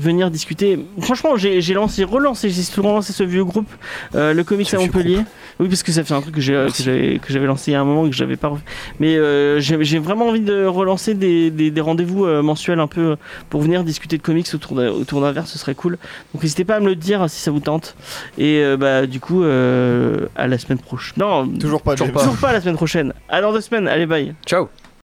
venir 0.00 0.30
discuter. 0.30 0.78
Franchement, 1.00 1.36
j'ai 1.36 1.60
lancé, 1.74 2.04
relancé, 2.04 2.50
j'ai 2.50 2.62
souvent 2.62 2.92
lancé 2.94 3.12
ce 3.12 3.22
vieux 3.22 3.44
groupe, 3.44 3.68
euh, 4.14 4.32
le 4.32 4.44
comics 4.44 4.72
à 4.74 4.78
Montpellier. 4.78 5.20
Oui, 5.58 5.68
parce 5.68 5.82
que 5.82 5.92
ça 5.92 6.04
fait 6.04 6.14
un 6.14 6.20
truc 6.20 6.34
que 6.34 6.40
j'avais 6.40 7.46
lancé 7.46 7.70
il 7.70 7.74
y 7.74 7.76
a 7.76 7.80
un 7.80 7.84
moment 7.84 8.06
et 8.06 8.10
que 8.10 8.16
j'avais 8.16 8.36
pas. 8.36 8.52
Mais 9.00 9.16
j'ai 9.60 9.98
vraiment 9.98 10.28
envie 10.28 10.40
de 10.40 10.64
relancer 10.66 11.14
des, 11.14 11.50
des- 11.50 11.70
des 11.70 11.80
rendez-vous 11.80 12.24
euh, 12.26 12.42
un 12.80 12.86
peu 12.86 13.00
euh, 13.12 13.16
pour 13.50 13.60
venir 13.62 13.84
discuter 13.84 14.16
de 14.18 14.22
comics 14.22 14.46
autour 14.54 14.74
d'un 14.76 14.88
autour 14.90 15.20
d'un 15.20 15.32
verre, 15.32 15.46
ce 15.46 15.58
serait 15.58 15.74
cool. 15.74 15.98
Donc 16.34 16.42
n'hésitez 16.42 16.64
pas 16.64 16.76
à 16.76 16.80
me 16.80 16.86
le 16.86 16.96
dire 16.96 17.28
si 17.28 17.40
ça 17.40 17.50
vous 17.50 17.60
tente. 17.60 17.96
Et 18.38 18.60
euh, 18.60 18.76
bah 18.76 19.06
du 19.06 19.20
coup, 19.20 19.42
euh, 19.42 20.26
à 20.36 20.46
la 20.46 20.58
semaine 20.58 20.78
prochaine. 20.78 21.14
Non, 21.18 21.46
Toujours 21.46 21.82
pas. 21.82 21.94
Toujours 21.96 22.12
pas. 22.12 22.20
toujours 22.20 22.36
pas 22.36 22.48
à 22.48 22.52
la 22.52 22.60
semaine 22.60 22.76
prochaine. 22.76 23.12
À 23.28 23.40
dans 23.40 23.52
deux 23.52 23.60
semaines. 23.60 23.88
Allez, 23.88 24.06
bye. 24.06 24.34
Ciao 24.46 24.68